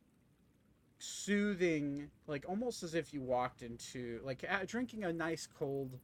soothing, 0.99 2.09
like 2.27 2.47
almost 2.49 2.83
as 2.83 2.95
if 2.95 3.13
you 3.13 3.21
walked 3.21 3.61
into 3.61 4.21
like 4.25 4.49
drinking 4.67 5.05
a 5.05 5.13
nice 5.13 5.47
cold 5.47 5.99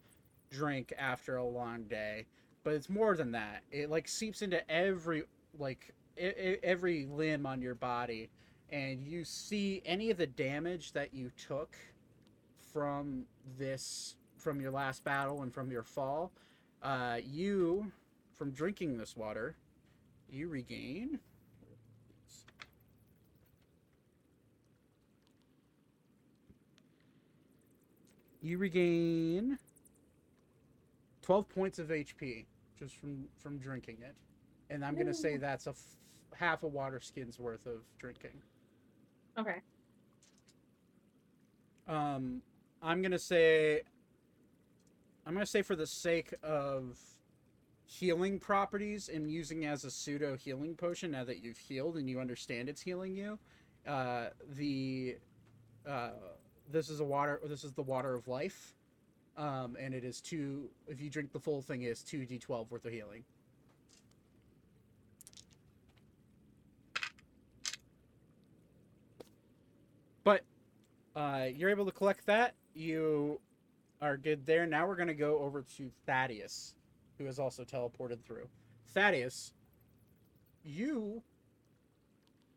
drink 0.50 0.92
after 0.98 1.36
a 1.36 1.44
long 1.44 1.84
day. 1.84 2.26
But 2.64 2.74
it's 2.74 2.90
more 2.90 3.16
than 3.16 3.32
that. 3.32 3.62
It 3.70 3.90
like 3.90 4.06
seeps 4.08 4.42
into 4.42 4.68
every 4.70 5.24
like 5.58 5.94
e- 6.18 6.56
every 6.62 7.06
limb 7.06 7.46
on 7.46 7.62
your 7.62 7.74
body, 7.74 8.28
and 8.70 9.02
you 9.06 9.24
see 9.24 9.82
any 9.86 10.10
of 10.10 10.18
the 10.18 10.26
damage 10.26 10.92
that 10.92 11.14
you 11.14 11.30
took 11.36 11.76
from 12.72 13.24
this 13.58 14.16
from 14.36 14.60
your 14.60 14.70
last 14.70 15.04
battle 15.04 15.42
and 15.42 15.52
from 15.52 15.70
your 15.70 15.82
fall. 15.82 16.32
Uh, 16.82 17.18
you 17.24 17.90
from 18.34 18.50
drinking 18.50 18.98
this 18.98 19.16
water, 19.16 19.54
you 20.30 20.48
regain. 20.48 21.18
You 28.42 28.58
regain 28.58 29.58
12 31.31 31.49
points 31.49 31.78
of 31.78 31.91
HP 31.91 32.44
just 32.76 32.97
from 32.97 33.25
from 33.39 33.57
drinking 33.59 33.99
it. 34.00 34.17
And 34.68 34.84
I'm 34.84 34.94
going 34.94 35.07
to 35.07 35.15
say 35.15 35.36
that's 35.36 35.68
a 35.68 35.70
f- 35.70 35.97
half 36.34 36.65
a 36.65 36.67
water 36.67 36.99
skin's 37.00 37.39
worth 37.39 37.67
of 37.67 37.83
drinking. 38.00 38.33
Okay. 39.39 39.60
Um, 41.86 42.42
I'm 42.83 43.00
gonna 43.00 43.17
say. 43.17 43.83
I'm 45.25 45.33
gonna 45.34 45.47
say 45.47 45.62
for 45.62 45.76
the 45.76 45.86
sake 45.86 46.34
of 46.42 46.99
healing 47.84 48.41
properties 48.41 49.09
and 49.09 49.31
using 49.31 49.67
as 49.67 49.84
a 49.84 49.91
pseudo 49.92 50.36
healing 50.36 50.75
potion 50.75 51.12
now 51.12 51.23
that 51.23 51.44
you've 51.44 51.59
healed 51.59 51.97
and 51.97 52.10
you 52.10 52.18
understand 52.18 52.68
it's 52.68 52.81
healing 52.81 53.15
you, 53.15 53.39
uh, 53.86 54.31
the 54.57 55.17
uh, 55.89 56.10
this 56.68 56.91
is 56.91 56.99
a 56.99 57.05
water. 57.05 57.41
This 57.44 57.62
is 57.62 57.70
the 57.70 57.83
water 57.83 58.15
of 58.15 58.26
life, 58.26 58.75
um, 59.36 59.76
and 59.78 59.94
it 59.94 60.05
is 60.05 60.20
two. 60.20 60.68
If 60.86 61.00
you 61.00 61.10
drink 61.10 61.33
the 61.33 61.41
full 61.41 61.62
thing, 61.62 61.83
is 61.83 62.02
two 62.02 62.20
d12 62.20 62.70
worth 62.70 62.84
of 62.84 62.92
healing. 62.92 63.25
But 70.25 70.42
uh, 71.17 71.47
you're 71.55 71.70
able 71.70 71.86
to 71.86 71.92
collect 71.92 72.26
that. 72.26 72.55
You 72.75 73.41
are 74.02 74.17
good 74.17 74.47
there. 74.47 74.67
Now 74.67 74.86
we're 74.86 74.97
going 74.97 75.09
to 75.09 75.15
go 75.15 75.39
over 75.39 75.62
to 75.76 75.91
Thaddeus, 76.07 76.75
who 77.18 77.26
is 77.26 77.39
also 77.39 77.65
teleported 77.65 78.23
through. 78.23 78.49
Thaddeus, 78.94 79.52
you 80.65 81.23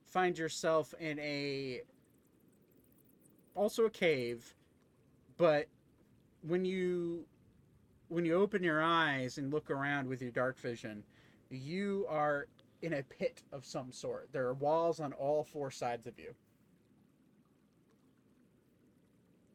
find 0.06 0.38
yourself 0.38 0.94
in 1.00 1.20
a 1.20 1.82
also 3.56 3.86
a 3.86 3.90
cave, 3.90 4.56
but 5.38 5.68
when 6.48 6.66
you 6.66 7.26
when 8.10 8.26
you 8.26 8.36
open 8.36 8.64
your 8.64 8.82
eyes 8.84 9.38
and 9.40 9.52
look 9.52 9.72
around 9.72 10.08
with 10.08 10.22
your 10.22 10.32
dark 10.32 10.60
vision, 10.60 11.04
you 11.50 12.06
are 12.10 12.48
in 12.84 12.94
a 12.94 13.04
pit 13.04 13.42
of 13.52 13.66
some 13.66 13.92
sort. 13.92 14.30
There 14.32 14.46
are 14.46 14.54
walls 14.54 15.00
on 15.00 15.14
all 15.14 15.44
four 15.44 15.72
sides 15.72 16.06
of 16.06 16.20
you. 16.20 16.36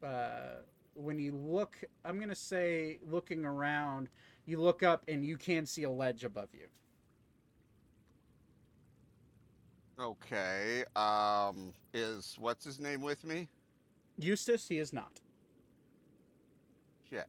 uh, 0.03 0.63
when 0.95 1.19
you 1.19 1.33
look, 1.33 1.77
I'm 2.05 2.19
gonna 2.19 2.35
say 2.35 2.99
looking 3.09 3.45
around, 3.45 4.09
you 4.47 4.61
look 4.61 4.83
up 4.83 5.05
and 5.09 5.25
you 5.25 5.37
can 5.37 5.67
see 5.67 5.85
a 5.85 5.91
ledge 5.91 6.25
above 6.25 6.49
you. 6.53 6.67
Okay. 10.01 10.85
Um, 10.97 11.73
is 11.93 12.37
what's 12.39 12.65
his 12.65 12.81
name 12.81 13.03
with 13.03 13.25
me? 13.25 13.49
Eustace, 14.19 14.69
he 14.69 14.79
is 14.79 14.93
not. 14.93 15.21
Shit. 17.11 17.27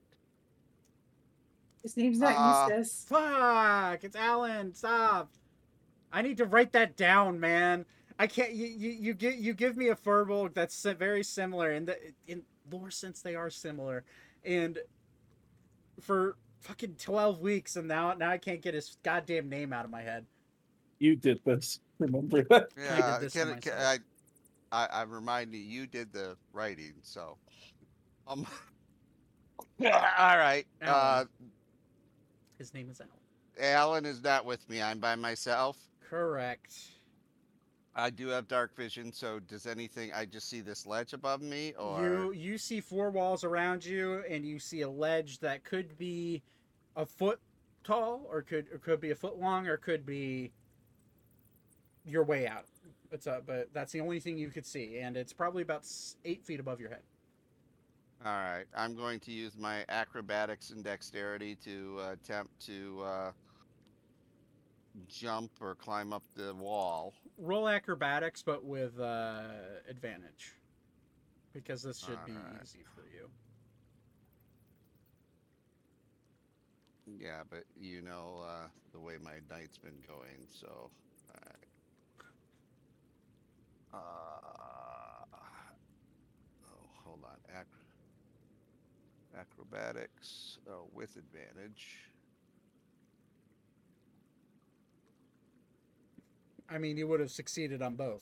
His 1.84 1.96
name's 1.96 2.20
not 2.20 2.36
Uh, 2.36 2.76
Eustace. 2.76 3.06
Fuck! 3.08 4.04
It's 4.04 4.16
Alan. 4.16 4.74
Stop. 4.74 5.32
I 6.12 6.22
need 6.22 6.38
to 6.38 6.46
write 6.46 6.74
that 6.74 6.98
down, 6.98 7.40
man. 7.40 7.86
I 8.18 8.28
can't. 8.28 8.52
You 8.52 8.68
you, 8.68 8.90
you 8.90 9.14
give 9.14 9.36
you 9.36 9.54
give 9.54 9.78
me 9.78 9.88
a 9.90 9.96
firbolg 9.96 10.54
that's 10.54 10.84
very 10.84 11.24
similar 11.24 11.72
in 11.72 11.86
the 11.86 11.98
in 12.28 12.44
lore 12.70 12.92
sense 12.92 13.22
they 13.22 13.36
are 13.36 13.50
similar, 13.50 14.04
and 14.44 14.78
for 16.02 16.36
fucking 16.60 16.96
twelve 16.96 17.40
weeks 17.40 17.78
and 17.78 17.88
now 17.88 18.14
now 18.14 18.30
I 18.30 18.38
can't 18.38 18.62
get 18.62 18.74
his 18.74 18.98
goddamn 19.04 19.48
name 19.48 19.72
out 19.72 19.86
of 19.86 19.92
my 19.92 20.02
head. 20.02 20.26
You 21.00 21.16
did 21.16 21.40
this. 21.46 21.80
Remember 22.00 22.44
that? 22.50 22.70
Yeah. 22.78 23.20
this 23.20 23.34
to 23.34 23.46
can, 23.46 23.62
can. 23.62 23.74
I, 23.74 23.98
I, 24.72 25.02
I'm 25.02 25.12
reminding 25.12 25.70
you 25.70 25.88
did 25.88 26.12
the 26.14 26.38
writing, 26.54 26.94
so. 27.02 27.38
Um. 28.28 28.46
all 29.82 29.88
right. 30.38 30.66
Uh, 30.82 30.86
Alan. 30.86 31.28
His 32.60 32.74
name 32.74 32.90
is 32.90 33.02
Alan. 33.02 33.14
Alan 33.60 34.06
is 34.06 34.22
not 34.22 34.46
with 34.46 34.70
me. 34.70 34.82
I'm 34.82 35.00
by 35.00 35.16
myself. 35.16 35.78
Correct. 36.08 36.74
I 37.96 38.10
do 38.10 38.28
have 38.28 38.48
dark 38.48 38.76
vision, 38.76 39.12
so 39.12 39.40
does 39.40 39.66
anything? 39.66 40.12
I 40.14 40.26
just 40.26 40.50
see 40.50 40.62
this 40.62 40.86
ledge 40.86 41.14
above 41.14 41.42
me, 41.42 41.74
or 41.80 42.04
You 42.04 42.32
you 42.34 42.58
see 42.58 42.82
four 42.82 43.10
walls 43.10 43.44
around 43.44 43.84
you, 43.84 44.24
and 44.30 44.46
you 44.46 44.60
see 44.60 44.82
a 44.82 44.90
ledge 44.90 45.40
that 45.40 45.64
could 45.64 45.98
be 45.98 46.44
a 46.96 47.06
foot 47.06 47.40
tall, 47.84 48.26
or 48.30 48.42
could 48.42 48.68
or 48.72 48.78
could 48.78 49.02
be 49.02 49.12
a 49.12 49.16
foot 49.16 49.38
long, 49.40 49.68
or 49.68 49.78
could 49.78 50.06
be 50.06 50.52
your 52.06 52.24
way 52.24 52.48
out. 52.48 52.66
It's 53.12 53.26
up, 53.26 53.46
but 53.48 53.74
that's 53.74 53.92
the 53.92 54.02
only 54.02 54.20
thing 54.20 54.38
you 54.38 54.50
could 54.50 54.66
see, 54.66 55.00
and 55.00 55.18
it's 55.18 55.34
probably 55.34 55.64
about 55.64 55.86
eight 56.24 56.46
feet 56.46 56.60
above 56.60 56.80
your 56.80 56.90
head. 56.90 57.02
All 58.26 58.34
right, 58.34 58.66
I'm 58.76 58.96
going 58.96 59.22
to 59.22 59.32
use 59.32 59.58
my 59.58 59.86
acrobatics 59.88 60.72
and 60.72 60.84
dexterity 60.84 61.56
to 61.64 62.00
uh, 62.02 62.12
attempt 62.12 62.52
to 62.66 63.02
uh, 63.06 63.32
jump 65.08 65.52
or 65.62 65.76
climb 65.76 66.12
up 66.12 66.24
the 66.36 66.54
wall. 66.54 67.14
Roll 67.38 67.70
acrobatics, 67.70 68.44
but 68.44 68.66
with 68.66 69.00
uh, 69.00 69.44
advantage, 69.90 70.54
because 71.54 71.82
this 71.82 72.00
should 72.00 72.26
be 72.26 72.34
Alright. 72.34 72.62
easy 72.62 72.84
for 72.94 73.04
you. 73.16 73.30
Yeah, 77.20 77.44
but 77.50 77.64
you 77.80 78.02
know 78.02 78.44
uh, 78.46 78.68
the 78.92 79.00
way 79.00 79.14
my 79.24 79.40
night's 79.50 79.78
been 79.78 80.04
going, 80.06 80.46
so. 80.52 80.68
all 80.68 80.92
right. 81.48 81.56
Uh, 83.94 85.38
oh, 86.70 86.90
hold 87.04 87.20
on. 87.24 87.38
Ac- 87.50 87.66
acrobatics 89.40 90.58
oh, 90.70 90.88
with 90.94 91.16
advantage. 91.16 92.12
I 96.70 96.78
mean, 96.78 96.98
you 96.98 97.08
would 97.08 97.20
have 97.20 97.32
succeeded 97.32 97.82
on 97.82 97.96
both. 97.96 98.22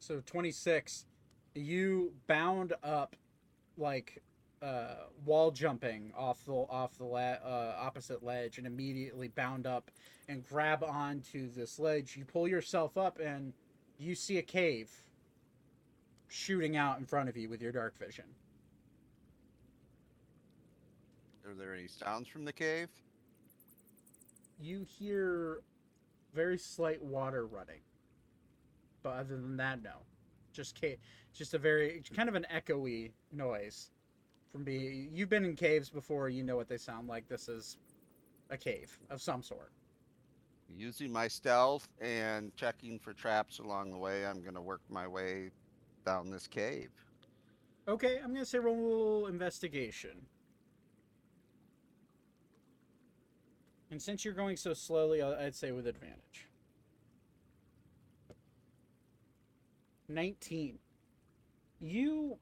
So 0.00 0.22
26, 0.24 1.06
you 1.54 2.12
bound 2.26 2.74
up 2.82 3.16
like 3.78 4.22
uh, 4.62 4.94
wall 5.24 5.50
jumping 5.50 6.12
off 6.16 6.44
the 6.44 6.52
off 6.52 6.96
the 6.96 7.04
la- 7.04 7.18
uh, 7.44 7.76
opposite 7.78 8.22
ledge 8.22 8.58
and 8.58 8.66
immediately 8.66 9.28
bound 9.28 9.66
up 9.66 9.90
and 10.28 10.46
grab 10.46 10.82
onto 10.82 11.50
this 11.50 11.78
ledge. 11.78 12.16
You 12.16 12.24
pull 12.24 12.48
yourself 12.48 12.96
up 12.96 13.18
and 13.18 13.52
you 13.98 14.14
see 14.14 14.38
a 14.38 14.42
cave 14.42 14.90
shooting 16.28 16.76
out 16.76 16.98
in 16.98 17.06
front 17.06 17.28
of 17.28 17.36
you 17.36 17.48
with 17.48 17.62
your 17.62 17.72
dark 17.72 17.96
vision. 17.98 18.24
Are 21.46 21.54
there 21.54 21.74
any 21.74 21.86
sounds 21.86 22.26
from 22.28 22.44
the 22.44 22.52
cave? 22.52 22.88
You 24.58 24.84
hear 24.98 25.60
very 26.34 26.58
slight 26.58 27.00
water 27.02 27.46
running, 27.46 27.80
but 29.02 29.10
other 29.10 29.36
than 29.36 29.56
that, 29.58 29.82
no. 29.82 29.92
Just 30.52 30.80
ca- 30.80 30.98
just 31.32 31.54
a 31.54 31.58
very 31.58 32.02
kind 32.14 32.28
of 32.28 32.34
an 32.34 32.46
echoey 32.52 33.12
noise 33.30 33.90
from 34.50 34.64
being. 34.64 35.10
You've 35.12 35.28
been 35.28 35.44
in 35.44 35.54
caves 35.54 35.88
before. 35.88 36.28
You 36.28 36.42
know 36.42 36.56
what 36.56 36.68
they 36.68 36.78
sound 36.78 37.06
like. 37.06 37.28
This 37.28 37.48
is 37.48 37.76
a 38.50 38.56
cave 38.56 38.98
of 39.10 39.20
some 39.20 39.42
sort. 39.42 39.70
Using 40.68 41.12
my 41.12 41.28
stealth 41.28 41.86
and 42.00 42.54
checking 42.56 42.98
for 42.98 43.12
traps 43.12 43.60
along 43.60 43.92
the 43.92 43.98
way, 43.98 44.26
I'm 44.26 44.42
gonna 44.42 44.62
work 44.62 44.80
my 44.88 45.06
way 45.06 45.50
down 46.04 46.30
this 46.30 46.48
cave. 46.48 46.90
Okay, 47.86 48.18
I'm 48.18 48.32
gonna 48.32 48.44
say 48.46 48.58
roll 48.58 49.26
investigation. 49.26 50.26
And 53.96 54.02
since 54.02 54.26
you're 54.26 54.34
going 54.34 54.58
so 54.58 54.74
slowly, 54.74 55.22
I'd 55.22 55.54
say 55.54 55.72
with 55.72 55.86
advantage. 55.86 56.48
19. 60.10 60.78
You 61.80 62.36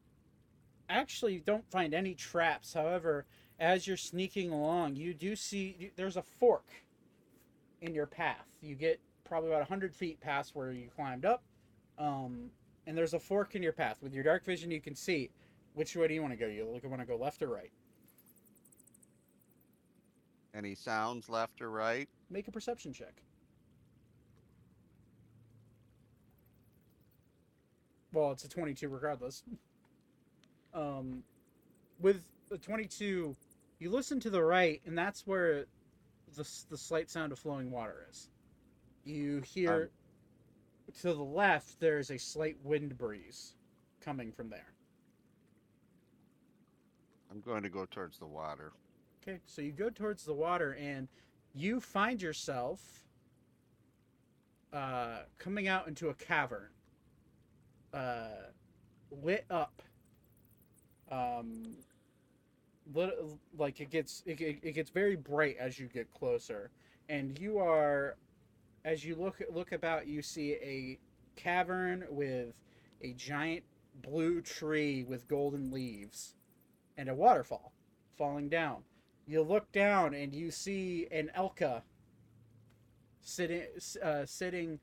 actually 0.88 1.38
don't 1.38 1.64
find 1.70 1.94
any 1.94 2.16
traps. 2.16 2.74
However, 2.74 3.26
as 3.60 3.86
you're 3.86 3.96
sneaking 3.96 4.50
along, 4.50 4.96
you 4.96 5.14
do 5.14 5.36
see 5.36 5.92
there's 5.94 6.16
a 6.16 6.24
fork 6.24 6.66
in 7.82 7.94
your 7.94 8.06
path. 8.06 8.48
You 8.60 8.74
get 8.74 8.98
probably 9.22 9.50
about 9.50 9.60
100 9.60 9.94
feet 9.94 10.20
past 10.20 10.56
where 10.56 10.72
you 10.72 10.88
climbed 10.96 11.24
up. 11.24 11.44
Um, 12.00 12.50
and 12.88 12.98
there's 12.98 13.14
a 13.14 13.20
fork 13.20 13.54
in 13.54 13.62
your 13.62 13.72
path. 13.72 13.98
With 14.02 14.12
your 14.12 14.24
dark 14.24 14.44
vision, 14.44 14.72
you 14.72 14.80
can 14.80 14.96
see 14.96 15.30
which 15.74 15.94
way 15.94 16.08
do 16.08 16.14
you 16.14 16.20
want 16.20 16.32
to 16.32 16.36
go. 16.36 16.48
You 16.48 16.66
want 16.82 17.00
to 17.00 17.06
go 17.06 17.14
left 17.14 17.42
or 17.42 17.48
right. 17.48 17.70
Any 20.54 20.74
sounds 20.74 21.28
left 21.28 21.60
or 21.60 21.70
right? 21.70 22.08
Make 22.30 22.46
a 22.48 22.52
perception 22.52 22.92
check. 22.92 23.22
Well, 28.12 28.30
it's 28.30 28.44
a 28.44 28.48
22 28.48 28.88
regardless. 28.88 29.42
Um, 30.72 31.22
with 32.00 32.24
the 32.48 32.58
22, 32.58 33.36
you 33.78 33.90
listen 33.90 34.18
to 34.18 34.28
the 34.28 34.42
right, 34.42 34.82
and 34.86 34.98
that's 34.98 35.24
where 35.24 35.66
the, 36.34 36.48
the 36.68 36.76
slight 36.76 37.08
sound 37.08 37.30
of 37.30 37.38
flowing 37.38 37.70
water 37.70 38.04
is. 38.10 38.28
You 39.04 39.40
hear 39.42 39.90
to 41.00 41.14
the 41.14 41.22
left, 41.22 41.78
there's 41.78 42.10
a 42.10 42.18
slight 42.18 42.56
wind 42.64 42.98
breeze 42.98 43.54
coming 44.00 44.32
from 44.32 44.50
there. 44.50 44.72
I'm 47.30 47.40
going 47.40 47.62
to 47.62 47.68
go 47.68 47.86
towards 47.88 48.18
the 48.18 48.26
water. 48.26 48.72
Okay, 49.26 49.40
so 49.46 49.62
you 49.62 49.72
go 49.72 49.88
towards 49.88 50.24
the 50.24 50.34
water 50.34 50.76
and 50.78 51.08
you 51.54 51.80
find 51.80 52.20
yourself 52.20 53.06
uh, 54.70 55.20
coming 55.38 55.66
out 55.66 55.88
into 55.88 56.10
a 56.10 56.14
cavern, 56.14 56.68
uh, 57.94 58.50
lit 59.22 59.46
up. 59.48 59.80
Um, 61.10 61.76
lit, 62.92 63.14
like 63.56 63.80
it 63.80 63.88
gets 63.90 64.22
it, 64.26 64.40
it, 64.40 64.74
gets 64.74 64.90
very 64.90 65.16
bright 65.16 65.56
as 65.58 65.78
you 65.78 65.86
get 65.86 66.12
closer, 66.12 66.70
and 67.08 67.38
you 67.38 67.58
are, 67.58 68.16
as 68.84 69.04
you 69.04 69.14
look 69.14 69.40
look 69.50 69.72
about, 69.72 70.06
you 70.06 70.20
see 70.20 70.52
a 70.54 70.98
cavern 71.34 72.04
with 72.10 72.52
a 73.00 73.12
giant 73.14 73.64
blue 74.02 74.42
tree 74.42 75.04
with 75.04 75.28
golden 75.28 75.70
leaves, 75.70 76.34
and 76.98 77.08
a 77.08 77.14
waterfall 77.14 77.72
falling 78.18 78.48
down 78.50 78.82
you 79.26 79.42
look 79.42 79.70
down 79.72 80.14
and 80.14 80.34
you 80.34 80.50
see 80.50 81.06
an 81.10 81.30
Elka 81.36 81.82
sitting 83.20 83.62
uh, 84.02 84.26
sitting 84.26 84.78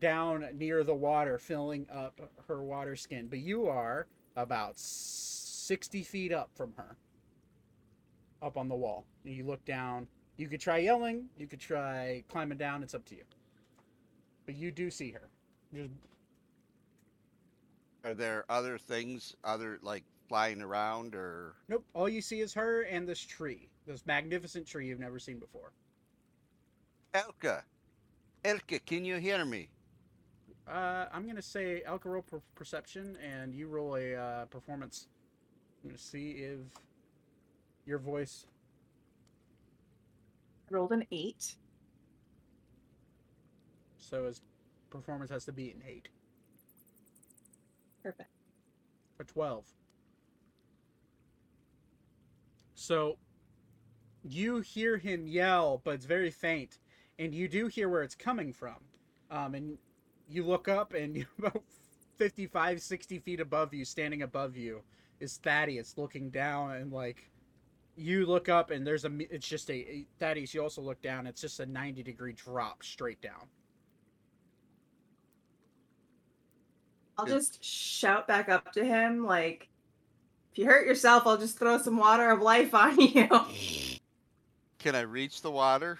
down 0.00 0.46
near 0.54 0.84
the 0.84 0.94
water, 0.94 1.38
filling 1.38 1.86
up 1.92 2.20
her 2.48 2.62
water 2.62 2.96
skin. 2.96 3.26
But 3.28 3.40
you 3.40 3.66
are 3.66 4.06
about 4.36 4.78
sixty 4.78 6.02
feet 6.02 6.32
up 6.32 6.50
from 6.54 6.72
her, 6.76 6.96
up 8.42 8.56
on 8.56 8.68
the 8.68 8.74
wall. 8.74 9.04
And 9.24 9.34
you 9.34 9.44
look 9.44 9.64
down. 9.64 10.06
You 10.36 10.48
could 10.48 10.60
try 10.60 10.78
yelling. 10.78 11.26
You 11.38 11.46
could 11.46 11.60
try 11.60 12.24
climbing 12.28 12.58
down. 12.58 12.82
It's 12.82 12.94
up 12.94 13.04
to 13.06 13.14
you. 13.14 13.22
But 14.46 14.56
you 14.56 14.70
do 14.70 14.90
see 14.90 15.12
her. 15.12 15.28
Are 18.04 18.14
there 18.14 18.44
other 18.48 18.76
things, 18.76 19.34
other 19.44 19.78
like 19.80 20.04
flying 20.28 20.62
around, 20.62 21.14
or 21.14 21.54
nope. 21.68 21.84
All 21.94 22.08
you 22.08 22.20
see 22.20 22.40
is 22.40 22.52
her 22.54 22.82
and 22.82 23.06
this 23.08 23.20
tree, 23.20 23.68
this 23.86 24.04
magnificent 24.06 24.66
tree 24.66 24.86
you've 24.86 25.00
never 25.00 25.18
seen 25.18 25.38
before. 25.38 25.72
Elka? 27.14 27.62
Elka, 28.44 28.84
can 28.84 29.04
you 29.04 29.16
hear 29.16 29.44
me? 29.44 29.68
Uh, 30.66 31.06
I'm 31.12 31.26
gonna 31.26 31.42
say 31.42 31.82
Elka 31.86 32.06
roll 32.06 32.22
per- 32.22 32.40
perception, 32.54 33.16
and 33.22 33.54
you 33.54 33.68
roll 33.68 33.96
a 33.96 34.14
uh, 34.14 34.44
performance. 34.46 35.08
I'm 35.82 35.90
gonna 35.90 35.98
see 35.98 36.30
if 36.32 36.58
your 37.86 37.98
voice. 37.98 38.46
Rolled 40.70 40.92
an 40.92 41.04
eight. 41.12 41.56
So 43.98 44.24
his 44.24 44.40
performance 44.90 45.30
has 45.30 45.44
to 45.44 45.52
be 45.52 45.70
an 45.70 45.82
eight 45.86 46.08
Perfect. 48.02 48.30
or 49.18 49.24
twelve. 49.24 49.64
So 52.84 53.16
you 54.22 54.60
hear 54.60 54.98
him 54.98 55.26
yell, 55.26 55.80
but 55.84 55.94
it's 55.94 56.04
very 56.04 56.30
faint, 56.30 56.78
and 57.18 57.34
you 57.34 57.48
do 57.48 57.66
hear 57.66 57.88
where 57.88 58.02
it's 58.02 58.14
coming 58.14 58.52
from. 58.52 58.76
Um, 59.30 59.54
and 59.54 59.78
you 60.28 60.44
look 60.44 60.68
up, 60.68 60.92
and 60.92 61.16
you 61.16 61.26
about 61.38 61.62
55, 62.18 62.82
60 62.82 63.18
feet 63.20 63.40
above 63.40 63.72
you, 63.72 63.86
standing 63.86 64.20
above 64.22 64.54
you, 64.56 64.82
is 65.18 65.38
Thaddeus 65.38 65.96
looking 65.96 66.28
down, 66.28 66.72
and 66.72 66.92
like 66.92 67.30
you 67.96 68.26
look 68.26 68.50
up, 68.50 68.70
and 68.70 68.86
there's 68.86 69.06
a 69.06 69.10
it's 69.18 69.48
just 69.48 69.70
a 69.70 69.74
a- 69.74 70.06
Thaddeus. 70.18 70.52
You 70.52 70.62
also 70.62 70.82
look 70.82 71.00
down. 71.00 71.26
It's 71.26 71.40
just 71.40 71.60
a 71.60 71.66
90 71.66 72.02
degree 72.02 72.34
drop 72.34 72.82
straight 72.82 73.22
down. 73.22 73.48
I'll 77.16 77.26
just 77.26 77.62
shout 77.64 78.26
back 78.26 78.48
up 78.48 78.72
to 78.72 78.84
him, 78.84 79.24
like, 79.24 79.68
if 80.54 80.58
you 80.60 80.66
hurt 80.66 80.86
yourself, 80.86 81.26
I'll 81.26 81.36
just 81.36 81.58
throw 81.58 81.78
some 81.78 81.96
water 81.96 82.30
of 82.30 82.40
life 82.40 82.72
on 82.74 82.96
you. 83.00 83.28
Can 84.78 84.94
I 84.94 85.00
reach 85.00 85.42
the 85.42 85.50
water? 85.50 85.98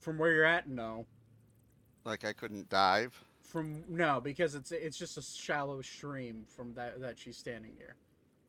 From 0.00 0.18
where 0.18 0.32
you're 0.32 0.44
at, 0.44 0.68
no. 0.68 1.06
Like 2.04 2.22
I 2.26 2.34
couldn't 2.34 2.68
dive? 2.68 3.18
From 3.42 3.84
no, 3.88 4.20
because 4.20 4.54
it's 4.54 4.70
it's 4.70 4.98
just 4.98 5.16
a 5.16 5.22
shallow 5.22 5.80
stream 5.80 6.44
from 6.46 6.74
that 6.74 7.00
that 7.00 7.18
she's 7.18 7.38
standing 7.38 7.72
near. 7.78 7.94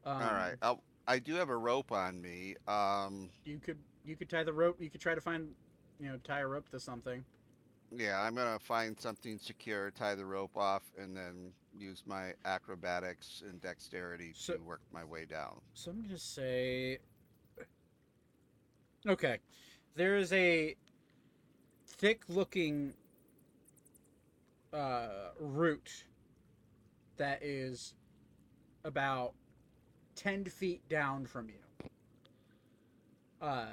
Um, 0.06 0.22
All 0.22 0.34
right. 0.34 0.56
I'll, 0.62 0.84
I 1.08 1.18
do 1.18 1.36
have 1.36 1.48
a 1.48 1.56
rope 1.56 1.94
on 1.94 2.22
me. 2.22 2.56
Um, 2.68 3.30
You 3.46 3.58
could 3.60 3.78
you 4.04 4.18
could 4.18 4.30
tie 4.30 4.44
the 4.44 4.52
rope. 4.52 4.82
You 4.82 4.90
could 4.90 5.00
try 5.00 5.16
to 5.16 5.22
find, 5.22 5.48
you 5.98 6.10
know, 6.10 6.18
tie 6.26 6.42
a 6.42 6.48
rope 6.48 6.68
to 6.72 6.80
something. 6.80 7.24
Yeah, 7.92 8.20
I'm 8.22 8.36
gonna 8.36 8.60
find 8.60 9.00
something 9.00 9.38
secure, 9.40 9.92
tie 9.92 10.16
the 10.16 10.26
rope 10.26 10.56
off, 10.58 10.84
and 10.98 11.16
then 11.16 11.52
use 11.78 12.04
my 12.06 12.34
acrobatics 12.46 13.44
and 13.48 13.62
dexterity 13.62 14.34
So- 14.36 14.56
to 14.58 14.64
work 14.64 14.82
my 14.92 15.04
way 15.04 15.26
down. 15.26 15.62
So 15.74 15.92
I'm 15.92 16.02
gonna 16.02 16.18
say. 16.18 17.00
Okay, 19.06 19.40
there 19.96 20.18
is 20.18 20.34
a 20.34 20.76
thick-looking 21.86 22.94
uh, 24.74 25.30
root 25.40 26.04
that 27.16 27.42
is 27.42 27.94
about 28.84 29.34
ten 30.16 30.44
feet 30.46 30.88
down 30.90 31.26
from 31.26 31.48
you. 31.50 31.90
Uh, 33.42 33.68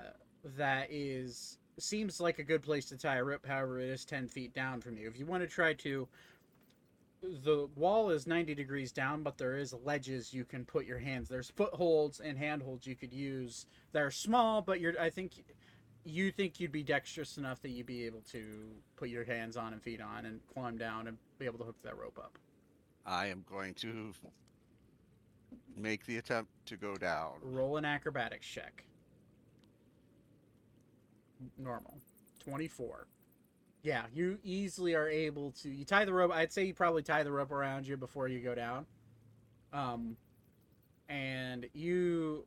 that 0.57 0.87
is 0.91 1.59
seems 1.79 2.21
like 2.21 2.39
a 2.39 2.45
good 2.45 2.63
place 2.63 2.87
to 2.87 2.97
tie 2.97 3.17
a 3.17 3.25
rope. 3.25 3.47
However, 3.47 3.81
it 3.81 3.89
is 3.89 4.05
ten 4.05 4.29
feet 4.29 4.55
down 4.55 4.81
from 4.81 4.97
you. 4.97 5.09
If 5.09 5.19
you 5.19 5.27
want 5.27 5.43
to 5.43 5.49
try 5.49 5.75
to 5.75 6.09
the 7.43 7.69
wall 7.75 8.11
is 8.11 8.27
90 8.27 8.55
degrees 8.55 8.93
down, 8.93 9.23
but 9.23 9.39
there 9.39 9.57
is 9.57 9.75
ledges 9.85 10.35
you 10.35 10.45
can 10.45 10.65
put 10.65 10.85
your 10.85 10.99
hands. 10.99 11.29
There's 11.29 11.51
footholds 11.51 12.21
and 12.21 12.37
handholds 12.37 12.87
you 12.87 12.95
could 12.95 13.13
use 13.13 13.67
that 13.93 14.03
are 14.03 14.11
small, 14.11 14.61
but 14.63 14.81
you're 14.81 15.01
I 15.01 15.11
think 15.11 15.33
you 16.05 16.31
think 16.31 16.61
you'd 16.61 16.73
be 16.73 16.83
dexterous 16.83 17.39
enough 17.39 17.63
that 17.63 17.71
you'd 17.71 17.87
be 17.87 18.05
able 18.05 18.21
to 18.33 18.45
put 18.97 19.09
your 19.09 19.25
hands 19.25 19.57
on 19.57 19.73
and 19.73 19.83
feet 19.83 20.01
on 20.01 20.27
and 20.27 20.41
climb 20.53 20.77
down 20.77 21.07
and 21.07 21.17
be 21.39 21.47
able 21.47 21.59
to 21.59 21.65
hook 21.65 21.77
that 21.83 21.97
rope 21.97 22.19
up. 22.19 22.39
I 23.07 23.27
am 23.27 23.45
going 23.49 23.75
to 23.75 24.13
make 25.77 26.05
the 26.07 26.19
attempt 26.19 26.51
to 26.67 26.77
go 26.77 26.97
down. 26.97 27.33
Roll 27.43 27.77
an 27.77 27.85
acrobatics 27.85 28.47
check. 28.47 28.85
Normal. 31.59 31.99
24. 32.45 33.07
Yeah, 33.83 34.05
you 34.15 34.39
easily 34.43 34.95
are 34.95 35.09
able 35.09 35.53
to. 35.63 35.69
You 35.69 35.85
tie 35.85 36.05
the 36.05 36.13
rope. 36.13 36.33
I'd 36.33 36.53
say 36.53 36.65
you 36.65 36.75
probably 36.75 37.03
tie 37.03 37.23
the 37.23 37.33
rope 37.33 37.51
around 37.51 37.87
you 37.87 37.97
before 37.97 38.29
you 38.29 38.41
go 38.41 38.55
down. 38.55 38.87
Um, 39.73 40.17
and 41.09 41.67
you 41.75 42.47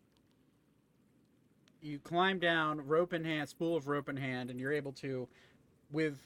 you 1.82 2.00
climb 2.00 2.40
down, 2.40 2.86
rope 2.86 3.14
in 3.14 3.24
hand, 3.24 3.50
spool 3.50 3.76
of 3.76 3.88
rope 3.88 4.10
in 4.10 4.18
hand, 4.18 4.50
and 4.50 4.60
you're 4.60 4.74
able 4.74 4.92
to, 4.94 5.28
with 5.92 6.18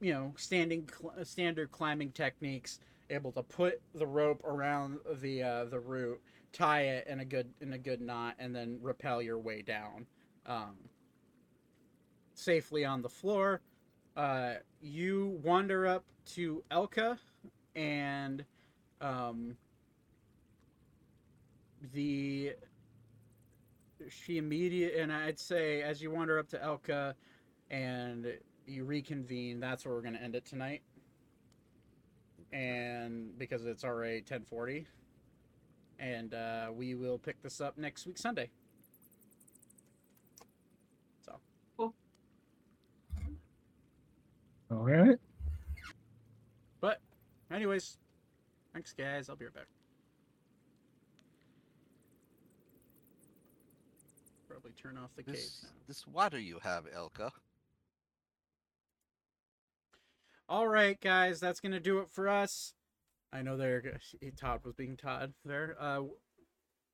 you 0.00 0.12
know 0.12 0.32
standing 0.36 0.88
cl- 0.88 1.24
standard 1.24 1.72
climbing 1.72 2.12
techniques, 2.12 2.78
able 3.10 3.32
to 3.32 3.42
put 3.42 3.80
the 3.94 4.06
rope 4.06 4.42
around 4.44 4.98
the 5.20 5.42
uh, 5.42 5.64
the 5.64 5.80
root, 5.80 6.20
tie 6.52 6.82
it 6.82 7.06
in 7.06 7.20
a 7.20 7.24
good 7.24 7.48
in 7.60 7.72
a 7.72 7.78
good 7.78 8.00
knot, 8.00 8.34
and 8.38 8.54
then 8.54 8.78
rappel 8.82 9.22
your 9.22 9.38
way 9.38 9.62
down, 9.62 10.06
um, 10.46 10.76
safely 12.38 12.84
on 12.84 13.02
the 13.02 13.08
floor. 13.08 13.60
Uh, 14.16 14.54
you 14.80 15.38
wander 15.42 15.86
up 15.86 16.04
to 16.34 16.62
Elka, 16.70 17.18
and 17.74 18.44
um, 19.00 19.56
the 21.92 22.54
she 24.08 24.38
immediate 24.38 24.94
and 24.96 25.12
I'd 25.12 25.38
say 25.40 25.82
as 25.82 26.00
you 26.00 26.10
wander 26.10 26.38
up 26.38 26.48
to 26.50 26.58
Elka 26.58 27.14
and 27.70 28.26
you 28.66 28.84
reconvene, 28.84 29.60
that's 29.60 29.84
where 29.84 29.94
we're 29.94 30.02
gonna 30.02 30.18
end 30.18 30.34
it 30.34 30.44
tonight. 30.44 30.82
And 32.52 33.36
because 33.38 33.66
it's 33.66 33.84
already 33.84 34.20
ten 34.22 34.42
forty. 34.42 34.86
And 36.00 36.32
uh, 36.32 36.68
we 36.72 36.94
will 36.94 37.18
pick 37.18 37.42
this 37.42 37.60
up 37.60 37.76
next 37.76 38.06
week 38.06 38.18
Sunday. 38.18 38.50
So 41.24 41.40
All 44.70 44.84
right. 44.84 45.16
but 46.80 47.00
anyways, 47.50 47.96
thanks 48.72 48.92
guys, 48.92 49.28
I'll 49.28 49.36
be 49.36 49.46
right 49.46 49.54
back. 49.54 49.66
Probably 54.48 54.72
turn 54.72 54.98
off 54.98 55.10
the 55.16 55.22
cave 55.22 55.34
This, 55.34 55.60
now. 55.62 55.68
this 55.86 56.06
water 56.06 56.38
you 56.38 56.58
have, 56.62 56.84
Elka. 56.94 57.30
All 60.48 60.66
right, 60.68 60.98
guys, 61.00 61.40
that's 61.40 61.60
gonna 61.60 61.80
do 61.80 61.98
it 62.00 62.10
for 62.10 62.28
us. 62.28 62.72
I 63.32 63.42
know 63.42 63.56
there, 63.58 64.00
Todd 64.36 64.60
was 64.64 64.74
being 64.74 64.96
Todd 64.96 65.34
there. 65.44 65.76
Uh, 65.78 66.04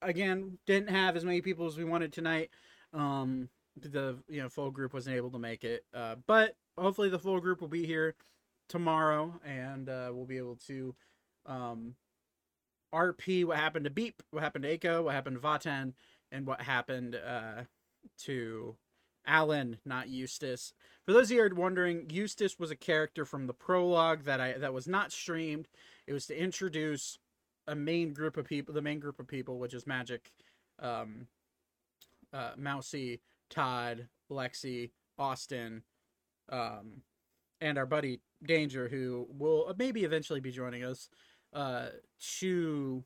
again, 0.02 0.58
didn't 0.66 0.88
have 0.90 1.16
as 1.16 1.24
many 1.24 1.40
people 1.40 1.66
as 1.66 1.76
we 1.78 1.84
wanted 1.84 2.12
tonight. 2.12 2.50
Um, 2.92 3.48
the 3.80 4.18
you 4.28 4.42
know 4.42 4.48
full 4.48 4.70
group 4.70 4.92
wasn't 4.92 5.16
able 5.16 5.30
to 5.30 5.38
make 5.38 5.62
it, 5.64 5.84
uh, 5.94 6.16
but 6.26 6.56
hopefully 6.76 7.08
the 7.08 7.18
full 7.18 7.40
group 7.40 7.60
will 7.60 7.68
be 7.68 7.86
here 7.86 8.14
tomorrow, 8.68 9.40
and 9.44 9.88
uh, 9.88 10.10
we'll 10.12 10.26
be 10.26 10.38
able 10.38 10.56
to 10.66 10.94
um, 11.46 11.94
RP 12.94 13.44
what 13.44 13.58
happened 13.58 13.84
to 13.84 13.90
Beep, 13.90 14.22
what 14.30 14.42
happened 14.42 14.64
to 14.64 14.78
Aiko, 14.78 15.04
what 15.04 15.14
happened 15.14 15.36
to 15.36 15.46
Vat'en, 15.46 15.92
and 16.30 16.46
what 16.46 16.62
happened 16.62 17.16
uh, 17.16 17.62
to 18.18 18.76
Alan, 19.26 19.78
not 19.84 20.08
Eustace. 20.08 20.72
For 21.04 21.12
those 21.12 21.30
of 21.30 21.36
you 21.36 21.42
are 21.42 21.54
wondering, 21.54 22.08
Eustace 22.10 22.58
was 22.58 22.70
a 22.70 22.76
character 22.76 23.24
from 23.24 23.46
the 23.46 23.54
prologue 23.54 24.24
that 24.24 24.40
I 24.40 24.52
that 24.54 24.72
was 24.72 24.86
not 24.86 25.12
streamed. 25.12 25.68
It 26.06 26.12
was 26.12 26.26
to 26.26 26.38
introduce 26.38 27.18
a 27.66 27.74
main 27.74 28.12
group 28.12 28.36
of 28.36 28.46
people, 28.46 28.74
the 28.74 28.82
main 28.82 29.00
group 29.00 29.18
of 29.18 29.26
people, 29.26 29.58
which 29.58 29.74
is 29.74 29.86
Magic, 29.86 30.30
um, 30.78 31.26
uh, 32.32 32.52
Mousy, 32.56 33.20
Todd, 33.48 34.08
Lexi, 34.30 34.90
Austin, 35.18 35.82
um, 36.50 37.02
and 37.60 37.78
our 37.78 37.86
buddy 37.86 38.20
Danger, 38.42 38.88
who 38.88 39.26
will 39.30 39.74
maybe 39.78 40.04
eventually 40.04 40.40
be 40.40 40.50
joining 40.50 40.84
us, 40.84 41.08
uh, 41.52 41.86
to 42.40 43.04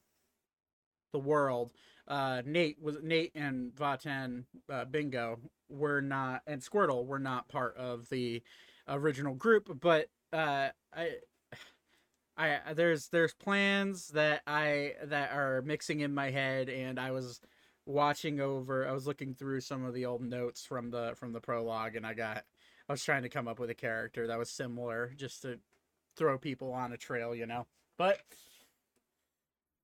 the 1.12 1.18
world. 1.18 1.72
Uh, 2.06 2.42
Nate 2.44 2.80
was 2.80 2.96
Nate 3.02 3.32
and 3.34 3.74
Vat'en 3.74 4.44
uh, 4.72 4.84
Bingo 4.86 5.38
were 5.68 6.00
not, 6.00 6.42
and 6.46 6.62
Squirtle 6.62 7.06
were 7.06 7.18
not 7.18 7.48
part 7.48 7.76
of 7.76 8.08
the 8.08 8.42
original 8.88 9.34
group, 9.34 9.78
but 9.80 10.08
uh, 10.32 10.68
I. 10.94 11.10
I 12.40 12.72
there's 12.72 13.08
there's 13.08 13.34
plans 13.34 14.10
that 14.10 14.42
I 14.46 14.92
that 15.02 15.32
are 15.32 15.60
mixing 15.62 16.00
in 16.00 16.14
my 16.14 16.30
head 16.30 16.68
and 16.68 17.00
I 17.00 17.10
was 17.10 17.40
watching 17.84 18.38
over 18.38 18.86
I 18.86 18.92
was 18.92 19.08
looking 19.08 19.34
through 19.34 19.60
some 19.62 19.84
of 19.84 19.92
the 19.92 20.06
old 20.06 20.22
notes 20.22 20.64
from 20.64 20.88
the 20.90 21.14
from 21.16 21.32
the 21.32 21.40
prologue 21.40 21.96
and 21.96 22.06
I 22.06 22.14
got 22.14 22.44
I 22.88 22.92
was 22.92 23.04
trying 23.04 23.22
to 23.22 23.28
come 23.28 23.48
up 23.48 23.58
with 23.58 23.70
a 23.70 23.74
character 23.74 24.26
that 24.26 24.38
was 24.38 24.50
similar 24.50 25.12
just 25.16 25.42
to 25.42 25.58
throw 26.16 26.38
people 26.38 26.72
on 26.72 26.92
a 26.92 26.96
trail, 26.96 27.34
you 27.34 27.46
know. 27.46 27.66
But 27.98 28.20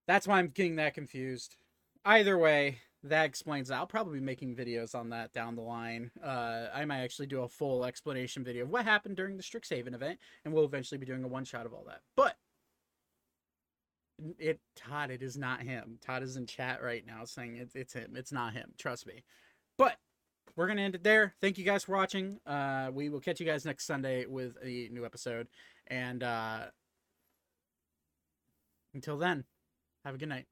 that's 0.07 0.27
why 0.27 0.39
I'm 0.39 0.49
getting 0.49 0.77
that 0.77 0.95
confused. 0.95 1.57
Either 2.05 2.39
way, 2.39 2.79
that 3.03 3.25
explains 3.25 3.69
that. 3.69 3.77
I'll 3.77 3.87
probably 3.87 4.19
be 4.19 4.25
making 4.25 4.57
videos 4.57 4.95
on 4.95 5.11
that 5.11 5.33
down 5.33 5.57
the 5.57 5.63
line. 5.63 6.11
Uh, 6.23 6.67
I 6.75 6.85
might 6.87 7.01
actually 7.01 7.27
do 7.27 7.43
a 7.43 7.49
full 7.49 7.85
explanation 7.85 8.43
video 8.43 8.65
of 8.65 8.71
what 8.71 8.85
happened 8.85 9.17
during 9.17 9.37
the 9.37 9.43
Strixhaven 9.43 9.95
event, 9.95 10.19
and 10.45 10.55
we'll 10.55 10.65
eventually 10.65 10.99
be 10.99 11.07
doing 11.07 11.25
a 11.25 11.29
one 11.29 11.45
shot 11.45 11.67
of 11.67 11.75
all 11.75 11.85
that. 11.87 12.01
But 12.17 12.37
it 14.39 14.61
Todd, 14.77 15.11
it 15.11 15.23
is 15.23 15.37
not 15.37 15.63
him. 15.63 15.99
Todd 16.01 16.23
is 16.23 16.37
in 16.37 16.47
chat 16.47 16.83
right 16.83 17.05
now 17.07 17.25
saying 17.25 17.57
it's 17.57 17.75
it's 17.75 17.93
him. 17.93 18.15
It's 18.17 18.33
not 18.33 18.55
him. 18.55 18.73
Trust 18.79 19.07
me. 19.07 19.25
But 19.77 19.97
we're 20.57 20.67
gonna 20.67 20.83
end 20.83 20.95
it 20.95 21.03
there. 21.03 21.35
Thank 21.41 21.59
you 21.59 21.65
guys 21.65 21.85
for 21.85 21.93
watching. 21.93 22.39
Uh, 22.47 22.91
we 22.93 23.09
will 23.09 23.21
catch 23.21 23.41
you 23.41 23.47
guys 23.47 23.65
next 23.65 23.87
Sunday 23.87 24.27
with 24.27 24.57
a 24.63 24.89
new 24.93 25.05
episode. 25.05 25.49
And 25.87 26.23
uh, 26.23 26.67
until 28.95 29.19
then, 29.19 29.45
have 30.05 30.15
a 30.15 30.19
good 30.19 30.29
night. 30.29 30.47